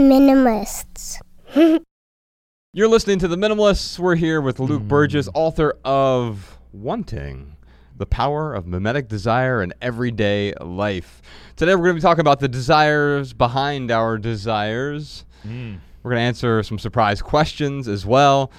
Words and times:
minimalists. 0.00 1.18
You're 2.72 2.88
listening 2.88 3.18
to 3.20 3.28
The 3.28 3.36
Minimalists. 3.36 3.98
We're 3.98 4.14
here 4.16 4.40
with 4.40 4.58
Luke 4.60 4.82
Mm. 4.82 4.88
Burgis, 4.88 5.28
author 5.34 5.76
of 5.84 6.58
Wanting 6.72 7.56
The 7.96 8.06
Power 8.06 8.54
of 8.54 8.66
Mimetic 8.66 9.08
Desire 9.08 9.62
in 9.62 9.74
Everyday 9.82 10.54
Life. 10.60 11.20
Today, 11.56 11.74
we're 11.74 11.84
going 11.84 11.96
to 11.96 12.00
be 12.00 12.02
talking 12.02 12.20
about 12.20 12.40
the 12.40 12.48
desires 12.48 13.32
behind 13.32 13.90
our 13.90 14.16
desires. 14.18 15.24
Mm. 15.46 15.80
We're 16.02 16.12
going 16.12 16.20
to 16.20 16.26
answer 16.26 16.62
some 16.62 16.78
surprise 16.78 17.20
questions 17.20 17.88
as 17.88 18.06
well. 18.06 18.50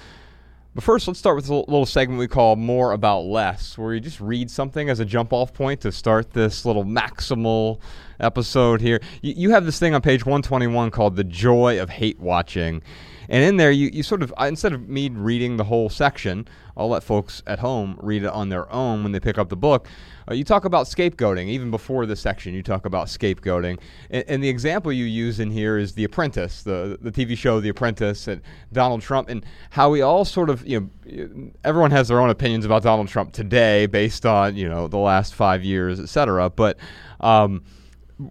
But 0.74 0.84
first, 0.84 1.06
let's 1.06 1.18
start 1.18 1.36
with 1.36 1.50
a 1.50 1.54
little 1.54 1.84
segment 1.84 2.18
we 2.18 2.28
call 2.28 2.56
More 2.56 2.92
About 2.92 3.26
Less, 3.26 3.76
where 3.76 3.92
you 3.92 4.00
just 4.00 4.22
read 4.22 4.50
something 4.50 4.88
as 4.88 5.00
a 5.00 5.04
jump 5.04 5.30
off 5.30 5.52
point 5.52 5.82
to 5.82 5.92
start 5.92 6.32
this 6.32 6.64
little 6.64 6.84
maximal 6.84 7.78
episode 8.18 8.80
here. 8.80 8.98
You, 9.20 9.50
have 9.50 9.66
this 9.66 9.78
thing 9.78 9.94
on 9.94 10.00
page 10.00 10.24
121 10.24 10.90
called 10.90 11.16
The 11.16 11.24
Joy 11.24 11.78
of 11.78 11.90
Hate 11.90 12.18
Watching. 12.18 12.82
And 13.32 13.42
in 13.42 13.56
there, 13.56 13.70
you, 13.70 13.88
you 13.90 14.02
sort 14.02 14.22
of, 14.22 14.32
uh, 14.38 14.44
instead 14.44 14.74
of 14.74 14.90
me 14.90 15.08
reading 15.08 15.56
the 15.56 15.64
whole 15.64 15.88
section, 15.88 16.46
I'll 16.76 16.90
let 16.90 17.02
folks 17.02 17.42
at 17.46 17.60
home 17.60 17.98
read 18.02 18.24
it 18.24 18.28
on 18.28 18.50
their 18.50 18.70
own 18.70 19.02
when 19.02 19.12
they 19.12 19.20
pick 19.20 19.38
up 19.38 19.48
the 19.48 19.56
book. 19.56 19.88
Uh, 20.30 20.34
you 20.34 20.44
talk 20.44 20.66
about 20.66 20.84
scapegoating. 20.84 21.46
Even 21.46 21.70
before 21.70 22.04
this 22.04 22.20
section, 22.20 22.52
you 22.52 22.62
talk 22.62 22.84
about 22.84 23.06
scapegoating. 23.06 23.80
And, 24.10 24.24
and 24.28 24.44
the 24.44 24.50
example 24.50 24.92
you 24.92 25.06
use 25.06 25.40
in 25.40 25.50
here 25.50 25.78
is 25.78 25.94
The 25.94 26.04
Apprentice, 26.04 26.62
the, 26.62 26.98
the 27.00 27.10
TV 27.10 27.34
show 27.34 27.58
The 27.58 27.70
Apprentice, 27.70 28.28
and 28.28 28.42
Donald 28.70 29.00
Trump, 29.00 29.30
and 29.30 29.46
how 29.70 29.88
we 29.88 30.02
all 30.02 30.26
sort 30.26 30.50
of, 30.50 30.66
you 30.66 30.90
know, 31.06 31.50
everyone 31.64 31.90
has 31.90 32.08
their 32.08 32.20
own 32.20 32.28
opinions 32.28 32.66
about 32.66 32.82
Donald 32.82 33.08
Trump 33.08 33.32
today 33.32 33.86
based 33.86 34.26
on, 34.26 34.56
you 34.56 34.68
know, 34.68 34.88
the 34.88 34.98
last 34.98 35.34
five 35.34 35.64
years, 35.64 35.98
et 35.98 36.10
cetera. 36.10 36.50
But 36.50 36.76
um, 37.20 37.64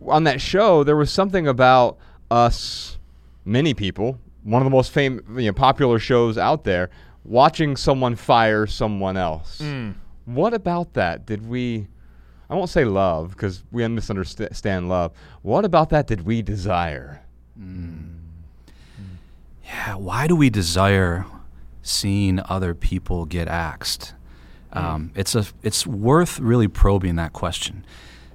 on 0.06 0.26
that 0.26 0.40
show, 0.40 0.84
there 0.84 0.96
was 0.96 1.12
something 1.12 1.48
about 1.48 1.98
us, 2.30 3.00
many 3.46 3.74
people, 3.74 4.20
one 4.44 4.62
of 4.62 4.66
the 4.66 4.72
most 4.72 4.92
fam- 4.92 5.24
you 5.38 5.48
know, 5.48 5.54
popular 5.54 6.00
shows 6.00 6.38
out 6.38 6.64
there, 6.64 6.90
watching 7.24 7.76
someone 7.76 8.16
fire 8.16 8.66
someone 8.68 9.18
else. 9.18 9.60
Mm. 9.62 9.96
What 10.26 10.54
about 10.54 10.94
that 10.94 11.26
did 11.26 11.48
we? 11.48 11.88
I 12.50 12.56
won't 12.56 12.70
say 12.70 12.84
love 12.84 13.32
because 13.32 13.64
we 13.72 13.88
misunderstand 13.88 14.90
love. 14.90 15.14
What 15.42 15.64
about 15.64 15.90
that 15.90 16.08
did 16.08 16.26
we 16.26 16.42
desire? 16.42 17.22
Yeah, 19.64 19.96
why 19.96 20.28
do 20.28 20.36
we 20.36 20.50
desire 20.50 21.26
seeing 21.82 22.42
other 22.50 22.74
people 22.74 23.26
get 23.26 23.48
axed? 23.48 24.14
Um, 24.74 25.12
it's 25.16 25.36
a 25.36 25.46
it's 25.64 25.86
worth 25.86 26.40
really 26.40 26.68
probing 26.68 27.16
that 27.18 27.34
question. 27.34 27.86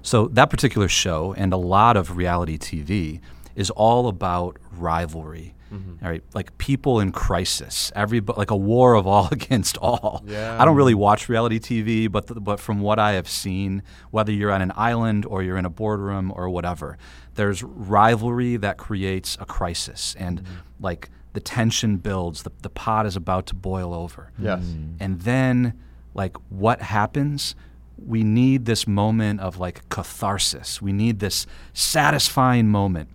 So 0.03 0.29
that 0.29 0.51
particular 0.51 0.89
show 0.89 1.35
and 1.37 1.53
a 1.53 1.57
lot 1.57 1.97
of 1.97 2.17
reality 2.17 2.59
TV 2.59 3.21
is 3.55 3.71
all 3.71 4.09
about 4.09 4.57
rivalry. 4.77 5.56
Mm-hmm. 5.73 6.05
all 6.05 6.11
right, 6.11 6.23
like 6.33 6.57
people 6.59 7.01
in 7.01 7.11
crisis, 7.11 7.91
every 7.97 8.21
like 8.37 8.51
a 8.51 8.57
war 8.57 8.95
of 8.95 9.07
all 9.07 9.29
against 9.33 9.77
all. 9.79 10.23
Yeah. 10.27 10.61
I 10.61 10.65
don't 10.65 10.77
really 10.77 10.95
watch 10.95 11.29
reality 11.29 11.59
TV, 11.59 12.11
but 12.11 12.29
th- 12.29 12.39
but 12.43 12.61
from 12.61 12.81
what 12.81 12.99
I 12.99 13.13
have 13.13 13.29
seen, 13.29 13.83
whether 14.11 14.33
you're 14.33 14.53
on 14.53 14.63
an 14.63 14.73
island 14.77 15.27
or 15.27 15.43
you're 15.43 15.57
in 15.57 15.65
a 15.65 15.71
boardroom 15.71 16.33
or 16.35 16.49
whatever, 16.49 16.99
there's 17.35 17.63
rivalry 17.63 18.57
that 18.57 18.77
creates 18.77 19.37
a 19.41 19.47
crisis, 19.47 20.15
and 20.19 20.43
mm-hmm. 20.43 20.55
like 20.81 21.11
the 21.33 21.41
tension 21.41 21.97
builds, 21.97 22.45
the 22.45 22.53
the 22.63 22.71
pot 22.71 23.05
is 23.07 23.17
about 23.17 23.47
to 23.47 23.55
boil 23.55 23.93
over. 23.93 24.31
Yes. 24.39 24.63
Mm. 24.65 24.97
And 25.01 25.21
then, 25.21 25.79
like, 26.15 26.37
what 26.49 26.81
happens? 26.81 27.55
We 27.99 28.23
need 28.23 28.67
this 28.67 28.87
moment 28.87 29.41
of 29.41 29.59
like 29.59 29.89
catharsis. 29.89 30.81
We 30.81 30.93
need 30.93 31.19
this 31.19 31.47
satisfying 31.73 32.69
moment 32.69 33.09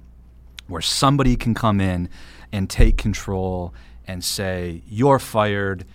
where 0.68 0.82
somebody 0.82 1.36
can 1.36 1.54
come 1.54 1.82
in 1.82 2.10
and 2.52 2.70
take 2.70 2.98
control 2.98 3.74
and 4.08 4.24
say, 4.24 4.82
You're 4.88 5.20
fired, 5.20 5.86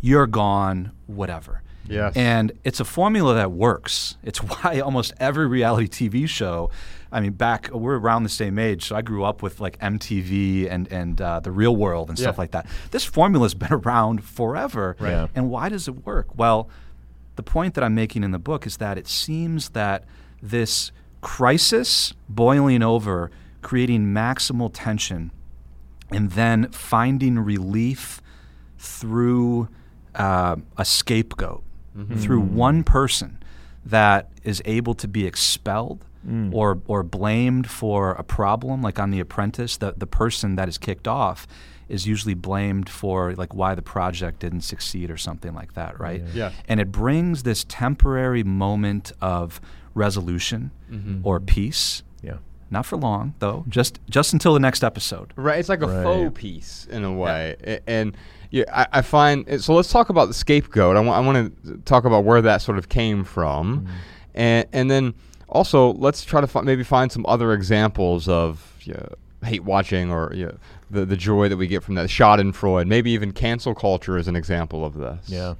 you're 0.00 0.26
gone, 0.26 0.92
whatever. 1.06 1.62
Yes. 1.88 2.16
And 2.16 2.52
it's 2.64 2.80
a 2.80 2.84
formula 2.84 3.34
that 3.34 3.52
works. 3.52 4.16
It's 4.22 4.38
why 4.42 4.80
almost 4.80 5.14
every 5.18 5.46
reality 5.46 6.08
TV 6.08 6.28
show, 6.28 6.70
I 7.12 7.20
mean, 7.20 7.32
back, 7.32 7.70
we're 7.72 7.98
around 7.98 8.24
the 8.24 8.28
same 8.28 8.58
age, 8.58 8.84
so 8.84 8.96
I 8.96 9.02
grew 9.02 9.24
up 9.24 9.42
with 9.42 9.60
like 9.60 9.78
MTV 9.78 10.70
and, 10.70 10.90
and 10.92 11.20
uh, 11.20 11.40
the 11.40 11.52
real 11.52 11.76
world 11.76 12.08
and 12.08 12.18
stuff 12.18 12.38
like 12.38 12.50
that. 12.50 12.66
This 12.90 13.04
formula's 13.04 13.54
been 13.54 13.72
around 13.86 14.24
forever. 14.24 14.96
Right. 14.98 15.10
Yeah. 15.10 15.26
And 15.34 15.50
why 15.50 15.68
does 15.68 15.88
it 15.88 16.04
work? 16.04 16.36
Well, 16.36 16.68
the 17.36 17.42
point 17.42 17.74
that 17.74 17.84
I'm 17.84 17.94
making 17.94 18.24
in 18.24 18.32
the 18.32 18.38
book 18.38 18.66
is 18.66 18.78
that 18.78 18.98
it 18.98 19.06
seems 19.06 19.70
that 19.70 20.04
this 20.42 20.90
crisis 21.20 22.14
boiling 22.28 22.82
over, 22.82 23.30
creating 23.62 24.06
maximal 24.06 24.70
tension, 24.72 25.30
and 26.10 26.30
then 26.32 26.70
finding 26.70 27.38
relief 27.38 28.20
through 28.78 29.68
uh, 30.14 30.56
a 30.76 30.84
scapegoat, 30.84 31.62
mm-hmm. 31.96 32.16
through 32.16 32.40
one 32.40 32.84
person 32.84 33.42
that 33.84 34.30
is 34.42 34.62
able 34.64 34.94
to 34.94 35.08
be 35.08 35.26
expelled 35.26 36.04
mm. 36.26 36.52
or, 36.52 36.80
or 36.86 37.02
blamed 37.02 37.70
for 37.70 38.12
a 38.12 38.22
problem, 38.22 38.82
like 38.82 38.98
on 38.98 39.10
The 39.10 39.20
Apprentice, 39.20 39.76
the, 39.76 39.94
the 39.96 40.06
person 40.06 40.56
that 40.56 40.68
is 40.68 40.78
kicked 40.78 41.08
off 41.08 41.46
is 41.88 42.06
usually 42.06 42.34
blamed 42.34 42.88
for 42.88 43.34
like 43.34 43.54
why 43.54 43.74
the 43.74 43.82
project 43.82 44.40
didn't 44.40 44.62
succeed 44.62 45.10
or 45.10 45.16
something 45.16 45.54
like 45.54 45.74
that, 45.74 45.98
right? 46.00 46.22
Yes. 46.34 46.52
And 46.66 46.80
it 46.80 46.90
brings 46.90 47.44
this 47.44 47.64
temporary 47.68 48.42
moment 48.42 49.12
of 49.20 49.60
resolution 49.94 50.72
mm-hmm. 50.90 51.26
or 51.26 51.38
peace. 51.38 52.02
Yeah. 52.22 52.38
Not 52.70 52.84
for 52.86 52.96
long, 52.96 53.34
though. 53.38 53.64
Just 53.68 54.00
just 54.10 54.32
until 54.32 54.52
the 54.54 54.60
next 54.60 54.82
episode. 54.82 55.32
Right, 55.36 55.58
it's 55.58 55.68
like 55.68 55.82
a 55.82 55.86
Right. 55.86 56.02
faux 56.02 56.32
peace 56.40 56.86
in 56.90 57.04
a 57.04 57.12
way, 57.12 57.56
A- 57.64 57.88
and 57.88 58.16
yeah, 58.50 58.64
I, 58.72 58.98
I 58.98 59.02
find 59.02 59.44
it, 59.48 59.62
so. 59.62 59.74
Let's 59.74 59.90
talk 59.90 60.08
about 60.08 60.26
the 60.28 60.34
scapegoat. 60.34 60.96
I 60.96 61.00
want 61.00 61.16
I 61.16 61.20
want 61.26 61.64
to 61.64 61.76
talk 61.84 62.04
about 62.04 62.24
where 62.24 62.42
that 62.42 62.62
sort 62.62 62.78
of 62.78 62.88
came 62.88 63.22
from, 63.24 63.80
mm-hmm. 63.82 63.90
and 64.34 64.66
and 64.72 64.90
then 64.90 65.14
also 65.48 65.92
let's 65.92 66.24
try 66.24 66.40
to 66.40 66.46
fi- 66.48 66.62
maybe 66.62 66.82
find 66.82 67.10
some 67.12 67.24
other 67.26 67.52
examples 67.52 68.28
of 68.28 68.74
yeah, 68.82 69.06
hate 69.44 69.62
watching 69.64 70.10
or 70.10 70.32
yeah, 70.34 70.52
the 70.90 71.04
the 71.04 71.16
joy 71.16 71.48
that 71.48 71.56
we 71.56 71.66
get 71.68 71.82
from 71.84 71.94
that. 71.94 72.08
Schadenfreude, 72.08 72.86
maybe 72.88 73.12
even 73.12 73.32
cancel 73.32 73.74
culture 73.74 74.18
is 74.18 74.26
an 74.26 74.34
example 74.36 74.84
of 74.84 74.94
this. 74.94 75.28
Yeah. 75.28 75.54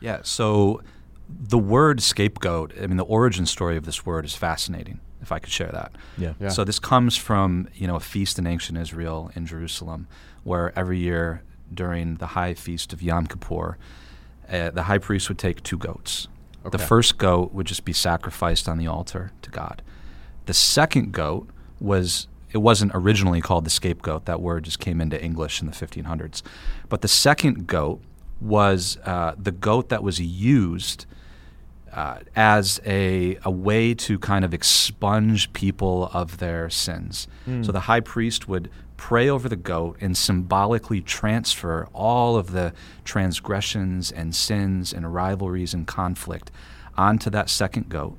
Yeah. 0.00 0.18
So 0.22 0.80
the 1.28 1.58
word 1.58 2.02
scapegoat, 2.02 2.72
I 2.80 2.86
mean, 2.86 2.96
the 2.98 3.04
origin 3.04 3.46
story 3.46 3.76
of 3.76 3.84
this 3.84 4.04
word 4.04 4.24
is 4.24 4.34
fascinating. 4.34 5.00
If 5.22 5.32
I 5.32 5.38
could 5.38 5.52
share 5.52 5.70
that. 5.70 5.92
Yeah. 6.18 6.34
Yeah. 6.40 6.48
So 6.48 6.64
this 6.64 6.78
comes 6.78 7.16
from 7.16 7.68
you 7.74 7.86
know 7.86 7.96
a 7.96 8.00
feast 8.00 8.38
in 8.38 8.46
ancient 8.46 8.76
Israel 8.76 9.30
in 9.34 9.46
Jerusalem, 9.46 10.08
where 10.44 10.76
every 10.78 10.98
year 10.98 11.42
during 11.72 12.16
the 12.16 12.26
high 12.28 12.54
feast 12.54 12.92
of 12.92 13.00
Yom 13.02 13.26
Kippur, 13.26 13.78
uh, 14.50 14.70
the 14.70 14.84
high 14.84 14.98
priest 14.98 15.28
would 15.28 15.38
take 15.38 15.62
two 15.62 15.78
goats. 15.78 16.28
The 16.70 16.78
first 16.78 17.18
goat 17.18 17.52
would 17.52 17.66
just 17.66 17.84
be 17.84 17.92
sacrificed 17.92 18.68
on 18.68 18.78
the 18.78 18.86
altar 18.86 19.32
to 19.42 19.50
God. 19.50 19.82
The 20.46 20.54
second 20.54 21.12
goat 21.12 21.48
was 21.80 22.28
it 22.52 22.58
wasn't 22.58 22.92
originally 22.94 23.40
called 23.40 23.64
the 23.64 23.70
scapegoat. 23.70 24.26
That 24.26 24.40
word 24.40 24.64
just 24.64 24.78
came 24.78 25.00
into 25.00 25.22
English 25.22 25.60
in 25.60 25.66
the 25.66 25.72
1500s. 25.72 26.42
But 26.88 27.00
the 27.00 27.08
second 27.08 27.66
goat 27.66 28.00
was 28.40 28.98
uh, 29.04 29.34
the 29.38 29.52
goat 29.52 29.88
that 29.88 30.02
was 30.02 30.20
used 30.20 31.06
uh, 31.92 32.18
as 32.34 32.80
a, 32.86 33.38
a 33.44 33.50
way 33.50 33.94
to 33.94 34.18
kind 34.18 34.44
of 34.44 34.54
expunge 34.54 35.52
people 35.52 36.10
of 36.12 36.38
their 36.38 36.70
sins. 36.70 37.28
So 37.64 37.72
the 37.72 37.80
high 37.80 38.00
priest 38.00 38.48
would 38.48 38.70
pray 38.96 39.28
over 39.28 39.48
the 39.48 39.56
goat 39.56 39.96
and 40.00 40.16
symbolically 40.16 41.00
transfer 41.00 41.88
all 41.92 42.36
of 42.36 42.52
the 42.52 42.72
transgressions 43.04 44.12
and 44.12 44.34
sins 44.34 44.92
and 44.92 45.12
rivalries 45.12 45.74
and 45.74 45.86
conflict 45.86 46.50
onto 46.96 47.28
that 47.30 47.50
second 47.50 47.88
goat. 47.88 48.16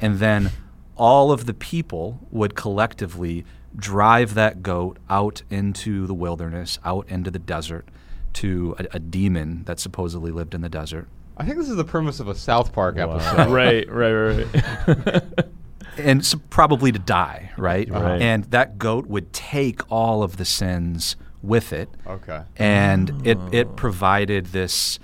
And 0.00 0.18
then 0.18 0.50
all 0.96 1.32
of 1.32 1.46
the 1.46 1.54
people 1.54 2.20
would 2.30 2.54
collectively 2.54 3.44
drive 3.76 4.34
that 4.34 4.62
goat 4.62 4.98
out 5.08 5.42
into 5.50 6.06
the 6.06 6.14
wilderness, 6.14 6.78
out 6.84 7.08
into 7.08 7.30
the 7.30 7.38
desert 7.38 7.88
to 8.34 8.76
a, 8.78 8.86
a 8.96 8.98
demon 8.98 9.64
that 9.64 9.80
supposedly 9.80 10.30
lived 10.30 10.54
in 10.54 10.60
the 10.60 10.68
desert. 10.68 11.08
I 11.40 11.44
think 11.44 11.56
this 11.56 11.70
is 11.70 11.76
the 11.76 11.84
premise 11.84 12.20
of 12.20 12.28
a 12.28 12.34
South 12.34 12.70
Park 12.70 12.96
Wow. 12.96 13.16
episode. 13.16 13.50
right, 13.50 13.90
right, 13.90 14.12
right, 14.12 15.06
right. 15.06 15.24
and 15.96 16.24
so 16.24 16.38
probably 16.50 16.92
to 16.92 16.98
die, 16.98 17.50
right? 17.56 17.90
Uh-huh. 17.90 18.04
Right. 18.04 18.20
And 18.20 18.44
that 18.50 18.76
goat 18.76 19.06
would 19.06 19.32
take 19.32 19.80
all 19.90 20.22
of 20.22 20.36
the 20.36 20.44
sins 20.44 21.16
with 21.42 21.72
it, 21.72 21.88
Okay. 22.06 22.42
and 22.58 23.26
it 23.26 23.38
oh. 23.40 23.48
it 23.52 23.74
provided 23.74 24.46
this 24.48 24.98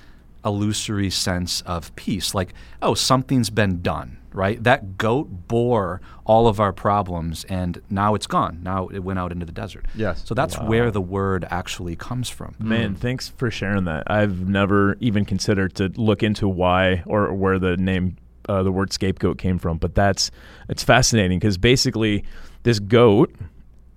illusory 0.44 1.08
sense 1.08 1.62
of 1.62 1.96
peace, 1.96 2.34
like 2.34 2.52
oh 2.82 2.92
something's 2.92 3.48
been 3.48 3.80
done, 3.80 4.18
right? 4.36 4.62
That 4.62 4.98
goat 4.98 5.48
bore 5.48 6.00
all 6.24 6.46
of 6.46 6.60
our 6.60 6.72
problems, 6.72 7.44
and 7.44 7.80
now 7.88 8.14
it's 8.14 8.26
gone. 8.26 8.60
Now 8.62 8.88
it 8.88 8.98
went 9.00 9.18
out 9.18 9.32
into 9.32 9.46
the 9.46 9.52
desert. 9.52 9.86
Yes. 9.94 10.22
So 10.24 10.34
that's 10.34 10.56
where 10.60 10.90
the 10.90 11.00
word 11.00 11.46
actually 11.50 11.96
comes 11.96 12.28
from. 12.28 12.54
Man, 12.58 12.94
thanks 12.94 13.28
for 13.28 13.50
sharing 13.50 13.84
that. 13.84 14.04
I've 14.06 14.46
never 14.46 14.96
even 15.00 15.24
considered 15.24 15.74
to 15.76 15.88
look 15.96 16.22
into 16.22 16.46
why 16.46 17.02
or 17.06 17.32
where 17.32 17.58
the 17.58 17.76
name, 17.78 18.18
uh, 18.48 18.62
the 18.62 18.70
word 18.70 18.92
scapegoat 18.92 19.38
came 19.38 19.58
from. 19.58 19.78
But 19.78 19.94
that's 19.94 20.30
it's 20.68 20.84
fascinating 20.84 21.38
because 21.38 21.56
basically, 21.56 22.22
this 22.62 22.78
goat 22.78 23.34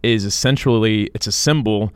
is 0.02 0.24
essentially 0.24 1.12
it's 1.14 1.28
a 1.28 1.34
symbol. 1.34 1.92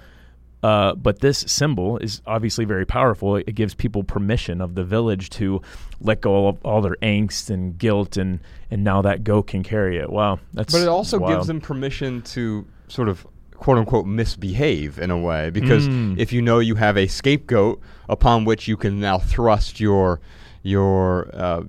Uh, 0.63 0.95
but 0.95 1.19
this 1.19 1.39
symbol 1.39 1.97
is 1.97 2.21
obviously 2.25 2.63
very 2.63 2.85
powerful. 2.85 3.35
It 3.35 3.53
gives 3.53 3.73
people 3.75 4.03
permission 4.03 4.61
of 4.61 4.75
the 4.75 4.83
village 4.85 5.29
to 5.31 5.61
let 5.99 6.21
go 6.21 6.47
of 6.47 6.57
all 6.63 6.81
their 6.81 6.95
angst 7.01 7.49
and 7.49 7.77
guilt, 7.77 8.15
and 8.15 8.39
and 8.71 8.83
now 8.83 9.01
that 9.01 9.23
goat 9.25 9.47
can 9.47 9.61
carry 9.61 9.97
it. 9.97 10.09
Wow, 10.09 10.39
that's. 10.53 10.73
But 10.73 10.81
it 10.83 10.87
also 10.87 11.19
wild. 11.19 11.33
gives 11.35 11.47
them 11.47 11.59
permission 11.59 12.21
to 12.21 12.65
sort 12.87 13.09
of 13.09 13.27
quote 13.57 13.77
unquote 13.77 14.05
misbehave 14.05 14.99
in 14.99 15.09
a 15.11 15.17
way 15.17 15.49
because 15.49 15.87
Mm. 15.87 16.17
if 16.17 16.33
you 16.33 16.41
know 16.41 16.59
you 16.59 16.75
have 16.75 16.97
a 16.97 17.07
scapegoat 17.07 17.79
upon 18.09 18.43
which 18.45 18.67
you 18.67 18.75
can 18.77 18.99
now 18.99 19.17
thrust 19.17 19.79
your 19.79 20.19
your 20.63 21.29
uh, 21.33 21.63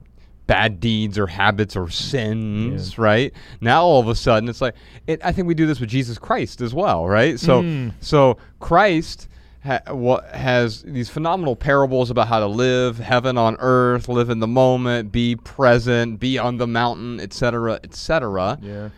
bad 0.47 0.79
deeds 0.81 1.19
or 1.19 1.27
habits 1.27 1.75
or 1.77 1.89
sins, 1.89 2.99
right? 2.99 3.33
Now 3.61 3.83
all 3.85 4.01
of 4.01 4.09
a 4.09 4.15
sudden 4.15 4.49
it's 4.49 4.61
like 4.61 4.75
it, 5.07 5.21
I 5.25 5.33
think 5.33 5.49
we 5.49 5.55
do 5.55 5.67
this 5.67 5.81
with 5.81 5.89
Jesus 5.89 6.19
Christ 6.19 6.61
as 6.61 6.75
well, 6.75 7.07
right? 7.07 7.39
So 7.41 7.63
Mm. 7.63 7.93
so 8.01 8.37
Christ 8.61 9.29
ha, 9.65 9.81
what 9.91 10.27
has 10.31 10.83
these 10.83 11.09
phenomenal 11.09 11.57
parables 11.57 12.11
about 12.11 12.29
how 12.29 12.41
to 12.41 12.47
live 12.47 12.99
heaven 12.99 13.39
on 13.39 13.57
earth, 13.59 14.09
live 14.09 14.29
in 14.29 14.41
the 14.41 14.47
moment, 14.47 15.11
be 15.13 15.37
present, 15.37 16.21
be 16.21 16.39
on 16.39 16.59
the 16.59 16.67
mountain, 16.67 17.21
etc., 17.21 17.81
etc 17.83 18.59
Yeah. 18.61 18.89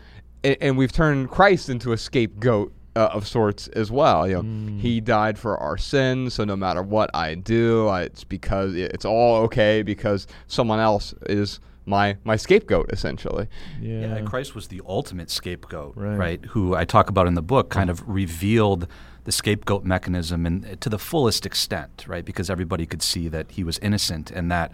and, 0.43 0.56
and 0.60 0.76
we've 0.78 0.93
turned 0.93 1.31
Christ 1.31 1.69
into 1.69 1.93
a 1.93 1.96
scapegoat 1.96 2.72
uh, 2.96 3.10
of 3.12 3.26
sorts 3.28 3.69
as 3.69 3.90
well. 3.90 4.26
You 4.28 4.43
know, 4.43 4.78
he 4.81 5.00
died 5.00 5.38
for 5.38 5.56
our 5.58 5.76
sins, 5.78 6.34
so 6.34 6.44
no 6.44 6.56
matter 6.56 6.82
what 6.82 7.10
I 7.14 7.34
do, 7.34 7.87
I, 7.88 8.02
it's 8.02 8.25
because 8.25 8.75
it's 8.75 9.04
all 9.04 9.37
okay 9.44 9.82
because 9.82 10.26
someone 10.48 10.81
else 10.81 11.14
is 11.28 11.60
my 11.84 12.16
my 12.25 12.34
scapegoat 12.37 12.90
essentially. 12.93 13.46
Yeah. 13.81 14.00
Yeah, 14.16 14.20
Christ 14.22 14.54
was 14.56 14.66
the 14.69 14.81
ultimate 14.88 15.31
scapegoat, 15.31 15.93
Right. 15.96 16.16
right. 16.16 16.44
Who 16.46 16.75
I 16.75 16.84
talk 16.84 17.08
about 17.08 17.26
in 17.28 17.34
the 17.34 17.43
book 17.43 17.69
kind 17.70 17.90
of 17.90 18.02
revealed 18.08 18.88
the 19.25 19.32
scapegoat 19.32 19.84
mechanism 19.84 20.46
and 20.46 20.81
to 20.81 20.88
the 20.88 20.98
fullest 20.98 21.46
extent, 21.46 22.04
right? 22.08 22.25
Because 22.25 22.48
everybody 22.50 22.87
could 22.87 23.02
see 23.02 23.28
that 23.28 23.50
he 23.52 23.62
was 23.64 23.78
innocent 23.78 24.31
and 24.31 24.50
that, 24.50 24.72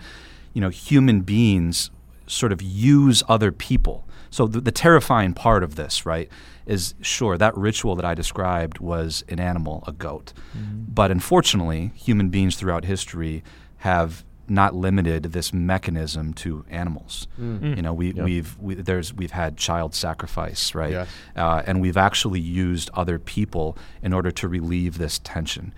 you 0.54 0.60
know, 0.60 0.68
human 0.70 1.20
beings 1.22 1.90
sort 2.26 2.52
of 2.52 2.62
use 2.62 3.22
other 3.28 3.50
people. 3.52 4.06
So 4.32 4.46
the, 4.46 4.60
the 4.60 4.72
terrifying 4.72 5.34
part 5.34 5.62
of 5.62 5.76
this, 5.76 6.04
right, 6.06 6.28
is 6.66 6.94
sure 7.02 7.36
that 7.36 7.56
ritual 7.56 7.94
that 7.96 8.04
I 8.04 8.14
described 8.14 8.78
was 8.78 9.24
an 9.28 9.38
animal, 9.38 9.84
a 9.86 9.92
goat, 9.92 10.32
mm-hmm. 10.56 10.84
but 10.88 11.10
unfortunately, 11.10 11.92
human 11.94 12.30
beings 12.30 12.56
throughout 12.56 12.84
history 12.84 13.44
have 13.78 14.24
not 14.52 14.74
limited 14.74 15.22
this 15.32 15.52
mechanism 15.52 16.32
to 16.34 16.64
animals. 16.70 17.26
Mm. 17.40 17.76
You 17.76 17.82
know, 17.82 17.92
we, 17.94 18.12
Yep. 18.12 18.24
we've 18.24 18.58
we, 18.58 18.74
there's 18.74 19.12
we've 19.14 19.32
had 19.32 19.56
child 19.56 19.94
sacrifice, 19.94 20.74
right? 20.74 20.92
Yes. 20.92 21.08
Uh, 21.36 21.62
and 21.66 21.80
we've 21.80 21.96
actually 21.96 22.40
used 22.40 22.90
other 22.94 23.18
people 23.18 23.76
in 24.02 24.12
order 24.12 24.30
to 24.30 24.48
relieve 24.48 24.98
this 24.98 25.18
tension. 25.18 25.72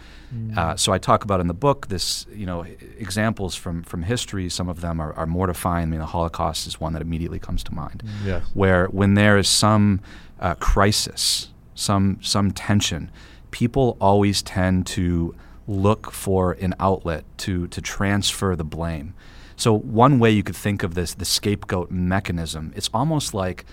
Uh, 0.57 0.75
so 0.75 0.93
I 0.93 0.99
talk 0.99 1.23
about 1.25 1.39
in 1.41 1.47
the 1.47 1.55
book 1.55 1.87
this, 1.87 2.27
you 2.35 2.45
know, 2.45 2.67
examples 2.99 3.55
from 3.55 3.85
from 3.85 4.03
history. 4.03 4.49
Some 4.49 4.69
of 4.69 4.81
them 4.81 5.01
are, 5.01 5.13
are 5.13 5.27
mortifying. 5.27 5.85
I 5.85 5.87
mean, 5.87 6.01
the 6.01 6.07
Holocaust 6.07 6.67
is 6.67 6.81
one 6.81 6.93
that 6.95 7.03
immediately 7.03 7.39
comes 7.39 7.63
to 7.65 7.73
mind, 7.75 8.03
Yes. 8.25 8.43
where 8.53 8.87
when 8.87 9.15
there 9.15 9.39
is 9.39 9.49
some 9.49 10.01
uh, 10.41 10.55
crisis, 10.57 11.51
some 11.77 12.19
some 12.21 12.51
tension, 12.51 13.11
people 13.53 13.97
always 14.01 14.43
tend 14.43 14.87
to 14.89 15.35
look 15.67 16.11
for 16.11 16.53
an 16.53 16.75
outlet 16.79 17.25
to 17.39 17.67
to 17.69 17.81
transfer 17.81 18.55
the 18.57 18.65
blame. 18.65 19.15
So 19.57 19.73
one 19.73 20.19
way 20.19 20.31
you 20.31 20.43
could 20.43 20.57
think 20.57 20.83
of 20.83 20.95
this, 20.95 21.15
the 21.15 21.25
scapegoat 21.25 21.91
mechanism, 21.91 22.73
it's 22.75 22.91
almost 22.93 23.35
like 23.35 23.65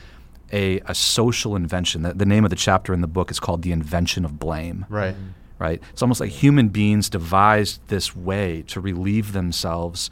a, 0.52 0.80
a 0.82 0.94
social 0.94 1.56
invention. 1.56 2.04
The, 2.04 2.14
the 2.14 2.26
name 2.26 2.44
of 2.44 2.50
the 2.50 2.56
chapter 2.56 2.94
in 2.94 3.02
the 3.02 3.08
book 3.08 3.32
is 3.32 3.40
called 3.40 3.62
"The 3.64 3.72
Invention 3.72 4.26
of 4.26 4.38
Blame." 4.40 4.86
Right. 4.90 5.16
right? 5.60 5.82
It's 5.92 6.02
almost 6.02 6.20
like 6.20 6.32
human 6.32 6.70
beings 6.70 7.10
devised 7.10 7.88
this 7.88 8.16
way 8.16 8.64
to 8.68 8.80
relieve 8.80 9.34
themselves 9.34 10.10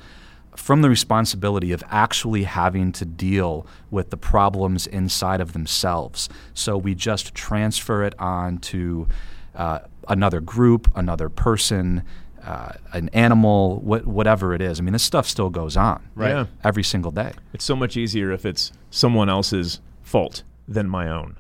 from 0.55 0.81
the 0.81 0.89
responsibility 0.89 1.71
of 1.71 1.83
actually 1.89 2.43
having 2.43 2.91
to 2.91 3.05
deal 3.05 3.65
with 3.91 4.09
the 4.09 4.17
problems 4.17 4.87
inside 4.87 5.39
of 5.39 5.53
themselves. 5.53 6.27
So 6.53 6.77
we 6.77 6.95
just 6.95 7.33
transfer 7.33 8.03
it 8.03 8.13
on 8.19 8.57
to 8.57 9.07
uh, 9.55 9.79
another 10.09 10.41
group, 10.41 10.91
another 10.95 11.29
person, 11.29 12.03
uh, 12.44 12.71
an 12.94 13.09
animal, 13.09 13.77
wh- 13.79 14.06
whatever 14.07 14.53
it 14.53 14.61
is. 14.61 14.79
I 14.79 14.83
mean, 14.83 14.94
this 14.94 15.03
stuff 15.03 15.27
still 15.27 15.50
goes 15.50 15.77
on 15.77 16.01
Right. 16.15 16.29
Yeah. 16.31 16.45
every 16.63 16.83
single 16.83 17.11
day. 17.11 17.31
It's 17.53 17.63
so 17.65 17.75
much 17.75 17.95
easier 17.95 18.31
if 18.31 18.45
it's 18.45 18.71
someone 18.89 19.29
else's 19.29 19.79
fault 20.01 20.44
than 20.67 20.88
my 20.89 21.07
own. 21.09 21.38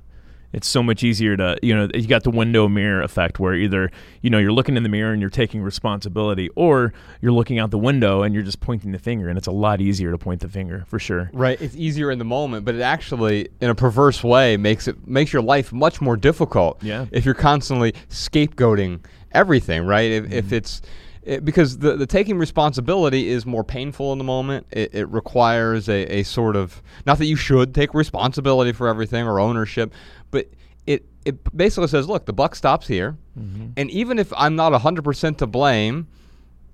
It's 0.51 0.67
so 0.67 0.81
much 0.81 1.03
easier 1.03 1.37
to, 1.37 1.57
you 1.61 1.75
know, 1.75 1.89
you 1.93 2.07
got 2.07 2.23
the 2.23 2.31
window 2.31 2.67
mirror 2.67 3.01
effect 3.01 3.39
where 3.39 3.53
either, 3.53 3.91
you 4.21 4.29
know, 4.29 4.39
you're 4.39 4.51
looking 4.51 4.77
in 4.77 4.83
the 4.83 4.89
mirror 4.89 5.11
and 5.11 5.21
you're 5.21 5.29
taking 5.29 5.61
responsibility 5.61 6.49
or 6.55 6.93
you're 7.21 7.31
looking 7.31 7.59
out 7.59 7.71
the 7.71 7.77
window 7.77 8.23
and 8.23 8.33
you're 8.33 8.43
just 8.43 8.59
pointing 8.59 8.91
the 8.91 8.99
finger 8.99 9.29
and 9.29 9.37
it's 9.37 9.47
a 9.47 9.51
lot 9.51 9.79
easier 9.79 10.11
to 10.11 10.17
point 10.17 10.41
the 10.41 10.49
finger 10.49 10.85
for 10.87 10.97
sure. 10.97 11.29
Right. 11.33 11.61
It's 11.61 11.75
easier 11.75 12.09
in 12.09 12.19
the 12.19 12.25
moment, 12.25 12.65
but 12.65 12.75
it 12.75 12.81
actually, 12.81 13.49
in 13.61 13.69
a 13.69 13.75
perverse 13.75 14.23
way, 14.23 14.57
makes 14.57 14.87
it 14.87 15.07
makes 15.07 15.31
your 15.31 15.41
life 15.41 15.71
much 15.71 16.01
more 16.01 16.17
difficult. 16.17 16.83
Yeah. 16.83 17.05
If 17.11 17.25
you're 17.25 17.35
constantly 17.35 17.93
scapegoating 18.09 19.05
everything, 19.31 19.85
right? 19.85 20.11
If, 20.11 20.31
if 20.31 20.45
mm-hmm. 20.45 20.55
it's 20.55 20.81
it, 21.23 21.43
because 21.45 21.79
the 21.79 21.95
the 21.95 22.05
taking 22.05 22.37
responsibility 22.37 23.29
is 23.29 23.45
more 23.45 23.63
painful 23.63 24.11
in 24.11 24.17
the 24.17 24.23
moment. 24.23 24.67
It, 24.71 24.93
it 24.93 25.09
requires 25.09 25.89
a, 25.89 26.19
a 26.19 26.23
sort 26.23 26.55
of 26.55 26.81
not 27.05 27.17
that 27.17 27.25
you 27.25 27.35
should 27.35 27.75
take 27.75 27.93
responsibility 27.93 28.71
for 28.71 28.87
everything 28.87 29.25
or 29.25 29.39
ownership, 29.39 29.93
but 30.31 30.47
it 30.85 31.05
it 31.25 31.55
basically 31.55 31.87
says, 31.87 32.07
look, 32.07 32.25
the 32.25 32.33
buck 32.33 32.55
stops 32.55 32.87
here, 32.87 33.17
and 33.77 33.89
even 33.91 34.19
if 34.19 34.33
I'm 34.35 34.55
not 34.55 34.73
hundred 34.81 35.03
percent 35.03 35.37
to 35.39 35.47
blame. 35.47 36.07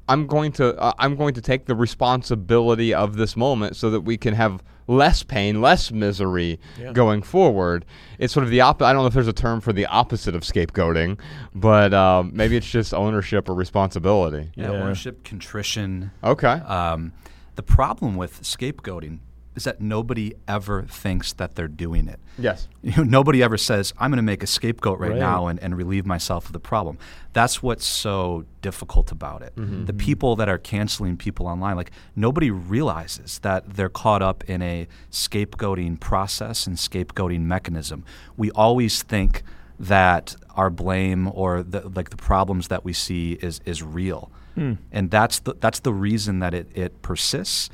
I'm 0.07 0.27
going 0.27 0.51
to 0.51 0.79
uh, 0.79 0.93
I'm 0.99 1.15
going 1.15 1.33
to 1.33 1.41
take 1.41 1.65
the 1.65 1.73
responsibility 1.73 2.93
of 2.93 3.17
this 3.17 3.35
moment 3.35 3.75
so 3.75 3.89
that 3.89 4.01
we 4.01 4.17
can 4.17 4.35
have 4.35 4.61
less 4.87 5.23
pain, 5.23 5.61
less 5.61 5.91
misery 5.91 6.59
Yeah. 6.79 6.91
going 6.93 7.21
forward. 7.21 7.85
It's 8.19 8.33
sort 8.33 8.43
of 8.43 8.49
the 8.49 8.61
opposite. 8.61 8.87
I 8.87 8.93
don't 8.93 9.01
know 9.03 9.07
if 9.07 9.13
there's 9.13 9.27
a 9.27 9.33
term 9.33 9.61
for 9.61 9.73
the 9.73 9.85
opposite 9.87 10.35
of 10.35 10.41
scapegoating, 10.43 11.19
but 11.53 11.93
um, 11.93 12.31
maybe 12.33 12.55
it's 12.55 12.69
just 12.69 12.93
ownership 12.93 13.49
or 13.49 13.53
responsibility. 13.55 14.51
Yeah, 14.55 14.71
Yeah. 14.71 14.77
ownership, 14.83 15.23
contrition. 15.23 16.11
Okay. 16.23 16.47
Um, 16.47 17.13
the 17.55 17.63
problem 17.63 18.15
with 18.15 18.41
scapegoating 18.43 19.19
is 19.55 19.63
that 19.63 19.79
nobody 19.79 20.33
ever 20.47 20.83
thinks 20.83 21.33
that 21.33 21.55
they're 21.55 21.67
doing 21.67 22.07
it. 22.07 22.19
yes. 22.37 22.67
You 22.85 22.97
know, 22.97 23.03
nobody 23.03 23.41
ever 23.41 23.57
says, 23.57 23.93
I'm 23.97 24.11
going 24.11 24.17
to 24.17 24.23
make 24.23 24.43
a 24.43 24.47
scapegoat 24.47 24.99
right, 24.99 25.09
Right. 25.09 25.19
now 25.19 25.47
and, 25.47 25.59
and 25.59 25.75
relieve 25.75 26.05
myself 26.05 26.45
of 26.45 26.53
the 26.53 26.59
problem. 26.59 26.99
That's 27.33 27.63
what's 27.63 27.85
so 27.85 28.45
difficult 28.61 29.11
about 29.11 29.41
it. 29.41 29.55
Mm-hmm. 29.55 29.85
The 29.85 29.93
mm-hmm. 29.93 30.05
people 30.05 30.35
that 30.35 30.49
are 30.49 30.59
canceling 30.59 31.17
people 31.17 31.47
online, 31.47 31.77
like 31.77 31.91
nobody 32.15 32.51
realizes 32.51 33.39
that 33.39 33.75
they're 33.75 33.89
caught 33.89 34.21
up 34.21 34.43
in 34.47 34.61
a 34.61 34.87
scapegoating 35.11 35.99
process 35.99 36.67
and 36.67 36.77
scapegoating 36.77 37.41
mechanism. 37.41 38.03
We 38.37 38.51
always 38.51 39.01
think 39.01 39.41
that 39.79 40.35
our 40.55 40.69
blame 40.69 41.27
or 41.33 41.63
the, 41.63 41.89
like 41.89 42.09
the 42.11 42.17
problems 42.17 42.67
that 42.67 42.85
we 42.85 42.93
see 42.93 43.33
is, 43.41 43.61
is 43.65 43.81
real. 43.81 44.29
Hmm. 44.53 44.73
And 44.91 45.09
that's 45.09 45.39
the, 45.39 45.55
that's 45.59 45.79
the 45.79 45.93
reason 45.93 46.39
that 46.39 46.53
it, 46.53 46.67
it 46.75 47.01
persists 47.01 47.69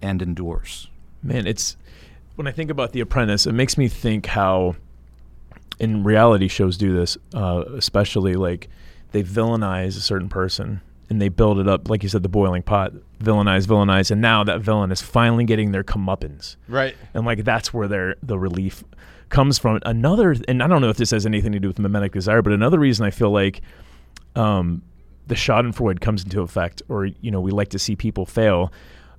and 0.00 0.20
endures. 0.22 0.88
Man, 1.24 1.46
it's 1.46 1.76
when 2.36 2.46
I 2.46 2.52
think 2.52 2.70
about 2.70 2.92
The 2.92 3.00
Apprentice, 3.00 3.46
it 3.46 3.52
makes 3.52 3.78
me 3.78 3.88
think 3.88 4.26
how, 4.26 4.76
in 5.78 6.04
reality 6.04 6.48
shows 6.48 6.76
do 6.76 6.94
this, 6.94 7.16
uh, 7.32 7.64
especially 7.74 8.34
like 8.34 8.68
they 9.12 9.22
villainize 9.22 9.96
a 9.96 10.00
certain 10.00 10.28
person 10.28 10.80
and 11.10 11.20
they 11.20 11.28
build 11.28 11.58
it 11.58 11.68
up, 11.68 11.88
like 11.88 12.02
you 12.02 12.08
said, 12.08 12.22
the 12.22 12.28
boiling 12.28 12.62
pot, 12.62 12.92
villainize, 13.22 13.66
villainize, 13.66 14.10
and 14.10 14.20
now 14.20 14.42
that 14.44 14.60
villain 14.60 14.90
is 14.90 15.00
finally 15.02 15.44
getting 15.44 15.70
their 15.72 15.84
comeuppance, 15.84 16.56
Right. 16.68 16.94
and 17.14 17.24
like 17.26 17.44
that's 17.44 17.72
where 17.74 17.88
their 17.88 18.16
the 18.22 18.38
relief 18.38 18.82
comes 19.28 19.58
from. 19.58 19.80
Another, 19.84 20.34
and 20.48 20.62
I 20.62 20.66
don't 20.66 20.80
know 20.80 20.88
if 20.90 20.96
this 20.96 21.10
has 21.10 21.26
anything 21.26 21.52
to 21.52 21.60
do 21.60 21.68
with 21.68 21.78
mimetic 21.78 22.12
desire, 22.12 22.40
but 22.42 22.52
another 22.52 22.78
reason 22.78 23.04
I 23.06 23.10
feel 23.10 23.30
like 23.30 23.60
um, 24.36 24.82
the 25.26 25.34
Schadenfreude 25.34 26.00
comes 26.00 26.24
into 26.24 26.40
effect, 26.40 26.82
or 26.88 27.06
you 27.06 27.30
know, 27.30 27.40
we 27.40 27.50
like 27.50 27.68
to 27.70 27.78
see 27.78 27.94
people 27.96 28.26
fail. 28.26 28.72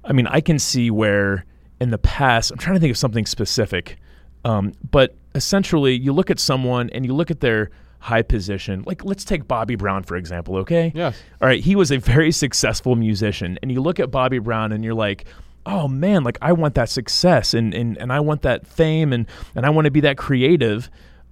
I 0.03 0.12
mean, 0.13 0.27
I 0.27 0.41
can 0.41 0.57
see 0.59 0.89
where 0.91 1.45
in 1.82 1.89
the 1.91 1.98
past, 1.98 2.51
I'm 2.51 2.58
trying 2.58 2.75
to 2.75 2.79
think 2.79 2.91
of 2.91 2.98
something 2.98 3.25
specific, 3.25 3.98
um, 4.44 4.74
but 4.91 5.15
essentially, 5.34 5.94
you 5.96 6.13
look 6.13 6.29
at 6.32 6.39
someone 6.39 6.89
and 6.91 7.05
you 7.05 7.13
look 7.13 7.29
at 7.32 7.39
their 7.41 7.70
high 8.00 8.22
position. 8.22 8.84
Like, 8.86 9.03
let's 9.03 9.25
take 9.25 9.48
Bobby 9.48 9.75
Brown 9.75 10.03
for 10.03 10.15
example. 10.15 10.58
Okay. 10.58 10.91
Yes. 10.96 11.17
All 11.41 11.48
right, 11.48 11.63
he 11.63 11.75
was 11.75 11.91
a 11.91 11.98
very 11.98 12.32
successful 12.32 12.96
musician, 12.96 13.58
and 13.62 13.72
you 13.72 13.82
look 13.82 14.00
at 14.00 14.12
Bobby 14.12 14.39
Brown 14.39 14.72
and 14.72 14.84
you're 14.84 14.94
like, 14.94 15.25
oh 15.65 15.88
man, 15.88 16.24
like 16.24 16.38
I 16.44 16.53
want 16.53 16.75
that 16.75 16.89
success 16.89 17.53
and 17.55 17.74
and, 17.74 17.98
and 17.98 18.13
I 18.13 18.20
want 18.20 18.44
that 18.44 18.67
fame 18.67 19.12
and 19.12 19.25
and 19.55 19.65
I 19.65 19.70
want 19.72 19.86
to 19.86 19.91
be 19.91 20.01
that 20.01 20.17
creative. 20.17 20.89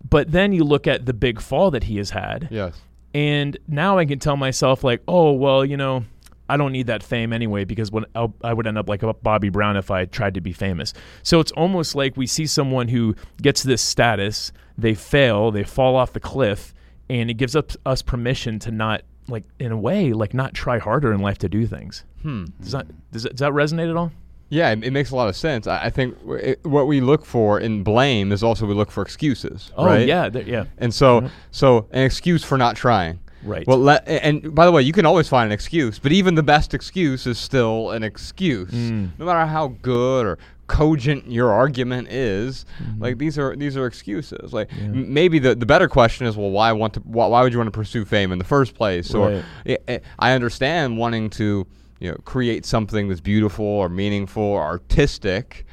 But 0.09 0.31
then 0.31 0.51
you 0.51 0.63
look 0.63 0.87
at 0.87 1.05
the 1.05 1.13
big 1.13 1.39
fall 1.39 1.71
that 1.71 1.83
he 1.85 1.97
has 1.97 2.09
had, 2.09 2.47
Yes. 2.51 2.81
and 3.13 3.55
now 3.67 3.97
I 3.99 4.05
can 4.05 4.19
tell 4.19 4.35
myself 4.35 4.83
like, 4.83 5.01
oh 5.07 5.31
well, 5.31 5.63
you 5.63 5.77
know, 5.77 6.03
I 6.49 6.57
don't 6.57 6.71
need 6.71 6.87
that 6.87 7.03
fame 7.03 7.31
anyway 7.33 7.63
because 7.63 7.91
when 7.91 8.05
I'll, 8.15 8.33
I 8.43 8.53
would 8.53 8.67
end 8.67 8.77
up 8.77 8.89
like 8.89 9.01
a 9.03 9.13
Bobby 9.13 9.49
Brown 9.49 9.77
if 9.77 9.89
I 9.91 10.05
tried 10.05 10.33
to 10.35 10.41
be 10.41 10.51
famous. 10.53 10.93
So 11.23 11.39
it's 11.39 11.51
almost 11.53 11.95
like 11.95 12.17
we 12.17 12.27
see 12.27 12.45
someone 12.45 12.89
who 12.89 13.15
gets 13.41 13.63
this 13.63 13.81
status, 13.81 14.51
they 14.77 14.93
fail, 14.93 15.51
they 15.51 15.63
fall 15.63 15.95
off 15.95 16.13
the 16.13 16.19
cliff, 16.19 16.73
and 17.09 17.29
it 17.29 17.35
gives 17.35 17.55
us, 17.55 17.77
us 17.85 18.01
permission 18.01 18.59
to 18.59 18.71
not 18.71 19.03
like 19.29 19.45
in 19.57 19.71
a 19.71 19.77
way 19.77 20.11
like 20.11 20.33
not 20.33 20.53
try 20.53 20.79
harder 20.79 21.13
in 21.13 21.21
life 21.21 21.37
to 21.39 21.47
do 21.49 21.65
things. 21.65 22.03
Hmm. 22.23 22.45
Does 22.61 22.73
that 22.73 22.87
does, 23.11 23.23
that, 23.23 23.29
does 23.29 23.39
that 23.39 23.51
resonate 23.53 23.89
at 23.89 23.95
all? 23.95 24.11
Yeah, 24.49 24.69
it, 24.71 24.83
it 24.83 24.91
makes 24.91 25.11
a 25.11 25.15
lot 25.15 25.29
of 25.29 25.35
sense. 25.35 25.65
I, 25.65 25.85
I 25.85 25.89
think 25.89 26.19
w- 26.19 26.39
it, 26.43 26.65
what 26.65 26.87
we 26.87 26.99
look 27.01 27.25
for 27.25 27.59
in 27.59 27.83
blame 27.83 28.31
is 28.33 28.43
also 28.43 28.65
we 28.67 28.73
look 28.73 28.91
for 28.91 29.01
excuses. 29.01 29.71
Oh 29.77 29.85
right? 29.85 30.05
yeah, 30.07 30.29
th- 30.29 30.45
yeah. 30.45 30.65
And 30.77 30.93
so, 30.93 31.21
Mhm. 31.21 31.29
so 31.51 31.87
an 31.91 32.03
excuse 32.03 32.43
for 32.43 32.57
not 32.57 32.75
trying. 32.75 33.19
Right. 33.43 33.65
Well, 33.67 33.77
let, 33.77 34.07
and 34.07 34.53
by 34.55 34.65
the 34.65 34.71
way, 34.71 34.81
you 34.81 34.93
can 34.93 35.05
always 35.05 35.27
find 35.27 35.47
an 35.47 35.51
excuse, 35.51 35.99
but 35.99 36.11
even 36.11 36.35
the 36.35 36.43
best 36.43 36.73
excuse 36.73 37.27
is 37.27 37.37
still 37.37 37.91
an 37.91 38.03
excuse, 38.03 38.71
Mm. 38.71 39.09
no 39.19 39.25
matter 39.25 39.45
how 39.45 39.69
good 39.81 40.25
or 40.25 40.37
cogent 40.67 41.29
your 41.29 41.51
argument 41.51 42.07
is. 42.07 42.65
Mm-hmm. 42.81 43.03
Like 43.03 43.17
these 43.17 43.37
are 43.37 43.55
these 43.55 43.75
are 43.75 43.85
excuses. 43.85 44.53
Like 44.53 44.71
m- 44.73 45.13
maybe 45.13 45.37
the, 45.39 45.55
the 45.55 45.65
better 45.65 45.87
question 45.89 46.25
is, 46.25 46.37
well, 46.37 46.51
why 46.51 46.71
want 46.71 46.93
to? 46.93 46.99
Why, 47.01 47.27
why 47.27 47.43
would 47.43 47.51
you 47.51 47.59
want 47.59 47.67
to 47.67 47.77
pursue 47.77 48.05
fame 48.05 48.31
in 48.31 48.37
the 48.39 48.45
first 48.45 48.73
place? 48.75 49.13
Or 49.13 49.29
Right. 49.29 49.43
I- 49.87 49.93
I- 49.93 50.01
I 50.19 50.31
understand 50.33 50.97
wanting 50.97 51.29
to, 51.31 51.67
you 51.99 52.11
know, 52.11 52.17
create 52.23 52.65
something 52.65 53.09
that's 53.09 53.21
beautiful 53.21 53.65
or 53.65 53.89
meaningful 53.89 54.41
or 54.43 54.61
artistic. 54.63 55.65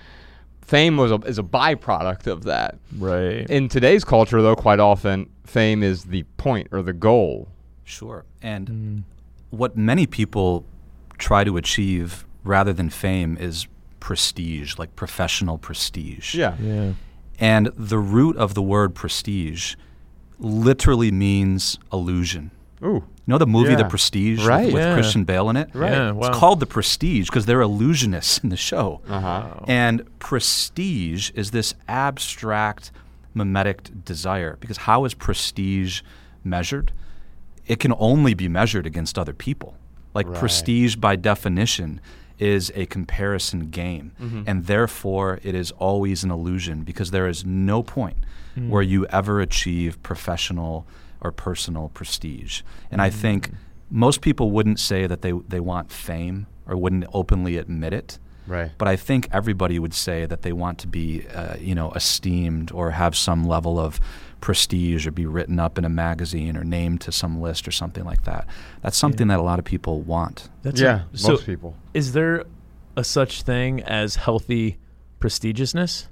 Fame 0.60 0.96
was 0.96 1.10
a, 1.10 1.16
is 1.26 1.38
a 1.38 1.42
byproduct 1.42 2.26
of 2.28 2.44
that. 2.44 2.78
right. 2.98 3.48
In 3.50 3.68
today's 3.68 4.04
culture, 4.04 4.40
though, 4.42 4.54
quite 4.56 4.78
often 4.80 5.28
fame 5.44 5.82
is 5.82 6.04
the 6.04 6.22
point 6.36 6.68
or 6.72 6.80
the 6.82 6.92
goal. 6.92 7.48
Sure. 7.90 8.24
And 8.42 8.68
Mm. 8.68 9.02
what 9.50 9.76
many 9.76 10.06
people 10.06 10.64
try 11.18 11.44
to 11.44 11.56
achieve 11.56 12.24
rather 12.44 12.72
than 12.72 12.88
fame 12.90 13.36
is 13.38 13.66
prestige, 13.98 14.78
like 14.78 14.94
professional 14.96 15.58
prestige. 15.58 16.34
Yeah. 16.34 16.54
yeah. 16.60 16.92
And 17.38 17.70
the 17.76 17.98
root 17.98 18.36
of 18.36 18.54
the 18.54 18.62
word 18.62 18.94
prestige 18.94 19.74
literally 20.38 21.10
means 21.10 21.78
illusion. 21.92 22.50
Ooh. 22.82 23.04
You 23.26 23.32
know 23.34 23.38
the 23.38 23.46
movie 23.46 23.74
The 23.74 23.84
Prestige 23.84 24.38
with- 24.38 24.46
Right. 24.48 24.72
with, 24.72 24.82
Yeah. 24.82 24.94
Christian 24.94 25.24
Bale 25.24 25.50
in 25.50 25.56
it? 25.56 25.68
Right. 25.74 25.92
Yeah, 25.92 26.14
It's 26.16 26.36
called 26.38 26.60
The 26.60 26.66
Prestige 26.66 27.26
because 27.28 27.44
they're 27.46 27.60
illusionists 27.60 28.42
in 28.42 28.48
the 28.48 28.56
show. 28.56 29.02
Uh 29.08 29.20
huh. 29.20 29.46
And 29.68 30.02
prestige 30.18 31.30
is 31.34 31.50
this 31.50 31.74
abstract 31.88 32.90
mimetic 33.34 34.04
desire 34.04 34.56
because 34.60 34.78
how 34.78 35.04
is 35.04 35.14
prestige 35.14 36.00
measured? 36.42 36.90
It 37.72 37.78
can 37.84 37.94
only 37.98 38.34
be 38.34 38.48
measured 38.48 38.86
against 38.86 39.14
other 39.22 39.32
people. 39.46 39.70
Like 40.18 40.26
Right. 40.28 40.38
prestige 40.40 40.96
by 40.96 41.14
definition 41.16 42.00
is 42.38 42.72
a 42.74 42.84
comparison 42.86 43.60
game 43.70 44.06
Mm-hmm. 44.20 44.42
and 44.48 44.56
therefore 44.66 45.38
it 45.48 45.54
is 45.54 45.70
always 45.72 46.24
an 46.24 46.30
illusion 46.38 46.76
because 46.90 47.10
there 47.16 47.28
is 47.28 47.44
no 47.44 47.82
point 47.82 48.16
where 48.72 48.82
you 48.82 49.06
ever 49.06 49.40
achieve 49.40 49.92
professional 50.02 50.74
or 51.24 51.30
personal 51.32 51.88
prestige. 51.98 52.62
And 52.90 53.00
I 53.00 53.10
think 53.10 53.50
most 53.90 54.20
people 54.20 54.46
wouldn't 54.50 54.80
say 54.80 55.06
that 55.06 55.20
they 55.22 55.32
they 55.54 55.60
want 55.60 55.86
fame 55.92 56.46
or 56.66 56.74
wouldn't 56.82 57.04
openly 57.20 57.54
admit 57.58 57.92
it. 57.92 58.18
Right. 58.46 58.70
But 58.78 58.88
I 58.94 58.96
think 58.96 59.28
everybody 59.32 59.78
would 59.78 59.94
say 59.94 60.26
that 60.26 60.40
they 60.42 60.52
want 60.52 60.76
to 60.78 60.88
be, 60.88 61.06
uh, 61.40 61.54
you 61.68 61.74
know, 61.74 61.88
esteemed 62.00 62.72
or 62.72 62.90
have 62.92 63.14
some 63.14 63.44
level 63.56 63.78
of 63.78 64.00
prestige 64.40 65.06
or 65.06 65.10
be 65.10 65.26
written 65.26 65.58
up 65.60 65.76
in 65.78 65.84
a 65.84 65.88
magazine 65.88 66.56
or 66.56 66.64
named 66.64 67.00
to 67.02 67.12
some 67.12 67.40
list 67.40 67.68
or 67.68 67.70
something 67.70 68.04
like 68.04 68.24
that. 68.24 68.46
That's 68.82 68.96
something 68.96 69.28
that 69.28 69.38
a 69.38 69.42
lot 69.42 69.58
of 69.58 69.64
people 69.64 70.00
want. 70.00 70.48
That's 70.62 70.80
yeah. 70.80 71.02
a- 71.12 71.16
so 71.16 71.32
most 71.32 71.46
people. 71.46 71.76
is 71.94 72.12
there 72.12 72.44
a 72.96 73.04
such 73.04 73.42
thing 73.42 73.82
as 73.82 74.16
healthy 74.16 74.78
prestigiousness? 75.20 76.06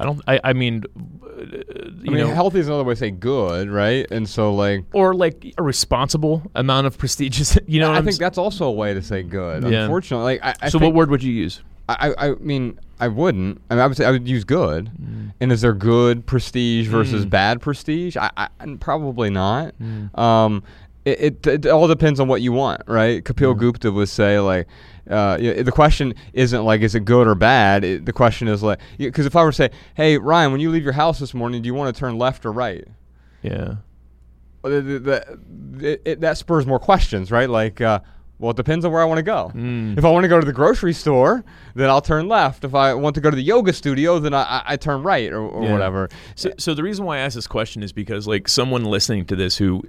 I 0.00 0.04
don't. 0.04 0.20
I, 0.28 0.40
I 0.44 0.52
mean, 0.52 0.84
uh, 0.96 1.40
you 1.40 1.64
I 2.06 2.10
mean, 2.10 2.14
know, 2.18 2.28
healthy 2.32 2.60
is 2.60 2.68
another 2.68 2.84
way 2.84 2.94
to 2.94 2.98
say 3.00 3.10
good, 3.10 3.68
right? 3.68 4.06
And 4.12 4.28
so, 4.28 4.54
like, 4.54 4.84
or 4.92 5.12
like 5.12 5.54
a 5.58 5.62
responsible 5.62 6.48
amount 6.54 6.86
of 6.86 6.96
prestigious. 6.96 7.58
You 7.66 7.80
know, 7.80 7.88
what 7.88 7.94
I 7.96 7.98
I'm 7.98 8.04
think 8.04 8.14
s- 8.14 8.18
that's 8.18 8.38
also 8.38 8.66
a 8.66 8.72
way 8.72 8.94
to 8.94 9.02
say 9.02 9.24
good. 9.24 9.64
Yeah. 9.64 9.82
Unfortunately, 9.82 10.38
like, 10.38 10.44
I, 10.44 10.66
I 10.66 10.68
so. 10.68 10.78
think 10.78 10.92
What 10.94 10.96
word 10.98 11.10
would 11.10 11.22
you 11.24 11.32
use? 11.32 11.60
I, 11.88 12.14
I 12.18 12.34
mean, 12.34 12.78
I 13.00 13.08
wouldn't. 13.08 13.60
I 13.70 13.74
mean, 13.74 13.82
I 13.82 13.86
would 13.86 13.96
say 13.96 14.04
I 14.04 14.10
would 14.10 14.28
use 14.28 14.44
good. 14.44 14.90
Mm. 15.00 15.32
And 15.40 15.52
is 15.52 15.60
there 15.62 15.72
good 15.72 16.26
prestige 16.26 16.86
versus 16.88 17.24
Mm. 17.24 17.30
bad 17.30 17.60
prestige? 17.62 18.16
I, 18.16 18.30
I 18.36 18.48
probably 18.80 19.30
not. 19.30 19.74
Mm. 19.80 20.16
Um, 20.18 20.62
it, 21.04 21.46
it, 21.46 21.64
it 21.64 21.66
all 21.66 21.88
depends 21.88 22.20
on 22.20 22.28
what 22.28 22.42
you 22.42 22.52
want, 22.52 22.82
right? 22.86 23.24
Kapil 23.24 23.56
Gupta 23.58 23.90
would 23.90 24.08
say 24.10 24.38
like, 24.40 24.66
uh, 25.08 25.38
the 25.38 25.72
question 25.72 26.12
isn't 26.34 26.64
like 26.64 26.82
is 26.82 26.94
it 26.94 27.06
good 27.06 27.26
or 27.26 27.34
bad. 27.34 27.82
It, 27.84 28.04
the 28.04 28.12
question 28.12 28.46
is 28.48 28.62
like, 28.62 28.78
because 28.98 29.24
if 29.24 29.34
I 29.34 29.42
were 29.42 29.50
to 29.52 29.56
say, 29.56 29.70
hey 29.94 30.18
Ryan, 30.18 30.52
when 30.52 30.60
you 30.60 30.70
leave 30.70 30.84
your 30.84 30.92
house 30.92 31.18
this 31.18 31.32
morning, 31.32 31.62
do 31.62 31.66
you 31.66 31.72
want 31.74 31.94
to 31.94 31.98
turn 31.98 32.18
left 32.18 32.44
or 32.44 32.52
right? 32.52 32.84
Yeah. 33.42 33.76
The- 34.62 34.82
the- 34.82 35.38
the- 35.78 36.10
it, 36.10 36.20
that 36.20 36.36
spurs 36.36 36.66
more 36.66 36.80
questions, 36.80 37.30
right? 37.30 37.48
Like, 37.48 37.80
uh, 37.80 38.00
well, 38.38 38.50
it 38.52 38.56
depends 38.56 38.84
on 38.84 38.92
where 38.92 39.02
I 39.02 39.04
want 39.04 39.18
to 39.18 39.22
go. 39.24 39.50
Mm. 39.54 39.98
If 39.98 40.04
I 40.04 40.10
want 40.10 40.22
to 40.24 40.28
go 40.28 40.38
to 40.38 40.46
the 40.46 40.52
grocery 40.52 40.92
store, 40.92 41.44
then 41.74 41.90
I'll 41.90 42.00
turn 42.00 42.28
left. 42.28 42.64
If 42.64 42.74
I 42.74 42.94
want 42.94 43.14
to 43.16 43.20
go 43.20 43.30
to 43.30 43.36
the 43.36 43.42
yoga 43.42 43.72
studio, 43.72 44.18
then 44.20 44.32
I, 44.32 44.42
I, 44.42 44.62
I 44.66 44.76
turn 44.76 45.02
right 45.02 45.32
or, 45.32 45.40
or 45.40 45.64
Yeah. 45.64 45.72
whatever. 45.72 46.08
So, 46.36 46.52
so 46.56 46.72
the 46.74 46.82
reason 46.82 47.04
why 47.04 47.16
I 47.16 47.20
ask 47.20 47.34
this 47.34 47.46
question 47.48 47.82
is 47.82 47.92
because, 47.92 48.26
like, 48.28 48.46
someone 48.46 48.84
listening 48.84 49.24
to 49.26 49.36
this 49.36 49.56
who, 49.56 49.82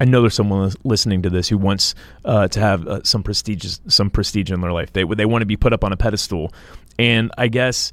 I 0.00 0.04
know 0.04 0.20
there's 0.20 0.34
someone 0.34 0.72
listening 0.84 1.22
to 1.22 1.30
this 1.30 1.48
who 1.48 1.58
wants 1.58 1.94
uh, 2.24 2.48
to 2.48 2.60
have 2.60 2.86
uh, 2.88 3.00
some 3.04 3.22
prestigious, 3.22 3.80
some 3.86 4.10
prestige 4.10 4.50
in 4.50 4.60
their 4.60 4.72
life. 4.72 4.92
They 4.92 5.04
they 5.04 5.24
want 5.26 5.42
to 5.42 5.46
be 5.46 5.56
put 5.56 5.72
up 5.72 5.84
on 5.84 5.92
a 5.92 5.96
pedestal, 5.96 6.52
and 6.98 7.30
I 7.38 7.48
guess 7.48 7.92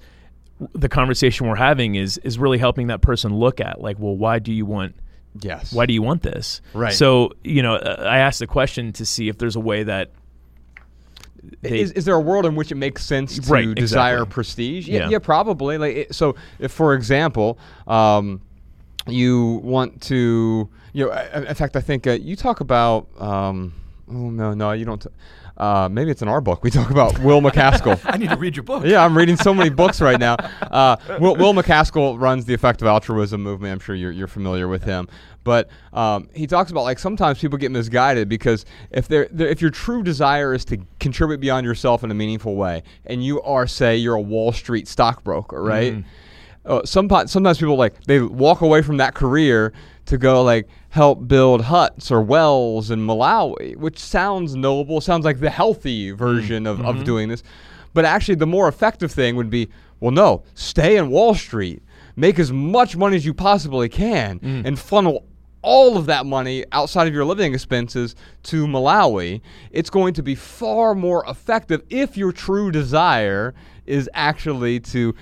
the 0.73 0.89
conversation 0.89 1.47
we're 1.47 1.55
having 1.55 1.95
is 1.95 2.17
is 2.19 2.37
really 2.39 2.57
helping 2.57 2.87
that 2.87 3.01
person 3.01 3.33
look 3.35 3.59
at, 3.61 3.79
like, 3.79 3.97
well, 3.99 4.15
why 4.17 4.39
do 4.39 4.51
you 4.51 4.65
want 4.65 4.95
Yes. 5.41 5.71
why 5.73 5.85
do 5.85 5.93
you 5.93 6.01
want 6.01 6.21
this? 6.23 6.61
Right. 6.73 6.93
So 6.93 7.31
you 7.43 7.61
know, 7.63 7.75
uh, 7.75 8.03
I 8.09 8.19
asked 8.19 8.39
the 8.39 8.47
question 8.47 8.91
to 8.93 9.05
see 9.05 9.29
if 9.29 9.37
there's 9.37 9.55
a 9.55 9.59
way 9.59 9.83
that 9.83 10.11
they, 11.61 11.79
is, 11.79 11.91
is 11.93 12.05
there 12.05 12.15
a 12.15 12.19
world 12.19 12.45
in 12.45 12.55
which 12.55 12.71
it 12.71 12.75
makes 12.75 13.05
sense 13.05 13.37
to 13.39 13.51
Right, 13.51 13.73
desire 13.75 14.15
exactly. 14.17 14.33
prestige? 14.33 14.87
Yeah, 14.87 14.99
Yeah. 15.01 15.09
yeah, 15.11 15.19
probably. 15.19 15.77
Like, 15.77 15.95
it, 15.95 16.15
so, 16.15 16.35
if 16.59 16.71
for 16.71 16.93
example, 16.93 17.57
um, 17.87 18.41
you 19.07 19.61
want 19.63 20.01
to, 20.03 20.69
you 20.93 21.05
know, 21.05 21.11
I- 21.11 21.47
in 21.47 21.55
fact, 21.55 21.75
I 21.75 21.81
think 21.81 22.05
uh, 22.07 22.11
you 22.11 22.35
talk 22.35 22.59
about. 22.59 23.07
Um, 23.19 23.73
oh 24.09 24.29
no, 24.29 24.53
no, 24.53 24.71
you 24.73 24.83
don't. 24.85 25.01
T- 25.01 25.09
uh, 25.59 25.89
maybe 25.91 26.09
it's 26.11 26.21
in 26.21 26.27
our 26.27 26.41
book. 26.41 26.63
We 26.63 26.69
talk 26.71 26.89
about 26.89 27.19
Will 27.19 27.41
MacAskill. 27.41 27.99
I 28.05 28.17
need 28.17 28.29
to 28.29 28.37
read 28.37 28.55
your 28.55 28.63
book. 28.63 28.85
yeah, 28.85 29.03
I'm 29.03 29.17
reading 29.17 29.35
so 29.35 29.53
many 29.53 29.69
books 29.69 29.99
right 30.01 30.19
now. 30.19 30.35
Uh, 30.61 30.95
Will, 31.19 31.35
Will 31.35 31.53
MacAskill 31.53 32.19
runs 32.19 32.45
the 32.45 32.53
effective 32.53 32.87
altruism 32.87 33.43
movement. 33.43 33.73
I'm 33.73 33.79
sure 33.79 33.95
you're, 33.95 34.11
you're 34.11 34.27
familiar 34.27 34.67
with 34.67 34.83
him. 34.83 35.07
But 35.43 35.69
um, 35.93 36.29
he 36.33 36.47
talks 36.47 36.69
about 36.71 36.83
like 36.83 36.99
sometimes 36.99 37.39
people 37.39 37.57
get 37.57 37.71
misguided 37.71 38.29
because 38.29 38.65
if 38.91 39.07
they're, 39.07 39.27
they're 39.31 39.47
if 39.47 39.61
your 39.61 39.71
true 39.71 40.03
desire 40.03 40.53
is 40.53 40.63
to 40.65 40.77
contribute 40.99 41.39
beyond 41.39 41.65
yourself 41.65 42.03
in 42.03 42.11
a 42.11 42.13
meaningful 42.13 42.55
way, 42.55 42.83
and 43.05 43.23
you 43.23 43.41
are 43.41 43.65
say 43.65 43.95
you're 43.97 44.15
a 44.15 44.21
Wall 44.21 44.51
Street 44.51 44.87
stockbroker, 44.87 45.61
right? 45.63 45.93
Mhm. 45.93 46.03
Uh, 46.65 46.81
sometimes 46.85 47.31
sometimes 47.31 47.57
people 47.57 47.77
like 47.77 48.03
they 48.03 48.19
walk 48.21 48.61
away 48.61 48.81
from 48.81 48.97
that 48.97 49.15
career 49.15 49.71
to 50.09 50.17
go 50.17 50.43
like 50.43 50.67
help 50.89 51.27
build 51.27 51.61
huts 51.61 52.09
or 52.09 52.21
wells 52.21 52.89
in 52.89 52.99
Malawi, 52.99 53.75
which 53.75 53.99
sounds 53.99 54.55
noble, 54.55 55.01
sounds 55.01 55.23
like 55.23 55.39
the 55.39 55.51
healthy 55.51 56.11
mm. 56.11 56.17
version 56.17 56.65
of, 56.65 56.79
of 56.81 56.95
mm-hmm. 56.95 57.03
doing 57.03 57.29
this. 57.29 57.43
But 57.93 58.05
actually, 58.05 58.35
the 58.35 58.47
more 58.47 58.67
effective 58.67 59.11
thing 59.11 59.35
would 59.35 59.49
be 59.49 59.69
well, 59.99 60.11
no, 60.11 60.43
stay 60.55 60.97
in 60.97 61.09
Wall 61.09 61.35
Street, 61.35 61.83
make 62.15 62.39
as 62.39 62.51
much 62.51 62.95
money 62.95 63.17
as 63.17 63.25
you 63.25 63.33
possibly 63.33 63.89
can, 63.89 64.39
mm. 64.39 64.65
and 64.65 64.79
funnel 64.79 65.25
all 65.61 65.97
of 65.97 66.05
that 66.05 66.25
money 66.25 66.65
outside 66.71 67.07
of 67.07 67.13
your 67.13 67.25
living 67.25 67.53
expenses 67.53 68.15
to 68.43 68.65
Malawi. 68.65 69.41
It's 69.71 69.89
going 69.89 70.13
to 70.15 70.23
be 70.23 70.33
far 70.33 70.95
more 70.95 71.23
effective 71.27 71.83
if 71.89 72.17
your 72.17 72.31
true 72.31 72.71
desire 72.71 73.53
is 73.85 74.09
actually 74.13 74.79
to 74.79 75.13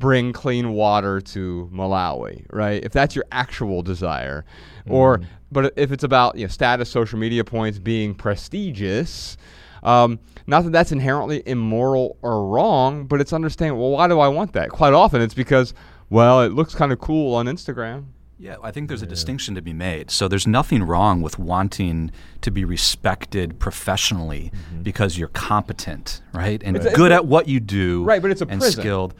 bring 0.00 0.32
clean 0.32 0.72
water 0.72 1.20
to 1.20 1.70
Malawi, 1.72 2.44
right? 2.50 2.82
If 2.82 2.90
that's 2.92 3.14
your 3.14 3.26
actual 3.30 3.82
desire, 3.82 4.44
or 4.88 5.20
but 5.52 5.72
if 5.76 5.92
it's 5.92 6.02
about 6.02 6.36
you 6.36 6.46
know 6.46 6.48
status, 6.48 6.90
social 6.90 7.18
media 7.20 7.44
points, 7.44 7.78
being 7.78 8.14
prestigious, 8.14 9.36
um, 9.84 10.18
not 10.48 10.64
that 10.64 10.72
that's 10.72 10.90
inherently 10.90 11.44
immoral 11.46 12.16
or 12.22 12.48
wrong, 12.48 13.06
but 13.06 13.20
it's 13.20 13.32
understanding. 13.32 13.78
Well, 13.78 13.90
why 13.90 14.08
do 14.08 14.18
I 14.18 14.26
want 14.28 14.54
that? 14.54 14.70
Quite 14.70 14.92
often, 14.94 15.20
it's 15.22 15.34
because 15.34 15.72
well, 16.08 16.42
it 16.42 16.52
looks 16.52 16.74
kind 16.74 16.90
of 16.90 16.98
cool 16.98 17.34
on 17.36 17.46
Instagram. 17.46 18.06
Yeah, 18.42 18.56
I 18.62 18.70
think 18.70 18.88
there's 18.88 19.02
a 19.02 19.06
distinction 19.06 19.54
to 19.56 19.60
be 19.60 19.74
made. 19.74 20.10
So 20.10 20.26
there's 20.26 20.46
nothing 20.46 20.82
wrong 20.82 21.20
with 21.20 21.38
wanting 21.38 22.10
to 22.40 22.50
be 22.50 22.64
respected 22.64 23.58
professionally 23.58 24.50
because 24.82 25.18
you're 25.18 25.28
competent, 25.28 26.22
right? 26.32 26.62
And 26.64 26.74
It's 26.74 26.96
good 26.96 27.12
a- 27.12 27.16
at 27.16 27.26
what 27.26 27.48
you 27.48 27.60
do. 27.60 28.02
Right, 28.02 28.22
but 28.22 28.30
it's 28.30 28.40
a 28.40 28.46
and 28.46 28.58
prison. 28.58 28.80
skilled. 28.80 29.14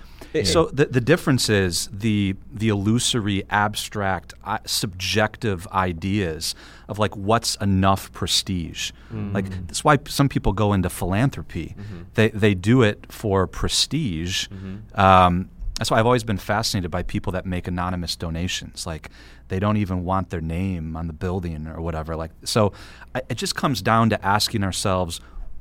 So 0.44 0.66
the 0.66 0.86
the 0.86 1.00
difference 1.00 1.48
is 1.48 1.88
the 1.92 2.36
the 2.52 2.68
illusory, 2.68 3.42
abstract, 3.50 4.32
uh, 4.44 4.58
subjective 4.64 5.66
ideas 5.72 6.54
of 6.88 6.98
like 6.98 7.16
what's 7.16 7.56
enough 7.56 8.12
prestige. 8.12 8.92
Like 9.34 9.46
that's 9.66 9.82
why 9.84 9.98
some 10.06 10.28
people 10.28 10.52
go 10.52 10.72
into 10.72 10.88
philanthropy. 10.88 11.74
They 12.14 12.28
they 12.30 12.54
do 12.54 12.82
it 12.82 13.06
for 13.10 13.46
prestige. 13.46 14.46
Um, 14.94 15.50
that's 15.78 15.90
why 15.90 15.98
I've 15.98 16.06
always 16.06 16.24
been 16.24 16.36
fascinated 16.38 16.90
by 16.90 17.02
people 17.02 17.32
that 17.32 17.46
make 17.46 17.66
anonymous 17.66 18.14
donations. 18.14 18.86
Like 18.86 19.10
they 19.48 19.58
don't 19.58 19.78
even 19.78 20.04
want 20.04 20.28
their 20.30 20.42
name 20.42 20.94
on 20.94 21.06
the 21.06 21.12
building 21.14 21.66
or 21.66 21.80
whatever. 21.80 22.14
Like 22.16 22.32
so, 22.44 22.72
I, 23.14 23.22
it 23.30 23.36
just 23.36 23.54
comes 23.56 23.80
down 23.82 24.10
to 24.10 24.24
asking 24.24 24.62
ourselves 24.62 25.20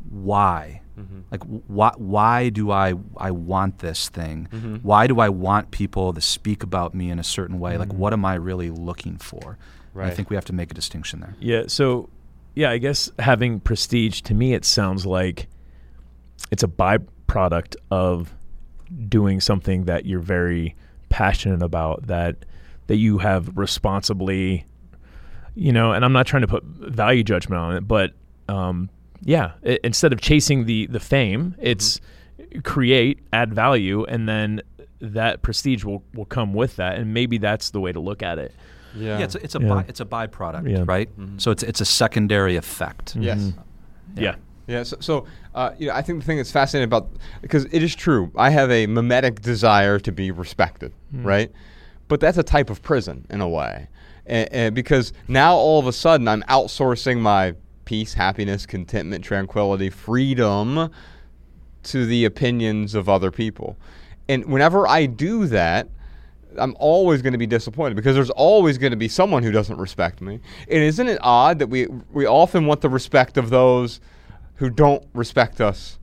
why. 0.10 0.82
Mm-hmm. 0.98 1.20
Like 1.32 1.44
why 1.44 1.91
why 1.98 2.50
do 2.50 2.72
I 2.72 2.94
I 3.18 3.32
want 3.32 3.79
this 3.79 4.10
thing? 4.10 4.48
Mm-hmm. 4.51 4.75
Why 4.77 5.08
do 5.08 5.20
I 5.20 5.29
want 5.29 5.72
people 5.72 6.13
to 6.13 6.22
speak 6.22 6.63
about 6.63 6.94
me 6.94 7.10
in 7.10 7.20
a 7.20 7.24
certain 7.24 7.60
way? 7.60 7.77
Like 7.77 7.94
what 7.94 8.13
mm-hmm. 8.13 8.25
am 8.25 8.25
I 8.25 8.36
really 8.36 8.70
looking 8.70 9.18
for? 9.18 9.58
And 9.96 10.12
I 10.12 10.15
think 10.15 10.29
we 10.29 10.36
have 10.36 10.46
to 10.46 10.53
make 10.53 10.72
a 10.72 10.74
distinction 10.74 11.20
there. 11.20 11.36
Yeah. 11.39 11.63
So, 11.68 12.10
yeah, 12.56 12.72
I 12.72 12.77
guess 12.77 13.12
having 13.20 13.60
prestige 13.60 14.22
to 14.22 14.34
me, 14.34 14.53
it 14.53 14.65
sounds 14.65 15.06
like 15.06 15.48
it's 16.51 16.63
a 16.63 16.68
byproduct 16.68 17.75
of 17.91 18.34
doing 19.08 19.39
something 19.39 19.86
that 19.86 20.06
you're 20.06 20.20
very 20.20 20.75
passionate 21.10 21.62
about 21.62 22.08
that 22.08 22.46
that 22.88 22.98
you 22.98 23.20
have 23.20 23.56
responsibly, 23.56 24.65
you 25.56 25.72
know. 25.72 25.91
And 25.91 26.03
I'm 26.03 26.13
not 26.13 26.25
trying 26.25 26.41
to 26.41 26.48
put 26.48 26.63
value 26.63 27.24
judgment 27.24 27.62
on 27.62 27.75
it, 27.75 27.88
but 27.88 28.13
um, 28.48 28.89
yeah, 29.24 29.52
i 29.66 29.78
instead 29.84 30.14
of 30.14 30.22
chasing 30.22 30.66
the 30.66 30.88
the 30.88 31.00
fame, 31.00 31.56
it's 31.60 32.00
create, 32.64 33.20
add 33.34 33.54
value, 33.54 34.04
and 34.06 34.28
then 34.28 34.62
that 35.02 35.42
prestige 35.42 35.84
will 35.84 36.04
will 36.14 36.26
come 36.26 36.54
with 36.54 36.76
that, 36.78 36.98
and 36.98 37.14
maybe 37.14 37.38
that's 37.38 37.72
the 37.72 37.80
way 37.80 37.92
to 37.92 38.00
look 38.00 38.24
at 38.24 38.38
it. 38.40 38.54
Yeah. 38.96 39.20
Yeah, 39.20 39.24
it's 39.26 39.36
a, 39.36 39.44
it's 39.44 39.56
a 39.56 39.60
Yeah. 39.62 39.70
by, 39.70 39.86
it's 39.88 40.00
a 40.00 40.06
byproduct, 40.06 40.70
Yeah. 40.70 40.84
right? 40.88 41.10
So 41.38 41.52
it's 41.52 41.64
it's 41.64 41.82
a 41.82 41.86
secondary 41.86 42.56
effect. 42.56 43.16
yes. 43.16 43.40
Mhm. 43.40 43.54
Yeah. 44.16 44.36
Yeah, 44.68 44.84
so, 44.84 44.98
so 45.00 45.26
uh, 45.56 45.72
you 45.80 45.88
know, 45.88 45.94
I 45.96 46.04
think 46.04 46.20
the 46.20 46.26
thing 46.26 46.38
that's 46.38 46.52
fascinating 46.52 46.86
about 46.86 47.10
because 47.42 47.66
it 47.66 47.82
is 47.82 47.96
true, 47.96 48.32
I 48.36 48.52
have 48.52 48.70
a 48.70 48.86
mimetic 48.86 49.42
desire 49.42 49.98
to 50.00 50.12
be 50.12 50.30
respected, 50.32 50.94
right? 51.12 51.52
But 52.08 52.20
that's 52.20 52.38
a 52.38 52.44
type 52.44 52.70
of 52.70 52.82
prison 52.84 53.26
in 53.32 53.42
a 53.42 53.50
way, 53.50 53.88
and, 54.28 54.48
and 54.52 54.76
because 54.76 55.12
now 55.28 55.56
all 55.56 55.80
of 55.80 55.88
a 55.88 55.92
sudden 55.94 56.28
I'm 56.28 56.44
outsourcing 56.44 57.20
my 57.20 57.56
peace, 57.89 58.13
happiness, 58.13 58.67
contentment, 58.67 59.25
tranquility, 59.25 59.89
freedom 59.89 60.91
to 61.81 62.05
the 62.05 62.24
opinions 62.24 62.93
of 62.93 63.10
other 63.10 63.31
people, 63.31 63.77
and 64.27 64.46
whenever 64.46 64.88
I 64.88 65.08
do 65.08 65.48
that. 65.48 65.89
I'm 66.58 66.75
always 66.79 67.22
going 67.22 67.34
to 67.34 67.38
be 67.39 67.46
disappointed 67.46 67.93
because 67.96 68.15
there's 68.15 68.31
always 68.31 68.79
going 68.79 68.89
to 68.89 68.98
be 68.98 69.08
someone 69.08 69.43
who 69.43 69.51
doesn't 69.51 69.77
respect 69.77 70.19
me. 70.19 70.39
And 70.67 70.84
isn't 70.84 71.08
it 71.08 71.19
odd 71.22 71.60
that 71.60 71.67
we 71.67 71.86
we 72.12 72.25
often 72.25 72.65
want 72.65 72.81
the 72.81 72.89
respect 72.89 73.38
of 73.38 73.51
those 73.51 74.01
who 74.55 74.72
don't 74.72 75.05
respect 75.13 75.62
us? 75.62 75.99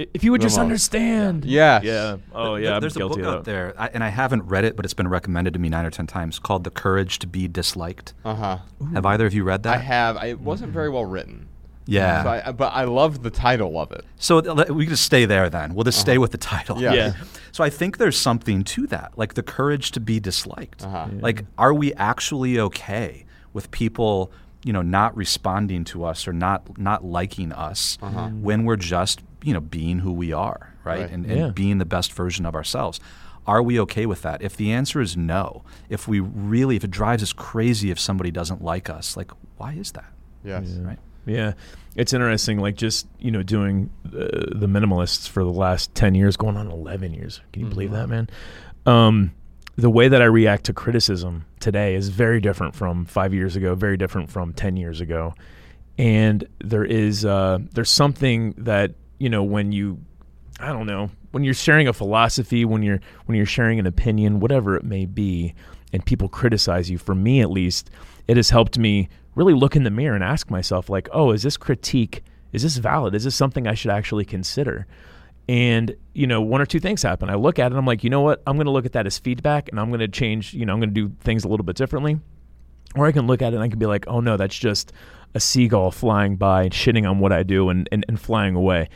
I- 0.00 0.06
If 0.14 0.24
you 0.24 0.32
would 0.32 0.40
just 0.40 0.56
most. 0.56 0.62
understand. 0.62 1.44
Yeah. 1.44 1.80
Yeah. 1.82 2.16
Oh 2.34 2.56
Th- 2.56 2.66
yeah. 2.68 2.74
I'm 2.76 2.80
There's 2.80 2.96
a 2.96 2.98
guilty 3.00 3.20
book 3.22 3.28
of 3.28 3.34
out 3.34 3.44
that. 3.44 3.50
there, 3.50 3.74
I, 3.78 3.88
and 3.88 4.02
I 4.04 4.08
haven't 4.08 4.42
read 4.44 4.64
it, 4.64 4.76
but 4.76 4.84
it's 4.84 4.94
been 4.94 5.08
recommended 5.08 5.52
to 5.54 5.60
me 5.60 5.68
nine 5.68 5.84
or 5.86 5.90
ten 5.90 6.06
times, 6.06 6.38
called 6.38 6.64
"The 6.64 6.70
Courage 6.70 7.18
to 7.20 7.26
Be 7.26 7.48
Disliked." 7.48 8.14
Uh 8.24 8.34
huh. 8.34 8.58
Have 8.94 9.06
either 9.06 9.26
of 9.26 9.34
you 9.34 9.44
read 9.44 9.62
that? 9.64 9.74
I 9.74 9.78
have. 9.82 10.16
I, 10.16 10.26
it 10.26 10.40
wasn't 10.40 10.72
very 10.72 10.88
well 10.90 11.04
written. 11.04 11.48
Yeah. 11.86 12.22
So 12.22 12.28
I, 12.28 12.52
but 12.52 12.72
I 12.72 12.84
love 12.84 13.22
the 13.24 13.30
title 13.30 13.80
of 13.80 13.90
it. 13.90 14.04
So 14.16 14.40
th- 14.40 14.54
let- 14.54 14.70
we 14.70 14.84
can 14.84 14.90
just 14.92 15.04
stay 15.04 15.24
there 15.24 15.50
then. 15.50 15.74
We'll 15.74 15.84
just 15.84 15.98
stay 16.00 16.18
with 16.18 16.30
the 16.30 16.38
title. 16.38 16.80
Yeah. 16.80 16.92
Yeah. 16.94 17.12
So 17.52 17.64
I 17.64 17.70
think 17.70 17.98
there's 17.98 18.16
something 18.18 18.62
to 18.64 18.86
that, 18.88 19.12
like 19.18 19.34
the 19.34 19.42
courage 19.42 19.90
to 19.92 20.00
be 20.00 20.20
disliked. 20.20 20.84
Uh-huh. 20.84 21.08
Yeah. 21.12 21.18
Like, 21.20 21.44
are 21.58 21.74
we 21.74 21.92
actually 21.94 22.60
okay 22.60 23.24
with 23.52 23.72
people, 23.72 24.30
you 24.62 24.72
know, 24.72 24.82
not 24.82 25.16
responding 25.16 25.82
to 25.86 26.04
us 26.04 26.28
or 26.28 26.32
not 26.32 26.78
not 26.78 27.04
liking 27.04 27.50
us 27.50 27.98
when 28.00 28.64
we're 28.64 28.76
just, 28.76 29.20
you 29.42 29.52
know, 29.54 29.60
being 29.60 30.00
who 30.00 30.12
we 30.12 30.32
are, 30.32 30.74
right? 30.84 31.00
Right. 31.02 31.10
And, 31.10 31.24
and 31.26 31.38
Yeah. 31.38 31.48
being 31.48 31.78
the 31.78 31.84
best 31.84 32.12
version 32.12 32.46
of 32.46 32.54
ourselves. 32.54 33.00
Are 33.46 33.62
we 33.62 33.80
okay 33.80 34.06
with 34.06 34.22
that? 34.22 34.42
If 34.42 34.56
the 34.56 34.70
answer 34.70 35.00
is 35.00 35.16
no, 35.16 35.64
if 35.88 36.06
we 36.06 36.20
really, 36.20 36.76
if 36.76 36.84
it 36.84 36.90
drives 36.90 37.22
us 37.22 37.32
crazy 37.32 37.90
if 37.90 37.98
somebody 37.98 38.30
doesn't 38.30 38.62
like 38.62 38.90
us, 38.90 39.16
like, 39.16 39.30
why 39.56 39.72
is 39.72 39.92
that? 39.92 40.12
Yes. 40.44 40.68
Right? 40.80 40.98
Yeah, 41.26 41.52
it's 41.96 42.12
interesting. 42.12 42.58
Like 42.58 42.76
just 42.76 43.06
you 43.18 43.30
know 43.30 43.42
doing 43.42 43.90
uh, 44.06 44.10
the 44.54 44.66
minimalists 44.68 45.28
for 45.28 45.42
the 45.44 45.50
last 45.52 45.94
ten 45.94 46.14
years, 46.14 46.36
going 46.36 46.56
on 46.56 46.70
eleven 46.70 47.12
years. 47.12 47.40
Can 47.52 47.62
you 47.64 47.68
believe 47.68 47.90
that, 47.92 48.08
man? 48.08 48.28
Um, 48.86 49.32
the 49.76 49.90
way 49.90 50.08
that 50.08 50.20
I 50.22 50.26
react 50.26 50.64
to 50.64 50.72
criticism 50.72 51.44
today 51.60 51.94
is 51.94 52.08
very 52.08 52.40
different 52.40 52.74
from 52.74 53.04
five 53.04 53.34
years 53.34 53.54
ago. 53.56 53.74
Very 53.74 53.96
different 53.96 54.30
from 54.30 54.52
ten 54.54 54.76
years 54.76 55.00
ago. 55.00 55.34
And 55.98 56.46
there 56.64 56.84
is 56.84 57.24
uh, 57.24 57.58
there's 57.72 57.90
something 57.90 58.54
that 58.58 58.92
you 59.20 59.28
know 59.28 59.44
when 59.44 59.70
you 59.70 60.00
I 60.58 60.72
don't 60.72 60.86
know 60.86 61.10
when 61.30 61.44
you're 61.44 61.54
sharing 61.54 61.86
a 61.86 61.92
philosophy, 61.92 62.64
when 62.64 62.82
you're 62.82 63.00
when 63.26 63.36
you're 63.36 63.46
sharing 63.46 63.78
an 63.78 63.86
opinion, 63.86 64.40
whatever 64.40 64.76
it 64.76 64.84
may 64.84 65.06
be, 65.06 65.54
and 65.92 66.04
people 66.04 66.28
criticize 66.28 66.90
you. 66.90 66.98
For 66.98 67.14
me, 67.14 67.40
at 67.40 67.50
least, 67.50 67.90
it 68.26 68.36
has 68.36 68.50
helped 68.50 68.78
me 68.78 69.08
really 69.34 69.54
look 69.54 69.76
in 69.76 69.84
the 69.84 69.90
mirror 69.90 70.14
and 70.14 70.24
ask 70.24 70.50
myself, 70.50 70.90
like, 70.90 71.08
oh, 71.12 71.30
is 71.30 71.42
this 71.42 71.56
critique? 71.56 72.24
Is 72.52 72.62
this 72.62 72.78
valid? 72.78 73.14
Is 73.14 73.24
this 73.24 73.36
something 73.36 73.66
I 73.66 73.74
should 73.74 73.92
actually 73.92 74.24
consider? 74.24 74.86
And 75.48 75.94
you 76.14 76.26
know, 76.26 76.40
one 76.40 76.60
or 76.60 76.66
two 76.66 76.80
things 76.80 77.02
happen. 77.02 77.30
I 77.30 77.34
look 77.34 77.58
at 77.58 77.72
it, 77.72 77.76
I'm 77.76 77.86
like, 77.86 78.02
you 78.02 78.10
know 78.10 78.22
what? 78.22 78.42
I'm 78.46 78.56
going 78.56 78.66
to 78.66 78.72
look 78.72 78.86
at 78.86 78.92
that 78.92 79.06
as 79.06 79.18
feedback, 79.18 79.68
and 79.68 79.78
I'm 79.78 79.88
going 79.88 80.00
to 80.00 80.08
change. 80.08 80.54
You 80.54 80.66
know, 80.66 80.72
I'm 80.72 80.80
going 80.80 80.94
to 80.94 81.08
do 81.08 81.14
things 81.20 81.44
a 81.44 81.48
little 81.48 81.64
bit 81.64 81.76
differently. 81.76 82.18
Or 82.96 83.06
I 83.06 83.12
can 83.12 83.26
look 83.26 83.40
at 83.42 83.52
it 83.52 83.56
and 83.56 83.62
I 83.62 83.68
can 83.68 83.78
be 83.78 83.86
like, 83.86 84.04
oh 84.08 84.20
no, 84.20 84.36
that's 84.36 84.56
just 84.58 84.92
a 85.34 85.38
seagull 85.40 85.92
flying 85.92 86.34
by, 86.36 86.68
shitting 86.70 87.08
on 87.08 87.20
what 87.20 87.30
I 87.32 87.44
do 87.44 87.68
and, 87.68 87.88
and, 87.92 88.04
and 88.08 88.20
flying 88.20 88.56
away. 88.56 88.88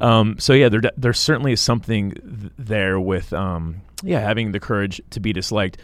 Um, 0.00 0.36
so 0.38 0.52
yeah, 0.54 0.68
there 0.70 0.80
there 0.96 1.12
certainly 1.12 1.52
is 1.52 1.60
something 1.60 2.12
th- 2.12 2.52
there 2.58 2.98
with 2.98 3.32
um, 3.32 3.82
yeah 4.02 4.20
having 4.20 4.52
the 4.52 4.58
courage 4.60 5.00
to 5.10 5.20
be 5.20 5.32
disliked. 5.32 5.78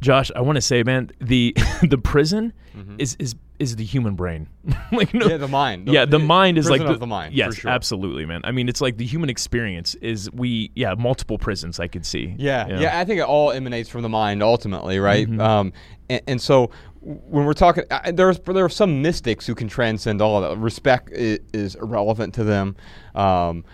Josh, 0.00 0.32
I 0.34 0.40
want 0.40 0.56
to 0.56 0.60
say, 0.60 0.82
man, 0.82 1.10
the 1.20 1.54
the 1.88 1.96
prison 1.96 2.52
is 2.98 3.14
is 3.20 3.36
is 3.60 3.76
the 3.76 3.84
human 3.84 4.16
brain. 4.16 4.48
like 4.92 5.14
no, 5.14 5.26
Yeah, 5.28 5.36
the 5.36 5.46
mind. 5.46 5.86
yeah, 5.86 6.04
the 6.06 6.18
mind 6.18 6.58
is 6.58 6.68
like 6.68 6.80
of 6.80 6.98
the 6.98 7.06
mind, 7.06 7.32
Yes, 7.34 7.54
sure. 7.54 7.70
absolutely, 7.70 8.26
man. 8.26 8.40
I 8.42 8.50
mean, 8.50 8.68
it's 8.68 8.80
like 8.80 8.96
the 8.96 9.06
human 9.06 9.30
experience 9.30 9.94
is 9.96 10.28
we 10.32 10.72
yeah 10.74 10.94
multiple 10.98 11.38
prisons 11.38 11.78
I 11.78 11.86
could 11.86 12.04
see. 12.04 12.34
Yeah, 12.36 12.66
yeah, 12.80 12.98
I 12.98 13.04
think 13.04 13.20
it 13.20 13.24
all 13.24 13.52
emanates 13.52 13.88
from 13.88 14.02
the 14.02 14.08
mind 14.08 14.42
ultimately, 14.42 14.98
right? 14.98 15.28
Um, 15.40 15.72
and, 16.10 16.20
and 16.26 16.42
so 16.42 16.72
when 17.02 17.44
we're 17.44 17.52
talking, 17.52 17.82
I, 17.90 18.12
there's 18.12 18.38
there 18.38 18.64
are 18.64 18.68
some 18.68 19.02
mystics 19.02 19.46
who 19.46 19.56
can 19.56 19.66
transcend 19.66 20.22
all 20.22 20.42
of 20.42 20.48
that. 20.48 20.56
Respect 20.62 21.10
is, 21.10 21.40
is 21.52 21.74
irrelevant 21.74 22.34
to 22.34 22.44
them. 22.44 22.76
Um, 23.14 23.64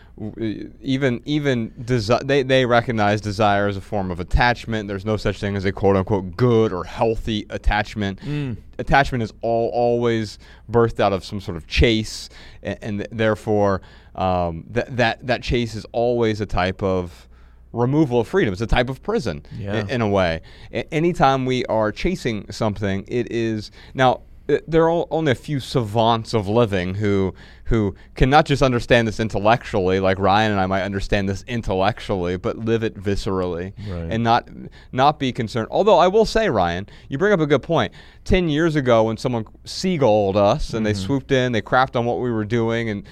even 0.80 1.20
even 1.26 1.70
desi- 1.72 2.26
they 2.26 2.42
they 2.42 2.64
recognize 2.64 3.20
desire 3.20 3.68
as 3.68 3.76
a 3.76 3.82
form 3.82 4.10
of 4.10 4.18
attachment. 4.18 4.88
There's 4.88 5.04
no 5.04 5.18
such 5.18 5.38
thing 5.40 5.56
as 5.56 5.66
a 5.66 5.72
quote 5.72 5.96
unquote 5.96 6.36
good 6.36 6.72
or 6.72 6.84
healthy 6.84 7.44
attachment. 7.50 8.20
Attachment 8.78 9.22
is 9.22 9.32
all 9.42 9.68
always 9.74 10.38
birthed 10.70 10.98
out 10.98 11.12
of 11.12 11.22
some 11.22 11.40
sort 11.40 11.56
of 11.58 11.66
chase, 11.66 12.30
and, 12.62 12.78
and 12.80 13.06
therefore 13.12 13.82
um, 14.14 14.64
that 14.70 14.96
that 14.96 15.26
that 15.26 15.42
chase 15.42 15.74
is 15.74 15.84
always 15.92 16.40
a 16.40 16.46
type 16.46 16.82
of 16.82 17.27
removal 17.72 18.20
of 18.20 18.28
freedom. 18.28 18.52
It's 18.52 18.62
a 18.62 18.66
type 18.66 18.88
of 18.88 19.02
prison 19.02 19.44
Yeah. 19.58 19.80
in, 19.80 19.90
in 19.90 20.00
a 20.00 20.08
way. 20.08 20.40
A- 20.72 20.92
anytime 20.92 21.44
we 21.46 21.64
are 21.66 21.92
chasing 21.92 22.50
something, 22.50 23.04
it 23.08 23.30
is 23.30 23.70
now. 23.94 24.20
uh, 24.48 24.56
There 24.66 24.88
are 24.88 25.04
only 25.10 25.32
a 25.32 25.34
few 25.34 25.60
savants 25.60 26.32
of 26.34 26.48
living 26.48 26.94
who 26.94 27.34
who 27.64 27.94
can 28.14 28.30
not 28.30 28.46
just 28.46 28.62
understand 28.62 29.06
this 29.06 29.20
intellectually, 29.20 30.00
like 30.00 30.18
Ryan 30.18 30.52
and 30.52 30.58
I 30.60 30.64
might 30.64 30.80
understand 30.84 31.28
this 31.28 31.44
intellectually, 31.46 32.38
but 32.38 32.56
live 32.56 32.82
it 32.82 32.94
viscerally 32.96 33.74
Right. 33.86 34.10
and 34.10 34.24
not 34.24 34.48
not 34.90 35.18
be 35.18 35.32
concerned. 35.32 35.68
Although 35.70 35.98
I 35.98 36.08
will 36.08 36.24
say, 36.24 36.48
Ryan, 36.48 36.86
you 37.10 37.18
bring 37.18 37.34
up 37.34 37.40
a 37.40 37.46
good 37.46 37.62
point. 37.62 37.92
Ten 38.24 38.48
years 38.48 38.74
ago, 38.74 39.04
when 39.04 39.18
someone 39.18 39.44
seagulled 39.66 40.36
us 40.38 40.72
and 40.72 40.86
they 40.86 40.92
Mm-hmm. 40.94 41.04
swooped 41.06 41.30
in, 41.32 41.52
they 41.52 41.60
crapped 41.60 41.94
on 41.94 42.06
what 42.06 42.18
we 42.20 42.30
were 42.30 42.46
doing, 42.46 42.88
and 42.88 43.02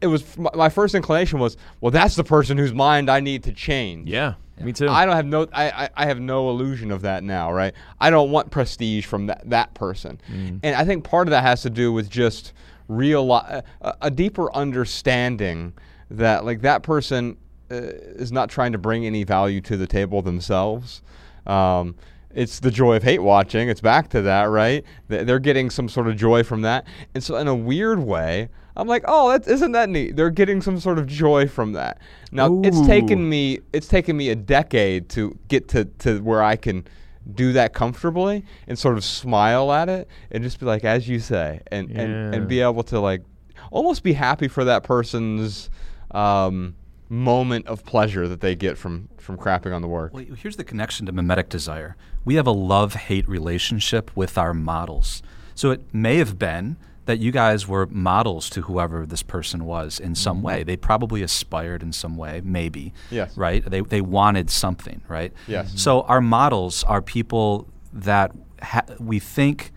it 0.00 0.06
was 0.06 0.36
my, 0.36 0.50
my 0.54 0.68
first 0.68 0.94
inclination 0.94 1.38
was, 1.38 1.56
well, 1.80 1.90
that's 1.90 2.16
the 2.16 2.24
person 2.24 2.58
whose 2.58 2.72
mind 2.72 3.10
I 3.10 3.20
need 3.20 3.44
to 3.44 3.52
change. 3.52 4.08
yeah, 4.08 4.34
me 4.60 4.72
too. 4.72 4.88
I 4.88 5.06
don't 5.06 5.16
have 5.16 5.26
no 5.26 5.46
I, 5.52 5.70
I, 5.70 5.90
I 5.96 6.06
have 6.06 6.20
no 6.20 6.50
illusion 6.50 6.90
of 6.90 7.02
that 7.02 7.24
now, 7.24 7.52
right? 7.52 7.74
I 8.00 8.10
don't 8.10 8.30
want 8.30 8.50
prestige 8.50 9.06
from 9.06 9.26
that, 9.26 9.48
that 9.48 9.74
person. 9.74 10.20
Mm. 10.30 10.60
And 10.62 10.76
I 10.76 10.84
think 10.84 11.04
part 11.04 11.26
of 11.28 11.30
that 11.30 11.42
has 11.42 11.62
to 11.62 11.70
do 11.70 11.92
with 11.92 12.10
just 12.10 12.52
real 12.88 13.30
a, 13.32 13.62
a 14.02 14.10
deeper 14.10 14.52
understanding 14.54 15.72
that 16.10 16.44
like 16.44 16.60
that 16.62 16.82
person 16.82 17.36
uh, 17.70 17.76
is 17.76 18.32
not 18.32 18.50
trying 18.50 18.72
to 18.72 18.78
bring 18.78 19.06
any 19.06 19.24
value 19.24 19.60
to 19.62 19.76
the 19.76 19.86
table 19.86 20.22
themselves. 20.22 21.02
Um, 21.46 21.94
it's 22.32 22.60
the 22.60 22.70
joy 22.70 22.96
of 22.96 23.02
hate 23.02 23.22
watching. 23.22 23.68
It's 23.68 23.80
back 23.80 24.08
to 24.10 24.22
that, 24.22 24.44
right? 24.44 24.84
They're 25.08 25.38
getting 25.38 25.70
some 25.70 25.88
sort 25.88 26.06
of 26.06 26.16
joy 26.16 26.42
from 26.42 26.62
that, 26.62 26.84
and 27.14 27.22
so 27.22 27.36
in 27.36 27.48
a 27.48 27.54
weird 27.54 28.00
way, 28.00 28.48
I'm 28.76 28.88
like, 28.88 29.04
oh, 29.06 29.30
that 29.30 29.48
isn't 29.48 29.72
that 29.72 29.88
neat? 29.88 30.16
They're 30.16 30.30
getting 30.30 30.60
some 30.60 30.78
sort 30.80 30.98
of 30.98 31.06
joy 31.06 31.48
from 31.48 31.72
that. 31.72 31.98
Now 32.32 32.60
it's 32.62 32.80
taken 32.86 33.28
me 33.28 33.60
it's 33.72 33.88
taken 33.88 34.16
me 34.16 34.30
a 34.30 34.36
decade 34.36 35.08
to 35.10 35.38
get 35.48 35.68
to 35.68 35.84
to 35.84 36.20
where 36.22 36.42
I 36.42 36.56
can 36.56 36.86
do 37.34 37.52
that 37.52 37.74
comfortably 37.74 38.44
and 38.66 38.78
sort 38.78 38.96
of 38.96 39.04
smile 39.04 39.72
at 39.72 39.88
it 39.88 40.08
and 40.30 40.42
just 40.42 40.58
be 40.58 40.66
like, 40.66 40.84
as 40.84 41.08
you 41.08 41.18
say, 41.18 41.60
and 41.70 41.90
and, 41.90 42.34
and 42.34 42.48
be 42.48 42.60
able 42.60 42.82
to 42.84 43.00
like 43.00 43.22
almost 43.70 44.02
be 44.02 44.12
happy 44.12 44.48
for 44.48 44.64
that 44.64 44.82
person's 44.82 45.70
um, 46.12 46.74
moment 47.08 47.66
of 47.66 47.84
pleasure 47.84 48.28
that 48.28 48.40
they 48.40 48.54
get 48.54 48.78
from 48.78 49.08
from 49.18 49.36
crapping 49.36 49.74
on 49.74 49.82
the 49.82 49.88
work. 49.88 50.14
Well, 50.14 50.24
here's 50.36 50.56
the 50.56 50.64
connection 50.64 51.06
to 51.06 51.12
mimetic 51.12 51.48
desire. 51.48 51.96
We 52.24 52.36
have 52.36 52.46
a 52.46 52.52
love 52.52 52.94
hate 52.94 53.28
relationship 53.28 54.16
with 54.16 54.38
our 54.38 54.54
models. 54.54 55.22
So 55.54 55.70
it 55.70 55.82
may 55.92 56.16
have 56.16 56.38
been 56.38 56.76
that 57.10 57.18
you 57.18 57.32
guys 57.32 57.66
were 57.66 57.86
models 57.86 58.48
to 58.48 58.62
whoever 58.62 59.04
this 59.04 59.24
person 59.24 59.64
was 59.64 59.98
in 59.98 60.14
some 60.14 60.36
mm-hmm. 60.36 60.46
way. 60.46 60.62
They 60.62 60.76
probably 60.76 61.22
aspired 61.22 61.82
in 61.82 61.92
some 61.92 62.16
way, 62.16 62.40
maybe. 62.44 62.92
Yes. 63.10 63.36
Right? 63.36 63.68
They, 63.68 63.80
they 63.80 64.00
wanted 64.00 64.48
something, 64.48 65.02
right? 65.08 65.32
Yes. 65.48 65.68
Mm-hmm. 65.68 65.76
So 65.78 66.02
our 66.02 66.20
models 66.20 66.84
are 66.84 67.02
people 67.02 67.66
that 67.92 68.30
ha- 68.62 68.84
we 69.00 69.18
think 69.18 69.72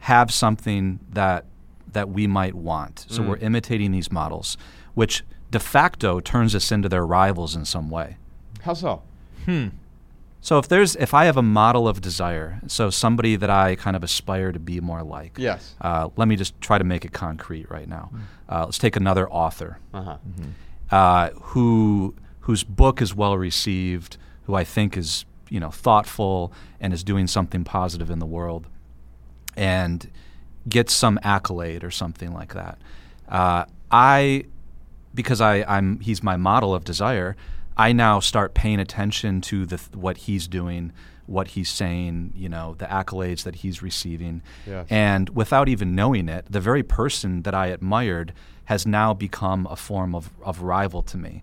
have 0.00 0.32
something 0.32 0.98
that 1.10 1.44
that 1.92 2.08
we 2.08 2.26
might 2.26 2.54
want. 2.54 3.06
So 3.08 3.22
mm. 3.22 3.28
we're 3.28 3.36
imitating 3.36 3.92
these 3.92 4.10
models, 4.10 4.56
which 4.94 5.24
de 5.52 5.60
facto 5.60 6.18
turns 6.18 6.54
us 6.56 6.72
into 6.72 6.88
their 6.88 7.06
rivals 7.06 7.54
in 7.54 7.64
some 7.64 7.90
way. 7.90 8.16
How 8.62 8.74
so? 8.74 9.02
Hmm. 9.44 9.68
So 10.42 10.58
if 10.58 10.68
there's 10.68 10.96
if 10.96 11.12
I 11.12 11.26
have 11.26 11.36
a 11.36 11.42
model 11.42 11.86
of 11.86 12.00
desire, 12.00 12.60
so 12.66 12.88
somebody 12.90 13.36
that 13.36 13.50
I 13.50 13.76
kind 13.76 13.94
of 13.94 14.02
aspire 14.02 14.52
to 14.52 14.58
be 14.58 14.80
more 14.80 15.02
like. 15.02 15.34
Yes. 15.36 15.74
Uh, 15.80 16.08
let 16.16 16.28
me 16.28 16.36
just 16.36 16.58
try 16.60 16.78
to 16.78 16.84
make 16.84 17.04
it 17.04 17.12
concrete 17.12 17.70
right 17.70 17.86
now. 17.88 18.10
Uh, 18.48 18.64
let's 18.64 18.78
take 18.78 18.96
another 18.96 19.28
author 19.30 19.78
Uh 19.92 20.02
huh. 20.02 20.16
uh, 20.96 21.30
who 21.52 22.14
whose 22.40 22.64
book 22.64 23.02
is 23.02 23.14
well 23.14 23.36
received, 23.36 24.16
who 24.44 24.54
I 24.54 24.64
think 24.64 24.96
is 24.96 25.24
you 25.50 25.60
know 25.60 25.70
thoughtful 25.70 26.52
and 26.80 26.92
is 26.94 27.04
doing 27.04 27.26
something 27.26 27.62
positive 27.64 28.10
in 28.10 28.18
the 28.18 28.26
world, 28.26 28.66
and 29.56 30.10
gets 30.68 30.92
some 30.94 31.18
accolade 31.22 31.84
or 31.84 31.90
something 31.90 32.32
like 32.32 32.54
that. 32.54 32.78
Uh, 33.28 33.64
I, 33.90 34.44
because 35.14 35.40
I 35.40 35.64
I'm 35.64 36.00
he's 36.00 36.22
my 36.22 36.36
model 36.36 36.74
of 36.74 36.84
desire. 36.84 37.36
I 37.86 37.92
now 37.92 38.20
start 38.20 38.48
paying 38.62 38.80
attention 38.86 39.40
to 39.50 39.56
the 39.66 39.78
what 40.06 40.16
he's 40.26 40.46
doing, 40.48 40.92
what 41.26 41.46
he's 41.54 41.70
saying, 41.82 42.32
you 42.42 42.48
know, 42.54 42.66
the 42.82 42.86
accolades 42.86 43.42
that 43.44 43.56
he's 43.62 43.78
receiving, 43.90 44.42
Yes. 44.66 44.86
and 44.90 45.24
without 45.30 45.66
even 45.74 45.94
knowing 46.00 46.28
it, 46.36 46.44
the 46.56 46.60
very 46.70 46.82
person 46.82 47.42
that 47.42 47.54
I 47.54 47.66
admired 47.68 48.28
has 48.64 48.86
now 48.86 49.14
become 49.14 49.66
a 49.70 49.76
form 49.76 50.14
of, 50.14 50.30
of 50.44 50.54
rival 50.62 51.02
to 51.12 51.16
me. 51.26 51.42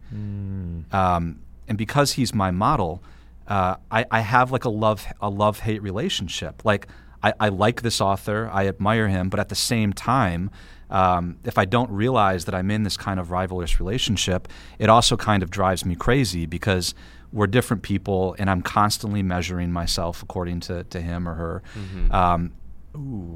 Um, 0.91 1.39
and 1.67 1.77
because 1.77 2.13
he's 2.13 2.33
my 2.33 2.51
model, 2.51 3.01
uh, 3.47 3.75
I, 3.91 4.05
I 4.11 4.19
have 4.21 4.51
like 4.51 4.65
a 4.65 4.69
love 4.69 5.05
a 5.21 5.29
love 5.29 5.59
hate 5.59 5.81
relationship. 5.81 6.63
Like 6.65 6.87
I, 7.23 7.33
I 7.39 7.49
like 7.49 7.81
this 7.81 7.99
author, 7.99 8.49
I 8.53 8.67
admire 8.67 9.07
him, 9.07 9.29
but 9.29 9.39
at 9.39 9.49
the 9.49 9.55
same 9.55 9.91
time, 9.93 10.51
um, 10.89 11.37
if 11.43 11.57
I 11.57 11.65
don't 11.65 11.91
realize 11.91 12.45
that 12.45 12.55
I'm 12.55 12.71
in 12.71 12.83
this 12.83 12.97
kind 12.97 13.19
of 13.19 13.27
rivalrous 13.29 13.79
relationship, 13.79 14.47
it 14.79 14.89
also 14.89 15.17
kind 15.17 15.43
of 15.43 15.49
drives 15.49 15.85
me 15.85 15.95
crazy 15.95 16.45
because 16.45 16.93
we're 17.33 17.47
different 17.47 17.83
people, 17.83 18.35
and 18.39 18.49
I'm 18.49 18.61
constantly 18.61 19.21
measuring 19.21 19.71
myself 19.71 20.23
according 20.23 20.61
to, 20.61 20.83
to 20.85 21.01
him 21.01 21.27
or 21.27 21.33
her. 21.33 21.63
Um, 22.11 22.53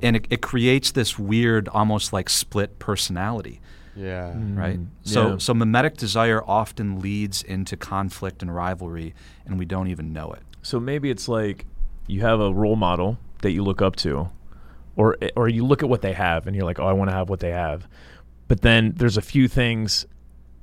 and 0.02 0.16
it, 0.16 0.28
it 0.30 0.42
creates 0.42 0.92
this 0.92 1.20
weird, 1.20 1.68
almost 1.68 2.14
like 2.14 2.30
split 2.30 2.80
personality 2.80 3.62
Yeah. 3.96 4.30
right? 4.56 4.80
Mm, 4.80 4.88
So, 5.04 5.30
yeah. 5.32 5.38
so 5.38 5.54
mimetic 5.54 5.98
desire 5.98 6.42
often 6.48 7.00
leads 7.00 7.44
into 7.44 7.76
conflict 7.78 8.42
and 8.42 8.56
rivalry, 8.56 9.14
and 9.46 9.60
we 9.60 9.66
don't 9.66 9.88
even 9.88 10.14
know 10.14 10.32
it. 10.32 10.42
So 10.64 10.80
maybe 10.80 11.10
it's 11.12 11.28
like 11.28 11.66
you 12.08 12.22
have 12.22 12.40
a 12.40 12.52
role 12.54 12.76
model 12.78 13.18
that 13.42 13.52
you 13.52 13.64
look 13.64 13.82
up 13.82 13.96
to, 13.98 14.30
or 14.96 15.18
or 15.36 15.48
you 15.48 15.66
look 15.66 15.84
at 15.84 15.90
what 15.90 16.02
they 16.02 16.14
have 16.14 16.48
and 16.48 16.56
you're 16.56 16.66
like, 16.66 16.80
oh, 16.80 16.88
I 16.88 16.94
want 16.94 17.10
to 17.10 17.16
have 17.16 17.30
what 17.30 17.40
they 17.40 17.52
have. 17.52 17.88
But 18.48 18.62
then 18.62 18.94
there's 18.96 19.18
a 19.18 19.22
few 19.22 19.48
things. 19.48 20.06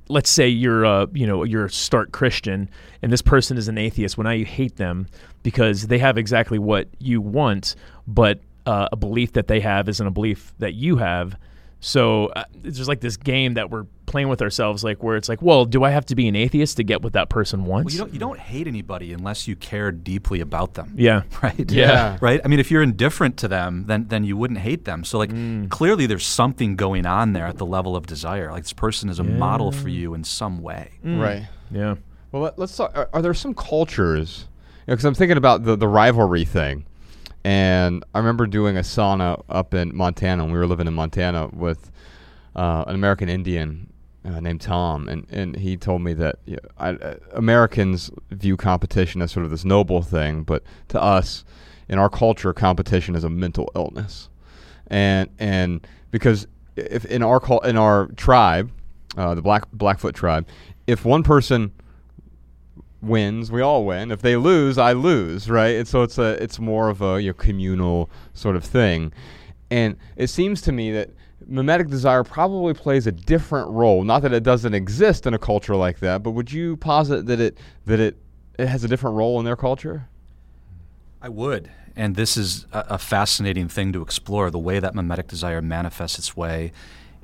Let's 0.08 0.30
say 0.30 0.48
you're 0.48 0.84
a 0.84 1.08
you 1.12 1.26
know 1.26 1.44
you're 1.44 1.66
a 1.66 1.70
stark 1.70 2.12
Christian 2.12 2.70
and 3.02 3.12
this 3.12 3.22
person 3.22 3.56
is 3.56 3.68
an 3.68 3.78
atheist. 3.78 4.16
Well, 4.16 4.24
now 4.24 4.30
you 4.30 4.44
hate 4.44 4.76
them 4.76 5.06
because 5.42 5.86
they 5.86 5.98
have 5.98 6.18
exactly 6.18 6.58
what 6.58 6.88
you 6.98 7.20
want, 7.20 7.74
but 8.06 8.40
uh, 8.66 8.88
a 8.92 8.96
belief 8.96 9.32
that 9.32 9.48
they 9.48 9.60
have 9.60 9.88
isn't 9.88 10.06
a 10.06 10.10
belief 10.10 10.52
that 10.58 10.74
you 10.74 10.96
have. 10.96 11.36
So 11.80 12.26
uh, 12.26 12.44
it's 12.64 12.76
just 12.76 12.88
like 12.88 13.00
this 13.00 13.16
game 13.16 13.54
that 13.54 13.70
we're 13.70 13.84
playing 14.06 14.28
with 14.28 14.42
ourselves, 14.42 14.82
like 14.82 15.02
where 15.02 15.16
it's 15.16 15.28
like, 15.28 15.40
well, 15.42 15.64
do 15.64 15.84
I 15.84 15.90
have 15.90 16.04
to 16.06 16.16
be 16.16 16.26
an 16.26 16.34
atheist 16.34 16.76
to 16.78 16.82
get 16.82 17.02
what 17.02 17.12
that 17.12 17.28
person 17.28 17.66
wants? 17.66 17.84
Well, 17.86 17.92
you 17.92 17.98
don't 17.98 18.12
you 18.14 18.18
don't 18.18 18.38
hate 18.40 18.66
anybody 18.66 19.12
unless 19.12 19.46
you 19.46 19.54
care 19.54 19.92
deeply 19.92 20.40
about 20.40 20.74
them. 20.74 20.94
yeah. 20.96 21.22
Right. 21.42 21.70
Yeah. 21.70 22.18
Right. 22.20 22.40
I 22.44 22.48
mean, 22.48 22.58
if 22.58 22.70
you're 22.72 22.82
indifferent 22.82 23.36
to 23.38 23.48
them, 23.48 23.84
then 23.86 24.08
then 24.08 24.24
you 24.24 24.36
wouldn't 24.36 24.58
hate 24.60 24.84
them. 24.86 25.04
So 25.04 25.18
like 25.18 25.30
Mm. 25.30 25.68
clearly 25.70 26.06
there's 26.06 26.26
something 26.26 26.74
going 26.74 27.06
on 27.06 27.32
there 27.32 27.46
at 27.46 27.58
the 27.58 27.66
level 27.66 27.94
of 27.94 28.06
desire. 28.06 28.50
Like 28.50 28.64
this 28.64 28.72
person 28.72 29.08
is 29.08 29.18
a 29.20 29.24
model 29.24 29.70
for 29.70 29.88
you 29.88 30.14
in 30.14 30.24
some 30.24 30.60
way. 30.62 30.90
Right. 31.04 31.46
Yeah. 31.70 31.94
Well, 32.32 32.42
let, 32.42 32.58
let's 32.58 32.76
talk. 32.76 32.96
Are, 32.96 33.08
are 33.12 33.22
there 33.22 33.34
some 33.34 33.54
cultures? 33.54 34.46
Because 34.86 35.04
I'm 35.04 35.14
thinking 35.14 35.36
about 35.36 35.64
the 35.64 35.76
the 35.76 35.86
rivalry 35.86 36.44
thing, 36.44 36.86
and 37.48 38.04
I 38.14 38.18
remember 38.18 38.46
doing 38.46 38.76
a 38.76 38.80
sauna 38.82 39.42
up 39.48 39.72
in 39.72 39.96
Montana. 39.96 40.44
when 40.44 40.52
we 40.52 40.58
were 40.58 40.66
living 40.66 40.86
in 40.86 40.92
Montana 40.92 41.48
with 41.50 41.90
uh, 42.54 42.84
an 42.86 42.94
American 42.94 43.30
Indian 43.30 43.90
uh, 44.22 44.38
named 44.40 44.60
Tom, 44.60 45.08
and 45.08 45.26
and 45.30 45.56
he 45.56 45.74
told 45.78 46.02
me 46.02 46.12
that 46.12 46.40
you 46.44 46.56
know, 46.56 46.68
I, 46.76 46.90
uh, 46.90 47.14
Americans 47.32 48.10
view 48.30 48.58
competition 48.58 49.22
as 49.22 49.32
sort 49.32 49.46
of 49.46 49.50
this 49.50 49.64
noble 49.64 50.02
thing, 50.02 50.42
but 50.42 50.62
to 50.88 51.00
us, 51.00 51.46
in 51.88 51.98
our 51.98 52.10
culture, 52.10 52.52
competition 52.52 53.14
is 53.14 53.24
a 53.24 53.30
mental 53.30 53.72
illness, 53.74 54.28
and 54.88 55.30
and 55.38 55.86
because 56.10 56.46
if 56.76 57.06
in 57.06 57.22
our 57.22 57.40
cul- 57.40 57.60
in 57.60 57.78
our 57.78 58.08
tribe, 58.08 58.70
uh, 59.16 59.34
the 59.34 59.40
Black 59.40 59.64
Blackfoot 59.72 60.14
tribe, 60.14 60.46
if 60.86 61.06
one 61.06 61.22
person 61.22 61.72
wins, 63.00 63.50
we 63.50 63.60
all 63.60 63.84
win. 63.84 64.10
If 64.10 64.22
they 64.22 64.36
lose, 64.36 64.78
I 64.78 64.92
lose, 64.92 65.48
right? 65.48 65.76
And 65.76 65.86
so 65.86 66.02
it's 66.02 66.18
a 66.18 66.42
it's 66.42 66.58
more 66.58 66.88
of 66.88 67.00
a 67.00 67.20
you 67.20 67.30
know, 67.30 67.34
communal 67.34 68.10
sort 68.34 68.56
of 68.56 68.64
thing. 68.64 69.12
And 69.70 69.96
it 70.16 70.28
seems 70.28 70.60
to 70.62 70.72
me 70.72 70.92
that 70.92 71.10
mimetic 71.46 71.88
desire 71.88 72.24
probably 72.24 72.74
plays 72.74 73.06
a 73.06 73.12
different 73.12 73.70
role. 73.70 74.04
Not 74.04 74.22
that 74.22 74.32
it 74.32 74.42
doesn't 74.42 74.74
exist 74.74 75.26
in 75.26 75.34
a 75.34 75.38
culture 75.38 75.76
like 75.76 76.00
that, 76.00 76.22
but 76.22 76.32
would 76.32 76.52
you 76.52 76.76
posit 76.76 77.26
that 77.26 77.40
it 77.40 77.58
that 77.86 78.00
it 78.00 78.16
it 78.58 78.66
has 78.66 78.84
a 78.84 78.88
different 78.88 79.16
role 79.16 79.38
in 79.38 79.44
their 79.44 79.56
culture? 79.56 80.08
I 81.20 81.28
would. 81.28 81.70
And 81.96 82.14
this 82.14 82.36
is 82.36 82.66
a, 82.72 82.84
a 82.90 82.98
fascinating 82.98 83.68
thing 83.68 83.92
to 83.92 84.02
explore 84.02 84.50
the 84.50 84.58
way 84.58 84.78
that 84.78 84.94
mimetic 84.94 85.26
desire 85.26 85.60
manifests 85.60 86.18
its 86.18 86.36
way 86.36 86.72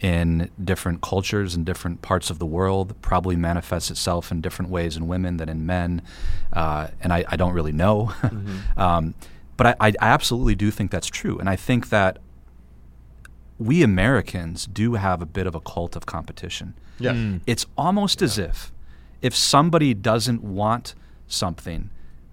in 0.05 0.51
different 0.62 1.01
cultures 1.01 1.55
and 1.55 1.64
different 1.64 2.03
parts 2.03 2.29
of 2.29 2.38
the 2.38 2.45
world, 2.45 2.95
probably 3.01 3.37
manifests 3.37 3.90
itself 3.90 4.31
in 4.31 4.43
different 4.43 4.71
ways 4.71 4.99
in 4.99 5.09
women 5.09 5.38
than 5.38 5.49
in 5.49 5.64
men. 5.64 6.03
Uh, 6.53 6.88
and 7.01 7.11
I, 7.11 7.25
I 7.27 7.37
don't 7.37 7.55
really 7.55 7.73
know. 7.73 8.12
um, 8.77 9.14
but 9.57 9.67
I, 9.67 9.75
I 9.81 9.95
absolutely 10.03 10.57
do 10.57 10.71
think 10.71 10.90
that's 10.90 11.07
true. 11.07 11.38
And 11.38 11.49
I 11.49 11.57
think 11.57 11.88
that 11.88 12.19
we 13.59 13.83
Americans 13.83 14.67
do 14.67 14.97
have 14.97 15.23
a 15.23 15.27
bit 15.27 15.47
of 15.47 15.55
a 15.55 15.61
cult 15.61 15.97
of 15.97 16.05
competition. 16.05 16.75
Yes. 16.99 17.17
Mm. 17.17 17.40
It's 17.47 17.64
almost 17.79 18.21
as 18.21 18.37
if 18.37 18.73
if 19.23 19.35
somebody 19.35 19.95
doesn't 19.95 20.43
want 20.43 20.95
something, 21.29 21.88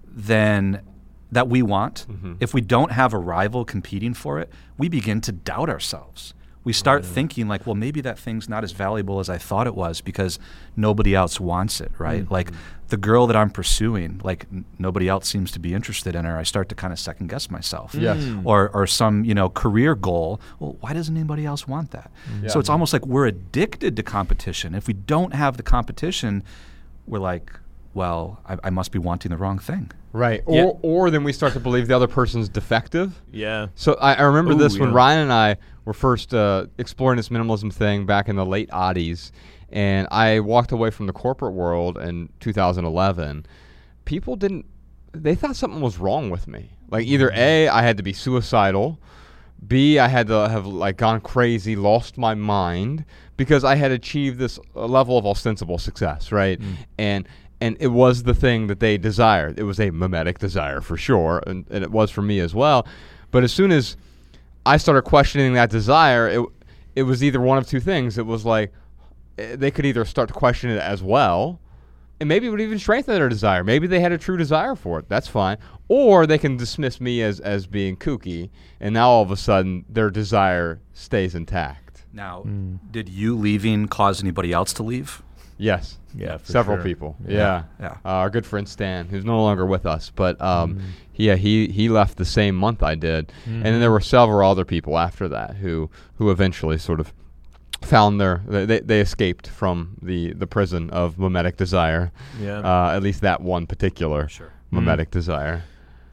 then 0.06 0.82
that 1.30 1.48
we 1.48 1.62
want, 1.62 2.04
if 2.38 2.52
we 2.52 2.60
don't 2.60 2.92
have 2.92 3.14
a 3.14 3.18
rival 3.18 3.64
competing 3.64 4.12
for 4.12 4.40
it, 4.40 4.50
we 4.76 4.90
begin 4.90 5.22
to 5.22 5.32
doubt 5.32 5.70
ourselves. 5.70 6.34
We 6.64 6.72
start 6.72 7.04
thinking 7.04 7.48
like, 7.48 7.66
well, 7.66 7.74
maybe 7.74 8.00
that 8.02 8.18
thing's 8.18 8.48
not 8.48 8.62
as 8.62 8.70
valuable 8.72 9.18
as 9.18 9.28
I 9.28 9.36
thought 9.38 9.66
it 9.66 9.74
was 9.74 10.00
because 10.00 10.38
nobody 10.76 11.12
else 11.14 11.40
wants 11.40 11.80
it, 11.80 11.90
right? 11.98 12.22
Mm-hmm. 12.22 12.32
Like 12.32 12.50
the 12.88 12.96
girl 12.96 13.26
that 13.26 13.34
I'm 13.36 13.50
pursuing, 13.50 14.20
like 14.22 14.46
n- 14.52 14.64
nobody 14.78 15.08
else 15.08 15.26
seems 15.26 15.50
to 15.52 15.58
be 15.58 15.74
interested 15.74 16.14
in 16.14 16.24
her. 16.24 16.36
I 16.38 16.44
start 16.44 16.68
to 16.68 16.76
kind 16.76 16.92
of 16.92 17.00
second 17.00 17.28
guess 17.28 17.50
myself 17.50 17.94
Yes. 17.96 18.18
Mm. 18.22 18.42
or, 18.44 18.68
or 18.70 18.86
some 18.86 19.24
you 19.24 19.34
know 19.34 19.48
career 19.48 19.94
goal. 19.96 20.40
Well, 20.60 20.76
why 20.80 20.92
doesn't 20.92 21.16
anybody 21.16 21.44
else 21.44 21.66
want 21.66 21.90
that? 21.90 22.12
Mm-hmm. 22.30 22.48
So 22.48 22.58
Yeah. 22.58 22.60
it's 22.60 22.68
almost 22.68 22.92
like 22.92 23.04
we're 23.06 23.26
addicted 23.26 23.96
to 23.96 24.02
competition. 24.04 24.74
If 24.74 24.86
we 24.86 24.92
don't 24.94 25.34
have 25.34 25.56
the 25.56 25.62
competition, 25.64 26.44
we're 27.08 27.18
like, 27.18 27.50
well, 27.94 28.40
I, 28.46 28.56
I 28.64 28.70
must 28.70 28.92
be 28.92 28.98
wanting 28.98 29.30
the 29.30 29.36
wrong 29.36 29.58
thing. 29.58 29.90
Right. 30.12 30.42
Or 30.46 30.56
Yeah. 30.56 30.64
or 30.82 31.10
then 31.10 31.24
we 31.24 31.32
start 31.32 31.52
to 31.54 31.60
believe 31.60 31.88
the 31.88 31.96
other 31.96 32.08
person's 32.08 32.48
defective. 32.48 33.20
Yeah. 33.32 33.68
So 33.74 33.94
I, 33.94 34.14
I 34.14 34.22
remember 34.22 34.52
Ooh, 34.52 34.58
this 34.58 34.78
when. 34.78 34.92
Ryan 34.92 35.20
and 35.20 35.32
I 35.32 35.56
were 35.84 35.92
first 35.94 36.32
uh, 36.34 36.66
exploring 36.78 37.16
this 37.16 37.28
minimalism 37.30 37.72
thing 37.72 38.06
back 38.06 38.28
in 38.28 38.36
the 38.36 38.46
late 38.46 38.70
oddies, 38.70 39.32
and 39.70 40.06
I 40.10 40.40
walked 40.40 40.72
away 40.72 40.90
from 40.90 41.06
the 41.06 41.12
corporate 41.12 41.54
world 41.54 41.98
in 41.98 42.28
2011. 42.40 43.46
People 44.04 44.36
didn't 44.36 44.66
they 45.14 45.34
thought 45.34 45.56
something 45.56 45.80
was 45.80 45.98
wrong 45.98 46.30
with 46.30 46.48
me. 46.48 46.70
Like 46.90 47.06
either 47.06 47.30
A, 47.34 47.68
I 47.68 47.82
had 47.82 47.96
to 47.98 48.02
be 48.02 48.12
suicidal, 48.12 48.98
B, 49.66 49.98
I 49.98 50.08
had 50.08 50.26
to 50.28 50.48
have 50.48 50.66
like 50.66 50.96
gone 50.96 51.20
crazy, 51.20 51.76
lost 51.76 52.18
my 52.18 52.34
mind 52.34 53.04
because 53.36 53.62
I 53.64 53.74
had 53.76 53.92
achieved 53.92 54.38
this 54.38 54.58
uh, 54.74 54.86
level 54.86 55.16
of 55.18 55.24
ostensible 55.26 55.78
success, 55.78 56.32
right? 56.32 56.60
And 56.98 57.28
and 57.62 57.76
it 57.78 57.88
was 57.88 58.24
the 58.24 58.34
thing 58.34 58.66
that 58.66 58.80
they 58.80 58.98
desired. 58.98 59.56
It 59.56 59.62
was 59.62 59.78
a 59.78 59.90
mimetic 59.92 60.40
desire 60.40 60.80
for 60.80 60.96
sure, 60.96 61.40
and, 61.46 61.64
and 61.70 61.84
it 61.84 61.92
was 61.92 62.10
for 62.10 62.20
me 62.20 62.40
as 62.40 62.56
well. 62.56 62.88
But 63.30 63.44
as 63.44 63.52
soon 63.52 63.70
as 63.70 63.96
I 64.66 64.76
started 64.78 65.02
questioning 65.02 65.54
that 65.54 65.70
desire, 65.70 66.28
it 66.28 66.44
it 66.96 67.04
was 67.04 67.22
either 67.22 67.40
one 67.40 67.58
of 67.58 67.68
two 67.68 67.78
things. 67.78 68.18
It 68.18 68.26
was 68.26 68.44
like 68.44 68.72
eh, 69.38 69.54
they 69.54 69.70
could 69.70 69.86
either 69.86 70.04
start 70.04 70.26
to 70.28 70.34
question 70.34 70.70
it 70.70 70.80
as 70.80 71.04
well, 71.04 71.60
and 72.18 72.28
maybe 72.28 72.48
it 72.48 72.50
would 72.50 72.60
even 72.60 72.80
strengthen 72.80 73.14
their 73.14 73.28
desire. 73.28 73.62
Maybe 73.62 73.86
they 73.86 74.00
had 74.00 74.10
a 74.10 74.18
true 74.18 74.36
desire 74.36 74.74
for 74.74 74.98
it. 74.98 75.08
That's 75.08 75.28
fine. 75.28 75.56
Or 75.86 76.26
they 76.26 76.38
can 76.38 76.56
dismiss 76.56 77.00
me 77.00 77.22
as 77.22 77.38
as 77.38 77.68
being 77.68 77.96
kooky, 77.96 78.50
and 78.80 78.92
now 78.92 79.08
all 79.08 79.22
of 79.22 79.30
a 79.30 79.36
sudden 79.36 79.84
their 79.88 80.10
desire 80.10 80.80
stays 80.94 81.36
intact. 81.36 82.06
Now, 82.12 82.42
did 82.90 83.08
you 83.08 83.36
leaving 83.38 83.86
cause 83.86 84.20
anybody 84.20 84.52
else 84.52 84.72
to 84.74 84.82
leave? 84.82 85.22
Yes. 85.62 85.98
Yeah, 86.14 86.38
Several 86.42 86.76
sure. 86.76 86.84
people. 86.84 87.16
Yeah. 87.26 87.64
Yeah. 87.80 87.92
Uh, 88.04 88.08
our 88.22 88.30
good 88.30 88.44
friend 88.44 88.68
Stan, 88.68 89.08
who's 89.08 89.24
no 89.24 89.40
longer 89.42 89.64
with 89.64 89.86
us, 89.86 90.10
but 90.14 90.40
um, 90.40 90.74
Mm. 90.74 90.80
yeah, 91.14 91.36
he 91.36 91.68
he 91.68 91.88
left 91.88 92.18
the 92.18 92.24
same 92.24 92.54
month 92.56 92.82
I 92.82 92.94
did, 92.96 93.32
and 93.46 93.64
then 93.64 93.80
there 93.80 93.90
were 93.92 94.00
several 94.00 94.50
other 94.50 94.64
people 94.64 94.98
after 94.98 95.28
that 95.28 95.56
who 95.56 95.88
who 96.16 96.30
eventually 96.30 96.78
sort 96.78 97.00
of 97.00 97.12
found 97.80 98.20
their 98.20 98.42
they, 98.46 98.80
they- 98.80 99.00
escaped 99.00 99.46
from 99.48 99.96
the 100.02 100.32
the 100.34 100.46
prison 100.46 100.90
of 100.90 101.18
mimetic 101.18 101.56
desire. 101.56 102.10
Yeah. 102.40 102.58
Uh, 102.60 102.92
at 102.96 103.02
least 103.02 103.20
that 103.22 103.40
one 103.40 103.66
particular 103.66 104.28
Sure. 104.28 104.52
mimetic 104.70 105.10
desire. 105.10 105.62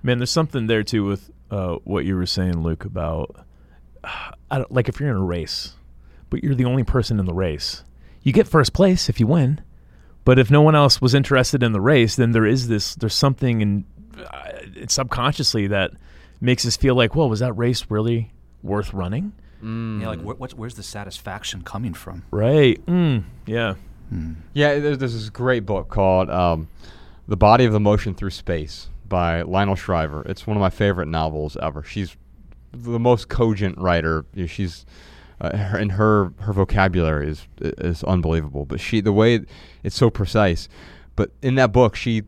Man, 0.03 0.19
there's 0.19 0.31
something 0.31 0.67
there 0.67 0.83
too 0.83 1.03
with 1.05 1.29
uh, 1.51 1.75
what 1.83 2.05
you 2.05 2.15
were 2.15 2.25
saying, 2.27 2.61
Luke, 2.63 2.85
about 2.85 3.35
I 4.51 4.57
don't, 4.59 4.71
like 4.71 4.87
if 4.89 4.99
you're 4.99 5.09
in 5.09 5.17
a 5.17 5.23
race, 5.23 5.73
but 6.29 6.43
you're 6.43 6.55
the 6.55 6.65
only 6.65 6.83
person 6.83 7.19
in 7.19 7.25
the 7.25 7.33
race, 7.33 7.83
you 8.29 8.33
get 8.33 8.47
first 8.47 8.73
place 8.73 9.09
if 9.09 9.19
you 9.19 9.25
win. 9.27 9.59
But 10.23 10.37
if 10.37 10.51
no 10.51 10.61
one 10.61 10.75
else 10.75 11.01
was 11.01 11.15
interested 11.15 11.63
in 11.63 11.71
the 11.71 11.81
race, 11.81 12.15
then 12.15 12.31
there 12.31 12.45
is 12.45 12.67
this. 12.67 12.93
There's 12.93 13.15
something 13.15 13.61
in 13.61 13.85
uh, 14.23 14.51
subconsciously 14.87 15.67
that 15.67 15.91
makes 16.39 16.63
us 16.65 16.77
feel 16.77 16.93
like, 16.93 17.15
well, 17.15 17.27
was 17.27 17.39
that 17.39 17.53
race 17.53 17.85
really 17.89 18.31
worth 18.61 18.93
running? 18.93 19.33
Mm. 19.63 20.01
Yeah, 20.01 20.07
like 20.09 20.19
wh- 20.21 20.39
what's, 20.39 20.53
where's 20.53 20.75
the 20.75 20.83
satisfaction 20.83 21.63
coming 21.63 21.95
from? 21.95 22.23
Right. 22.29 22.85
Mm, 22.85 23.23
yeah. 23.47 23.73
Yeah, 24.53 24.79
there's, 24.79 24.97
there's 24.99 25.13
this 25.13 25.29
great 25.29 25.65
book 25.65 25.89
called 25.89 26.29
um, 26.29 26.67
"The 27.27 27.37
Body 27.37 27.65
of 27.65 27.73
the 27.73 27.79
Motion 27.79 28.13
Through 28.13 28.31
Space" 28.31 28.89
by 29.07 29.41
Lionel 29.41 29.75
Shriver. 29.75 30.23
It's 30.27 30.45
one 30.45 30.55
of 30.57 30.61
my 30.61 30.69
favorite 30.69 31.07
novels 31.07 31.57
ever. 31.61 31.83
She's 31.83 32.15
the 32.71 32.99
most 32.99 33.29
cogent 33.29 33.77
writer. 33.79 34.25
You 34.35 34.43
know, 34.43 34.47
she's 34.47 34.85
uh, 35.41 35.55
her, 35.55 35.77
and 35.77 35.93
her 35.93 36.33
her 36.39 36.53
vocabulary 36.53 37.29
is 37.29 37.47
is 37.59 38.03
unbelievable. 38.03 38.65
But 38.65 38.79
she 38.79 39.01
the 39.01 39.13
way 39.13 39.41
it's 39.83 39.95
so 39.95 40.09
precise. 40.09 40.67
But 41.15 41.31
in 41.41 41.55
that 41.55 41.71
book, 41.71 41.95
she 41.95 42.23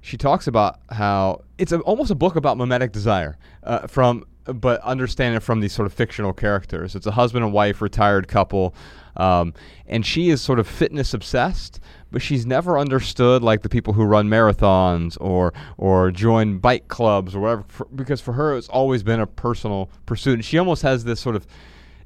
she 0.00 0.16
talks 0.16 0.46
about 0.46 0.80
how 0.90 1.42
it's 1.58 1.72
a, 1.72 1.80
almost 1.80 2.10
a 2.10 2.14
book 2.14 2.36
about 2.36 2.56
mimetic 2.56 2.92
desire 2.92 3.38
uh, 3.62 3.86
from 3.86 4.24
but 4.44 4.80
understand 4.80 5.36
it 5.36 5.40
from 5.40 5.60
these 5.60 5.72
sort 5.72 5.86
of 5.86 5.92
fictional 5.92 6.32
characters 6.32 6.96
it's 6.96 7.06
a 7.06 7.10
husband 7.10 7.44
and 7.44 7.52
wife 7.52 7.82
retired 7.82 8.26
couple 8.26 8.74
um, 9.16 9.52
and 9.86 10.06
she 10.06 10.30
is 10.30 10.40
sort 10.40 10.58
of 10.58 10.66
fitness 10.66 11.12
obsessed 11.12 11.78
but 12.10 12.22
she's 12.22 12.46
never 12.46 12.78
understood 12.78 13.42
like 13.42 13.62
the 13.62 13.68
people 13.68 13.92
who 13.92 14.02
run 14.02 14.28
marathons 14.28 15.16
or 15.20 15.52
or 15.76 16.10
join 16.10 16.58
bike 16.58 16.88
clubs 16.88 17.34
or 17.34 17.40
whatever 17.40 17.64
for, 17.68 17.86
because 17.94 18.20
for 18.20 18.32
her 18.32 18.56
it's 18.56 18.68
always 18.68 19.02
been 19.02 19.20
a 19.20 19.26
personal 19.26 19.90
pursuit 20.06 20.34
and 20.34 20.44
she 20.44 20.58
almost 20.58 20.82
has 20.82 21.04
this 21.04 21.20
sort 21.20 21.36
of 21.36 21.46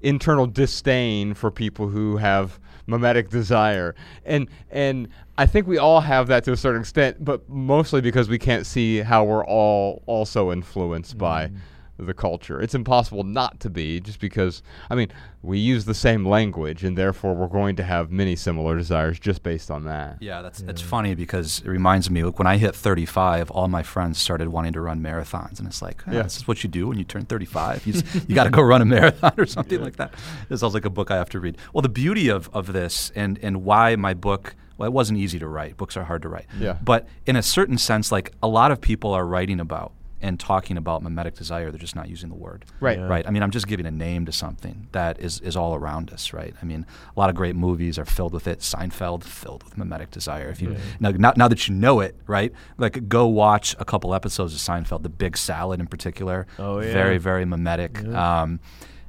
internal 0.05 0.47
disdain 0.47 1.35
for 1.35 1.51
people 1.51 1.88
who 1.88 2.19
have 2.19 2.61
mimetic 2.87 3.31
desire. 3.31 3.95
And 4.25 4.49
and 4.71 5.09
I 5.37 5.47
think 5.47 5.67
we 5.67 5.79
all 5.79 6.01
have 6.01 6.27
that 6.29 6.45
to 6.45 6.53
a 6.53 6.57
certain 6.57 6.83
extent 6.83 7.25
but 7.25 7.49
mostly 7.49 8.01
because 8.01 8.29
we 8.29 8.38
can't 8.38 8.67
see 8.67 8.99
how 8.99 9.25
we're 9.25 9.45
all 9.45 10.03
also 10.07 10.53
influenced 10.53 11.19
by 11.19 11.47
mm-hmm. 11.47 11.57
The 11.96 12.12
culture 12.12 12.61
it's 12.61 12.74
impossible 12.74 13.22
not 13.22 13.61
to 13.61 13.70
be 13.70 14.00
just 14.00 14.18
because 14.18 14.62
I 14.90 14.96
mean 14.96 15.09
we 15.42 15.59
use 15.59 15.85
the 15.85 15.94
same 15.94 16.26
language 16.26 16.83
and 16.83 16.98
therefore 16.98 17.35
we're 17.35 17.46
going 17.46 17.76
to 17.76 17.85
have 17.85 18.11
many 18.11 18.35
similar 18.35 18.76
desires 18.76 19.20
just 19.20 19.44
based 19.44 19.70
on 19.70 19.85
that 19.85 20.16
Yeah, 20.20 20.42
that's 20.42 20.61
it's 20.62 20.80
funny 20.83 21.14
because 21.14 21.61
it 21.61 21.68
reminds 21.68 22.11
me 22.11 22.24
like 22.24 22.37
when 22.38 22.48
I 22.48 22.57
hit 22.57 22.74
35, 22.74 23.50
all 23.52 23.68
my 23.68 23.83
friends 23.85 24.18
started 24.18 24.48
wanting 24.48 24.72
to 24.72 24.80
run 24.80 25.00
marathons, 25.00 25.59
and 25.61 25.68
it's 25.68 25.83
like, 25.83 26.02
"Ah, 26.09 26.12
Yeah. 26.12 26.22
this 26.22 26.37
is 26.37 26.48
what 26.48 26.64
you 26.64 26.68
do 26.70 26.88
when 26.88 26.98
you 26.98 27.04
turn 27.04 27.26
35. 27.26 27.87
You, 27.87 27.92
s- 27.94 28.02
you 28.26 28.35
got 28.35 28.44
to 28.44 28.50
go 28.50 28.62
run 28.62 28.83
a 28.83 28.85
marathon 28.87 29.33
or 29.38 29.46
something 29.46 29.80
like 29.80 29.96
that. 29.96 30.14
This 30.48 30.61
sounds 30.61 30.74
like 30.74 30.85
a 30.87 30.90
book 30.90 31.11
I 31.12 31.16
have 31.16 31.30
to 31.30 31.38
read. 31.40 31.59
Well, 31.72 31.83
the 31.83 31.88
beauty 31.88 32.28
of, 32.28 32.50
of 32.52 32.72
this 32.72 33.12
and 33.14 33.38
and 33.42 33.64
why 33.64 33.94
my 33.96 34.14
book. 34.14 34.57
Well, 34.78 34.88
it 34.88 34.92
wasn't 34.92 35.20
easy 35.20 35.38
to 35.38 35.46
write. 35.46 35.76
Books 35.76 35.96
are 35.96 36.02
hard 36.04 36.22
to 36.22 36.28
write. 36.28 36.46
Yeah. 36.59 36.78
But 36.83 37.07
in 37.26 37.37
a 37.37 37.42
certain 37.42 37.78
sense, 37.78 38.11
like 38.11 38.33
a 38.42 38.48
lot 38.48 38.72
of 38.72 38.80
people 38.80 39.12
are 39.12 39.24
writing 39.24 39.61
about 39.61 39.92
and 40.24 40.40
talking 40.40 40.78
about 40.78 41.02
mimetic 41.02 41.34
desire. 41.34 41.70
They're 41.70 41.78
just 41.78 41.94
not 41.94 42.08
using 42.08 42.30
the 42.30 42.34
word. 42.34 42.64
Right. 42.80 42.98
Yeah. 42.98 43.06
Right. 43.06 43.28
I 43.28 43.30
mean, 43.30 43.42
I'm 43.42 43.50
just 43.50 43.68
giving 43.68 43.84
a 43.84 43.90
name 43.90 44.24
to 44.24 44.32
something 44.32 44.88
that 44.92 45.20
is, 45.20 45.40
is 45.40 45.54
all 45.54 45.74
around 45.74 46.10
us, 46.10 46.32
right? 46.32 46.54
I 46.62 46.64
mean, 46.64 46.87
a 47.14 47.20
lot 47.20 47.28
of 47.28 47.37
great 47.37 47.54
movies 47.54 47.98
are 47.98 48.06
filled 48.06 48.32
with 48.32 48.48
it. 48.48 48.60
Seinfeld, 48.60 49.22
filled 49.22 49.62
with 49.64 49.76
mimetic 49.76 50.10
desire. 50.10 50.48
If 50.48 50.62
you 50.62 50.76
now, 50.98 51.10
now, 51.10 51.34
now 51.37 51.48
that 51.48 51.68
you 51.68 51.74
know 51.74 52.00
it, 52.00 52.16
right? 52.26 52.52
Like, 52.78 53.06
go 53.06 53.26
watch 53.26 53.76
a 53.78 53.84
couple 53.84 54.14
episodes 54.14 54.54
of 54.54 54.60
Seinfeld. 54.60 55.02
The 55.02 55.10
Big 55.10 55.37
Salad, 55.37 55.78
in 55.78 55.87
particular. 55.87 56.46
Oh, 56.58 56.80
yeah. 56.80 56.92
Very, 56.92 57.18
very 57.18 57.44
mimetic. 57.44 58.02
Um, 58.06 58.60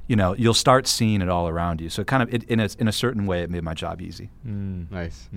you 0.07 0.17
know, 0.17 0.35
you'll 0.35 0.53
start 0.53 0.85
seeing 0.85 1.21
it 1.21 1.29
all 1.29 1.47
around 1.47 1.79
you. 1.79 1.89
So, 1.89 2.03
kind 2.03 2.21
of, 2.21 2.33
it, 2.33 2.43
in 2.43 2.59
a, 2.59 2.69
in 2.77 2.87
a 2.87 2.91
certain 2.91 3.25
way, 3.25 3.41
it 3.41 3.49
made 3.49 3.63
my 3.63 3.73
job 3.73 4.01
easy. 4.01 4.29
Mm. 4.45 4.91
Nice. 4.91 5.29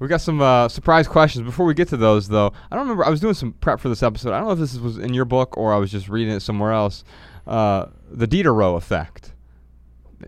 We 0.00 0.08
got 0.08 0.22
some 0.22 0.40
uh, 0.40 0.68
surprise 0.68 1.06
questions. 1.06 1.44
Before 1.44 1.66
we 1.66 1.74
get 1.74 1.88
to 1.88 1.96
those, 1.96 2.26
though, 2.26 2.52
I 2.70 2.74
don't 2.74 2.84
remember. 2.84 3.04
I 3.04 3.10
was 3.10 3.20
doing 3.20 3.34
some 3.34 3.52
prep 3.52 3.80
for 3.80 3.90
this 3.90 4.02
episode. 4.02 4.32
I 4.32 4.38
don't 4.38 4.46
know 4.46 4.54
if 4.54 4.58
this 4.58 4.76
was 4.78 4.96
in 4.98 5.12
your 5.12 5.26
book 5.26 5.56
or 5.58 5.74
I 5.74 5.76
was 5.76 5.92
just 5.92 6.08
reading 6.08 6.32
it 6.32 6.40
somewhere 6.40 6.72
else. 6.72 7.04
Uh, 7.46 7.86
the 8.10 8.26
Diderot 8.26 8.76
effect. 8.76 9.34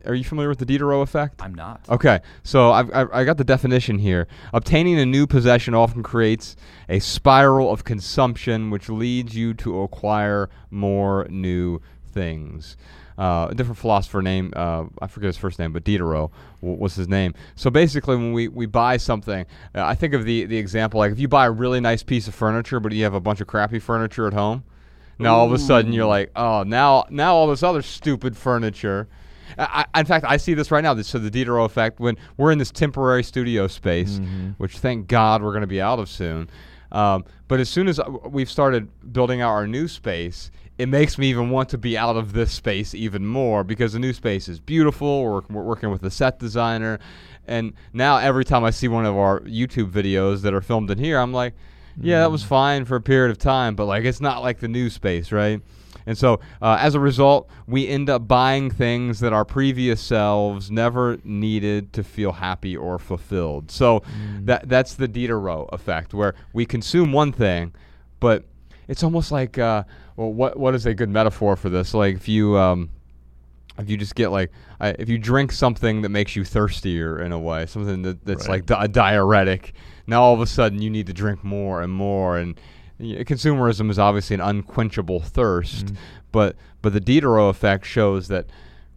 Are 0.04 0.14
you 0.14 0.24
familiar 0.24 0.50
with 0.50 0.58
the 0.58 0.66
Diderot 0.66 1.02
effect? 1.02 1.40
I'm 1.42 1.54
not. 1.54 1.80
Okay, 1.88 2.20
so 2.42 2.70
I've, 2.70 2.94
I've, 2.94 3.10
I 3.12 3.24
got 3.24 3.38
the 3.38 3.44
definition 3.44 3.98
here. 3.98 4.26
Obtaining 4.52 4.98
a 4.98 5.06
new 5.06 5.26
possession 5.26 5.74
often 5.74 6.02
creates 6.02 6.54
a 6.88 6.98
spiral 6.98 7.70
of 7.70 7.84
consumption, 7.84 8.70
which 8.70 8.88
leads 8.88 9.34
you 9.34 9.54
to 9.54 9.80
acquire 9.80 10.50
more 10.70 11.26
new 11.30 11.80
things. 12.06 12.76
Uh, 13.18 13.48
a 13.50 13.54
different 13.54 13.78
philosopher 13.78 14.22
named 14.22 14.54
uh, 14.56 14.84
I 15.00 15.06
forget 15.06 15.26
his 15.26 15.36
first 15.36 15.58
name, 15.58 15.72
but 15.72 15.84
Diderot 15.84 16.30
was 16.60 16.94
his 16.94 17.08
name. 17.08 17.34
So 17.56 17.70
basically, 17.70 18.16
when 18.16 18.32
we, 18.32 18.48
we 18.48 18.66
buy 18.66 18.96
something, 18.96 19.44
uh, 19.74 19.84
I 19.84 19.94
think 19.94 20.14
of 20.14 20.24
the 20.24 20.44
the 20.46 20.56
example 20.56 20.98
like 20.98 21.12
if 21.12 21.18
you 21.18 21.28
buy 21.28 21.46
a 21.46 21.50
really 21.50 21.80
nice 21.80 22.02
piece 22.02 22.26
of 22.26 22.34
furniture, 22.34 22.80
but 22.80 22.92
you 22.92 23.04
have 23.04 23.14
a 23.14 23.20
bunch 23.20 23.40
of 23.40 23.46
crappy 23.46 23.78
furniture 23.78 24.26
at 24.26 24.32
home. 24.32 24.64
Now 25.18 25.36
all 25.36 25.46
of 25.46 25.52
a 25.52 25.58
sudden 25.58 25.92
you're 25.92 26.06
like, 26.06 26.30
oh, 26.34 26.62
now 26.64 27.04
now 27.10 27.34
all 27.34 27.46
this 27.46 27.62
other 27.62 27.82
stupid 27.82 28.36
furniture. 28.36 29.08
I, 29.58 29.84
in 29.96 30.06
fact, 30.06 30.24
I 30.26 30.38
see 30.38 30.54
this 30.54 30.70
right 30.70 30.82
now. 30.82 30.94
This, 30.94 31.08
so 31.08 31.18
the 31.18 31.30
Diderot 31.30 31.66
effect 31.66 32.00
when 32.00 32.16
we're 32.38 32.52
in 32.52 32.58
this 32.58 32.70
temporary 32.70 33.22
studio 33.22 33.66
space, 33.66 34.18
which 34.56 34.78
thank 34.78 35.08
God 35.08 35.42
we're 35.42 35.50
going 35.50 35.60
to 35.60 35.66
be 35.66 35.80
out 35.80 35.98
of 35.98 36.08
soon. 36.08 36.48
Um, 36.90 37.24
but 37.48 37.60
as 37.60 37.68
soon 37.68 37.86
as 37.88 38.00
we've 38.24 38.50
started 38.50 38.88
building 39.12 39.42
out 39.42 39.50
our 39.50 39.66
new 39.66 39.88
space, 39.88 40.50
it 40.82 40.88
makes 40.88 41.16
me 41.16 41.30
even 41.30 41.50
want 41.50 41.68
to 41.68 41.78
be 41.78 41.96
out 41.96 42.16
of 42.16 42.32
this 42.32 42.50
space 42.50 42.92
even 42.92 43.24
more 43.24 43.62
because 43.62 43.92
the 43.92 44.00
new 44.00 44.12
space 44.12 44.48
is 44.48 44.58
beautiful. 44.58 45.22
We're, 45.22 45.42
we're 45.48 45.62
working 45.62 45.92
with 45.92 46.02
a 46.02 46.10
set 46.10 46.40
designer, 46.40 46.98
and 47.46 47.74
now 47.92 48.16
every 48.16 48.44
time 48.44 48.64
I 48.64 48.70
see 48.70 48.88
one 48.88 49.06
of 49.06 49.16
our 49.16 49.40
YouTube 49.42 49.92
videos 49.92 50.42
that 50.42 50.52
are 50.52 50.60
filmed 50.60 50.90
in 50.90 50.98
here, 50.98 51.20
I'm 51.20 51.32
like, 51.32 51.54
yeah, 52.00 52.18
that 52.20 52.32
was 52.32 52.42
fine 52.42 52.84
for 52.84 52.96
a 52.96 53.00
period 53.00 53.30
of 53.30 53.38
time, 53.38 53.76
but 53.76 53.86
like 53.86 54.04
it's 54.04 54.20
not 54.20 54.42
like 54.42 54.58
the 54.58 54.66
new 54.66 54.90
space, 54.90 55.30
right? 55.30 55.60
And 56.04 56.18
so, 56.18 56.40
uh, 56.60 56.78
as 56.80 56.96
a 56.96 57.00
result, 57.00 57.48
we 57.68 57.86
end 57.86 58.10
up 58.10 58.26
buying 58.26 58.68
things 58.68 59.20
that 59.20 59.32
our 59.32 59.44
previous 59.44 60.00
selves 60.00 60.68
never 60.68 61.18
needed 61.22 61.92
to 61.92 62.02
feel 62.02 62.32
happy 62.32 62.76
or 62.76 62.98
fulfilled. 62.98 63.70
So, 63.70 64.02
that 64.40 64.68
that's 64.68 64.94
the 64.94 65.06
Diderot 65.06 65.68
effect, 65.72 66.12
where 66.12 66.34
we 66.52 66.66
consume 66.66 67.12
one 67.12 67.30
thing, 67.30 67.72
but 68.18 68.46
it's 68.92 69.02
almost 69.02 69.32
like, 69.32 69.58
uh, 69.58 69.82
well, 70.16 70.32
what 70.32 70.58
what 70.58 70.74
is 70.74 70.86
a 70.86 70.94
good 70.94 71.08
metaphor 71.08 71.56
for 71.56 71.68
this? 71.70 71.94
Like 71.94 72.14
if 72.14 72.28
you 72.28 72.56
um, 72.58 72.90
if 73.78 73.88
you 73.90 73.96
just 73.96 74.14
get 74.14 74.28
like 74.30 74.52
uh, 74.80 74.92
if 74.98 75.08
you 75.08 75.18
drink 75.18 75.50
something 75.50 76.02
that 76.02 76.10
makes 76.10 76.36
you 76.36 76.44
thirstier 76.44 77.18
in 77.20 77.32
a 77.32 77.38
way, 77.38 77.66
something 77.66 78.02
that, 78.02 78.24
that's 78.24 78.46
Right. 78.48 78.56
like 78.60 78.66
di- 78.66 78.84
a 78.84 78.88
diuretic. 78.88 79.72
Now 80.06 80.22
all 80.22 80.34
of 80.34 80.40
a 80.40 80.46
sudden 80.46 80.80
you 80.82 80.90
need 80.90 81.06
to 81.06 81.12
drink 81.12 81.42
more 81.42 81.80
and 81.82 81.92
more, 81.92 82.36
and 82.38 82.60
y- 82.98 83.24
consumerism 83.24 83.90
is 83.90 83.98
obviously 83.98 84.34
an 84.34 84.40
unquenchable 84.42 85.20
thirst. 85.20 85.92
But 86.30 86.56
but 86.82 86.92
the 86.92 87.00
Diderot 87.00 87.50
effect 87.50 87.86
shows 87.86 88.28
that 88.28 88.46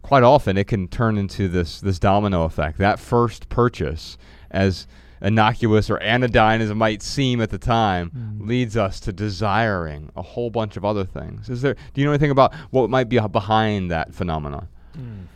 quite 0.02 0.22
often 0.22 0.56
it 0.58 0.66
can 0.68 0.88
turn 0.88 1.16
into 1.16 1.48
this 1.48 1.80
this 1.80 1.98
domino 1.98 2.44
effect. 2.44 2.76
That 2.78 2.98
first 3.00 3.48
purchase, 3.48 4.18
as 4.50 4.86
innocuous 5.22 5.90
or 5.90 5.98
anodyne 5.98 6.60
as 6.60 6.70
it 6.70 6.74
might 6.74 7.02
seem 7.02 7.40
at 7.40 7.50
the 7.50 7.58
time, 7.58 8.10
mm. 8.10 8.46
leads 8.46 8.76
us 8.76 9.00
to 9.00 9.12
desiring 9.12 10.10
a 10.16 10.22
whole 10.22 10.50
bunch 10.50 10.76
of 10.76 10.84
other 10.84 11.04
things. 11.04 11.48
Is 11.48 11.62
there? 11.62 11.74
Do 11.74 12.00
you 12.00 12.04
know 12.04 12.12
anything 12.12 12.30
about 12.30 12.54
what 12.70 12.90
might 12.90 13.08
be 13.08 13.18
behind 13.18 13.90
that 13.90 14.14
phenomenon? 14.14 14.68
Mm. 14.96 15.26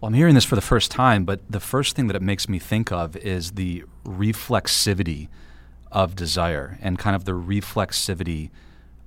Well, 0.00 0.08
I'm 0.08 0.14
hearing 0.14 0.34
this 0.34 0.44
for 0.44 0.54
the 0.54 0.60
first 0.60 0.90
time, 0.90 1.24
but 1.24 1.40
the 1.50 1.60
first 1.60 1.96
thing 1.96 2.08
that 2.08 2.16
it 2.16 2.22
makes 2.22 2.48
me 2.48 2.58
think 2.58 2.92
of 2.92 3.16
is 3.16 3.52
the 3.52 3.84
reflexivity 4.04 5.28
of 5.90 6.14
desire 6.14 6.78
and 6.82 6.98
kind 6.98 7.16
of 7.16 7.24
the 7.24 7.32
reflexivity 7.32 8.50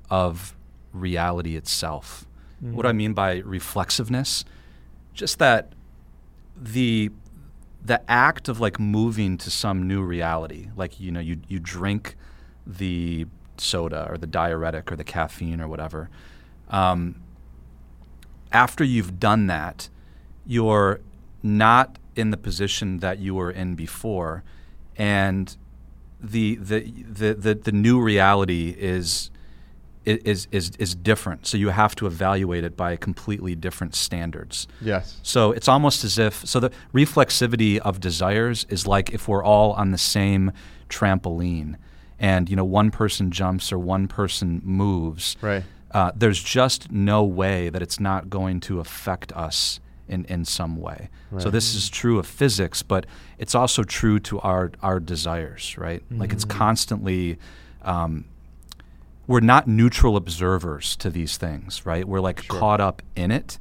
of 0.09 0.55
reality 0.93 1.55
itself. 1.55 2.25
Mm. 2.63 2.73
What 2.73 2.83
do 2.83 2.89
I 2.89 2.93
mean 2.93 3.13
by 3.13 3.37
reflexiveness? 3.39 4.45
Just 5.13 5.37
that 5.39 5.73
the 6.55 7.11
the 7.87 8.01
act 8.11 8.49
of 8.49 8.59
like 8.59 8.79
moving 8.79 9.37
to 9.37 9.49
some 9.49 9.87
new 9.87 10.01
reality, 10.03 10.69
like 10.75 10.99
you 10.99 11.09
know, 11.11 11.21
you 11.21 11.39
you 11.47 11.57
drink 11.59 12.15
the 12.65 13.25
soda 13.55 14.07
or 14.09 14.17
the 14.17 14.27
diuretic 14.27 14.91
or 14.91 14.97
the 14.97 15.05
caffeine 15.05 15.61
or 15.61 15.67
whatever. 15.67 16.09
Um, 16.69 17.21
after 18.51 18.83
you've 18.83 19.19
done 19.19 19.47
that, 19.47 19.89
you're 20.45 20.99
not 21.41 21.97
in 22.15 22.31
the 22.31 22.37
position 22.37 22.99
that 22.99 23.19
you 23.19 23.35
were 23.35 23.51
in 23.51 23.75
before, 23.75 24.43
and 24.97 25.55
the 26.19 26.55
the 26.55 26.91
the 26.91 27.33
the, 27.33 27.55
the 27.55 27.71
new 27.71 28.01
reality 28.01 28.75
is 28.77 29.31
is 30.07 30.47
is 30.51 30.71
is 30.79 30.95
different. 30.95 31.45
So 31.45 31.57
you 31.57 31.69
have 31.69 31.95
to 31.95 32.07
evaluate 32.07 32.63
it 32.63 32.77
by 32.77 32.95
completely 32.95 33.55
different 33.55 33.95
standards. 33.95 34.67
Yes. 34.81 35.19
So 35.23 35.51
it's 35.51 35.67
almost 35.67 36.03
as 36.03 36.17
if 36.17 36.45
so 36.45 36.59
the 36.59 36.71
reflexivity 36.93 37.77
of 37.79 37.99
desires 37.99 38.65
is 38.69 38.87
like 38.87 39.11
if 39.11 39.27
we're 39.27 39.43
all 39.43 39.73
on 39.73 39.91
the 39.91 39.97
same 39.97 40.51
trampoline, 40.89 41.75
and 42.19 42.49
you 42.49 42.55
know 42.55 42.65
one 42.65 42.91
person 42.91 43.31
jumps 43.31 43.71
or 43.71 43.79
one 43.79 44.07
person 44.07 44.61
moves. 44.63 45.35
Right. 45.41 45.63
Uh, 45.91 46.11
there's 46.15 46.41
just 46.43 46.91
no 46.91 47.23
way 47.23 47.69
that 47.69 47.81
it's 47.81 47.99
not 47.99 48.29
going 48.29 48.59
to 48.59 48.79
affect 48.79 49.31
us 49.31 49.79
in, 50.09 50.25
in 50.25 50.43
some 50.43 50.75
way. 50.75 51.09
Right. 51.31 51.41
So 51.41 51.49
this 51.49 51.73
is 51.75 51.89
true 51.89 52.19
of 52.19 52.27
physics, 52.27 52.83
but 52.83 53.05
it's 53.37 53.55
also 53.55 53.83
true 53.83 54.19
to 54.21 54.39
our 54.39 54.71
our 54.81 54.99
desires, 54.99 55.77
right? 55.77 56.03
Like 56.11 56.31
it's 56.33 56.45
constantly. 56.45 57.37
Um, 57.81 58.25
we're 59.27 59.41
not 59.41 59.67
neutral 59.67 60.15
observers 60.15 60.95
to 60.95 61.09
these 61.09 61.37
things, 61.37 61.85
right? 61.85 62.07
We're 62.07 62.21
like 62.21 62.47
caught 62.47 62.79
up 62.79 63.01
in 63.15 63.29
it 63.29 63.59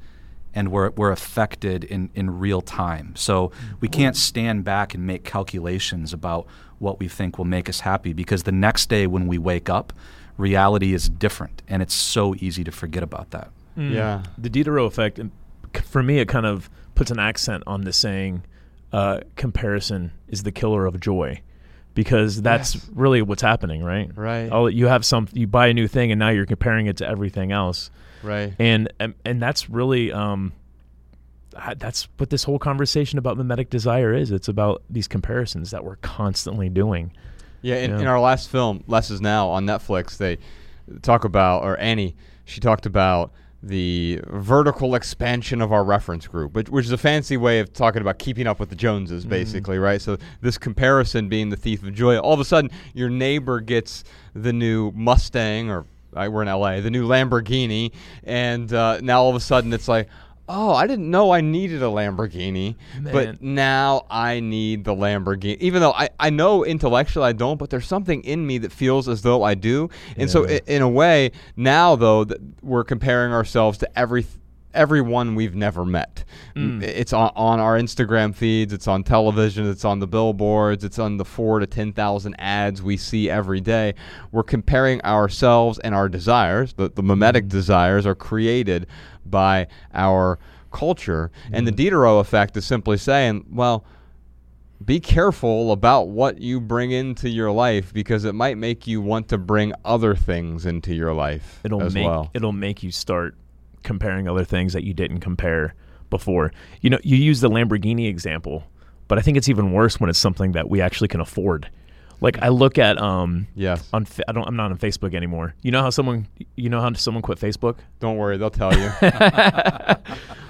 and 0.55 0.71
we're, 0.71 0.91
we're 0.91 1.11
affected 1.11 1.85
in, 1.85 2.09
in 2.15 2.39
real 2.39 2.63
time. 2.63 3.15
So 3.17 3.51
we 3.81 3.89
can't 3.89 4.17
stand 4.17 4.65
back 4.65 4.95
and 4.95 5.07
make 5.07 5.25
calculations 5.25 6.13
about 6.13 6.47
what 6.79 7.01
we 7.01 7.09
think 7.09 7.37
will 7.37 7.45
make 7.45 7.69
us 7.69 7.81
happy 7.81 8.13
because 8.13 8.45
the 8.45 8.53
next 8.53 8.89
day 8.89 9.07
when 9.07 9.27
we 9.27 9.39
wake 9.39 9.69
up, 9.69 9.93
reality 10.39 10.95
is 10.95 11.09
different 11.09 11.63
and 11.69 11.83
it's 11.83 11.95
so 11.95 12.35
easy 12.37 12.63
to 12.65 12.71
forget 12.71 13.03
about 13.03 13.33
that. 13.33 13.51
Yeah. 13.77 14.23
The 14.39 14.49
Diderot 14.49 14.87
effect, 14.87 15.19
and 15.19 15.33
for 15.85 16.03
me, 16.03 16.19
it 16.19 16.29
kind 16.29 16.47
of 16.47 16.71
puts 16.95 17.11
an 17.11 17.19
accent 17.19 17.65
on 17.67 17.83
the 17.83 17.93
saying, 17.93 18.45
uh, 18.93 19.21
comparison 19.35 20.13
is 20.29 20.45
the 20.45 20.53
killer 20.53 20.87
of 20.87 20.99
joy. 21.01 21.43
Because 21.97 22.41
that's 22.43 22.77
Yes. 22.77 22.89
really 22.95 23.23
what's 23.23 23.43
happening, 23.43 23.83
right? 23.83 24.09
Right. 24.17 24.49
All, 24.53 24.71
you 24.71 24.87
have 24.87 25.05
some, 25.05 25.27
you 25.33 25.49
buy 25.49 25.67
a 25.67 25.75
new 25.75 25.89
thing, 25.89 26.13
and 26.13 26.19
now 26.21 26.29
you're 26.29 26.47
comparing 26.47 26.87
it 26.87 26.99
to 26.99 27.09
everything 27.09 27.51
else, 27.51 27.91
Right. 28.23 28.55
and 28.61 28.93
and, 29.01 29.15
and 29.25 29.43
that's 29.43 29.69
really 29.69 30.13
um, 30.13 30.53
that's 31.79 32.07
what 32.19 32.29
this 32.31 32.45
whole 32.45 32.59
conversation 32.59 33.19
about 33.19 33.37
mimetic 33.39 33.71
desire 33.71 34.13
is. 34.13 34.31
It's 34.31 34.49
about 34.49 34.83
these 34.91 35.09
comparisons 35.09 35.71
that 35.71 35.85
we're 35.85 35.97
constantly 35.97 36.69
doing. 36.69 37.13
Yeah, 37.63 37.77
in, 37.77 37.91
Yeah. 37.93 38.01
in 38.01 38.07
our 38.07 38.21
last 38.21 38.51
film, 38.51 38.85
Less 38.87 39.11
Is 39.11 39.21
Now 39.23 39.49
on 39.49 39.65
Netflix, 39.65 40.19
they 40.19 40.39
talk 41.03 41.25
about, 41.25 41.63
or 41.65 41.79
Annie, 41.79 42.15
she 42.45 42.61
talked 42.61 42.85
about 42.87 43.33
the 43.62 44.21
vertical 44.27 44.95
expansion 44.95 45.61
of 45.61 45.73
our 45.73 45.83
reference 45.83 46.27
group, 46.27 46.55
which, 46.55 46.69
which 46.69 46.85
is 46.85 46.92
a 46.92 46.99
fancy 46.99 47.37
way 47.37 47.59
of 47.59 47.73
talking 47.73 48.01
about 48.03 48.19
keeping 48.19 48.47
up 48.47 48.61
with 48.61 48.69
the 48.69 48.77
Joneses, 48.77 49.25
basically, 49.25 49.79
right? 49.79 50.01
So 50.01 50.19
this 50.40 50.59
comparison 50.59 51.29
being 51.29 51.49
the 51.49 51.57
thief 51.57 51.83
of 51.83 51.95
joy. 51.95 52.19
All 52.19 52.33
of 52.33 52.40
a 52.40 52.45
sudden, 52.45 52.71
your 52.95 53.09
neighbor 53.09 53.61
gets 53.61 54.05
the 54.35 54.53
new 54.53 54.92
Mustang, 54.92 55.71
or 55.71 55.87
uh, 56.14 56.29
we're 56.31 56.42
in 56.42 56.49
LA, 56.49 56.81
the 56.81 56.90
new 56.90 57.07
Lamborghini, 57.09 57.92
and 58.25 58.73
uh, 58.73 59.01
now 59.03 59.23
all 59.23 59.31
of 59.31 59.37
a 59.37 59.40
sudden 59.40 59.73
it's 59.73 59.88
like, 59.88 60.09
oh, 60.49 60.73
I 60.75 60.87
didn't 60.87 61.11
know 61.11 61.33
I 61.33 61.41
needed 61.41 61.83
a 61.83 61.87
Lamborghini, 61.87 62.77
Man. 63.01 63.13
but 63.13 63.43
now 63.43 64.07
I 64.11 64.41
need 64.41 64.85
the 64.85 64.95
Lamborghini. 64.95 65.57
Even 65.59 65.81
though 65.81 65.93
I, 65.93 66.09
I 66.21 66.31
know 66.31 66.65
intellectually 66.65 67.27
I 67.29 67.33
don't, 67.33 67.57
but 67.59 67.71
there's 67.71 67.87
something 67.87 68.23
in 68.23 68.47
me 68.47 68.59
that 68.59 68.73
feels 68.73 69.09
as 69.09 69.23
though 69.23 69.43
I 69.43 69.55
do. 69.55 69.91
And 70.17 70.31
so, 70.31 70.47
Yeah. 70.47 70.57
i- 70.67 70.71
in 70.71 70.83
a 70.83 70.89
way, 70.89 71.33
now 71.57 71.97
though, 71.97 72.25
that 72.25 72.39
we're 72.63 72.85
comparing 72.85 73.33
ourselves 73.33 73.79
to 73.79 73.99
every 73.99 74.25
everyone 74.77 75.35
we've 75.35 75.55
never 75.55 75.85
met. 75.85 76.25
Mm. 76.55 76.83
It's 76.83 77.12
on, 77.12 77.33
on 77.35 77.59
our 77.59 77.77
Instagram 77.79 78.35
feeds, 78.35 78.73
it's 78.73 78.87
on 78.87 79.03
television, 79.03 79.69
it's 79.69 79.85
on 79.85 79.99
the 79.99 80.07
billboards, 80.07 80.85
it's 80.85 80.99
on 80.99 81.17
the 81.17 81.25
four 81.25 81.59
to 81.59 81.67
10,000 81.67 82.35
ads 82.39 82.83
we 82.83 82.97
see 82.97 83.29
every 83.29 83.61
day. 83.61 83.95
We're 84.31 84.43
comparing 84.43 85.03
ourselves 85.03 85.79
and 85.81 85.95
our 85.95 86.09
desires, 86.09 86.75
the, 86.75 86.91
the 86.91 87.03
mimetic 87.03 87.49
desires 87.49 88.07
are 88.07 88.15
created 88.15 88.87
by 89.25 89.67
our 89.93 90.39
culture. 90.71 91.31
And 91.53 91.67
the 91.67 91.73
Diderot 91.73 92.21
effect 92.21 92.57
is 92.57 92.67
simply 92.67 92.99
saying, 92.99 93.47
well, 93.51 93.85
be 94.85 95.01
careful 95.01 95.73
about 95.73 96.09
what 96.09 96.39
you 96.41 96.61
bring 96.61 96.91
into 96.91 97.29
your 97.29 97.51
life 97.51 97.93
because 97.95 98.25
it 98.25 98.35
might 98.35 98.59
make 98.59 98.87
you 98.87 99.01
want 99.01 99.29
to 99.29 99.39
bring 99.39 99.73
other 99.85 100.15
things 100.15 100.67
into 100.67 100.95
your 100.95 101.15
life 101.15 101.61
It'll 101.65 101.83
as 101.83 101.95
make 101.95 102.07
well. 102.07 102.31
it'll 102.35 102.53
make 102.53 102.83
you 102.83 102.93
start 102.93 103.37
comparing 103.87 104.29
other 104.29 104.44
things 104.44 104.75
that 104.75 104.85
you 104.85 104.92
didn't 104.92 105.20
compare 105.20 105.75
before. 106.11 106.53
You 106.83 106.90
know, 106.90 106.99
you 107.03 107.16
use 107.16 107.40
the 107.40 107.49
Lamborghini 107.49 108.07
example, 108.09 108.64
but 109.09 109.18
I 109.18 109.22
think 109.22 109.38
it's 109.38 109.49
even 109.49 109.72
worse 109.72 109.99
when 109.99 110.11
it's 110.11 110.18
something 110.18 110.53
that 110.53 110.68
we 110.68 110.83
actually 110.83 111.09
can 111.09 111.20
afford. 111.20 111.70
Like 112.20 112.38
I 112.42 112.49
look 112.49 112.79
at 112.79 112.99
um 113.01 113.46
Yes. 113.55 113.88
on 113.92 114.07
I 114.29 114.33
don't 114.33 114.46
I'm 114.49 114.57
not 114.57 114.70
on 114.70 114.79
Facebook 114.79 115.14
anymore. 115.14 115.55
You 115.62 115.70
know 115.70 115.83
how 115.83 115.90
someone 115.90 116.27
you 116.57 116.68
know 116.70 116.81
how 116.81 116.92
someone 116.94 117.22
quit 117.22 117.38
Facebook? 117.38 117.77
Don't 118.01 118.16
worry, 118.16 118.37
they'll 118.38 118.51
tell 118.51 118.72
you. 118.77 118.90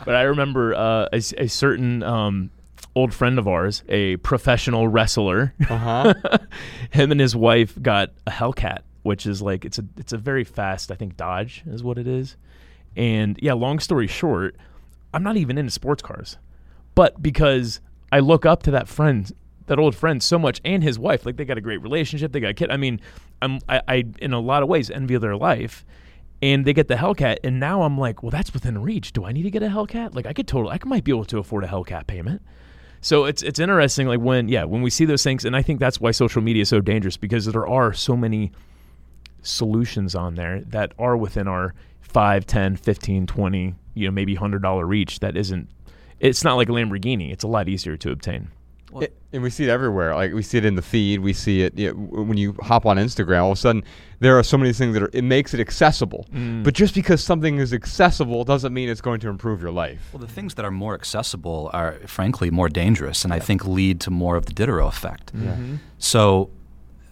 But 0.06 0.14
I 0.14 0.22
remember 0.22 0.72
uh, 0.74 1.08
a, 1.12 1.16
a 1.16 1.48
certain 1.48 2.04
um, 2.04 2.50
old 2.94 3.12
friend 3.12 3.40
of 3.40 3.48
ours, 3.48 3.82
a 3.88 4.16
professional 4.18 4.86
wrestler. 4.86 5.52
uh 5.68 5.76
huh. 5.76 6.14
him 6.90 7.10
and 7.10 7.20
his 7.20 7.34
wife 7.34 7.76
got 7.82 8.10
a 8.24 8.30
Hellcat, 8.30 8.82
which 9.02 9.26
is 9.26 9.42
like 9.42 9.64
it's 9.64 9.80
a 9.80 9.84
it's 9.96 10.12
a 10.12 10.18
very 10.18 10.44
fast, 10.44 10.92
I 10.92 10.94
think 10.94 11.16
Dodge 11.16 11.64
is 11.66 11.82
what 11.82 11.98
it 11.98 12.06
is. 12.06 12.36
And 12.96 13.38
yeah, 13.42 13.52
long 13.52 13.78
story 13.78 14.06
short, 14.06 14.56
I'm 15.12 15.22
not 15.22 15.36
even 15.36 15.58
into 15.58 15.70
sports 15.70 16.02
cars. 16.02 16.38
But 16.94 17.22
because 17.22 17.80
I 18.10 18.20
look 18.20 18.46
up 18.46 18.62
to 18.64 18.70
that 18.72 18.88
friend, 18.88 19.30
that 19.66 19.78
old 19.78 19.94
friend 19.94 20.22
so 20.22 20.38
much 20.38 20.60
and 20.64 20.82
his 20.82 20.98
wife, 20.98 21.26
like 21.26 21.36
they 21.36 21.44
got 21.44 21.58
a 21.58 21.60
great 21.60 21.82
relationship, 21.82 22.32
they 22.32 22.40
got 22.40 22.50
a 22.50 22.54
kid. 22.54 22.70
I 22.70 22.76
mean, 22.76 23.00
I'm 23.42 23.60
I, 23.68 23.82
I 23.86 24.04
in 24.18 24.32
a 24.32 24.40
lot 24.40 24.62
of 24.62 24.68
ways 24.68 24.90
envy 24.90 25.16
their 25.18 25.36
life. 25.36 25.84
And 26.42 26.66
they 26.66 26.74
get 26.74 26.86
the 26.86 26.96
Hellcat, 26.96 27.38
and 27.44 27.58
now 27.58 27.80
I'm 27.80 27.96
like, 27.96 28.22
well, 28.22 28.28
that's 28.28 28.52
within 28.52 28.82
reach. 28.82 29.14
Do 29.14 29.24
I 29.24 29.32
need 29.32 29.44
to 29.44 29.50
get 29.50 29.62
a 29.62 29.68
Hellcat? 29.68 30.14
Like, 30.14 30.26
I 30.26 30.34
could 30.34 30.46
totally, 30.46 30.74
I 30.74 30.86
might 30.86 31.02
be 31.02 31.10
able 31.10 31.24
to 31.24 31.38
afford 31.38 31.64
a 31.64 31.66
Hellcat 31.66 32.06
payment. 32.06 32.42
So 33.00 33.24
it's 33.24 33.42
it's 33.42 33.58
interesting, 33.58 34.06
like 34.06 34.20
when 34.20 34.48
yeah, 34.48 34.64
when 34.64 34.82
we 34.82 34.90
see 34.90 35.06
those 35.06 35.22
things, 35.22 35.44
and 35.44 35.56
I 35.56 35.62
think 35.62 35.80
that's 35.80 35.98
why 35.98 36.10
social 36.10 36.42
media 36.42 36.62
is 36.62 36.68
so 36.68 36.80
dangerous 36.80 37.16
because 37.16 37.46
there 37.46 37.66
are 37.66 37.94
so 37.94 38.16
many 38.16 38.52
solutions 39.42 40.14
on 40.14 40.34
there 40.34 40.60
that 40.62 40.92
are 40.98 41.16
within 41.16 41.48
our 41.48 41.72
5 42.08 42.46
10 42.46 42.76
15 42.76 43.26
20 43.26 43.74
you 43.94 44.06
know 44.06 44.12
maybe 44.12 44.36
$100 44.36 44.88
reach 44.88 45.20
that 45.20 45.36
isn't 45.36 45.68
it's 46.20 46.44
not 46.44 46.54
like 46.54 46.68
a 46.68 46.72
lamborghini 46.72 47.32
it's 47.32 47.44
a 47.44 47.48
lot 47.48 47.68
easier 47.68 47.96
to 47.96 48.10
obtain 48.10 48.48
It- 49.00 49.16
and 49.32 49.42
we 49.42 49.50
see 49.50 49.64
it 49.64 49.68
everywhere. 49.68 50.14
Like 50.14 50.32
we 50.32 50.42
see 50.42 50.56
it 50.56 50.64
in 50.64 50.76
the 50.76 50.80
feed. 50.82 51.20
We 51.20 51.34
see 51.34 51.60
it 51.60 51.78
you 51.78 51.88
know, 51.92 52.22
when 52.22 52.38
you 52.38 52.54
hop 52.62 52.86
on 52.86 52.96
Instagram. 52.96 53.42
All 53.42 53.52
of 53.52 53.58
a 53.58 53.60
sudden, 53.60 53.84
there 54.20 54.38
are 54.38 54.42
so 54.42 54.56
many 54.56 54.72
things 54.72 54.94
that 54.94 55.02
are. 55.02 55.10
It 55.12 55.24
makes 55.24 55.52
it 55.52 55.60
accessible. 55.60 56.24
Mm. 56.32 56.64
But 56.64 56.72
just 56.72 56.94
because 56.94 57.22
something 57.22 57.58
is 57.58 57.74
accessible 57.74 58.44
doesn't 58.44 58.72
mean 58.72 58.88
it's 58.88 59.02
going 59.02 59.20
to 59.20 59.28
improve 59.28 59.60
your 59.60 59.72
life. 59.72 60.08
Well, 60.10 60.20
the 60.22 60.26
things 60.32 60.54
that 60.54 60.64
are 60.64 60.70
more 60.70 60.94
accessible 60.94 61.68
are, 61.74 61.96
frankly, 62.06 62.50
more 62.50 62.70
dangerous, 62.70 63.24
and 63.24 63.32
I 63.34 63.38
think 63.40 63.66
lead 63.66 64.00
to 64.02 64.10
more 64.10 64.36
of 64.36 64.46
the 64.46 64.54
Diderot 64.54 64.88
effect. 64.88 65.32
So, 65.98 66.48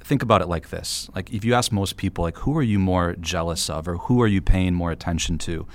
think 0.04 0.22
about 0.22 0.42
it 0.42 0.48
like 0.48 0.70
this: 0.70 1.08
like 1.14 1.32
if 1.32 1.44
you 1.44 1.54
ask 1.54 1.72
most 1.72 1.96
people, 1.96 2.22
like 2.24 2.38
who 2.38 2.56
are 2.56 2.62
you 2.62 2.78
more 2.78 3.14
jealous 3.20 3.68
of, 3.68 3.88
or 3.88 3.96
who 3.96 4.20
are 4.22 4.26
you 4.28 4.40
paying 4.40 4.74
more 4.74 4.90
attention 4.92 5.38
to, 5.38 5.66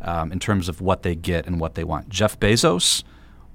um, 0.00 0.30
in 0.32 0.38
terms 0.38 0.68
of 0.68 0.80
what 0.80 1.02
they 1.02 1.14
get 1.14 1.46
and 1.46 1.58
what 1.58 1.74
they 1.74 1.84
want, 1.84 2.08
Jeff 2.08 2.38
Bezos 2.38 3.02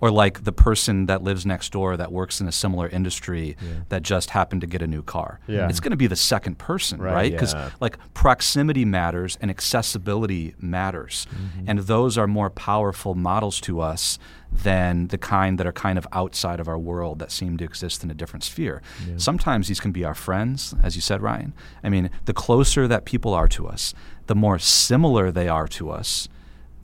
or 0.01 0.12
like 0.12 0.43
the 0.43 0.51
person 0.51 1.05
that 1.05 1.23
lives 1.23 1.45
next 1.45 1.71
door 1.71 1.95
that 1.97 2.12
works 2.12 2.41
in 2.41 2.47
a 2.47 2.51
similar 2.51 2.88
industry 2.89 3.55
that 3.89 4.03
just 4.03 4.31
happened 4.31 4.62
to 4.62 4.67
get 4.67 4.81
a 4.81 4.88
new 4.88 5.01
car. 5.01 5.39
Yeah. 5.47 5.69
It's 5.69 5.79
going 5.79 5.91
to 5.91 5.97
be 5.97 6.08
the 6.08 6.15
second 6.17 6.58
person, 6.58 7.02
Right. 7.02 7.13
right? 7.13 7.31
Because 7.31 7.54
Yeah. 7.54 7.69
like 7.79 7.98
proximity 8.13 8.83
matters 8.85 9.37
and 9.41 9.50
accessibility 9.50 10.54
matters. 10.60 11.27
Mm-hmm. 11.31 11.69
And 11.69 11.79
those 11.79 12.17
are 12.17 12.27
more 12.27 12.50
powerful 12.50 13.15
models 13.15 13.62
to 13.62 13.79
us 13.79 14.19
than 14.52 15.08
the 15.08 15.17
kind 15.17 15.58
that 15.60 15.65
are 15.67 15.71
kind 15.73 15.98
of 15.98 16.08
outside 16.12 16.60
of 16.60 16.67
our 16.67 16.77
world 16.77 17.19
that 17.19 17.31
seem 17.31 17.58
to 17.58 17.63
exist 17.63 18.04
in 18.04 18.12
a 18.12 18.13
different 18.13 18.43
sphere. 18.43 18.81
Sometimes 19.17 19.67
these 19.67 19.79
can 19.79 19.91
be 19.91 20.04
our 20.06 20.13
friends, 20.13 20.75
as 20.83 20.96
you 20.96 21.02
said, 21.02 21.21
Ryan. 21.21 21.54
I 21.83 21.89
mean, 21.89 22.10
the 22.25 22.33
closer 22.33 22.87
that 22.87 23.06
people 23.06 23.33
are 23.33 23.48
to 23.50 23.67
us, 23.67 23.93
the 24.27 24.35
more 24.35 24.60
similar 24.60 25.31
they 25.31 25.48
are 25.48 25.67
to 25.69 25.89
us, 25.89 26.27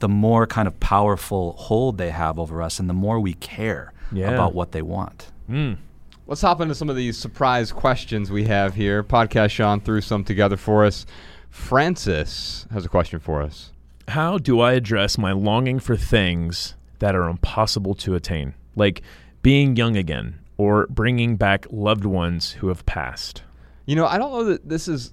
the 0.02 0.08
more 0.08 0.46
kind 0.48 0.66
of 0.68 0.78
powerful 0.80 1.52
hold 1.52 1.96
they 1.96 2.10
have 2.10 2.38
over 2.38 2.60
us, 2.60 2.78
and 2.80 2.90
the 2.90 2.94
more 2.94 3.18
we 3.20 3.34
care 3.34 3.92
Yeah. 4.12 4.30
about 4.32 4.52
what 4.52 4.72
they 4.72 4.82
want. 4.82 5.30
Mm. 5.48 5.76
Let's 6.26 6.42
hop 6.42 6.60
into 6.60 6.74
some 6.74 6.90
of 6.90 6.96
these 6.96 7.16
surprise 7.16 7.70
questions 7.72 8.30
we 8.30 8.44
have 8.44 8.74
here. 8.74 9.02
Podcast 9.04 9.50
Sean 9.50 9.80
threw 9.80 10.00
some 10.00 10.24
together 10.24 10.56
for 10.56 10.84
us. 10.84 11.06
Francis 11.50 12.66
has 12.72 12.84
a 12.84 12.88
question 12.88 13.20
for 13.20 13.40
us. 13.42 13.70
How 14.08 14.36
do 14.36 14.60
I 14.60 14.72
address 14.72 15.16
my 15.16 15.30
longing 15.32 15.78
for 15.78 15.96
things 15.96 16.74
that 16.98 17.14
are 17.14 17.28
impossible 17.28 17.94
to 17.94 18.14
attain, 18.16 18.54
like 18.74 19.02
being 19.42 19.76
young 19.76 19.96
again 19.96 20.40
or 20.58 20.86
bringing 20.90 21.36
back 21.36 21.66
loved 21.70 22.04
ones 22.04 22.52
who 22.52 22.68
have 22.68 22.84
passed? 22.84 23.42
You 23.86 23.94
know, 23.96 24.06
I 24.06 24.18
don't 24.18 24.32
know 24.32 24.44
that 24.44 24.68
this 24.68 24.88
is. 24.88 25.12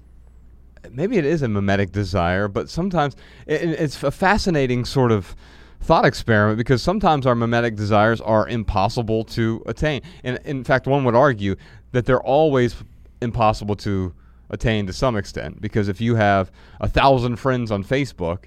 Maybe 0.90 1.16
it 1.18 1.24
is 1.24 1.42
a 1.42 1.48
mimetic 1.48 1.92
desire, 1.92 2.48
but 2.48 2.68
sometimes 2.70 3.16
it, 3.46 3.62
it- 3.62 3.80
it's 3.80 4.02
a 4.02 4.10
fascinating 4.10 4.84
sort 4.84 5.12
of 5.12 5.34
thought 5.80 6.04
experiment 6.04 6.58
because 6.58 6.82
sometimes 6.82 7.26
our 7.26 7.34
mimetic 7.34 7.74
desires 7.74 8.20
are 8.20 8.46
impossible 8.48 9.24
to 9.24 9.62
attain. 9.66 10.02
And 10.24 10.38
in 10.44 10.62
fact, 10.64 10.86
one 10.86 11.04
would 11.04 11.14
argue 11.14 11.56
that 11.92 12.04
they're 12.06 12.22
always 12.22 12.76
impossible 13.22 13.76
to 13.76 14.12
attain 14.50 14.86
to 14.86 14.92
some 14.92 15.16
extent 15.16 15.60
because 15.60 15.88
if 15.88 16.00
you 16.00 16.16
have 16.16 16.50
a 16.80 16.88
thousand 16.88 17.36
friends 17.36 17.70
on 17.70 17.84
Facebook 17.84 18.44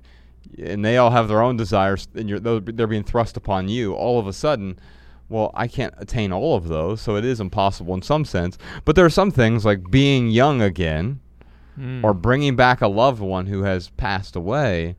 and 0.60 0.84
they 0.84 0.98
all 0.98 1.10
have 1.12 1.28
their 1.28 1.42
own 1.42 1.56
desires 1.58 2.08
and 2.14 2.30
they're 2.30 2.88
being 2.88 3.04
thrust 3.04 3.38
upon 3.38 3.68
you, 3.70 3.94
all 3.94 4.20
of 4.20 4.28
a 4.28 4.34
sudden, 4.34 4.78
well, 5.30 5.50
I 5.56 5.68
can't 5.68 5.94
attain 5.98 6.32
all 6.32 6.56
of 6.56 6.68
those, 6.68 7.02
so 7.02 7.16
it 7.16 7.26
is 7.26 7.40
impossible 7.40 7.94
in 7.96 8.02
some 8.04 8.26
sense. 8.26 8.58
But 8.86 8.96
there 8.96 9.06
are 9.06 9.10
some 9.10 9.32
things 9.32 9.66
like 9.66 9.90
being 9.90 10.30
young 10.30 10.62
again 10.62 11.20
or 12.04 12.14
bringing 12.14 12.56
back 12.56 12.82
a 12.82 12.88
loved 12.88 13.22
one 13.22 13.48
who 13.48 13.64
has 13.64 13.90
passed 13.90 14.36
away. 14.36 14.96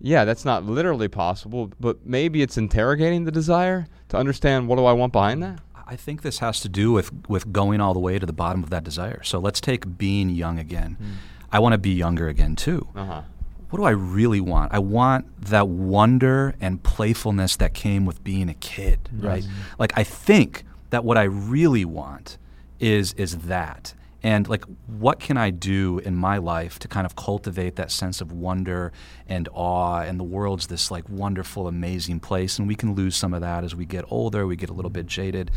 Yeah, 0.00 0.24
that's 0.24 0.44
not 0.44 0.64
literally 0.64 1.08
possible, 1.08 1.72
but 1.78 2.06
maybe 2.06 2.40
it's 2.42 2.56
interrogating 2.56 3.24
the 3.24 3.30
desire 3.30 3.86
to 4.08 4.16
understand 4.16 4.68
what 4.68 4.76
do 4.76 4.84
I 4.84 4.92
want 4.92 5.12
behind 5.12 5.42
that? 5.42 5.60
I 5.86 5.96
think 5.96 6.22
this 6.22 6.38
has 6.38 6.60
to 6.60 6.68
do 6.68 6.92
with, 6.92 7.10
with 7.28 7.52
going 7.52 7.80
all 7.80 7.92
the 7.92 8.00
way 8.00 8.18
to 8.18 8.24
the 8.24 8.32
bottom 8.32 8.62
of 8.62 8.70
that 8.70 8.84
desire. 8.84 9.22
So 9.24 9.38
let's 9.40 9.60
take 9.60 9.98
being 9.98 10.30
young 10.30 10.58
again. 10.58 10.96
I 11.52 11.58
want 11.58 11.72
to 11.72 11.78
be 11.78 11.90
younger 11.90 12.28
again 12.28 12.54
too. 12.56 12.86
Uh-huh. 12.94 13.22
What 13.70 13.78
do 13.78 13.84
I 13.84 13.90
really 13.90 14.40
want? 14.40 14.72
I 14.72 14.78
want 14.78 15.26
that 15.46 15.68
wonder 15.68 16.54
and 16.60 16.82
playfulness 16.82 17.56
that 17.56 17.74
came 17.74 18.06
with 18.06 18.22
being 18.24 18.48
a 18.48 18.54
kid, 18.54 19.08
right? 19.12 19.44
Like 19.78 19.92
I 19.96 20.04
think 20.04 20.64
that 20.90 21.04
what 21.04 21.18
I 21.18 21.24
really 21.24 21.84
want 21.84 22.38
is 22.78 23.12
is 23.14 23.38
that. 23.38 23.94
And 24.22 24.48
like 24.48 24.64
what 24.86 25.18
can 25.18 25.36
I 25.36 25.50
do 25.50 25.98
in 25.98 26.14
my 26.14 26.38
life 26.38 26.78
to 26.80 26.88
kind 26.88 27.06
of 27.06 27.16
cultivate 27.16 27.76
that 27.76 27.90
sense 27.90 28.20
of 28.20 28.32
wonder 28.32 28.92
and 29.26 29.48
awe 29.52 30.00
and 30.00 30.20
the 30.20 30.24
world's 30.24 30.66
this 30.66 30.90
like 30.90 31.08
wonderful 31.08 31.66
amazing 31.66 32.20
place 32.20 32.58
and 32.58 32.68
we 32.68 32.74
can 32.74 32.94
lose 32.94 33.16
some 33.16 33.32
of 33.32 33.40
that 33.40 33.64
as 33.64 33.74
we 33.74 33.86
get 33.86 34.04
older, 34.08 34.46
we 34.46 34.56
get 34.56 34.70
a 34.70 34.74
little 34.74 34.90
bit 34.90 35.06
jaded. 35.06 35.50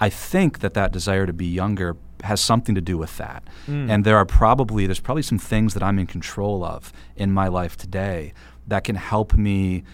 I 0.00 0.08
think 0.08 0.60
that 0.60 0.74
that 0.74 0.92
desire 0.92 1.26
to 1.26 1.32
be 1.32 1.46
younger 1.46 1.96
has 2.24 2.40
something 2.40 2.74
to 2.74 2.80
do 2.80 2.96
with 2.96 3.16
that. 3.18 3.44
And 3.90 4.04
there 4.04 4.16
are 4.16 4.24
probably 4.24 4.86
there's 4.86 5.00
probably 5.00 5.22
some 5.22 5.38
things 5.38 5.74
that 5.74 5.82
I'm 5.82 5.98
in 5.98 6.06
control 6.06 6.64
of 6.64 6.92
in 7.16 7.30
my 7.32 7.48
life 7.48 7.76
today 7.76 8.32
that 8.66 8.84
can 8.84 8.96
help 8.96 9.34
me 9.34 9.84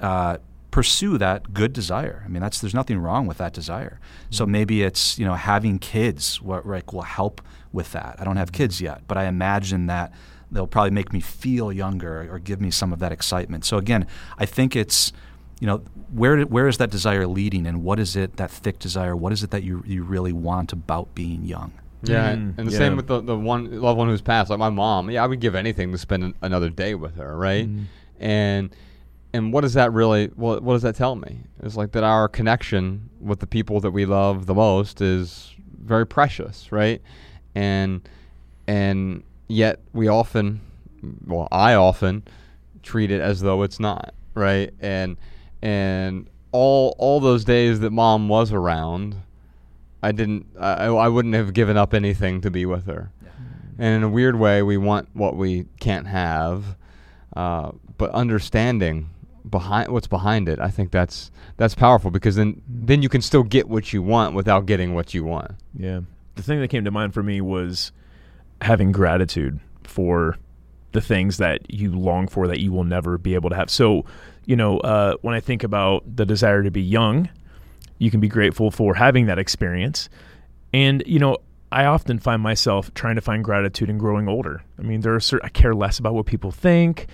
uh, 0.00 0.36
pursue 0.78 1.18
that 1.18 1.52
good 1.52 1.72
desire. 1.72 2.22
I 2.24 2.28
mean, 2.28 2.40
that's 2.40 2.60
there's 2.60 2.72
nothing 2.72 3.00
wrong 3.00 3.26
with 3.26 3.38
that 3.38 3.52
desire. 3.52 3.98
So 4.30 4.44
mm-hmm. 4.44 4.52
maybe 4.52 4.82
it's 4.84 5.18
you 5.18 5.24
know 5.24 5.34
having 5.34 5.80
kids 5.80 6.40
what 6.40 6.64
like 6.64 6.92
will 6.92 7.02
help 7.02 7.42
with 7.72 7.90
that. 7.90 8.14
I 8.20 8.22
don't 8.22 8.36
have 8.36 8.52
mm-hmm. 8.52 8.62
kids 8.62 8.80
yet, 8.80 9.02
but 9.08 9.18
I 9.18 9.24
imagine 9.24 9.86
that 9.86 10.12
they'll 10.52 10.68
probably 10.68 10.92
make 10.92 11.12
me 11.12 11.18
feel 11.18 11.72
younger 11.72 12.32
or 12.32 12.38
give 12.38 12.60
me 12.60 12.70
some 12.70 12.92
of 12.92 13.00
that 13.00 13.10
excitement. 13.10 13.64
So 13.64 13.76
again, 13.76 14.06
I 14.38 14.46
think 14.46 14.76
it's 14.76 15.12
you 15.58 15.66
know 15.66 15.78
where 16.14 16.42
where 16.42 16.68
is 16.68 16.78
that 16.78 16.90
desire 16.90 17.26
leading, 17.26 17.66
and 17.66 17.82
what 17.82 17.98
is 17.98 18.14
it 18.14 18.36
that 18.36 18.48
thick 18.48 18.78
desire? 18.78 19.16
What 19.16 19.32
is 19.32 19.42
it 19.42 19.50
that 19.50 19.64
you 19.64 19.82
you 19.84 20.04
really 20.04 20.32
want 20.32 20.72
about 20.72 21.12
being 21.12 21.44
young? 21.44 21.72
Yeah, 22.04 22.36
Mm, 22.36 22.56
and 22.56 22.68
the 22.68 22.70
yeah. 22.70 22.78
same 22.78 22.94
with 22.94 23.08
the, 23.08 23.20
the 23.20 23.36
one 23.36 23.80
loved 23.80 23.98
one 23.98 24.06
who's 24.06 24.22
passed. 24.22 24.48
Like 24.48 24.60
my 24.60 24.70
mom, 24.70 25.10
yeah, 25.10 25.24
I 25.24 25.26
would 25.26 25.40
give 25.40 25.56
anything 25.56 25.90
to 25.90 25.98
spend 25.98 26.22
an, 26.22 26.34
another 26.40 26.70
day 26.70 26.94
with 26.94 27.16
her, 27.16 27.36
right? 27.36 27.68
And 28.20 28.70
and 29.32 29.52
what 29.52 29.60
does 29.60 29.74
that 29.74 29.92
really? 29.92 30.26
What 30.28 30.62
what 30.62 30.74
does 30.74 30.82
that 30.82 30.96
tell 30.96 31.14
me? 31.14 31.40
It's 31.62 31.76
like 31.76 31.92
that 31.92 32.04
our 32.04 32.28
connection 32.28 33.10
with 33.20 33.40
the 33.40 33.46
people 33.46 33.80
that 33.80 33.90
we 33.90 34.06
love 34.06 34.46
the 34.46 34.54
most 34.54 35.00
is 35.00 35.54
very 35.82 36.06
precious, 36.06 36.72
right? 36.72 37.02
And 37.54 38.08
and 38.66 39.22
yet 39.48 39.80
we 39.92 40.08
often, 40.08 40.60
well, 41.26 41.48
I 41.52 41.74
often 41.74 42.24
treat 42.82 43.10
it 43.10 43.20
as 43.20 43.40
though 43.40 43.62
it's 43.62 43.78
not, 43.78 44.14
right? 44.34 44.72
And 44.80 45.16
and 45.62 46.28
all 46.52 46.94
all 46.98 47.20
those 47.20 47.44
days 47.44 47.80
that 47.80 47.90
mom 47.90 48.28
was 48.28 48.52
around, 48.52 49.16
I 50.02 50.12
didn't. 50.12 50.46
I, 50.58 50.86
I 50.86 51.08
wouldn't 51.08 51.34
have 51.34 51.52
given 51.52 51.76
up 51.76 51.92
anything 51.92 52.40
to 52.42 52.50
be 52.50 52.64
with 52.64 52.86
her. 52.86 53.12
And 53.80 53.94
in 53.96 54.02
a 54.02 54.08
weird 54.08 54.36
way, 54.36 54.62
we 54.62 54.76
want 54.76 55.08
what 55.12 55.36
we 55.36 55.66
can't 55.78 56.08
have, 56.08 56.76
uh, 57.36 57.70
but 57.96 58.10
understanding 58.10 59.10
behind 59.50 59.90
what's 59.90 60.06
behind 60.06 60.48
it, 60.48 60.58
I 60.60 60.70
think 60.70 60.90
that's 60.90 61.30
that's 61.56 61.74
powerful 61.74 62.10
because 62.10 62.36
then 62.36 62.62
then 62.68 63.02
you 63.02 63.08
can 63.08 63.22
still 63.22 63.42
get 63.42 63.68
what 63.68 63.92
you 63.92 64.02
want 64.02 64.34
without 64.34 64.66
getting 64.66 64.94
what 64.94 65.14
you 65.14 65.24
want. 65.24 65.52
Yeah. 65.76 66.00
The 66.36 66.42
thing 66.42 66.60
that 66.60 66.68
came 66.68 66.84
to 66.84 66.90
mind 66.90 67.14
for 67.14 67.22
me 67.22 67.40
was 67.40 67.92
having 68.62 68.92
gratitude 68.92 69.60
for 69.84 70.36
the 70.92 71.00
things 71.00 71.36
that 71.38 71.70
you 71.70 71.92
long 71.92 72.28
for 72.28 72.46
that 72.48 72.60
you 72.60 72.72
will 72.72 72.84
never 72.84 73.18
be 73.18 73.34
able 73.34 73.50
to 73.50 73.56
have. 73.56 73.70
So, 73.70 74.04
you 74.46 74.56
know, 74.56 74.78
uh, 74.78 75.14
when 75.22 75.34
I 75.34 75.40
think 75.40 75.62
about 75.62 76.04
the 76.16 76.24
desire 76.24 76.62
to 76.62 76.70
be 76.70 76.82
young, 76.82 77.28
you 77.98 78.10
can 78.10 78.20
be 78.20 78.28
grateful 78.28 78.70
for 78.70 78.94
having 78.94 79.26
that 79.26 79.38
experience. 79.38 80.08
And, 80.72 81.02
you 81.06 81.18
know, 81.18 81.38
I 81.70 81.84
often 81.84 82.18
find 82.18 82.40
myself 82.42 82.92
trying 82.94 83.16
to 83.16 83.20
find 83.20 83.44
gratitude 83.44 83.90
in 83.90 83.98
growing 83.98 84.28
older. 84.28 84.62
I 84.78 84.82
mean, 84.82 85.00
there 85.00 85.14
are 85.14 85.20
certain, 85.20 85.46
I 85.46 85.50
care 85.50 85.74
less 85.74 85.98
about 85.98 86.14
what 86.14 86.26
people 86.26 86.50
think. 86.50 87.06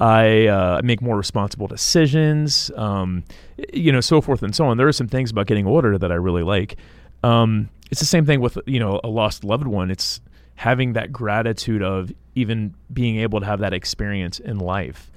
I 0.00 0.46
uh, 0.46 0.80
make 0.84 1.02
more 1.02 1.16
responsible 1.16 1.66
decisions, 1.66 2.70
um, 2.76 3.24
you 3.72 3.90
know, 3.90 4.00
so 4.00 4.20
forth 4.20 4.42
and 4.42 4.54
so 4.54 4.66
on. 4.66 4.76
There 4.76 4.86
are 4.88 4.92
some 4.92 5.08
things 5.08 5.30
about 5.30 5.46
getting 5.46 5.66
older 5.66 5.98
that 5.98 6.12
I 6.12 6.14
really 6.14 6.42
like. 6.44 6.76
Um, 7.24 7.68
it's 7.90 8.00
the 8.00 8.06
same 8.06 8.24
thing 8.26 8.40
with 8.40 8.58
you 8.66 8.78
know 8.78 9.00
a 9.02 9.08
lost 9.08 9.42
loved 9.44 9.66
one. 9.66 9.90
It's 9.90 10.20
having 10.54 10.92
that 10.94 11.12
gratitude 11.12 11.82
of 11.82 12.12
even 12.34 12.74
being 12.92 13.16
able 13.18 13.40
to 13.40 13.46
have 13.46 13.60
that 13.60 13.72
experience 13.72 14.38
in 14.38 14.58
life. 14.58 15.10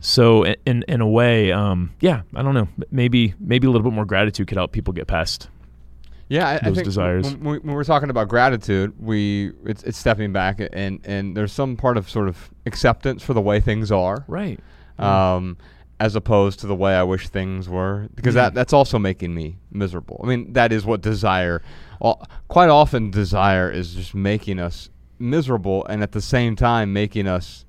So 0.00 0.44
i- 0.44 0.56
in 0.66 0.84
in 0.88 1.00
a 1.00 1.08
way, 1.08 1.50
um, 1.52 1.90
yeah, 2.00 2.22
I 2.34 2.42
don't 2.42 2.54
know. 2.54 2.68
Maybe 2.90 3.34
maybe 3.38 3.66
a 3.66 3.70
little 3.70 3.88
bit 3.88 3.94
more 3.94 4.04
gratitude 4.04 4.46
could 4.48 4.58
help 4.58 4.72
people 4.72 4.92
get 4.92 5.06
past. 5.06 5.48
Yeah, 6.28 6.48
I, 6.48 6.54
I 6.54 6.58
Those 6.58 6.74
think 6.76 6.84
desires. 6.86 7.24
When, 7.24 7.44
when 7.44 7.60
when 7.60 7.74
we're 7.74 7.84
talking 7.84 8.10
about 8.10 8.28
gratitude, 8.28 8.94
we 8.98 9.52
it's, 9.64 9.82
it's 9.82 9.98
stepping 9.98 10.32
back 10.32 10.60
and 10.72 11.00
and 11.04 11.36
there's 11.36 11.52
some 11.52 11.76
part 11.76 11.96
of 11.96 12.08
sort 12.08 12.28
of 12.28 12.50
acceptance 12.66 13.22
for 13.22 13.34
the 13.34 13.40
way 13.42 13.60
things 13.60 13.92
are. 13.92 14.24
Right. 14.26 14.58
um, 14.98 15.56
as 16.00 16.16
opposed 16.16 16.58
to 16.60 16.66
the 16.66 16.74
way 16.74 16.94
I 16.94 17.02
wish 17.04 17.28
things 17.28 17.68
were, 17.68 18.08
because 18.14 18.34
that 18.34 18.54
that's 18.54 18.72
also 18.72 18.98
making 18.98 19.34
me 19.34 19.58
miserable. 19.70 20.20
I 20.24 20.26
mean, 20.26 20.52
that 20.54 20.72
is 20.72 20.84
what 20.84 21.00
desire. 21.00 21.62
Well, 22.00 22.26
quite 22.48 22.68
often, 22.68 23.10
desire 23.10 23.70
is 23.70 23.94
just 23.94 24.14
making 24.14 24.58
us 24.58 24.90
miserable, 25.18 25.84
and 25.86 26.02
at 26.02 26.12
the 26.12 26.20
same 26.20 26.56
time, 26.56 26.92
making 26.92 27.28
us. 27.28 27.64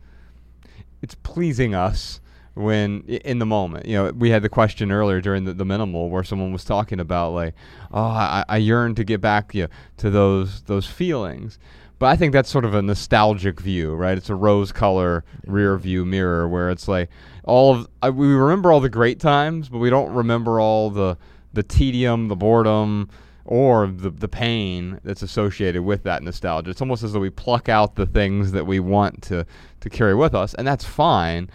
It's 1.01 1.16
pleasing 1.16 1.76
us 1.76 2.20
when 2.56 3.01
in 3.03 3.39
the 3.39 3.45
moment. 3.45 3.86
You 3.86 3.95
know, 3.95 4.12
we 4.12 4.32
had 4.32 4.41
the 4.41 4.49
question 4.49 4.91
earlier 4.91 5.22
during 5.22 5.45
the, 5.45 5.53
the 5.53 5.66
minimal 5.66 6.10
where 6.10 6.24
someone 6.24 6.51
was 6.51 6.64
talking 6.64 6.99
about 6.99 7.32
like, 7.32 7.53
oh, 7.91 8.01
I, 8.01 8.43
I 8.47 8.58
yearn 8.58 8.95
to 8.95 9.03
get 9.03 9.22
back 9.22 9.53
you 9.53 9.64
know, 9.64 9.70
to 9.97 10.10
those 10.10 10.64
those 10.64 10.88
feelings. 10.88 11.60
But 11.97 12.08
I 12.08 12.16
think 12.18 12.34
that's 12.34 12.49
sort 12.49 12.66
of 12.66 12.74
a 12.74 12.82
nostalgic 12.82 13.62
view, 13.62 13.93
right? 13.93 14.18
It's 14.18 14.30
a 14.30 14.36
rose 14.36 14.72
color 14.72 15.24
rear 15.45 15.78
view 15.78 16.06
mirror 16.06 16.47
where 16.47 16.70
it's 16.70 16.88
like 16.88 17.10
all 17.43 17.74
of 17.74 17.88
I, 18.01 18.10
we 18.10 18.28
remember 18.28 18.72
all 18.72 18.82
the 18.82 18.89
great 18.89 19.20
times, 19.20 19.70
but 19.70 19.78
we 19.78 19.89
don't 19.89 20.14
remember 20.14 20.60
all 20.60 20.89
the 20.89 21.18
the 21.53 21.64
tedium, 21.64 22.28
the 22.28 22.36
boredom, 22.36 23.10
or 23.45 23.88
the 23.88 24.10
the 24.10 24.28
pain 24.28 24.99
that's 25.03 25.22
associated 25.22 25.84
with 25.84 26.03
that 26.03 26.24
nostalgia. 26.24 26.72
It's 26.72 26.82
almost 26.82 27.03
as 27.03 27.14
though 27.14 27.20
we 27.20 27.30
pluck 27.30 27.70
out 27.70 27.95
the 27.95 28.06
things 28.06 28.51
that 28.51 28.66
we 28.66 28.80
want 28.80 29.22
to 29.24 29.45
to 29.80 29.89
carry 29.89 30.16
with 30.16 30.34
us, 30.36 30.53
and 30.53 30.68
that's 30.68 30.84
fine. 30.86 31.49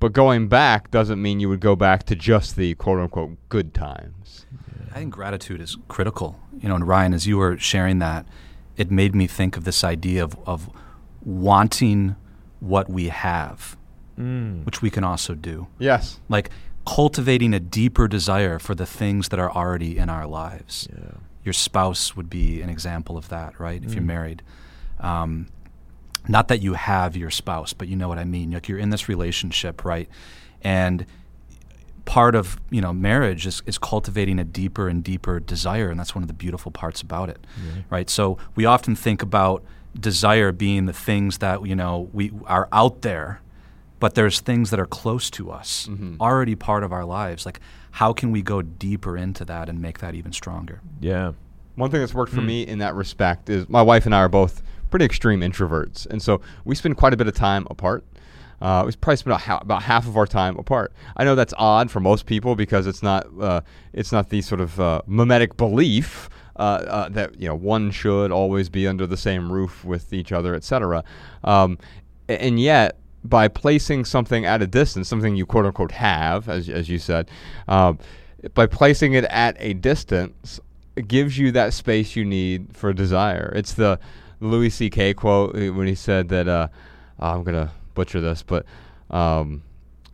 But 0.00 0.12
going 0.12 0.48
back 0.48 0.90
doesn't 0.90 1.20
mean 1.20 1.40
you 1.40 1.48
would 1.48 1.60
go 1.60 1.74
back 1.76 2.04
to 2.04 2.14
just 2.14 2.56
the 2.56 2.74
quote 2.74 2.98
unquote 3.00 3.36
good 3.48 3.72
times. 3.74 4.46
I 4.92 4.98
think 5.00 5.12
gratitude 5.14 5.60
is 5.60 5.76
critical. 5.88 6.40
You 6.60 6.68
know, 6.68 6.74
and 6.76 6.86
Ryan, 6.88 7.12
as 7.14 7.26
you 7.26 7.36
were 7.38 7.58
sharing 7.58 7.98
that, 7.98 8.26
it 8.76 8.90
made 8.90 9.14
me 9.14 9.26
think 9.26 9.56
of 9.56 9.64
this 9.64 9.84
idea 9.84 10.22
of, 10.24 10.36
of 10.46 10.70
wanting 11.24 12.16
what 12.60 12.88
we 12.88 13.08
have, 13.08 13.76
Mm. 14.18 14.64
which 14.64 14.80
we 14.80 14.88
can 14.88 15.04
also 15.04 15.34
do. 15.34 15.66
Yes. 15.78 16.18
Like 16.30 16.48
cultivating 16.86 17.52
a 17.52 17.60
deeper 17.60 18.08
desire 18.08 18.58
for 18.58 18.74
the 18.74 18.86
things 18.86 19.28
that 19.28 19.38
are 19.38 19.50
already 19.52 19.98
in 19.98 20.08
our 20.08 20.26
lives. 20.26 20.88
Yeah. 20.90 21.18
Your 21.44 21.52
spouse 21.52 22.16
would 22.16 22.30
be 22.30 22.62
an 22.62 22.70
example 22.70 23.18
of 23.18 23.28
that, 23.28 23.60
right? 23.60 23.82
If 23.84 23.92
you're 23.92 24.02
Mm. 24.02 24.06
married. 24.06 24.42
Um, 25.00 25.48
not 26.28 26.48
that 26.48 26.60
you 26.62 26.74
have 26.74 27.16
your 27.16 27.30
spouse, 27.30 27.72
but 27.72 27.88
you 27.88 27.96
know 27.96 28.08
what 28.08 28.18
I 28.18 28.24
mean. 28.24 28.50
Like 28.52 28.68
you're 28.68 28.78
in 28.78 28.90
this 28.90 29.08
relationship, 29.08 29.84
right? 29.84 30.08
And 30.62 31.06
part 32.04 32.34
of 32.36 32.58
you 32.70 32.80
know 32.80 32.92
marriage 32.92 33.46
is, 33.46 33.62
is 33.66 33.78
cultivating 33.78 34.38
a 34.38 34.44
deeper 34.44 34.88
and 34.88 35.02
deeper 35.02 35.40
desire, 35.40 35.88
and 35.90 35.98
that's 35.98 36.14
one 36.14 36.22
of 36.22 36.28
the 36.28 36.34
beautiful 36.34 36.70
parts 36.70 37.00
about 37.02 37.28
it, 37.28 37.38
right? 37.90 38.08
So 38.08 38.38
we 38.54 38.64
often 38.64 38.94
think 38.96 39.22
about 39.22 39.62
desire 39.98 40.52
being 40.52 40.86
the 40.86 40.92
things 40.92 41.38
that 41.38 41.66
you 41.66 41.74
know 41.74 42.08
we 42.12 42.32
are 42.46 42.68
out 42.72 43.02
there, 43.02 43.40
but 43.98 44.14
there's 44.14 44.40
things 44.40 44.70
that 44.70 44.78
are 44.80 44.86
close 44.86 45.30
to 45.30 45.50
us, 45.50 45.88
Mhm. 45.90 46.20
already 46.20 46.54
part 46.54 46.84
of 46.84 46.92
our 46.92 47.04
lives. 47.04 47.44
Like 47.46 47.60
how 47.92 48.12
can 48.12 48.30
we 48.30 48.42
go 48.42 48.60
deeper 48.60 49.16
into 49.16 49.42
that 49.46 49.68
and 49.70 49.80
make 49.80 50.00
that 50.00 50.14
even 50.14 50.30
stronger? 50.32 50.82
Yeah. 51.00 51.32
One 51.76 51.90
thing 51.90 52.00
that's 52.00 52.12
worked 52.14 52.32
for 52.32 52.40
Hmm. 52.42 52.46
me 52.46 52.66
in 52.66 52.78
that 52.80 52.94
respect 52.94 53.48
is 53.48 53.68
my 53.70 53.80
wife 53.82 54.04
and 54.06 54.14
I 54.14 54.18
are 54.18 54.28
both 54.28 54.62
pretty 54.96 55.04
extreme 55.04 55.42
introverts, 55.42 56.06
and 56.06 56.22
so 56.22 56.40
we 56.64 56.74
spend 56.74 56.96
quite 56.96 57.12
a 57.12 57.18
bit 57.18 57.28
of 57.28 57.34
time 57.34 57.66
apart. 57.68 58.02
Uh, 58.62 58.82
we 58.86 58.92
probably 58.92 59.16
spend 59.16 59.32
about, 59.32 59.42
ha- 59.42 59.58
about 59.60 59.82
half 59.82 60.06
of 60.06 60.16
our 60.16 60.26
time 60.26 60.56
apart. 60.56 60.90
I 61.18 61.24
know 61.24 61.34
that's 61.34 61.52
odd 61.58 61.90
for 61.90 62.00
most 62.00 62.24
people 62.24 62.56
because 62.56 62.86
it's 62.86 63.02
not 63.02 63.26
uh, 63.38 63.60
it's 63.92 64.10
not 64.10 64.30
the 64.30 64.40
sort 64.40 64.62
of 64.62 64.80
uh, 64.80 65.02
mimetic 65.06 65.58
belief 65.58 66.30
uh, 66.56 66.62
uh, 66.88 67.08
that 67.10 67.38
you 67.38 67.46
know 67.46 67.54
one 67.54 67.90
should 67.90 68.32
always 68.32 68.70
be 68.70 68.88
under 68.88 69.06
the 69.06 69.18
same 69.18 69.52
roof 69.52 69.84
with 69.84 70.14
each 70.14 70.32
other, 70.32 70.54
etc. 70.54 71.04
Um, 71.44 71.76
and 72.26 72.58
yet, 72.58 72.96
by 73.22 73.48
placing 73.48 74.06
something 74.06 74.46
at 74.46 74.62
a 74.62 74.66
distance, 74.66 75.08
something 75.08 75.36
you 75.36 75.44
quote 75.44 75.66
unquote 75.66 75.92
have, 75.92 76.48
as 76.48 76.70
as 76.70 76.88
you 76.88 76.98
said, 76.98 77.28
um, 77.68 77.98
by 78.54 78.64
placing 78.64 79.12
it 79.12 79.24
at 79.24 79.58
a 79.60 79.74
distance, 79.74 80.58
gives 81.06 81.36
you 81.36 81.52
that 81.52 81.74
space 81.74 82.16
you 82.16 82.24
need 82.24 82.74
for 82.74 82.94
desire. 82.94 83.52
It's 83.54 83.74
the 83.74 84.00
Louis 84.40 84.70
C.K. 84.70 85.14
quote 85.14 85.56
uh, 85.56 85.72
when 85.72 85.86
he 85.86 85.94
said 85.94 86.28
that 86.28 86.48
uh, 86.48 86.68
I'm 87.18 87.42
gonna 87.44 87.72
butcher 87.94 88.20
this, 88.20 88.42
but 88.42 88.66
um, 89.10 89.62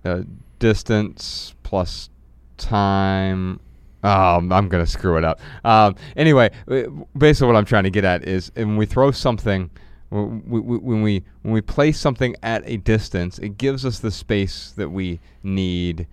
uh, 0.04 0.22
distance 0.58 1.54
plus 1.62 2.08
time. 2.56 3.60
Um, 4.04 4.52
I'm 4.52 4.68
gonna 4.68 4.86
screw 4.86 5.16
it 5.16 5.24
up. 5.24 5.40
Um, 5.64 5.94
anyway, 6.16 6.50
basically, 7.16 7.46
what 7.46 7.56
I'm 7.56 7.64
trying 7.64 7.84
to 7.84 7.90
get 7.90 8.04
at 8.04 8.26
is, 8.26 8.50
when 8.56 8.76
we 8.76 8.84
throw 8.86 9.10
something, 9.12 9.70
when 10.10 10.42
we 11.02 11.22
when 11.42 11.52
we 11.52 11.60
place 11.60 11.98
something 12.00 12.34
at 12.42 12.62
a 12.66 12.78
distance, 12.78 13.38
it 13.38 13.58
gives 13.58 13.84
us 13.86 14.00
the 14.00 14.10
space 14.10 14.72
that 14.76 14.88
we 14.90 15.20
need 15.44 16.06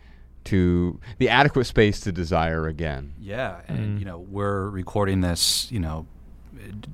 to 0.46 1.00
the 1.18 1.30
adequate 1.30 1.66
space 1.66 2.00
to 2.02 2.12
desire 2.12 2.68
again. 2.68 3.14
Yeah, 3.20 3.62
and 3.68 3.98
Mm. 3.98 4.00
you 4.00 4.06
know 4.06 4.20
we're 4.20 4.70
recording 4.70 5.22
this, 5.22 5.68
you 5.72 5.80
know, 5.80 6.06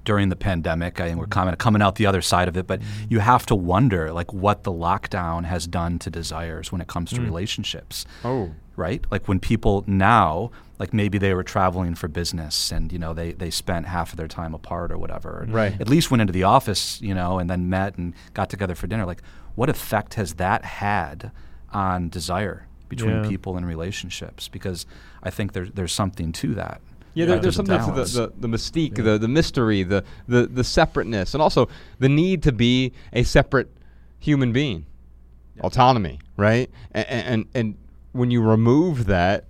during 0.04 0.30
the 0.30 0.36
pandemic. 0.36 1.00
I 1.00 1.08
think 1.08 1.20
we're 1.20 1.28
kind 1.28 1.50
of 1.50 1.58
coming 1.58 1.82
out 1.82 1.96
the 1.96 2.06
other 2.06 2.22
side 2.22 2.48
of 2.48 2.58
it, 2.58 2.68
but 2.68 2.82
you 3.10 3.20
have 3.20 3.46
to 3.48 3.56
wonder 3.56 4.12
like 4.14 4.34
what 4.34 4.64
the 4.64 4.72
lockdown 4.72 5.46
has 5.46 5.68
done 5.68 6.00
to 6.00 6.10
desires 6.10 6.72
when 6.72 6.82
it 6.82 6.88
comes 6.88 7.10
to 7.12 7.22
Mm. 7.22 7.26
relationships, 7.26 8.06
Oh, 8.24 8.52
right? 8.76 9.04
Like 9.12 9.28
when 9.28 9.40
people 9.40 9.84
now, 9.88 10.52
like 10.80 10.94
maybe 10.94 11.18
they 11.18 11.34
were 11.34 11.44
traveling 11.44 11.96
for 11.96 12.08
business 12.08 12.72
and 12.72 12.92
you 12.92 13.00
know 13.00 13.14
they 13.14 13.32
they 13.34 13.50
spent 13.50 13.86
half 13.88 14.12
of 14.12 14.18
their 14.18 14.28
time 14.28 14.54
apart 14.54 14.92
or 14.92 14.98
whatever, 14.98 15.46
Right. 15.50 15.80
At 15.80 15.90
least 15.90 16.12
went 16.12 16.22
into 16.22 16.34
the 16.34 16.44
office, 16.44 17.02
you 17.02 17.14
know, 17.14 17.40
and 17.40 17.50
then 17.50 17.70
met 17.70 17.98
and 17.98 18.14
got 18.34 18.50
together 18.50 18.76
for 18.76 18.88
dinner. 18.88 19.06
Like, 19.06 19.22
what 19.56 19.70
effect 19.70 20.16
has 20.16 20.34
that 20.36 20.66
had 20.66 21.32
on 21.72 22.10
desire 22.10 22.68
between 22.90 23.24
Yeah. 23.24 23.30
people 23.30 23.58
and 23.58 23.66
relationships? 23.66 24.48
Because 24.50 24.86
I 25.24 25.30
think 25.30 25.54
there's 25.54 25.72
there's 25.72 25.94
something 25.94 26.32
to 26.34 26.54
that. 26.56 26.82
Yeah, 27.16 27.24
Yeah, 27.24 27.26
there, 27.26 27.40
there's 27.40 27.56
something 27.56 27.80
to 27.80 27.92
the, 27.92 28.04
the, 28.04 28.48
the 28.48 28.48
mystique, 28.48 28.96
the, 29.04 29.18
the 29.18 29.28
mystery, 29.28 29.82
the, 29.84 30.04
the, 30.28 30.46
the 30.46 30.64
separateness, 30.64 31.34
and 31.34 31.42
also 31.42 31.68
the 32.00 32.10
need 32.10 32.44
to 32.44 32.52
be 32.52 32.94
a 33.14 33.24
separate 33.24 33.70
human 34.20 34.52
being. 34.52 34.86
Autonomy, 35.62 36.20
right? 36.38 36.70
And, 36.92 37.08
and, 37.08 37.46
and 37.56 37.78
when 38.12 38.30
you 38.30 38.42
remove 38.42 39.06
that, 39.08 39.46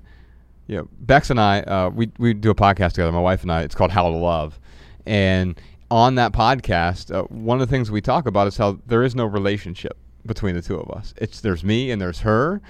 you 0.68 0.78
know, 0.78 0.88
Bex 1.02 1.30
and 1.30 1.40
I, 1.40 1.62
uh, 1.62 1.90
we, 1.90 2.12
we 2.18 2.34
do 2.34 2.50
a 2.52 2.56
podcast 2.56 2.92
together, 2.94 3.12
my 3.12 3.20
wife 3.20 3.42
and 3.42 3.52
I, 3.52 3.62
it's 3.64 3.76
called 3.76 3.92
How 3.92 4.04
to 4.04 4.16
Love. 4.16 4.60
And 5.06 5.60
on 5.92 6.16
that 6.16 6.32
podcast, 6.32 7.14
uh, 7.14 7.24
one 7.24 7.62
of 7.62 7.68
the 7.68 7.72
things 7.72 7.92
we 7.92 8.02
talk 8.02 8.26
about 8.26 8.48
is 8.48 8.58
how 8.58 8.80
there 8.88 9.04
is 9.04 9.16
no 9.16 9.26
relationship 9.26 9.98
between 10.26 10.56
the 10.56 10.62
two 10.62 10.80
of 10.80 10.90
us. 10.96 11.14
It's 11.18 11.42
there's 11.42 11.64
me 11.64 11.92
and 11.92 12.02
there's 12.02 12.20
her, 12.22 12.62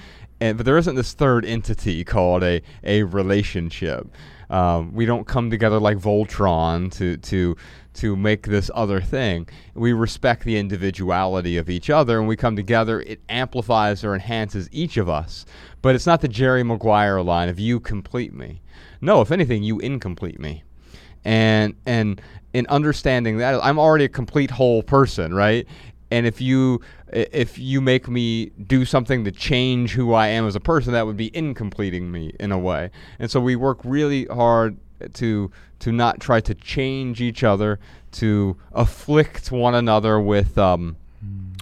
and 0.41 0.57
but 0.57 0.65
there 0.65 0.77
isn't 0.77 0.95
this 0.95 1.13
third 1.13 1.45
entity 1.45 2.03
called 2.03 2.43
a 2.43 2.61
a 2.83 3.03
relationship. 3.03 4.07
Um, 4.49 4.93
we 4.93 5.05
don't 5.05 5.25
come 5.25 5.49
together 5.49 5.79
like 5.79 5.97
Voltron 5.97 6.91
to 6.93 7.17
to 7.17 7.55
to 7.95 8.15
make 8.15 8.47
this 8.47 8.69
other 8.73 9.01
thing. 9.01 9.47
We 9.73 9.93
respect 9.93 10.43
the 10.43 10.57
individuality 10.57 11.57
of 11.57 11.69
each 11.69 11.89
other, 11.89 12.19
and 12.19 12.27
we 12.27 12.35
come 12.35 12.55
together. 12.55 13.01
It 13.01 13.21
amplifies 13.29 14.03
or 14.03 14.13
enhances 14.13 14.69
each 14.71 14.97
of 14.97 15.09
us. 15.09 15.45
But 15.81 15.95
it's 15.95 16.05
not 16.05 16.21
the 16.21 16.27
Jerry 16.27 16.63
Maguire 16.63 17.21
line 17.21 17.49
of 17.49 17.59
"you 17.59 17.79
complete 17.79 18.33
me." 18.33 18.61
No, 19.01 19.21
if 19.21 19.31
anything, 19.31 19.63
you 19.63 19.79
incomplete 19.79 20.39
me 20.39 20.63
and 21.25 21.73
and 21.85 22.21
in 22.53 22.65
understanding 22.67 23.37
that 23.39 23.61
I'm 23.61 23.77
already 23.77 24.05
a 24.05 24.09
complete 24.09 24.51
whole 24.51 24.81
person, 24.81 25.33
right? 25.33 25.67
And 26.11 26.25
if 26.27 26.39
you 26.39 26.81
if 27.11 27.57
you 27.57 27.81
make 27.81 28.07
me 28.07 28.47
do 28.67 28.85
something 28.85 29.23
to 29.25 29.31
change 29.31 29.93
who 29.93 30.13
I 30.13 30.27
am 30.27 30.47
as 30.47 30.55
a 30.55 30.59
person, 30.59 30.93
that 30.93 31.05
would 31.05 31.17
be 31.17 31.31
incompleting 31.31 32.03
me 32.11 32.33
in 32.39 32.51
a 32.51 32.59
way. 32.59 32.91
And 33.19 33.29
so 33.31 33.39
we 33.39 33.55
work 33.55 33.79
really 33.83 34.25
hard 34.25 34.77
to 35.15 35.51
to 35.79 35.91
not 35.91 36.19
try 36.19 36.39
to 36.41 36.53
change 36.55 37.21
each 37.21 37.43
other, 37.43 37.79
to 38.13 38.55
afflict 38.73 39.51
one 39.51 39.75
another 39.75 40.19
with 40.19 40.57
um, 40.57 40.95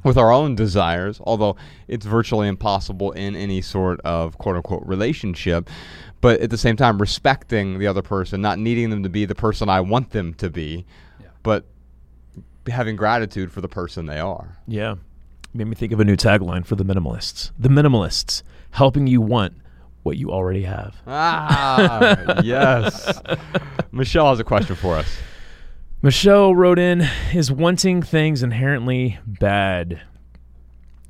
with 0.03 0.17
our 0.17 0.31
own 0.31 0.55
desires, 0.55 1.21
although 1.23 1.55
it's 1.87 2.05
virtually 2.05 2.47
impossible 2.47 3.11
in 3.13 3.35
any 3.35 3.61
sort 3.61 4.01
of 4.01 4.37
quote 4.37 4.57
unquote 4.57 4.85
relationship. 4.85 5.69
But 6.19 6.41
at 6.41 6.49
the 6.49 6.57
same 6.57 6.75
time, 6.75 6.99
respecting 6.99 7.79
the 7.79 7.87
other 7.87 8.01
person, 8.01 8.41
not 8.41 8.59
needing 8.59 8.89
them 8.89 9.03
to 9.03 9.09
be 9.09 9.25
the 9.25 9.35
person 9.35 9.67
I 9.69 9.81
want 9.81 10.11
them 10.11 10.33
to 10.35 10.49
be, 10.49 10.85
Yeah. 11.19 11.27
but 11.43 11.65
having 12.67 12.95
gratitude 12.95 13.51
for 13.51 13.61
the 13.61 13.67
person 13.67 14.05
they 14.05 14.19
are. 14.19 14.57
Yeah. 14.67 14.95
Made 15.53 15.67
me 15.67 15.75
think 15.75 15.91
of 15.91 15.99
a 15.99 16.05
new 16.05 16.15
tagline 16.15 16.65
for 16.65 16.75
the 16.75 16.83
minimalists. 16.83 17.51
The 17.59 17.69
minimalists, 17.69 18.41
helping 18.71 19.07
you 19.07 19.21
want 19.21 19.53
what 20.03 20.17
you 20.17 20.31
already 20.31 20.63
have. 20.63 20.95
Ah, 21.07 22.41
yes. 22.43 23.21
Michelle 23.91 24.29
has 24.29 24.39
a 24.39 24.43
question 24.43 24.75
for 24.75 24.95
us. 24.95 25.07
Michelle 26.01 26.53
wrote 26.53 26.79
in, 26.79 27.07
is 27.33 27.51
wanting 27.51 28.01
things 28.01 28.43
inherently 28.43 29.19
bad? 29.25 30.01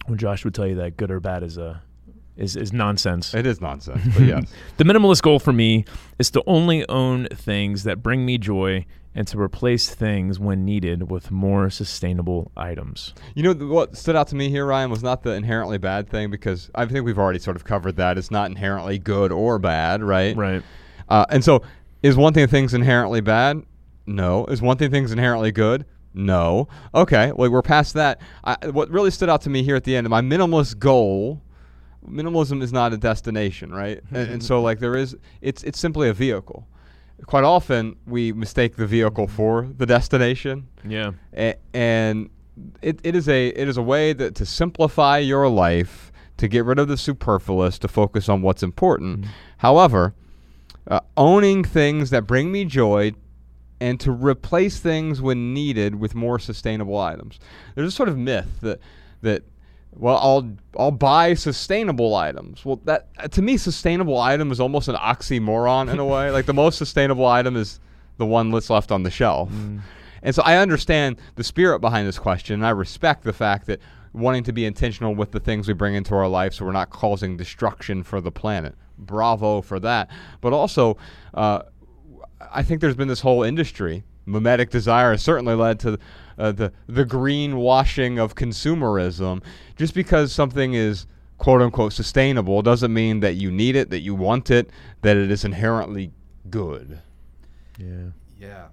When 0.05 0.19
Josh 0.19 0.43
would 0.43 0.53
tell 0.53 0.67
you 0.67 0.75
that 0.75 0.97
good 0.97 1.09
or 1.09 1.19
bad 1.19 1.43
is 1.43 1.57
a 1.57 1.81
is, 2.35 2.55
is 2.55 2.73
nonsense. 2.73 3.33
It 3.33 3.45
is 3.45 3.61
nonsense, 3.61 4.01
but 4.13 4.23
yes. 4.23 4.51
The 4.77 4.83
minimalist 4.83 5.21
goal 5.21 5.39
for 5.39 5.53
me 5.53 5.85
is 6.19 6.31
to 6.31 6.43
only 6.47 6.87
own 6.89 7.27
things 7.27 7.83
that 7.83 8.01
bring 8.03 8.25
me 8.25 8.37
joy 8.37 8.85
and 9.15 9.27
to 9.27 9.39
replace 9.39 9.93
things 9.93 10.39
when 10.39 10.65
needed 10.65 11.09
with 11.09 11.29
more 11.31 11.69
sustainable 11.69 12.51
items. 12.57 13.13
You 13.35 13.43
know 13.43 13.53
th- 13.53 13.69
what 13.69 13.95
stood 13.95 14.15
out 14.15 14.27
to 14.29 14.35
me 14.35 14.49
here, 14.49 14.65
Ryan, 14.65 14.89
was 14.89 15.03
not 15.03 15.23
the 15.23 15.31
inherently 15.31 15.77
bad 15.77 16.09
thing 16.09 16.31
because 16.31 16.71
I 16.73 16.85
think 16.85 17.05
we've 17.05 17.19
already 17.19 17.39
sort 17.39 17.55
of 17.55 17.63
covered 17.63 17.95
that. 17.97 18.17
It's 18.17 18.31
not 18.31 18.49
inherently 18.49 18.97
good 18.97 19.31
or 19.31 19.59
bad, 19.59 20.01
right? 20.03 20.35
Right. 20.35 20.63
Uh, 21.09 21.25
and 21.29 21.43
so, 21.43 21.61
is 22.01 22.17
one 22.17 22.33
thing 22.33 22.47
things 22.47 22.73
inherently 22.73 23.21
bad? 23.21 23.63
No. 24.05 24.45
Is 24.45 24.61
one 24.61 24.77
thing 24.77 24.91
things 24.91 25.11
inherently 25.11 25.51
good? 25.51 25.85
No. 26.13 26.67
Okay. 26.93 27.31
Well, 27.31 27.49
we're 27.49 27.61
past 27.61 27.93
that. 27.93 28.19
I, 28.43 28.55
what 28.67 28.89
really 28.89 29.11
stood 29.11 29.29
out 29.29 29.41
to 29.41 29.49
me 29.49 29.63
here 29.63 29.75
at 29.75 29.83
the 29.83 29.95
end, 29.95 30.07
my 30.09 30.21
minimalist 30.21 30.79
goal. 30.79 31.41
Minimalism 32.07 32.61
is 32.61 32.73
not 32.73 32.91
a 32.91 32.97
destination, 32.97 33.71
right? 33.71 34.01
and, 34.11 34.29
and 34.29 34.43
so, 34.43 34.61
like, 34.61 34.79
there 34.79 34.97
is. 34.97 35.15
It's 35.39 35.63
it's 35.63 35.79
simply 35.79 36.09
a 36.09 36.13
vehicle. 36.13 36.67
Quite 37.25 37.43
often, 37.43 37.95
we 38.05 38.33
mistake 38.33 38.75
the 38.75 38.85
vehicle 38.87 39.27
for 39.27 39.67
the 39.77 39.85
destination. 39.85 40.67
Yeah. 40.87 41.11
a- 41.35 41.55
and 41.73 42.29
it, 42.81 42.99
it 43.03 43.15
is 43.15 43.27
a 43.29 43.47
it 43.49 43.67
is 43.67 43.77
a 43.77 43.81
way 43.81 44.13
that 44.13 44.35
to 44.35 44.45
simplify 44.45 45.17
your 45.19 45.47
life 45.49 46.11
to 46.37 46.47
get 46.47 46.65
rid 46.65 46.79
of 46.79 46.87
the 46.87 46.97
superfluous 46.97 47.79
to 47.79 47.87
focus 47.87 48.27
on 48.29 48.41
what's 48.41 48.61
important. 48.63 49.25
However 49.57 50.13
uh, 50.87 50.99
owning 51.15 51.63
things 51.63 52.09
that 52.09 52.27
bring 52.27 52.51
me 52.51 52.65
joy 52.65 53.13
and 53.79 53.99
to 54.01 54.11
replace 54.11 54.79
things 54.79 55.21
when 55.21 55.53
needed 55.53 55.95
with 55.95 56.13
more 56.13 56.37
sustainable 56.39 56.97
items. 56.97 57.39
There's 57.75 57.87
a 57.87 57.91
sort 57.91 58.09
of 58.09 58.17
myth 58.17 58.59
that 58.61 58.79
that 59.21 59.43
well, 59.95 60.17
I'll 60.17 60.55
I'll 60.77 60.91
buy 60.91 61.33
sustainable 61.33 62.15
items. 62.15 62.65
Well, 62.65 62.81
that 62.85 63.31
to 63.31 63.41
me, 63.41 63.57
sustainable 63.57 64.17
item 64.19 64.51
is 64.51 64.59
almost 64.59 64.87
an 64.87 64.95
oxymoron 64.95 65.91
in 65.91 65.99
a 65.99 66.05
way. 66.05 66.31
Like 66.31 66.45
the 66.45 66.53
most 66.53 66.77
sustainable 66.77 67.25
item 67.25 67.55
is 67.55 67.79
the 68.17 68.25
one 68.25 68.51
that's 68.51 68.69
left 68.69 68.91
on 68.91 69.03
the 69.03 69.11
shelf. 69.11 69.49
Mm. 69.51 69.81
And 70.21 70.33
so 70.33 70.41
I 70.43 70.57
understand 70.57 71.17
the 71.35 71.43
spirit 71.43 71.79
behind 71.79 72.07
this 72.07 72.17
question, 72.17 72.55
and 72.55 72.65
I 72.65 72.69
respect 72.69 73.23
the 73.23 73.33
fact 73.33 73.67
that 73.67 73.79
wanting 74.13 74.43
to 74.43 74.53
be 74.53 74.65
intentional 74.65 75.13
with 75.15 75.31
the 75.31 75.39
things 75.39 75.67
we 75.67 75.73
bring 75.73 75.95
into 75.95 76.13
our 76.13 76.27
life 76.27 76.53
so 76.53 76.65
we're 76.65 76.71
not 76.71 76.91
causing 76.91 77.35
destruction 77.35 78.03
for 78.03 78.21
the 78.21 78.31
planet. 78.31 78.75
Bravo 78.97 79.61
for 79.61 79.79
that. 79.79 80.09
But 80.39 80.53
also, 80.53 80.97
uh, 81.33 81.63
I 82.51 82.63
think 82.63 82.79
there's 82.79 82.95
been 82.95 83.07
this 83.07 83.21
whole 83.21 83.43
industry. 83.43 84.03
Mimetic 84.25 84.69
desire 84.69 85.11
has 85.11 85.21
certainly 85.21 85.55
led 85.55 85.79
to 85.81 85.97
uh, 86.37 86.51
the 86.51 86.71
the 86.87 87.05
greenwashing 87.05 88.19
of 88.19 88.35
consumerism. 88.35 89.41
Just 89.75 89.93
because 89.93 90.31
something 90.31 90.73
is 90.73 91.05
quote 91.37 91.61
unquote 91.61 91.93
sustainable 91.93 92.61
doesn't 92.61 92.93
mean 92.93 93.19
that 93.19 93.35
you 93.35 93.51
need 93.51 93.75
it, 93.75 93.89
that 93.89 93.99
you 93.99 94.15
want 94.15 94.49
it, 94.49 94.69
that 95.01 95.17
it 95.17 95.29
is 95.29 95.43
inherently 95.43 96.11
good. 96.49 97.01
Yeah. 97.77 98.11
Yeah. 98.39 98.67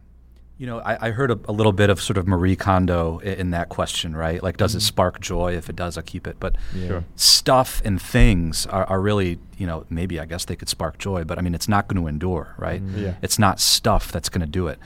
You 0.58 0.66
know, 0.66 0.80
I, 0.80 1.08
I 1.08 1.10
heard 1.10 1.30
a, 1.30 1.40
a, 1.48 1.52
little 1.52 1.72
bit 1.72 1.88
of 1.88 2.02
sort 2.02 2.18
of 2.18 2.28
Marie 2.28 2.54
Kondo 2.54 3.18
in, 3.20 3.32
in 3.32 3.50
that 3.52 3.70
question, 3.70 4.14
right? 4.14 4.42
Like, 4.42 4.58
does 4.58 4.72
mm-hmm. 4.72 4.78
it 4.78 4.82
spark 4.82 5.20
joy? 5.20 5.56
If 5.56 5.70
it 5.70 5.76
does, 5.76 5.96
I 5.96 6.02
keep 6.02 6.26
it. 6.26 6.36
But 6.38 6.56
yeah. 6.74 6.86
sure. 6.86 7.04
stuff 7.16 7.80
and 7.82 8.00
things 8.00 8.66
are, 8.66 8.84
are, 8.84 9.00
really, 9.00 9.38
you 9.56 9.66
know, 9.66 9.86
maybe 9.88 10.20
I 10.20 10.26
guess 10.26 10.44
they 10.44 10.56
could 10.56 10.68
spark 10.68 10.98
joy, 10.98 11.24
but 11.24 11.38
I 11.38 11.40
mean, 11.40 11.54
it's 11.54 11.68
not 11.68 11.88
going 11.88 12.00
to 12.02 12.06
endure, 12.08 12.54
right? 12.58 12.82
Mm-hmm. 12.82 13.02
Yeah. 13.02 13.14
It's 13.22 13.38
not 13.38 13.58
stuff 13.58 14.12
that's 14.12 14.28
going 14.28 14.42
to 14.42 14.46
do 14.46 14.68
it. 14.68 14.78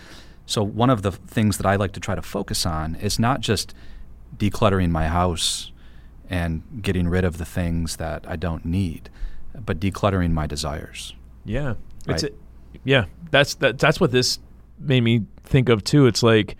So, 0.47 0.63
one 0.63 0.91
of 0.91 1.03
the 1.03 1.13
things 1.13 1.57
that 1.57 1.67
I 1.67 1.77
like 1.77 1.93
to 1.93 2.01
try 2.01 2.15
to 2.15 2.23
focus 2.23 2.67
on 2.67 2.97
is 2.97 3.19
not 3.19 3.41
just 3.41 3.75
decluttering 4.37 4.91
my 4.91 5.09
house 5.09 5.73
and 6.29 6.63
getting 6.83 7.09
rid 7.09 7.25
of 7.25 7.39
the 7.39 7.45
things 7.45 7.97
that 7.97 8.25
I 8.29 8.37
don't 8.37 8.65
need, 8.65 9.09
but 9.55 9.81
decluttering 9.81 10.33
my 10.33 10.47
desires. 10.47 11.15
Yeah. 11.45 11.75
Right? 12.07 12.23
It's 12.23 12.23
a, 12.25 12.31
yeah. 12.85 13.07
That's 13.31 13.55
that, 13.57 13.79
that's 13.79 14.01
what 14.01 14.11
this 14.11 14.39
made 14.79 15.03
me 15.03 15.23
think 15.45 15.69
of 15.69 15.85
too. 15.85 16.07
It's 16.07 16.23
like 16.23 16.57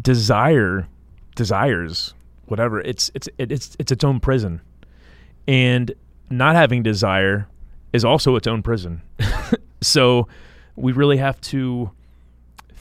desire, 0.00 0.88
desires, 1.34 2.14
whatever. 2.46 2.80
It's 2.80 3.10
it's 3.14 3.28
it, 3.38 3.52
it's 3.52 3.76
it's 3.78 3.92
its 3.92 4.04
own 4.04 4.20
prison, 4.20 4.60
and 5.46 5.92
not 6.30 6.56
having 6.56 6.82
desire 6.82 7.48
is 7.92 8.04
also 8.04 8.36
its 8.36 8.46
own 8.46 8.62
prison. 8.62 9.02
so 9.80 10.28
we 10.74 10.92
really 10.92 11.16
have 11.16 11.40
to 11.40 11.90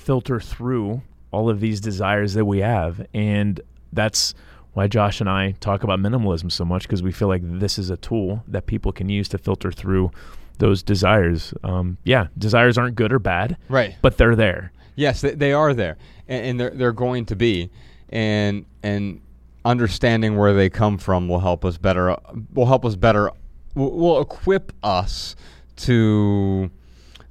filter 0.05 0.39
through 0.39 1.01
all 1.31 1.49
of 1.49 1.59
these 1.59 1.81
desires 1.81 2.35
that 2.35 2.45
we 2.45 2.59
have, 2.59 3.05
and 3.13 3.59
that's 3.91 4.35
why 4.73 4.87
Josh 4.87 5.19
and 5.19 5.29
I 5.29 5.51
talk 5.59 5.83
about 5.83 5.99
minimalism 5.99 6.51
so 6.51 6.63
much 6.63 6.83
because 6.83 7.01
we 7.01 7.11
feel 7.11 7.27
like 7.27 7.41
this 7.43 7.79
is 7.79 7.89
a 7.89 7.97
tool 7.97 8.43
that 8.47 8.67
people 8.67 8.91
can 8.91 9.09
use 9.09 9.27
to 9.29 9.37
filter 9.37 9.71
through 9.71 10.11
those 10.59 10.83
desires. 10.83 11.53
Um, 11.63 11.97
yeah, 12.03 12.27
desires 12.37 12.77
aren't 12.77 12.95
good 12.95 13.11
or 13.11 13.19
bad, 13.19 13.57
right? 13.67 13.95
But 14.01 14.17
they're 14.17 14.35
there. 14.35 14.71
Yes, 14.95 15.21
they, 15.21 15.31
they 15.31 15.53
are 15.53 15.73
there, 15.73 15.97
and, 16.27 16.45
and, 16.45 16.59
they're 16.59 16.69
they're 16.69 16.93
going 16.93 17.25
to 17.25 17.35
be, 17.35 17.69
and 18.09 18.65
and 18.83 19.21
understanding 19.65 20.37
where 20.37 20.53
they 20.53 20.69
come 20.69 20.97
from 20.97 21.27
will 21.27 21.39
help 21.39 21.65
us 21.65 21.77
better. 21.77 22.15
Will 22.53 22.67
help 22.67 22.85
us 22.85 22.95
better. 22.95 23.31
Will, 23.73 23.91
will 23.91 24.21
equip 24.21 24.71
us 24.83 25.35
to 25.77 26.69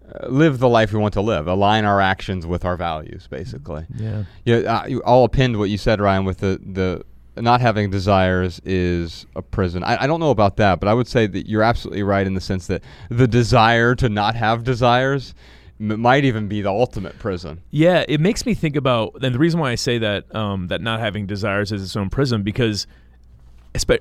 uh, 0.06 0.28
live 0.28 0.58
the 0.58 0.68
life 0.68 0.92
we 0.92 0.98
want 0.98 1.14
to 1.14 1.20
live. 1.20 1.46
Align 1.46 1.84
our 1.84 2.00
actions 2.00 2.46
with 2.46 2.64
our 2.64 2.76
values, 2.76 3.26
basically. 3.28 3.86
Yeah. 3.96 4.24
Yeah. 4.44 4.56
Uh, 4.56 4.86
you, 4.86 5.02
I'll 5.06 5.24
append 5.24 5.58
what 5.58 5.70
you 5.70 5.78
said, 5.78 6.00
Ryan, 6.00 6.24
with 6.24 6.38
the 6.38 6.60
the 6.64 7.04
not 7.36 7.60
having 7.60 7.90
desires 7.90 8.60
is 8.64 9.26
a 9.34 9.42
prison. 9.42 9.82
I, 9.82 10.04
I, 10.04 10.06
don't 10.06 10.20
know 10.20 10.30
about 10.30 10.56
that, 10.58 10.78
but 10.78 10.88
I 10.88 10.94
would 10.94 11.08
say 11.08 11.26
that 11.26 11.48
you're 11.48 11.62
absolutely 11.62 12.02
right 12.02 12.26
in 12.26 12.34
the 12.34 12.40
sense 12.40 12.68
that 12.68 12.82
the 13.08 13.26
desire 13.26 13.94
to 13.96 14.08
not 14.08 14.36
have 14.36 14.62
desires 14.62 15.34
m- 15.80 16.00
might 16.00 16.24
even 16.24 16.48
be 16.48 16.62
the 16.62 16.70
ultimate 16.70 17.18
prison. 17.18 17.60
Yeah, 17.70 18.04
it 18.08 18.20
makes 18.20 18.46
me 18.46 18.54
think 18.54 18.76
about, 18.76 19.22
and 19.22 19.34
the 19.34 19.38
reason 19.38 19.58
why 19.58 19.72
I 19.72 19.74
say 19.74 19.98
that 19.98 20.32
um, 20.34 20.68
that 20.68 20.80
not 20.80 21.00
having 21.00 21.26
desires 21.26 21.72
is 21.72 21.82
its 21.82 21.96
own 21.96 22.10
prison 22.10 22.42
because, 22.42 22.86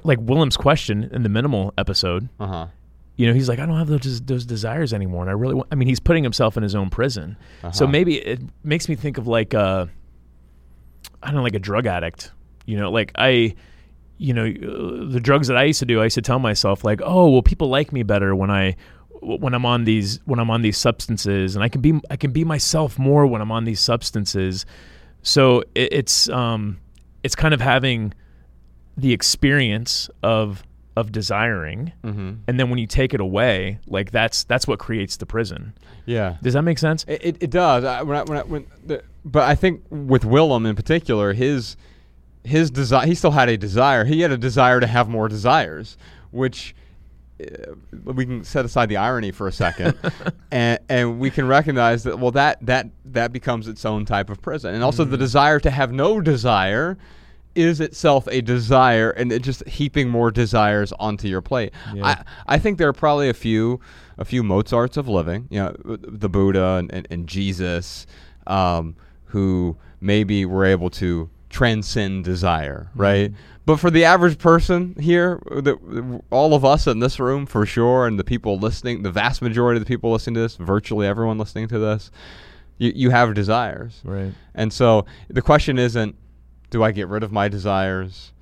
like 0.04 0.20
Willem's 0.22 0.58
question 0.58 1.10
in 1.12 1.24
the 1.24 1.30
minimal 1.30 1.74
episode, 1.78 2.30
uh-huh. 2.40 2.68
You 3.16 3.28
know, 3.28 3.34
he's 3.34 3.48
like, 3.48 3.60
I 3.60 3.66
don't 3.66 3.78
have 3.78 3.88
those 3.88 4.22
those 4.22 4.46
desires 4.46 4.94
anymore, 4.94 5.22
and 5.22 5.30
I 5.30 5.34
really, 5.34 5.56
want, 5.56 5.68
I 5.72 5.76
mean, 5.76 5.88
he's 5.88 6.00
putting 6.00 6.24
himself 6.24 6.58
in 6.58 6.64
his 6.64 6.76
own 6.76 6.90
prison. 6.90 7.38
Uh-huh. 7.62 7.72
So 7.72 7.88
maybe 7.88 8.18
it 8.18 8.42
makes 8.64 8.90
me 8.90 8.96
think 8.96 9.18
of 9.18 9.28
like 9.28 9.54
a, 9.54 9.90
I 11.22 11.28
don't 11.28 11.36
know, 11.36 11.44
like 11.44 11.56
a 11.56 11.60
drug 11.60 11.86
addict 11.86 12.32
you 12.66 12.78
know, 12.78 12.92
like 12.92 13.12
I, 13.16 13.56
you 14.18 14.34
know, 14.34 14.46
uh, 14.46 15.12
the 15.12 15.20
drugs 15.20 15.48
that 15.48 15.58
I 15.58 15.64
used 15.64 15.80
to 15.80 15.86
do, 15.86 16.00
I 16.00 16.06
used 16.06 16.16
to 16.16 16.22
tell 16.22 16.40
myself 16.40 16.84
like, 16.84 17.02
oh, 17.04 17.30
well, 17.30 17.42
people 17.42 17.68
like 17.68 17.92
me 17.92 18.04
better 18.04 18.36
when 18.36 18.50
I 18.50 18.76
when 19.22 19.54
I'm 19.54 19.66
on 19.66 19.86
these 19.86 20.20
when 20.26 20.40
I'm 20.40 20.50
on 20.50 20.62
these 20.62 20.78
substances, 20.78 21.56
and 21.56 21.64
I 21.64 21.70
can 21.70 21.82
be 21.82 22.00
I 22.10 22.16
can 22.16 22.32
be 22.32 22.44
myself 22.44 22.98
more 23.00 23.26
when 23.26 23.42
I'm 23.42 23.52
on 23.52 23.66
these 23.66 23.80
substances. 23.80 24.66
So 25.22 25.62
it, 25.76 25.94
it's 25.94 26.30
um, 26.30 26.80
it's 27.24 27.36
kind 27.36 27.54
of 27.54 27.62
having 27.62 28.14
the 28.96 29.12
experience 29.14 30.10
of 30.22 30.64
of 30.96 31.12
desiring 31.12 31.92
mm-hmm. 32.04 32.34
and 32.48 32.60
then 32.60 32.70
when 32.70 32.78
you 32.78 32.86
take 32.86 33.14
it 33.14 33.20
away 33.20 33.80
like 33.88 34.12
that's 34.12 34.44
that's 34.44 34.68
what 34.68 34.80
creates 34.80 35.18
the 35.18 35.26
prison. 35.26 35.74
Yeah. 36.06 36.38
Does 36.44 36.54
that 36.54 36.62
make 36.62 36.78
sense? 36.78 37.04
It, 37.08 37.26
it, 37.26 37.38
it 37.44 37.50
does. 37.50 37.84
I, 37.84 38.04
when 38.04 38.18
I, 38.18 38.24
when 38.24 38.38
I, 38.38 38.42
when 38.44 38.68
the, 38.86 39.04
but 39.26 39.44
i 39.44 39.56
think 39.56 39.84
with 39.90 40.26
willem 40.26 40.66
in 40.66 40.76
particular 40.76 41.34
his 41.34 41.78
his 42.44 42.70
desire 42.70 43.08
he 43.08 43.16
still 43.16 43.32
had 43.32 43.50
a 43.50 43.58
desire. 43.58 44.06
He 44.06 44.22
had 44.22 44.32
a 44.32 44.38
desire 44.38 44.80
to 44.80 44.88
have 44.88 45.10
more 45.10 45.28
desires 45.28 45.98
which 46.32 46.76
uh, 47.42 47.74
we 48.04 48.26
can 48.26 48.44
set 48.44 48.66
aside 48.66 48.90
the 48.90 48.98
irony 48.98 49.32
for 49.32 49.48
a 49.48 49.52
second. 49.52 49.98
And 50.52 50.78
and 50.88 51.20
we 51.20 51.32
can 51.32 51.48
recognize 51.48 52.04
that 52.04 52.20
well 52.20 52.30
that 52.32 52.64
that 52.64 52.88
that 53.06 53.34
becomes 53.34 53.68
its 53.68 53.86
own 53.86 54.06
type 54.06 54.30
of 54.30 54.40
prison. 54.40 54.76
And 54.76 54.84
also 54.84 55.02
mm-hmm. 55.02 55.12
the 55.12 55.18
desire 55.18 55.60
to 55.60 55.72
have 55.72 55.92
no 55.92 56.22
desire 56.22 56.96
is 57.56 57.80
itself 57.80 58.28
a 58.32 58.42
desire 58.42 59.12
and 59.12 59.32
it 59.32 59.42
just 59.42 59.68
heaping 59.68 60.10
more 60.10 60.32
desires 60.32 60.92
onto 60.94 61.28
your 61.28 61.42
plate 61.42 61.72
yeah. 61.94 62.06
I, 62.06 62.56
I 62.56 62.60
think 62.60 62.78
there 62.78 62.88
are 62.88 62.94
probably 62.94 63.30
a 63.30 63.34
few 63.34 63.80
a 64.18 64.26
few 64.26 64.44
mozarts 64.44 64.98
of 64.98 65.08
living 65.08 65.48
you 65.50 65.60
know 65.60 65.76
the 65.84 66.30
buddha 66.30 66.78
and, 66.80 66.92
and, 66.94 67.08
and 67.10 67.28
jesus 67.28 68.08
um, 68.48 68.96
who 69.26 69.78
maybe 70.02 70.46
were 70.46 70.66
able 70.66 70.90
to 70.90 71.30
transcend 71.54 72.26
desire, 72.26 72.90
right? 72.96 73.32
Mm-hmm. 73.32 73.42
But 73.66 73.78
for 73.78 73.90
the 73.90 74.04
average 74.04 74.40
person 74.40 74.96
here, 75.00 75.42
the, 75.46 76.22
all 76.32 76.54
of 76.54 76.66
us 76.66 76.88
in 76.88 77.00
this 77.00 77.20
room 77.20 77.46
for 77.46 77.66
sure, 77.66 78.06
and 78.06 78.20
the 78.20 78.24
people 78.24 78.58
listening, 78.58 79.04
the 79.04 79.12
vast 79.12 79.42
majority 79.42 79.78
of 79.78 79.86
the 79.86 79.88
people 79.88 80.12
listening 80.12 80.34
to 80.34 80.42
this, 80.42 80.58
virtually 80.58 81.08
everyone 81.08 81.38
listening 81.38 81.70
to 81.70 81.80
this, 81.80 82.12
you, 82.78 82.92
you 82.94 83.10
have 83.12 83.34
desires. 83.36 84.02
Right. 84.04 84.34
And 84.54 84.74
so 84.74 85.06
the 85.30 85.42
question 85.42 85.80
isn't, 85.80 86.16
do 86.74 86.82
I 86.82 86.92
get 86.92 87.08
rid 87.08 87.22
of 87.22 87.32
my 87.32 87.48
desires? 87.50 88.34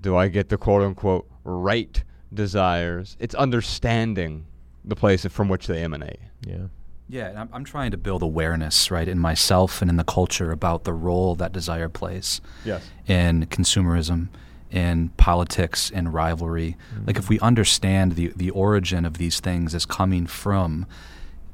Do 0.00 0.16
I 0.16 0.28
get 0.28 0.50
the 0.50 0.56
quote 0.56 0.82
unquote 0.82 1.28
right 1.42 2.02
desires? 2.32 3.16
It's 3.18 3.34
understanding 3.34 4.46
the 4.84 4.94
place 4.94 5.26
from 5.26 5.48
which 5.48 5.66
they 5.66 5.82
emanate. 5.82 6.20
Yeah. 6.46 6.66
Yeah, 7.08 7.34
I'm, 7.36 7.48
I'm 7.52 7.64
trying 7.64 7.90
to 7.90 7.96
build 7.96 8.22
awareness, 8.22 8.92
right, 8.92 9.08
in 9.08 9.18
myself 9.18 9.82
and 9.82 9.90
in 9.90 9.96
the 9.96 10.04
culture 10.04 10.52
about 10.52 10.84
the 10.84 10.92
role 10.92 11.34
that 11.34 11.52
desire 11.52 11.88
plays 11.88 12.40
yes. 12.64 12.88
in 13.08 13.46
consumerism, 13.46 14.28
in 14.70 15.08
politics, 15.16 15.90
in 15.90 16.12
rivalry. 16.12 16.76
Mm-hmm. 16.94 17.06
Like, 17.06 17.18
if 17.18 17.28
we 17.28 17.40
understand 17.40 18.12
the, 18.12 18.32
the 18.36 18.50
origin 18.50 19.04
of 19.04 19.18
these 19.18 19.40
things 19.40 19.74
as 19.74 19.84
coming 19.86 20.26
from 20.26 20.86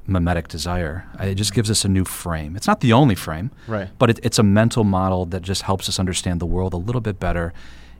mimetic 0.09 0.48
desire, 0.48 1.06
it 1.20 1.34
just 1.34 1.52
gives 1.54 1.70
us 1.70 1.84
a 1.84 1.88
new 1.88 2.04
frame. 2.04 2.56
It's 2.56 2.66
not 2.66 2.80
the 2.80 2.92
only 2.92 3.14
frame, 3.14 3.50
right. 3.66 3.88
but 3.98 4.11
it, 4.11 4.20
it's 4.22 4.38
a 4.38 4.42
mental 4.42 4.84
model 4.84 5.26
that 5.26 5.42
just 5.42 5.62
helps 5.62 5.88
us 5.88 5.98
understand 5.98 6.40
the 6.40 6.46
world 6.46 6.72
a 6.72 6.78
little 6.78 7.00
bit 7.00 7.20
better 7.20 7.52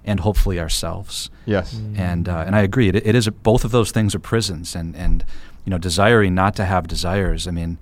and 0.05 0.21
hopefully 0.21 0.59
ourselves. 0.59 1.31
Yes. 1.45 1.75
Mm-hmm. 1.75 2.01
And, 2.01 2.29
uh, 2.29 2.45
and 2.47 2.57
I 2.57 2.63
agree, 2.63 2.89
it, 2.89 2.97
it 2.97 3.15
is, 3.15 3.29
both 3.29 3.65
of 3.65 3.71
those 3.71 3.91
things 3.91 4.15
are 4.15 4.19
prisons. 4.19 4.75
And, 4.75 4.97
and 4.97 5.25
you 5.65 5.71
know, 5.71 5.79
desiring 5.79 6.35
not 6.35 6.57
to 6.57 6.65
have 6.65 6.89
desires. 6.89 7.47
I 7.47 7.51
mean, 7.51 7.79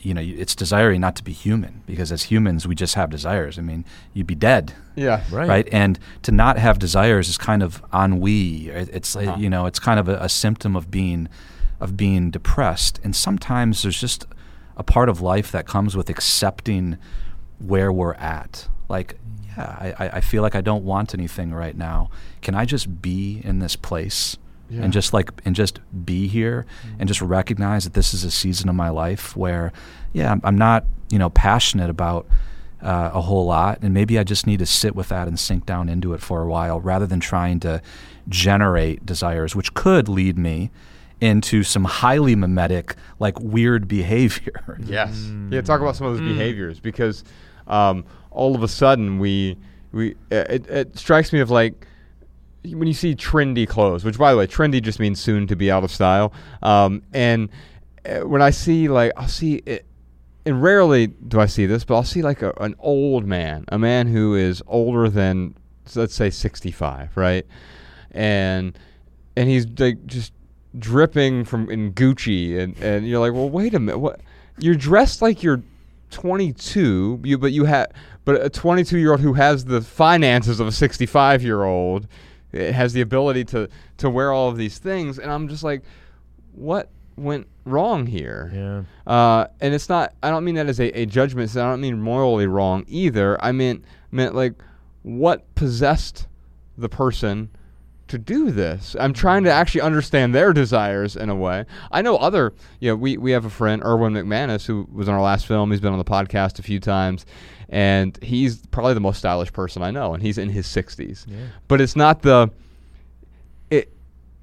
you 0.00 0.14
know, 0.14 0.22
it's 0.22 0.54
desiring 0.54 1.00
not 1.00 1.16
to 1.16 1.24
be 1.24 1.32
human 1.32 1.82
because 1.86 2.10
as 2.12 2.24
humans 2.24 2.66
we 2.66 2.74
just 2.74 2.94
have 2.94 3.10
desires. 3.10 3.58
I 3.58 3.62
mean, 3.62 3.84
you'd 4.14 4.26
be 4.26 4.34
dead. 4.34 4.74
Yeah, 4.96 5.22
right. 5.30 5.48
Right, 5.48 5.68
and 5.72 5.98
to 6.22 6.32
not 6.32 6.56
have 6.58 6.78
desires 6.78 7.28
is 7.28 7.36
kind 7.36 7.62
of 7.62 7.82
ennui. 7.92 8.68
It's 8.68 9.14
uh-huh. 9.14 9.36
you 9.38 9.50
know, 9.50 9.66
it's 9.66 9.78
kind 9.78 10.00
of 10.00 10.08
a, 10.08 10.16
a, 10.20 10.28
symptom 10.28 10.76
of 10.76 10.90
being 10.90 11.28
of 11.80 11.96
being 11.96 12.30
depressed. 12.30 13.00
And 13.04 13.14
sometimes 13.14 13.82
there's 13.82 14.00
just 14.00 14.26
a 14.76 14.82
part 14.82 15.08
of 15.08 15.20
life 15.20 15.50
that 15.52 15.66
comes 15.66 15.96
with 15.96 16.08
accepting 16.08 16.98
where 17.58 17.92
we're 17.92 18.14
at. 18.14 18.68
Like, 18.88 19.18
yeah, 19.56 19.94
I, 19.98 20.08
I 20.08 20.20
feel 20.20 20.42
like 20.42 20.54
I 20.54 20.60
don't 20.60 20.84
want 20.84 21.14
anything 21.14 21.52
right 21.52 21.76
now. 21.76 22.10
Can 22.42 22.54
I 22.54 22.64
just 22.64 23.02
be 23.02 23.40
in 23.44 23.58
this 23.58 23.76
place? 23.76 24.36
yeah. 24.70 24.82
and 24.82 24.92
just 24.92 25.12
like 25.12 25.30
and 25.44 25.56
just 25.56 25.80
be 26.04 26.28
here 26.28 26.66
mm-hmm. 26.82 26.96
and 27.00 27.08
just 27.08 27.22
recognize 27.22 27.84
that 27.84 27.94
this 27.94 28.12
is 28.12 28.22
a 28.22 28.30
season 28.30 28.68
of 28.68 28.74
my 28.74 28.90
life 28.90 29.34
where 29.34 29.72
yeah 30.12 30.30
I'm, 30.30 30.42
I'm, 30.44 30.58
not 30.58 30.84
you 31.08 31.18
know 31.18 31.30
passionate 31.30 31.88
about 31.88 32.26
uh, 32.82 33.10
a 33.12 33.20
whole 33.20 33.46
lot, 33.46 33.80
and 33.82 33.92
maybe 33.92 34.18
I 34.18 34.24
just 34.24 34.46
need 34.46 34.60
to 34.60 34.66
sit 34.66 34.94
with 34.94 35.08
that 35.08 35.26
and 35.26 35.38
sink 35.38 35.66
down 35.66 35.88
into 35.88 36.14
it 36.14 36.20
for 36.20 36.42
a 36.42 36.46
while, 36.46 36.80
rather 36.80 37.06
than 37.06 37.20
trying 37.20 37.60
to 37.60 37.82
generate 38.28 39.04
desires, 39.04 39.56
which 39.56 39.74
could 39.74 40.08
lead 40.08 40.38
me 40.38 40.70
into 41.20 41.62
some 41.62 41.84
highly 41.84 42.34
mimetic, 42.34 42.94
like 43.18 43.38
weird 43.40 43.88
behavior. 43.88 44.78
Yes. 44.84 45.30
Yeah. 45.50 45.60
Talk 45.60 45.80
about 45.80 45.96
some 45.96 46.06
of 46.06 46.16
those 46.16 46.26
behaviors 46.26 46.80
because 46.80 47.24
um, 47.66 48.04
all 48.30 48.54
of 48.54 48.62
a 48.62 48.68
sudden 48.68 49.18
we 49.18 49.56
we 49.92 50.12
uh, 50.32 50.44
it, 50.48 50.66
it 50.68 50.98
strikes 50.98 51.32
me 51.32 51.40
of 51.40 51.50
like 51.50 51.86
when 52.64 52.86
you 52.86 52.94
see 52.94 53.14
trendy 53.14 53.66
clothes, 53.66 54.04
which 54.04 54.18
by 54.18 54.30
the 54.32 54.38
way, 54.38 54.46
trendy 54.46 54.80
just 54.80 55.00
means 55.00 55.20
soon 55.20 55.46
to 55.48 55.56
be 55.56 55.70
out 55.70 55.84
of 55.84 55.90
style. 55.90 56.32
Um, 56.62 57.02
and 57.12 57.50
uh, 58.06 58.20
when 58.20 58.40
I 58.40 58.50
see 58.50 58.88
like 58.88 59.12
I'll 59.16 59.28
see 59.28 59.62
it. 59.66 59.84
And 60.46 60.62
rarely 60.62 61.08
do 61.08 61.40
I 61.40 61.46
see 61.46 61.66
this, 61.66 61.84
but 61.84 61.94
I'll 61.96 62.04
see 62.04 62.22
like 62.22 62.40
a, 62.40 62.52
an 62.58 62.74
old 62.78 63.26
man, 63.26 63.66
a 63.68 63.78
man 63.78 64.06
who 64.06 64.34
is 64.34 64.62
older 64.66 65.10
than, 65.10 65.54
let's 65.94 66.14
say, 66.14 66.30
65, 66.30 67.14
right? 67.18 67.44
And 68.12 68.78
and 69.36 69.48
he's 69.50 69.66
like 69.78 70.06
just 70.06 70.32
dripping 70.78 71.44
from 71.44 71.70
in 71.70 71.92
Gucci, 71.92 72.58
and 72.58 72.76
and 72.82 73.06
you're 73.06 73.20
like, 73.20 73.32
well, 73.32 73.50
wait 73.50 73.74
a 73.74 73.78
minute, 73.78 73.98
what? 73.98 74.20
You're 74.58 74.74
dressed 74.74 75.22
like 75.22 75.42
you're 75.42 75.62
22, 76.10 77.20
you 77.24 77.38
but 77.38 77.52
you 77.52 77.64
have 77.64 77.92
but 78.24 78.44
a 78.44 78.50
22 78.50 78.98
year 78.98 79.12
old 79.12 79.20
who 79.20 79.34
has 79.34 79.64
the 79.64 79.80
finances 79.80 80.60
of 80.60 80.66
a 80.66 80.72
65 80.72 81.42
year 81.42 81.64
old 81.64 82.08
has 82.52 82.92
the 82.92 83.00
ability 83.00 83.44
to 83.44 83.68
to 83.98 84.10
wear 84.10 84.32
all 84.32 84.48
of 84.48 84.56
these 84.56 84.78
things, 84.78 85.18
and 85.18 85.30
I'm 85.30 85.48
just 85.48 85.62
like, 85.62 85.82
what 86.52 86.88
went 87.16 87.46
wrong 87.64 88.06
here? 88.06 88.50
Yeah. 88.54 89.12
Uh, 89.12 89.46
and 89.60 89.74
it's 89.74 89.88
not. 89.88 90.14
I 90.22 90.30
don't 90.30 90.44
mean 90.44 90.54
that 90.54 90.68
as 90.68 90.80
a, 90.80 90.90
a 91.00 91.06
judgment. 91.06 91.50
So 91.50 91.64
I 91.64 91.70
don't 91.70 91.80
mean 91.80 92.00
morally 92.00 92.46
wrong 92.46 92.84
either. 92.88 93.42
I 93.42 93.52
meant 93.52 93.84
meant 94.10 94.34
like 94.34 94.54
what 95.02 95.54
possessed 95.54 96.26
the 96.76 96.88
person 96.88 97.50
to 98.08 98.18
do 98.18 98.50
this. 98.50 98.96
I'm 98.98 99.12
trying 99.12 99.44
to 99.44 99.50
actually 99.50 99.82
understand 99.82 100.34
their 100.34 100.52
desires 100.52 101.16
in 101.16 101.30
a 101.30 101.34
way. 101.34 101.64
I 101.90 102.02
know 102.02 102.16
other. 102.16 102.52
You 102.80 102.90
know, 102.90 102.96
we 102.96 103.16
we 103.16 103.30
have 103.32 103.44
a 103.44 103.50
friend, 103.50 103.82
Erwin 103.84 104.14
McManus, 104.14 104.66
who 104.66 104.88
was 104.92 105.08
in 105.08 105.14
our 105.14 105.22
last 105.22 105.46
film. 105.46 105.70
He's 105.70 105.80
been 105.80 105.92
on 105.92 105.98
the 105.98 106.04
podcast 106.04 106.58
a 106.58 106.62
few 106.62 106.80
times, 106.80 107.26
and 107.68 108.18
he's 108.22 108.66
probably 108.66 108.94
the 108.94 109.00
most 109.00 109.18
stylish 109.18 109.52
person 109.52 109.82
I 109.82 109.90
know, 109.90 110.14
and 110.14 110.22
he's 110.22 110.38
in 110.38 110.48
his 110.48 110.66
60s. 110.66 111.24
Yeah. 111.26 111.36
But 111.68 111.80
it's 111.80 111.96
not 111.96 112.22
the. 112.22 112.50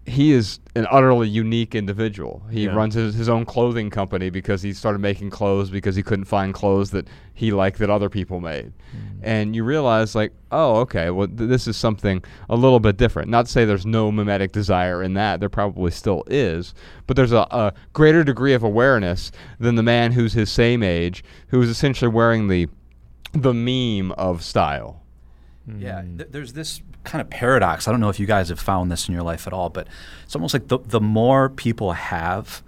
He 0.08 0.34
is 0.34 0.60
an 0.76 0.86
utterly 0.92 1.28
unique 1.28 1.74
individual. 1.74 2.44
He 2.52 2.66
Yeah. 2.66 2.76
runs 2.76 2.94
his, 2.94 3.16
his 3.16 3.28
own 3.28 3.44
clothing 3.44 3.90
company 3.90 4.30
because 4.30 4.62
he 4.62 4.72
started 4.72 5.00
making 5.00 5.32
clothes 5.32 5.72
because 5.72 5.96
he 5.96 6.04
couldn't 6.04 6.26
find 6.26 6.54
clothes 6.54 6.92
that 6.92 7.08
he 7.34 7.52
liked 7.52 7.80
that 7.80 7.90
other 7.90 8.08
people 8.08 8.40
made. 8.40 8.66
Mm. 8.96 9.20
And 9.24 9.56
you 9.56 9.64
realize, 9.64 10.14
like, 10.14 10.32
oh, 10.52 10.76
okay, 10.82 11.10
well, 11.10 11.28
th- 11.28 11.50
this 11.50 11.68
is 11.68 11.76
something 11.76 12.24
a 12.50 12.56
little 12.56 12.80
bit 12.80 12.98
different. 12.98 13.30
Not 13.30 13.48
to 13.48 13.52
say 13.52 13.66
there's 13.66 13.86
no 13.86 14.12
mimetic 14.12 14.52
desire 14.52 15.02
in 15.02 15.16
that, 15.16 15.40
there 15.40 15.50
probably 15.50 15.90
still 15.90 16.24
is, 16.28 16.76
but 17.08 17.16
there's 17.18 17.32
a, 17.34 17.48
a 17.50 17.74
greater 17.94 18.24
degree 18.24 18.54
of 18.54 18.62
awareness 18.62 19.32
than 19.60 19.74
the 19.74 19.82
man 19.84 20.12
who's 20.12 20.34
his 20.34 20.52
same 20.52 20.84
age, 20.84 21.24
who 21.48 21.60
is 21.64 21.70
essentially 21.70 22.10
wearing 22.12 22.48
the 22.48 22.68
the 23.34 23.54
meme 23.56 24.12
of 24.14 24.44
style. 24.44 25.02
Yeah, 25.68 26.04
th- 26.18 26.30
there's 26.32 26.54
this 26.54 26.82
kind 27.04 27.22
of 27.22 27.30
paradox. 27.30 27.88
I 27.88 27.92
don't 27.92 28.00
know 28.00 28.10
if 28.10 28.20
you 28.20 28.26
guys 28.28 28.50
have 28.50 28.60
found 28.60 28.92
this 28.92 29.08
in 29.08 29.14
your 29.14 29.24
life 29.24 29.48
at 29.48 29.54
all, 29.54 29.70
but 29.70 29.88
it's 30.24 30.36
almost 30.36 30.54
like 30.54 30.68
the 30.68 30.80
the 30.80 31.02
more 31.02 31.50
people 31.50 31.94
have, 31.94 32.62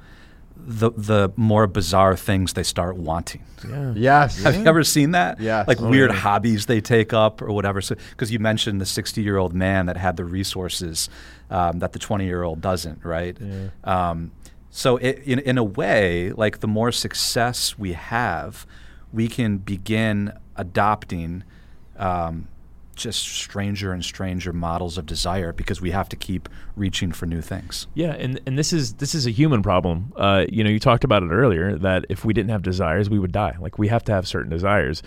the 0.55 0.91
the 0.91 1.31
more 1.35 1.67
bizarre 1.67 2.15
things 2.15 2.53
they 2.53 2.63
start 2.63 2.97
wanting. 2.97 3.43
Yeah. 3.67 3.93
Yes. 3.95 4.41
Have 4.43 4.55
you 4.55 4.65
ever 4.65 4.83
seen 4.83 5.11
that? 5.11 5.39
Yeah. 5.39 5.63
Like 5.67 5.79
Oh, 5.81 5.89
weird 5.89 6.11
hobbies 6.11 6.65
they 6.65 6.81
take 6.81 7.13
up 7.13 7.41
or 7.41 7.51
whatever. 7.51 7.81
So 7.81 7.95
because 8.11 8.31
you 8.31 8.39
mentioned 8.39 8.79
the 8.81 8.85
60 8.85 9.21
year 9.21 9.37
old 9.37 9.53
man 9.53 9.85
that 9.87 9.97
had 9.97 10.17
the 10.17 10.25
resources 10.25 11.09
um, 11.49 11.79
that 11.79 11.93
the 11.93 11.99
20 11.99 12.25
year 12.25 12.43
old 12.43 12.61
doesn't, 12.61 13.03
right? 13.05 13.37
Yeah. 13.39 13.69
Um, 13.83 14.31
so 14.69 14.97
it, 14.97 15.19
in 15.25 15.39
in 15.39 15.57
a 15.57 15.63
way, 15.63 16.31
like 16.31 16.59
the 16.59 16.67
more 16.67 16.91
success 16.91 17.77
we 17.77 17.93
have, 17.93 18.65
we 19.13 19.27
can 19.27 19.57
begin 19.57 20.33
adopting. 20.55 21.43
Um, 21.97 22.47
just 22.97 23.27
stranger 23.27 23.93
and 23.93 24.03
stranger 24.03 24.51
models 24.51 24.97
of 24.97 25.05
desire 25.05 25.53
because 25.53 25.79
we 25.79 25.91
have 25.91 26.09
to 26.09 26.15
keep 26.15 26.49
reaching 26.75 27.11
for 27.11 27.25
new 27.25 27.41
things. 27.41 27.87
Yeah, 27.93 28.13
and 28.13 28.39
and 28.45 28.57
this 28.57 28.73
is 28.73 28.93
this 28.95 29.15
is 29.15 29.25
a 29.25 29.31
human 29.31 29.61
problem. 29.61 30.11
Uh, 30.17 30.45
you 30.49 30.63
know, 30.63 30.69
you 30.69 30.79
talked 30.79 31.03
about 31.03 31.23
it 31.23 31.29
earlier 31.29 31.77
that 31.77 32.05
if 32.09 32.25
we 32.25 32.33
didn't 32.33 32.49
have 32.49 32.63
desires, 32.63 33.09
we 33.09 33.19
would 33.19 33.31
die. 33.31 33.55
Like 33.59 33.77
we 33.77 33.87
have 33.87 34.03
to 34.05 34.11
have 34.11 34.27
certain 34.27 34.49
desires, 34.49 35.03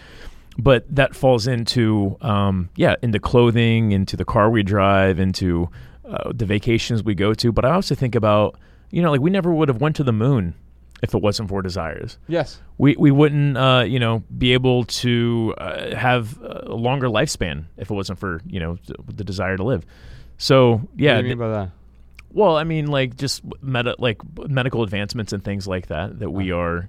but 0.57 0.85
that 0.95 1.15
falls 1.15 1.47
into 1.47 2.17
um, 2.21 2.71
yeah, 2.77 2.95
into 3.03 3.19
clothing, 3.19 3.93
into 3.93 4.17
the 4.17 4.25
car 4.25 4.49
we 4.49 4.63
drive, 4.63 5.19
into 5.19 5.69
uh, 6.09 6.33
the 6.35 6.47
vacations 6.47 7.03
we 7.03 7.15
go 7.15 7.35
to. 7.35 7.53
But 7.53 7.65
I 7.65 7.73
also 7.73 7.95
think 7.95 8.15
about 8.15 8.59
you 8.91 9.03
know, 9.03 9.11
like 9.11 9.21
we 9.21 9.31
never 9.31 9.53
would 9.53 9.69
have 9.69 9.81
went 9.81 9.97
to 9.97 10.05
the 10.05 10.13
moon 10.13 10.55
if 11.03 11.15
it 11.15 11.23
wasn't 11.23 11.49
for 11.49 11.63
desires. 11.63 12.19
Yes. 12.29 12.61
We 12.79 12.97
we 12.97 13.11
wouldn't 13.11 13.57
uh, 13.57 13.85
you 13.87 13.99
know 13.99 14.23
be 14.37 14.53
able 14.53 14.85
to 14.85 15.55
uh, 15.59 15.95
have 15.97 16.41
a 16.43 16.75
longer 16.75 17.09
lifespan 17.09 17.65
if 17.77 17.91
it 17.91 17.95
wasn't 17.95 18.19
for 18.19 18.41
you 18.47 18.61
know 18.61 18.77
th- 18.77 18.99
the 19.15 19.25
desire 19.25 19.57
to 19.57 19.65
live. 19.65 19.85
So 20.39 20.89
yeah, 20.97 21.17
What 21.17 21.23
do 21.23 21.29
you 21.29 21.37
mean 21.37 21.39
by 21.39 21.49
that? 21.51 21.71
well, 22.33 22.57
I 22.57 22.65
mean, 22.65 22.87
like 22.87 23.17
just 23.17 23.43
meta, 23.63 23.97
like 23.99 24.19
medical 24.49 24.83
advancements 24.83 25.33
and 25.33 25.43
things 25.45 25.67
like 25.67 25.89
that 25.89 26.19
that 26.21 26.31
we 26.31 26.53
are, 26.53 26.89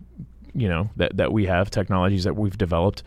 you 0.53 0.69
know, 0.69 0.89
that 0.97 1.17
that 1.17 1.33
we 1.33 1.45
have 1.47 1.69
technologies 1.71 2.23
that 2.25 2.35
we've 2.35 2.57
developed. 2.57 3.03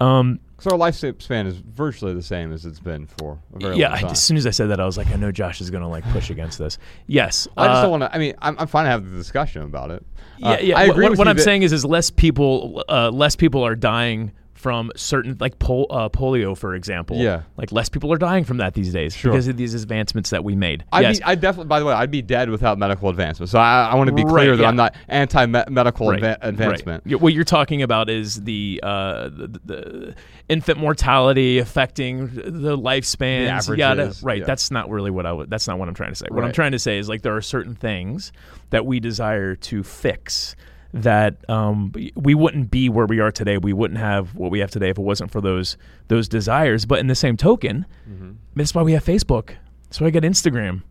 Um, 0.00 0.40
So 0.58 0.70
our 0.70 0.78
lifespan 0.78 1.46
is 1.46 1.58
virtually 1.58 2.14
the 2.14 2.22
same 2.22 2.50
as 2.52 2.64
it's 2.64 2.80
been 2.80 3.06
for 3.06 3.38
a 3.54 3.58
very 3.58 3.76
yeah, 3.76 3.88
long 3.88 3.98
I, 3.98 4.00
time. 4.02 4.10
as 4.12 4.22
soon 4.22 4.38
as 4.38 4.46
I 4.46 4.50
said 4.50 4.70
that, 4.70 4.80
I 4.80 4.86
was 4.86 4.96
like, 4.96 5.08
I 5.08 5.16
know 5.16 5.30
Josh 5.30 5.60
is 5.60 5.70
gonna 5.70 5.88
like 5.88 6.04
push 6.12 6.30
against 6.30 6.58
this. 6.58 6.78
Yes, 7.06 7.46
I 7.58 7.66
just 7.66 7.76
uh, 7.78 7.82
don't 7.82 7.90
want 7.90 8.02
to. 8.04 8.14
I 8.14 8.18
mean, 8.18 8.34
I'm, 8.40 8.58
I'm 8.58 8.66
fine 8.66 8.84
to 8.84 8.90
have 8.90 9.08
the 9.08 9.16
discussion 9.16 9.62
about 9.62 9.90
it. 9.90 10.04
Yeah, 10.38 10.48
Uh, 10.48 10.58
yeah. 10.60 10.78
I 10.78 10.86
what- 10.86 10.90
agree 10.92 11.08
what 11.10 11.18
what 11.18 11.28
I'm 11.28 11.38
saying 11.38 11.62
is, 11.62 11.72
is 11.72 11.84
less 11.84 12.10
people, 12.10 12.82
uh, 12.88 13.10
less 13.10 13.36
people 13.36 13.64
are 13.66 13.76
dying 13.76 14.32
from 14.56 14.90
certain, 14.96 15.36
like 15.38 15.58
pol- 15.58 15.86
uh, 15.90 16.08
polio, 16.08 16.56
for 16.56 16.74
example. 16.74 17.16
Yeah. 17.18 17.42
like 17.56 17.70
less 17.72 17.88
people 17.88 18.12
are 18.12 18.16
dying 18.18 18.42
from 18.42 18.56
that 18.56 18.74
these 18.74 18.92
days 18.92 19.14
Sure. 19.14 19.30
because 19.30 19.46
of 19.48 19.56
these 19.56 19.74
advancements 19.74 20.30
that 20.30 20.42
we 20.42 20.56
made. 20.56 20.82
I'd 20.90 21.02
yes, 21.02 21.18
be, 21.18 21.24
I 21.24 21.34
definitely. 21.34 21.68
By 21.68 21.78
the 21.78 21.84
way, 21.86 21.92
I'd 21.92 22.10
be 22.10 22.22
dead 22.22 22.50
without 22.50 22.78
medical 22.78 23.08
advancement. 23.08 23.50
So 23.50 23.58
I, 23.58 23.90
I 23.92 23.94
want 23.94 24.08
to 24.08 24.14
be 24.14 24.24
Right, 24.24 24.30
clear 24.30 24.56
that 24.56 24.62
yeah. 24.62 24.68
I'm 24.68 24.76
not 24.76 24.94
anti-medical 25.08 26.08
Right, 26.08 26.22
adva- 26.22 26.38
advancement. 26.40 27.04
Y- 27.06 27.14
What 27.16 27.32
you're 27.34 27.44
talking 27.44 27.82
about 27.82 28.08
is 28.10 28.42
the, 28.42 28.80
uh, 28.82 29.28
the, 29.28 29.60
the 29.64 30.14
infant 30.48 30.78
mortality 30.78 31.58
affecting 31.58 32.26
the 32.34 32.76
lifespans. 32.78 33.66
The 33.68 33.76
yada. 33.76 34.12
Right. 34.22 34.40
yeah. 34.40 34.44
That's 34.46 34.70
not 34.70 34.88
really 34.90 35.10
what 35.10 35.26
I. 35.26 35.44
That's 35.48 35.68
not 35.68 35.78
what 35.78 35.88
I'm 35.88 35.94
trying 35.94 36.10
to 36.12 36.16
say. 36.16 36.26
What 36.30 36.44
I'm 36.44 36.52
trying 36.52 36.72
to 36.72 36.78
say 36.78 36.98
is 36.98 37.08
like 37.08 37.22
there 37.22 37.36
are 37.36 37.42
certain 37.42 37.74
things 37.74 38.32
that 38.70 38.86
we 38.86 39.00
desire 39.00 39.54
to 39.56 39.82
fix 39.82 40.56
that 41.02 41.48
um, 41.50 41.92
we 42.14 42.34
wouldn't 42.34 42.70
be 42.70 42.88
where 42.88 43.06
we 43.06 43.20
are 43.20 43.30
today. 43.30 43.58
We 43.58 43.72
wouldn't 43.72 44.00
have 44.00 44.34
what 44.34 44.50
we 44.50 44.60
have 44.60 44.70
today 44.70 44.90
if 44.90 44.98
it 44.98 45.02
wasn't 45.02 45.30
for 45.30 45.40
those 45.40 45.76
those 46.08 46.28
desires. 46.28 46.86
But 46.86 46.98
in 47.00 47.06
the 47.06 47.14
same 47.14 47.36
token, 47.36 47.86
Mm-hmm. 48.10 48.30
that's 48.54 48.74
why 48.74 48.82
we 48.82 48.92
have 48.92 49.04
Facebook. 49.04 49.50
That's 49.84 50.00
why 50.00 50.06
I 50.08 50.10
got 50.10 50.22
Instagram. 50.22 50.82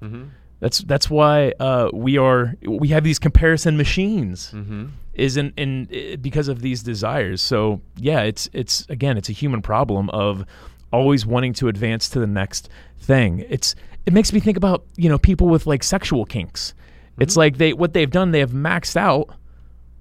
That's 0.59 0.79
that's 0.79 1.09
why 1.09 1.51
uh, 1.59 1.89
we 1.93 2.17
are 2.17 2.55
we 2.65 2.87
have 2.89 3.03
these 3.03 3.19
comparison 3.19 3.77
machines 3.77 4.51
Mm-hmm. 4.53 4.85
is 5.13 5.37
in, 5.37 5.53
in 5.57 6.17
because 6.21 6.47
of 6.47 6.61
these 6.61 6.81
desires. 6.83 7.41
So 7.41 7.81
yeah, 7.97 8.21
it's 8.21 8.49
it's 8.53 8.85
again 8.89 9.17
it's 9.17 9.29
a 9.29 9.33
human 9.33 9.61
problem 9.61 10.09
of 10.11 10.45
always 10.93 11.25
wanting 11.25 11.51
to 11.53 11.67
advance 11.67 12.07
to 12.09 12.19
the 12.19 12.27
next 12.27 12.69
thing. 12.99 13.45
It's 13.49 13.75
it 14.05 14.13
makes 14.13 14.31
me 14.31 14.39
think 14.39 14.55
about 14.57 14.85
you 14.95 15.09
know 15.09 15.17
people 15.17 15.47
with 15.47 15.67
like 15.67 15.83
sexual 15.83 16.25
kinks. 16.25 16.73
It's 17.19 17.35
like 17.37 17.57
they 17.57 17.73
what 17.73 17.93
they've 17.93 18.11
done 18.11 18.31
they 18.31 18.39
have 18.39 18.51
maxed 18.51 18.95
out 18.95 19.29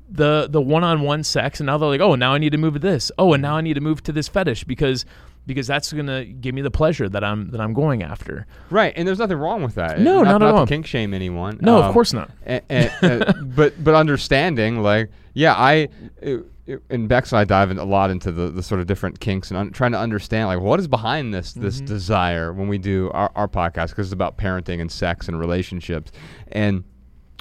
the 0.08 0.46
the 0.50 0.60
one 0.60 0.84
on 0.84 1.00
one 1.02 1.24
sex 1.24 1.60
and 1.60 1.66
now 1.66 1.78
they're 1.78 1.88
like 1.88 2.00
oh 2.00 2.14
now 2.14 2.34
I 2.34 2.38
need 2.38 2.52
to 2.52 2.58
move 2.58 2.74
to 2.74 2.78
this 2.80 3.10
oh 3.18 3.32
and 3.32 3.42
now 3.42 3.56
I 3.56 3.60
need 3.62 3.74
to 3.74 3.80
move 3.80 4.02
to 4.04 4.12
this 4.12 4.28
fetish 4.28 4.64
because 4.64 5.04
because 5.46 5.66
that's 5.66 5.92
gonna 5.92 6.24
give 6.24 6.54
me 6.54 6.62
the 6.62 6.70
pleasure 6.70 7.08
that 7.08 7.22
I'm 7.24 7.50
that 7.50 7.60
I'm 7.60 7.74
going 7.74 8.02
after. 8.02 8.46
Right, 8.70 8.92
and 8.96 9.06
there's 9.06 9.18
nothing 9.18 9.36
wrong 9.36 9.62
with 9.62 9.74
that. 9.74 10.00
No, 10.00 10.22
not 10.22 10.42
at 10.42 10.46
to 10.50 10.54
all. 10.54 10.66
kink 10.66 10.86
shame 10.86 11.12
anyone. 11.12 11.58
No, 11.60 11.78
Um, 11.78 11.84
of 11.84 11.92
course 11.92 12.12
not. 12.14 12.30
a- 12.46 12.62
a- 12.70 12.90
uh, 13.28 13.32
but 13.42 13.82
but 13.82 13.94
understanding 13.94 14.82
like 14.82 15.10
yeah 15.34 15.54
I 15.54 15.88
it, 16.22 16.46
it- 16.66 16.82
and 16.88 17.08
Bex 17.08 17.32
and 17.32 17.40
I 17.40 17.44
dive 17.44 17.70
in 17.70 17.76
a 17.78 17.84
lot 17.84 18.10
into 18.10 18.32
the, 18.32 18.48
the 18.50 18.62
sort 18.62 18.80
of 18.80 18.86
different 18.86 19.20
kinks 19.20 19.50
and 19.50 19.58
un- 19.58 19.70
trying 19.70 19.92
to 19.92 19.98
understand 19.98 20.48
like 20.48 20.60
what 20.60 20.80
is 20.80 20.88
behind 20.88 21.34
this 21.34 21.52
this 21.52 21.76
Mm-hmm. 21.76 21.86
desire 21.86 22.52
when 22.52 22.68
we 22.68 22.78
do 22.78 23.10
our, 23.12 23.30
our 23.34 23.48
podcast 23.48 23.88
because 23.90 24.06
it's 24.08 24.12
about 24.12 24.38
parenting 24.38 24.80
and 24.80 24.90
sex 24.90 25.28
and 25.28 25.38
relationships 25.38 26.10
and 26.52 26.84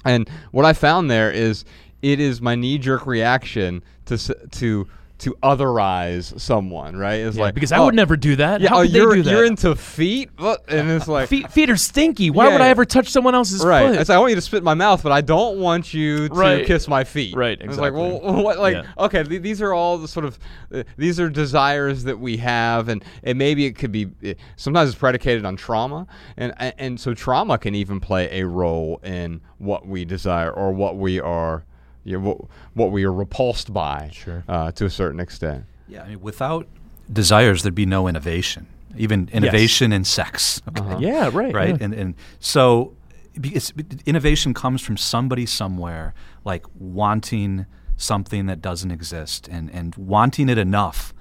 and 0.05 0.29
what 0.51 0.65
I 0.65 0.73
found 0.73 1.09
there 1.09 1.31
is 1.31 1.63
it 2.03 2.19
is 2.19 2.39
my 2.41 2.53
knee 2.53 2.77
jerk 2.77 3.07
reaction 3.07 3.81
to 4.05 4.17
to 4.51 4.87
to 5.19 5.33
otherize 5.41 6.37
someone, 6.37 6.97
right? 6.97 7.21
It's 7.21 7.37
Yeah, 7.37 7.43
like 7.43 7.53
because 7.55 7.71
I 7.71 7.77
oh, 7.77 7.85
would 7.85 7.95
never 7.95 8.17
do 8.17 8.35
that. 8.35 8.59
Yeah, 8.59 8.69
How 8.69 8.79
oh, 8.79 8.81
you're 8.81 9.11
they 9.11 9.15
do 9.17 9.23
that? 9.23 9.31
you're 9.31 9.45
into 9.45 9.73
feet, 9.73 10.31
and 10.67 10.91
it's 10.91 11.07
like 11.07 11.29
feet, 11.29 11.49
feet 11.49 11.69
are 11.69 11.77
stinky. 11.77 12.29
Why 12.29 12.47
Yeah, 12.47 12.53
would 12.53 12.61
I 12.61 12.67
ever 12.67 12.83
touch 12.83 13.07
someone 13.09 13.33
else's 13.33 13.63
right. 13.63 13.87
foot? 13.91 13.99
It's 14.01 14.09
like 14.09 14.17
I 14.17 14.19
want 14.19 14.31
you 14.31 14.35
to 14.35 14.41
spit 14.41 14.57
in 14.57 14.63
my 14.65 14.73
mouth, 14.73 15.01
but 15.01 15.13
I 15.13 15.21
don't 15.21 15.59
want 15.59 15.93
you 15.93 16.27
to 16.27 16.33
Right. 16.33 16.65
kiss 16.65 16.89
my 16.89 17.05
feet. 17.05 17.35
Right, 17.37 17.57
And 17.61 17.69
It's 17.69 17.79
like 17.79 17.93
well, 17.93 18.19
what? 18.43 18.59
Like 18.59 18.83
okay, 18.97 19.23
th- 19.23 19.41
these 19.41 19.61
are 19.61 19.71
all 19.73 19.97
the 19.97 20.09
sort 20.09 20.25
of 20.25 20.37
uh, 20.73 20.83
these 20.97 21.21
are 21.21 21.29
desires 21.29 22.03
that 22.03 22.19
we 22.19 22.35
have, 22.37 22.89
and 22.89 23.01
and 23.23 23.37
maybe 23.37 23.65
it 23.65 23.77
could 23.77 23.93
be 23.93 24.07
uh, 24.27 24.33
sometimes 24.57 24.89
it's 24.89 24.99
predicated 24.99 25.45
on 25.45 25.55
trauma, 25.55 26.05
and 26.35 26.53
and, 26.57 26.73
and 26.77 26.99
so 26.99 27.13
trauma 27.13 27.57
can 27.57 27.75
even 27.75 28.01
play 28.01 28.41
a 28.41 28.45
role 28.45 28.99
in 29.03 29.39
what 29.57 29.87
we 29.87 30.03
desire 30.03 30.51
or 30.51 30.73
what 30.73 30.97
we 30.97 31.21
are. 31.21 31.63
You 32.03 32.19
know, 32.19 32.25
what, 32.27 32.37
what 32.73 32.91
we 32.91 33.03
are 33.05 33.13
repulsed 33.13 33.73
by, 33.73 34.09
Sure. 34.13 34.43
uh, 34.47 34.71
to 34.73 34.85
a 34.85 34.89
certain 34.89 35.19
extent. 35.19 35.65
Yeah, 35.87 36.03
I 36.03 36.09
mean, 36.09 36.21
without 36.21 36.67
desires, 37.11 37.63
there'd 37.63 37.75
be 37.75 37.85
no 37.85 38.07
innovation, 38.07 38.67
even 38.97 39.29
innovation 39.31 39.91
in 39.93 40.03
sex. 40.03 40.61
Okay? 40.67 40.81
Uh-huh. 40.81 40.97
yeah, 40.99 41.29
right. 41.33 41.53
right? 41.53 41.69
yeah. 41.69 41.77
And 41.85 41.93
and 41.93 42.15
so 42.39 42.95
it's, 43.35 43.73
innovation 44.05 44.53
comes 44.53 44.81
from 44.81 44.97
somebody 44.97 45.45
somewhere 45.45 46.13
like 46.45 46.65
wanting 46.77 47.65
something 47.97 48.45
that 48.47 48.61
doesn't 48.61 48.91
exist 48.91 49.47
and 49.49 49.69
and 49.71 49.95
wanting 49.95 50.49
it 50.49 50.57
enough 50.57 51.13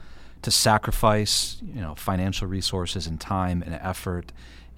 to 0.43 0.51
sacrifice 0.51 1.59
you 1.62 1.80
know 1.80 1.95
financial 1.95 2.49
resources 2.49 3.07
and 3.07 3.20
time 3.20 3.62
and 3.62 3.74
effort 3.74 4.33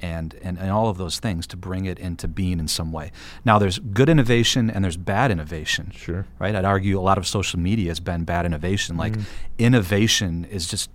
and, 0.05 0.35
and, 0.43 0.59
and 0.59 0.71
all 0.71 0.89
of 0.89 0.97
those 0.99 1.17
things 1.19 1.47
to 1.47 1.57
bring 1.57 1.85
it 1.87 1.99
into 1.99 2.27
being 2.29 2.59
in 2.61 2.69
some 2.69 2.91
way. 2.93 3.11
Now, 3.45 3.59
there's 3.59 3.79
good 3.79 4.09
innovation 4.09 4.71
and 4.71 4.85
there's 4.85 4.97
bad 5.15 5.31
innovation. 5.31 5.93
Sure. 5.95 6.27
Right? 6.39 6.55
I'd 6.55 6.65
argue 6.77 6.99
a 6.99 7.05
lot 7.11 7.17
of 7.19 7.27
social 7.27 7.59
media 7.59 7.89
has 7.91 8.01
been 8.01 8.25
bad 8.25 8.45
innovation. 8.47 8.97
Like, 9.05 9.15
Mm. 9.15 9.25
innovation 9.59 10.45
is 10.51 10.69
just 10.69 10.91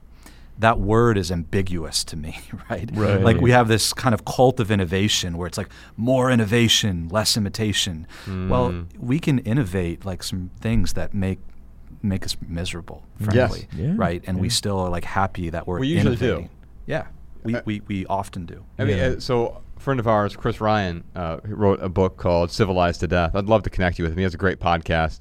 that 0.60 0.78
word 0.78 1.18
is 1.18 1.32
ambiguous 1.32 2.04
to 2.04 2.16
me, 2.18 2.38
right? 2.70 2.90
Right. 2.94 3.22
Like 3.22 3.40
we 3.40 3.52
have 3.52 3.68
this 3.70 3.94
kind 3.94 4.14
of 4.14 4.26
cult 4.26 4.60
of 4.60 4.70
innovation 4.72 5.38
where 5.38 5.48
it's 5.48 5.58
like 5.58 5.70
more 5.96 6.30
innovation, 6.30 7.08
less 7.10 7.38
imitation. 7.38 8.06
Well, 8.28 8.70
Mm. 8.72 8.86
we 9.00 9.20
can 9.20 9.40
innovate 9.40 10.06
like 10.06 10.22
some 10.24 10.52
things 10.60 10.94
that 10.94 11.14
make 11.14 11.40
make 12.02 12.24
us 12.26 12.38
miserable, 12.48 13.04
Yes. 13.34 13.66
Yeah. 13.76 13.94
right? 14.06 14.24
And 14.28 14.40
we 14.40 14.50
still 14.50 14.80
are 14.80 14.90
like 14.90 15.04
happy 15.06 15.50
that 15.50 15.66
we're 15.68 15.80
We 15.80 15.88
usually 15.88 16.16
do. 16.16 16.26
innovating. 16.26 16.50
Yeah, 16.86 17.06
we, 17.44 17.56
Uh, 17.56 17.62
we, 17.66 17.82
we 17.88 18.06
often 18.08 18.46
do. 18.46 18.66
I 18.78 18.84
mean, 18.86 18.98
Yeah. 18.98 19.04
uh, 19.08 19.20
so 19.20 19.62
a 19.78 19.80
friend 19.80 20.00
of 20.00 20.08
ours, 20.08 20.36
Chris 20.36 20.60
Ryan, 20.62 21.04
uh, 21.16 21.38
wrote 21.46 21.82
a 21.82 21.90
book 21.90 22.18
called 22.18 22.52
"Civilized 22.52 23.00
to 23.02 23.08
Death." 23.08 23.36
I'd 23.36 23.46
love 23.46 23.64
to 23.64 23.70
connect 23.70 23.98
you 24.00 24.04
with 24.04 24.12
him. 24.14 24.18
He 24.18 24.24
has 24.24 24.34
a 24.34 24.38
great 24.38 24.60
podcast. 24.60 25.20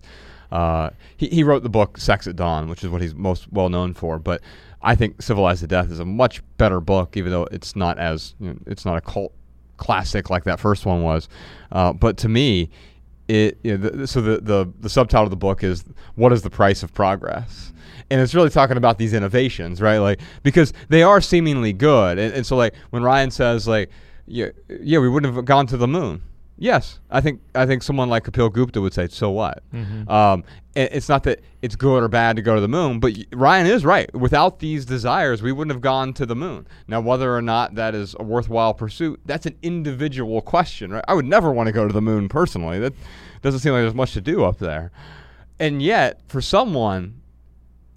Uh, 0.50 0.90
he 1.16 1.28
he 1.28 1.42
wrote 1.44 1.62
the 1.62 1.68
book 1.68 1.98
"Sex 1.98 2.26
at 2.26 2.36
Dawn," 2.36 2.68
which 2.68 2.82
is 2.82 2.90
what 2.90 3.02
he's 3.02 3.14
most 3.14 3.52
well 3.52 3.68
known 3.68 3.92
for. 3.94 4.18
But 4.18 4.40
I 4.82 4.94
think 4.94 5.20
"Civilized 5.22 5.60
to 5.60 5.66
Death" 5.66 5.90
is 5.90 6.00
a 6.00 6.04
much 6.04 6.42
better 6.56 6.80
book, 6.80 7.16
even 7.16 7.30
though 7.32 7.44
it's 7.50 7.76
not 7.76 7.98
as 7.98 8.34
you 8.40 8.48
know, 8.50 8.58
it's 8.66 8.84
not 8.84 8.96
a 8.96 9.00
cult 9.00 9.32
classic 9.76 10.28
like 10.30 10.44
that 10.44 10.58
first 10.58 10.86
one 10.86 11.02
was. 11.02 11.28
Uh, 11.70 11.92
but 11.92 12.16
to 12.18 12.28
me, 12.28 12.70
it 13.28 13.58
you 13.62 13.76
know, 13.76 13.88
the, 13.88 14.06
so 14.06 14.20
the, 14.20 14.40
the 14.40 14.72
the 14.80 14.88
subtitle 14.88 15.24
of 15.24 15.30
the 15.30 15.36
book 15.36 15.62
is 15.62 15.84
"What 16.16 16.32
is 16.32 16.42
the 16.42 16.50
price 16.50 16.82
of 16.82 16.92
progress?" 16.92 17.72
and 18.10 18.20
it's 18.20 18.34
really 18.34 18.50
talking 18.50 18.76
about 18.76 18.98
these 18.98 19.12
innovations, 19.12 19.80
right? 19.80 19.98
Like 19.98 20.20
because 20.42 20.72
they 20.88 21.02
are 21.02 21.20
seemingly 21.20 21.72
good, 21.72 22.18
and, 22.18 22.34
and 22.34 22.46
so 22.46 22.56
like 22.56 22.74
when 22.90 23.02
Ryan 23.02 23.30
says 23.30 23.68
like, 23.68 23.90
yeah, 24.26 24.48
yeah, 24.68 24.98
we 24.98 25.08
wouldn't 25.08 25.34
have 25.34 25.44
gone 25.44 25.66
to 25.68 25.76
the 25.76 25.88
moon. 25.88 26.22
Yes, 26.60 26.98
I 27.08 27.20
think 27.20 27.40
I 27.54 27.66
think 27.66 27.84
someone 27.84 28.08
like 28.08 28.24
Kapil 28.24 28.52
Gupta 28.52 28.80
would 28.80 28.92
say, 28.92 29.06
so 29.08 29.30
what? 29.30 29.62
Um, 29.72 30.42
and 30.74 30.88
it's 30.92 31.08
not 31.08 31.22
that 31.22 31.40
it's 31.62 31.76
good 31.76 32.02
or 32.02 32.08
bad 32.08 32.34
to 32.36 32.42
go 32.42 32.56
to 32.56 32.60
the 32.60 32.68
moon, 32.68 32.98
but 32.98 33.12
y- 33.16 33.24
Ryan 33.32 33.66
is 33.68 33.84
right. 33.84 34.12
Without 34.12 34.58
these 34.58 34.84
desires, 34.84 35.40
we 35.40 35.52
wouldn't 35.52 35.72
have 35.72 35.80
gone 35.80 36.12
to 36.14 36.26
the 36.26 36.34
moon. 36.34 36.66
Now, 36.88 37.00
whether 37.00 37.34
or 37.34 37.42
not 37.42 37.76
that 37.76 37.94
is 37.94 38.16
a 38.18 38.24
worthwhile 38.24 38.74
pursuit, 38.74 39.20
that's 39.24 39.46
an 39.46 39.56
individual 39.62 40.40
question, 40.40 40.90
right? 40.90 41.04
I 41.06 41.14
would 41.14 41.26
never 41.26 41.52
want 41.52 41.68
to 41.68 41.72
go 41.72 41.86
to 41.86 41.92
the 41.94 42.02
moon 42.02 42.28
personally. 42.28 42.80
That 42.80 42.92
doesn't 43.42 43.60
seem 43.60 43.72
like 43.72 43.82
there's 43.82 43.94
much 43.94 44.12
to 44.14 44.20
do 44.20 44.42
up 44.44 44.58
there. 44.58 44.90
And 45.60 45.80
yet, 45.80 46.20
for 46.26 46.40
someone, 46.40 47.20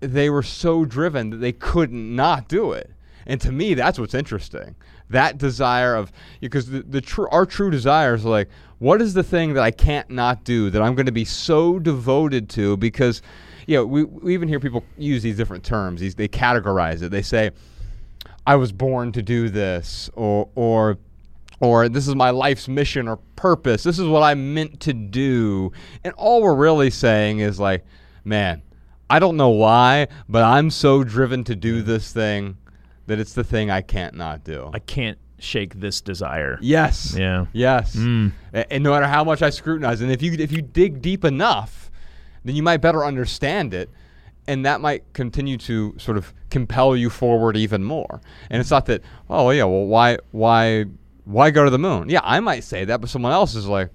they 0.02 0.30
were 0.30 0.44
so 0.44 0.86
driven 0.86 1.32
that 1.32 1.38
they 1.38 1.52
couldn't 1.52 2.16
not 2.16 2.48
do 2.48 2.74
it. 2.74 2.92
And 3.26 3.40
to 3.42 3.52
me, 3.52 3.74
that's 3.76 3.98
what's 4.00 4.14
interesting. 4.16 4.76
That 5.12 5.38
desire 5.38 5.96
of 5.96 6.12
because 6.40 6.68
the, 6.68 6.82
the 6.82 7.02
true 7.02 7.28
our 7.32 7.46
true 7.46 7.70
desires 7.70 8.26
are 8.26 8.30
like, 8.30 8.50
what 8.80 9.02
is 9.02 9.14
the 9.14 9.24
thing 9.24 9.54
that 9.54 9.64
I 9.64 9.72
can't 9.72 10.10
not 10.10 10.44
do 10.44 10.70
that 10.72 10.82
I'm 10.82 10.96
going 10.96 11.06
to 11.06 11.12
be 11.12 11.26
so 11.26 11.78
devoted 11.78 12.50
to? 12.52 12.78
Because, 12.78 13.22
you 13.68 13.78
know, 13.78 13.86
we, 13.86 14.04
we 14.06 14.34
even 14.34 14.48
hear 14.48 14.60
people 14.60 14.84
use 14.98 15.22
these 15.22 15.38
different 15.38 15.64
terms. 15.64 16.02
These 16.02 16.16
they 16.16 16.28
categorize 16.28 17.04
it. 17.04 17.10
They 17.10 17.22
say, 17.22 17.52
I 18.48 18.56
was 18.56 18.72
born 18.72 19.12
to 19.12 19.22
do 19.22 19.50
this, 19.50 20.10
or 20.16 20.50
or 20.56 20.98
or 21.60 21.90
this 21.90 22.08
is 22.08 22.16
my 22.16 22.32
life's 22.32 22.68
mission 22.68 23.08
or 23.08 23.18
purpose. 23.36 23.84
This 23.84 24.00
is 24.00 24.08
what 24.08 24.24
I'm 24.24 24.54
meant 24.54 24.80
to 24.82 24.94
do. 24.94 25.72
And 26.04 26.14
all 26.16 26.42
we're 26.42 26.56
really 26.56 26.90
saying 26.90 27.40
is 27.40 27.60
like, 27.60 27.86
man, 28.24 28.64
I 29.10 29.20
don't 29.20 29.38
know 29.38 29.50
why, 29.50 30.08
but 30.28 30.44
I'm 30.44 30.72
so 30.72 31.04
driven 31.04 31.44
to 31.44 31.56
do 31.56 31.82
this 31.84 32.12
thing 32.12 32.58
that 33.08 33.20
it's 33.20 33.34
the 33.34 33.44
thing 33.44 33.70
I 33.70 33.82
can't 33.82 34.16
not 34.16 34.44
do. 34.44 34.70
I 34.74 34.80
can't 34.80 35.18
shake 35.40 35.80
this 35.80 36.02
desire. 36.02 36.58
yes. 36.62 37.16
Yeah. 37.18 37.46
Yes. 37.52 37.96
Mm. 37.96 38.32
And 38.54 38.84
no 38.84 38.92
matter 38.92 39.08
how 39.08 39.24
much 39.24 39.42
I 39.42 39.50
scrutinize, 39.50 40.02
and 40.02 40.12
if 40.12 40.22
you 40.22 40.34
if 40.34 40.52
you 40.52 40.62
dig 40.62 41.02
deep 41.02 41.26
enough, 41.26 41.90
then 42.46 42.56
you 42.56 42.64
might 42.64 42.78
better 42.78 43.04
understand 43.04 43.74
it, 43.74 43.90
and 44.48 44.66
that 44.66 44.82
might 44.82 45.12
continue 45.14 45.58
to 45.58 45.96
sort 45.98 46.18
of 46.18 46.34
compel 46.50 46.96
you 46.96 47.10
forward 47.10 47.58
even 47.58 47.84
more. 47.84 48.22
And 48.50 48.60
it's 48.60 48.72
not 48.72 48.86
that, 48.88 49.02
oh 49.30 49.50
yeah, 49.50 49.64
well 49.64 49.86
why 49.86 50.18
why 50.32 50.86
why 51.26 51.50
go 51.52 51.64
to 51.64 51.70
the 51.72 51.80
moon? 51.80 52.10
Yeah, 52.10 52.22
I 52.24 52.40
might 52.40 52.64
say 52.64 52.86
that, 52.86 53.02
but 53.02 53.10
someone 53.10 53.32
else 53.32 53.56
is 53.56 53.68
like, 53.68 53.90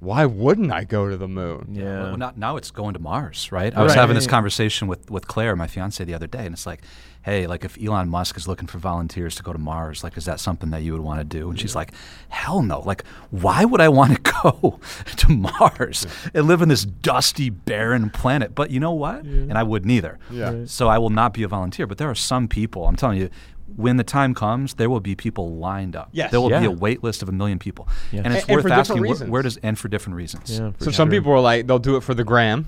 why 0.00 0.24
wouldn't 0.26 0.70
I 0.72 0.84
go 0.84 1.08
to 1.08 1.16
the 1.16 1.26
moon? 1.28 1.70
Yeah. 1.72 2.02
Well, 2.02 2.16
now, 2.16 2.32
now 2.36 2.56
it's 2.56 2.70
going 2.70 2.94
to 2.94 3.00
Mars, 3.00 3.50
right? 3.50 3.74
I 3.76 3.82
was 3.82 3.90
Right. 3.90 4.00
having 4.00 4.14
this 4.14 4.26
conversation 4.28 4.86
with, 4.86 5.10
with 5.10 5.26
Claire, 5.26 5.56
my 5.56 5.66
fiance, 5.66 6.02
the 6.04 6.14
other 6.14 6.26
day, 6.28 6.46
and 6.46 6.54
it's 6.54 6.66
like, 6.66 6.82
hey, 7.22 7.46
like 7.48 7.64
if 7.64 7.76
Elon 7.82 8.08
Musk 8.08 8.36
is 8.36 8.46
looking 8.46 8.68
for 8.68 8.78
volunteers 8.78 9.34
to 9.34 9.42
go 9.42 9.52
to 9.52 9.58
Mars, 9.58 10.04
like 10.04 10.16
is 10.16 10.24
that 10.26 10.38
something 10.40 10.70
that 10.70 10.82
you 10.82 10.92
would 10.92 11.02
want 11.02 11.18
to 11.18 11.24
do? 11.24 11.50
And 11.50 11.58
she's 11.58 11.74
like, 11.74 11.92
hell 12.28 12.62
no. 12.62 12.80
Like, 12.80 13.04
why 13.30 13.64
would 13.64 13.80
I 13.80 13.88
want 13.88 14.14
to 14.24 14.32
go 14.42 14.78
to 15.16 15.28
Mars 15.32 16.06
and 16.32 16.46
live 16.46 16.62
in 16.62 16.68
this 16.68 16.84
dusty, 16.84 17.50
barren 17.50 18.08
planet? 18.10 18.54
But 18.54 18.70
you 18.70 18.78
know 18.80 18.92
what? 18.92 19.24
And 19.24 19.58
I 19.58 19.62
wouldn't 19.64 19.90
either. 19.90 20.18
Yeah. 20.30 20.50
Right. 20.52 20.68
So 20.68 20.88
I 20.88 20.98
will 20.98 21.10
not 21.10 21.34
be 21.34 21.42
a 21.42 21.48
volunteer. 21.48 21.86
But 21.88 21.98
there 21.98 22.08
are 22.08 22.14
some 22.14 22.46
people, 22.48 22.86
I'm 22.86 22.96
telling 22.96 23.18
you, 23.18 23.30
when 23.76 23.96
the 23.96 24.04
time 24.04 24.34
comes, 24.34 24.74
there 24.74 24.90
will 24.90 25.00
be 25.00 25.14
people 25.14 25.56
lined 25.56 25.94
up. 25.96 26.08
Yes. 26.12 26.30
There 26.30 26.40
will 26.40 26.48
be 26.48 26.64
a 26.66 26.70
wait 26.70 27.02
list 27.04 27.22
of 27.22 27.28
a 27.28 27.32
million 27.32 27.58
people. 27.58 27.88
Yeah. 28.12 28.22
And 28.24 28.32
it's 28.34 28.42
And- 28.44 28.50
and 28.50 28.56
worth 28.56 28.66
for 28.66 28.72
asking 28.72 29.02
where, 29.06 29.16
where 29.30 29.42
does, 29.42 29.56
and 29.58 29.78
for 29.78 29.88
different 29.88 30.16
reasons. 30.16 30.58
Yeah, 30.58 30.70
for 30.78 30.84
So 30.84 30.90
some 30.90 31.10
people 31.10 31.32
are 31.32 31.40
like, 31.40 31.66
they'll 31.66 31.78
do 31.78 31.96
it 31.96 32.02
for 32.02 32.14
the 32.14 32.24
gram, 32.24 32.66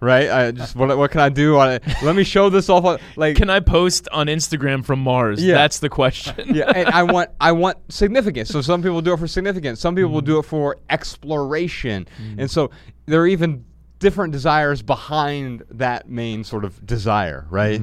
right? 0.00 0.28
I 0.30 0.50
just 0.50 0.76
what, 0.76 0.96
what 0.98 1.10
can 1.10 1.20
I 1.20 1.28
do? 1.28 1.56
I, 1.58 1.78
let 2.02 2.14
me 2.16 2.24
show 2.24 2.50
this 2.50 2.68
off. 2.68 2.84
on- 2.84 2.98
Like, 3.16 3.36
Can 3.36 3.48
I 3.50 3.60
post 3.60 4.08
on 4.12 4.26
Instagram 4.26 4.84
from 4.84 4.98
Mars? 5.00 5.42
Yeah. 5.42 5.54
That's 5.54 5.78
the 5.78 5.88
question. 5.88 6.54
yeah, 6.54 6.70
and 6.74 6.88
I 6.88 7.02
want 7.14 7.30
I 7.40 7.52
want 7.52 7.78
significance. 7.92 8.48
So 8.50 8.60
some 8.60 8.82
people 8.82 9.00
do 9.02 9.12
it 9.12 9.18
for 9.18 9.26
significance. 9.28 9.80
Some 9.80 9.94
people 9.94 10.10
will 10.10 10.20
do 10.20 10.36
Mm. 10.36 10.40
it 10.40 10.46
for 10.46 10.76
exploration, 10.90 12.06
and 12.38 12.50
so 12.50 12.70
there 13.06 13.20
are 13.20 13.26
even 13.26 13.64
different 13.98 14.32
desires 14.32 14.80
behind 14.82 15.62
that 15.70 16.08
main 16.08 16.42
sort 16.44 16.64
of 16.64 16.84
desire, 16.86 17.46
right? 17.50 17.80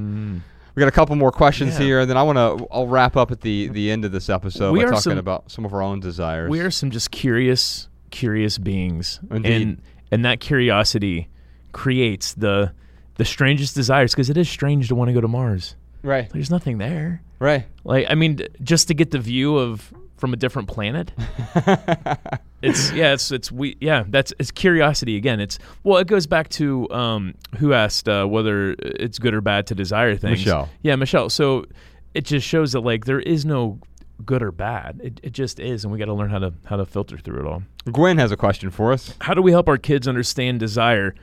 We 0.78 0.82
got 0.82 0.90
a 0.90 0.92
couple 0.92 1.16
more 1.16 1.32
questions. 1.32 1.74
Yeah. 1.80 1.86
here, 1.86 2.00
and 2.02 2.08
then 2.10 2.18
I 2.18 2.22
want 2.24 2.38
to. 2.38 2.68
I'll 2.72 2.86
wrap 2.86 3.18
up 3.18 3.32
at 3.32 3.42
the 3.42 3.68
the 3.70 3.90
end 3.90 4.06
of 4.06 4.12
this 4.12 4.30
episode 4.30 4.74
We 4.74 4.80
by 4.84 4.86
talking 4.92 5.00
some- 5.02 5.18
about 5.18 5.50
some 5.50 5.66
of 5.66 5.74
our 5.74 5.82
own 5.82 6.00
desires. 6.00 6.52
We 6.52 6.60
are 6.60 6.70
some 6.70 6.92
just 6.92 7.10
curious, 7.10 7.90
curious 8.12 8.60
beings, 8.60 9.20
Indeed. 9.32 9.52
and 9.54 9.82
and 10.12 10.24
that 10.24 10.40
curiosity 10.40 11.30
creates 11.72 12.36
the 12.36 12.74
the 13.16 13.26
strangest 13.26 13.74
desires 13.74 14.12
because 14.14 14.30
it 14.30 14.38
is 14.38 14.48
strange 14.48 14.88
to 14.90 14.96
want 14.96 15.10
to 15.10 15.14
go 15.14 15.22
to 15.22 15.28
Mars. 15.28 15.76
right, 16.04 16.30
There's 16.30 16.52
nothing 16.52 16.78
there. 16.78 17.24
right. 17.40 17.66
Like 17.84 18.06
I 18.08 18.14
mean, 18.14 18.38
just 18.62 18.88
to 18.90 18.94
get 18.94 19.10
the 19.10 19.18
view 19.20 19.58
of 19.58 19.92
from 20.18 20.32
a 20.32 20.38
different 20.38 20.68
planet. 20.68 21.12
it's 22.62 22.92
yeah, 22.92 23.14
it's 23.14 23.32
it's 23.32 23.52
we 23.52 23.78
yeah. 23.82 24.04
That's 24.08 24.34
it's 24.40 24.52
curiosity 24.52 25.16
again. 25.16 25.40
It's 25.40 25.60
well, 25.84 25.98
it 26.00 26.08
goes 26.08 26.26
back 26.28 26.50
to 26.50 26.90
um, 26.92 27.36
who 27.58 27.74
asked 27.74 28.10
uh, 28.10 28.26
whether 28.26 28.76
it's 28.80 29.20
good 29.20 29.34
or 29.34 29.42
bad 29.42 29.68
to 29.68 29.76
desire 29.76 30.16
things. 30.16 30.40
Michelle. 30.40 30.70
Yeah, 30.82 30.96
Michelle. 30.96 31.30
So 31.30 31.66
it 32.14 32.26
just 32.26 32.48
shows 32.48 32.72
that 32.72 32.82
like 32.82 33.06
there 33.06 33.20
is 33.20 33.46
no 33.46 33.80
good 34.26 34.42
or 34.42 34.52
bad. 34.52 35.00
It, 35.04 35.20
it 35.22 35.34
just 35.34 35.60
is, 35.60 35.84
and 35.84 35.94
we 35.94 36.00
got 36.00 36.06
to 36.06 36.14
learn 36.14 36.30
how 36.32 36.40
to 36.40 36.54
how 36.66 36.78
to 36.78 36.86
filter 36.86 37.18
through 37.18 37.42
it 37.42 37.46
all. 37.46 37.62
Gwen 37.92 38.18
has 38.18 38.32
a 38.32 38.38
question 38.38 38.72
for 38.72 38.92
us. 38.92 39.14
How 39.22 39.34
do 39.36 39.42
we 39.42 39.52
help 39.52 39.70
our 39.70 39.78
kids 39.78 40.08
understand 40.08 40.60
desire, 40.60 41.14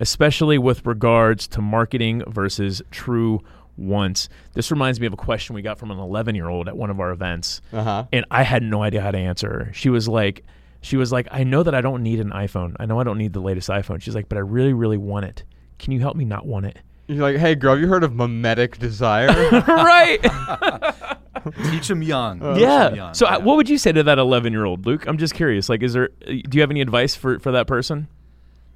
especially 0.00 0.58
with 0.58 0.84
regards 0.86 1.46
to 1.48 1.60
marketing 1.62 2.22
versus 2.26 2.82
true 2.90 3.40
wants? 3.76 4.28
This 4.52 4.70
reminds 4.70 5.00
me 5.00 5.06
of 5.06 5.12
a 5.14 5.16
question 5.16 5.54
we 5.54 5.62
got 5.62 5.78
from 5.78 5.90
an 5.90 5.98
11 5.98 6.34
year 6.34 6.48
old 6.48 6.68
at 6.68 6.76
one 6.76 6.90
of 6.90 7.00
our 7.00 7.10
events, 7.10 7.60
Uh 7.72 7.82
huh. 7.82 8.04
and 8.12 8.24
I 8.30 8.42
had 8.42 8.62
no 8.62 8.82
idea 8.82 9.00
how 9.00 9.10
to 9.10 9.18
answer. 9.18 9.70
She 9.74 9.88
was 9.88 10.06
like, 10.08 10.44
she 10.82 10.96
was 10.98 11.10
like, 11.12 11.26
I 11.30 11.42
know 11.44 11.62
that 11.62 11.74
I 11.74 11.80
don't 11.80 12.02
need 12.02 12.20
an 12.20 12.30
iPhone. 12.30 12.76
I 12.78 12.84
know 12.86 13.00
I 13.00 13.04
don't 13.04 13.16
need 13.18 13.32
the 13.32 13.40
latest 13.40 13.68
iPhone. 13.70 14.02
She's 14.02 14.14
like, 14.14 14.28
but 14.28 14.36
I 14.36 14.42
really, 14.42 14.72
really 14.74 14.98
want 14.98 15.24
it. 15.24 15.42
Can 15.78 15.92
you 15.92 16.00
help 16.00 16.16
me 16.16 16.24
not 16.26 16.44
want 16.46 16.66
it? 16.66 16.76
You're 17.08 17.22
like, 17.22 17.36
hey, 17.36 17.54
girl, 17.54 17.72
have 17.74 17.80
you 17.80 17.88
heard 17.88 18.04
of 18.04 18.14
mimetic 18.14 18.78
desire? 18.78 19.28
right. 19.68 20.20
Teach 21.70 21.88
them 21.88 22.02
young. 22.02 22.38
Teach 22.40 22.48
'em 22.48 22.58
yeah. 22.58 22.92
young. 22.94 23.14
So, 23.14 23.26
uh, 23.26 23.30
Yeah. 23.32 23.36
what 23.38 23.56
would 23.56 23.68
you 23.68 23.78
say 23.78 23.90
to 23.92 24.02
that 24.04 24.18
11 24.18 24.52
year 24.52 24.64
old, 24.64 24.86
Luke? 24.86 25.06
I'm 25.06 25.18
just 25.18 25.34
curious. 25.34 25.68
Like, 25.68 25.82
is 25.82 25.92
there? 25.94 26.10
uh, 26.26 26.30
Do 26.48 26.50
you 26.56 26.60
have 26.60 26.70
any 26.70 26.80
advice 26.80 27.14
for 27.16 27.38
for 27.38 27.52
that 27.52 27.66
person? 27.66 28.08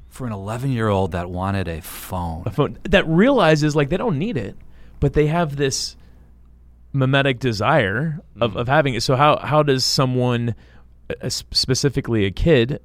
for 0.08 0.26
an 0.26 0.32
11 0.32 0.70
year 0.72 0.88
old 0.88 1.12
that 1.12 1.28
wanted 1.28 1.68
a 1.68 1.82
phone, 1.82 2.42
A 2.46 2.50
phone 2.50 2.78
that 2.84 3.06
realizes 3.06 3.76
like 3.76 3.90
they 3.90 3.98
don't 3.98 4.18
need 4.18 4.38
it, 4.38 4.56
but 4.98 5.12
they 5.12 5.26
have 5.26 5.56
this 5.56 5.94
mimetic 6.94 7.38
desire 7.38 8.20
of, 8.40 8.50
Mm-hmm. 8.52 8.58
of 8.60 8.68
having 8.68 8.94
it. 8.94 9.02
So 9.02 9.14
how 9.16 9.36
how 9.38 9.62
does 9.62 9.84
someone, 9.84 10.50
uh, 10.50 10.52
s- 10.52 10.56
specifically 11.28 12.24
a 12.24 12.30
kid, 12.30 12.80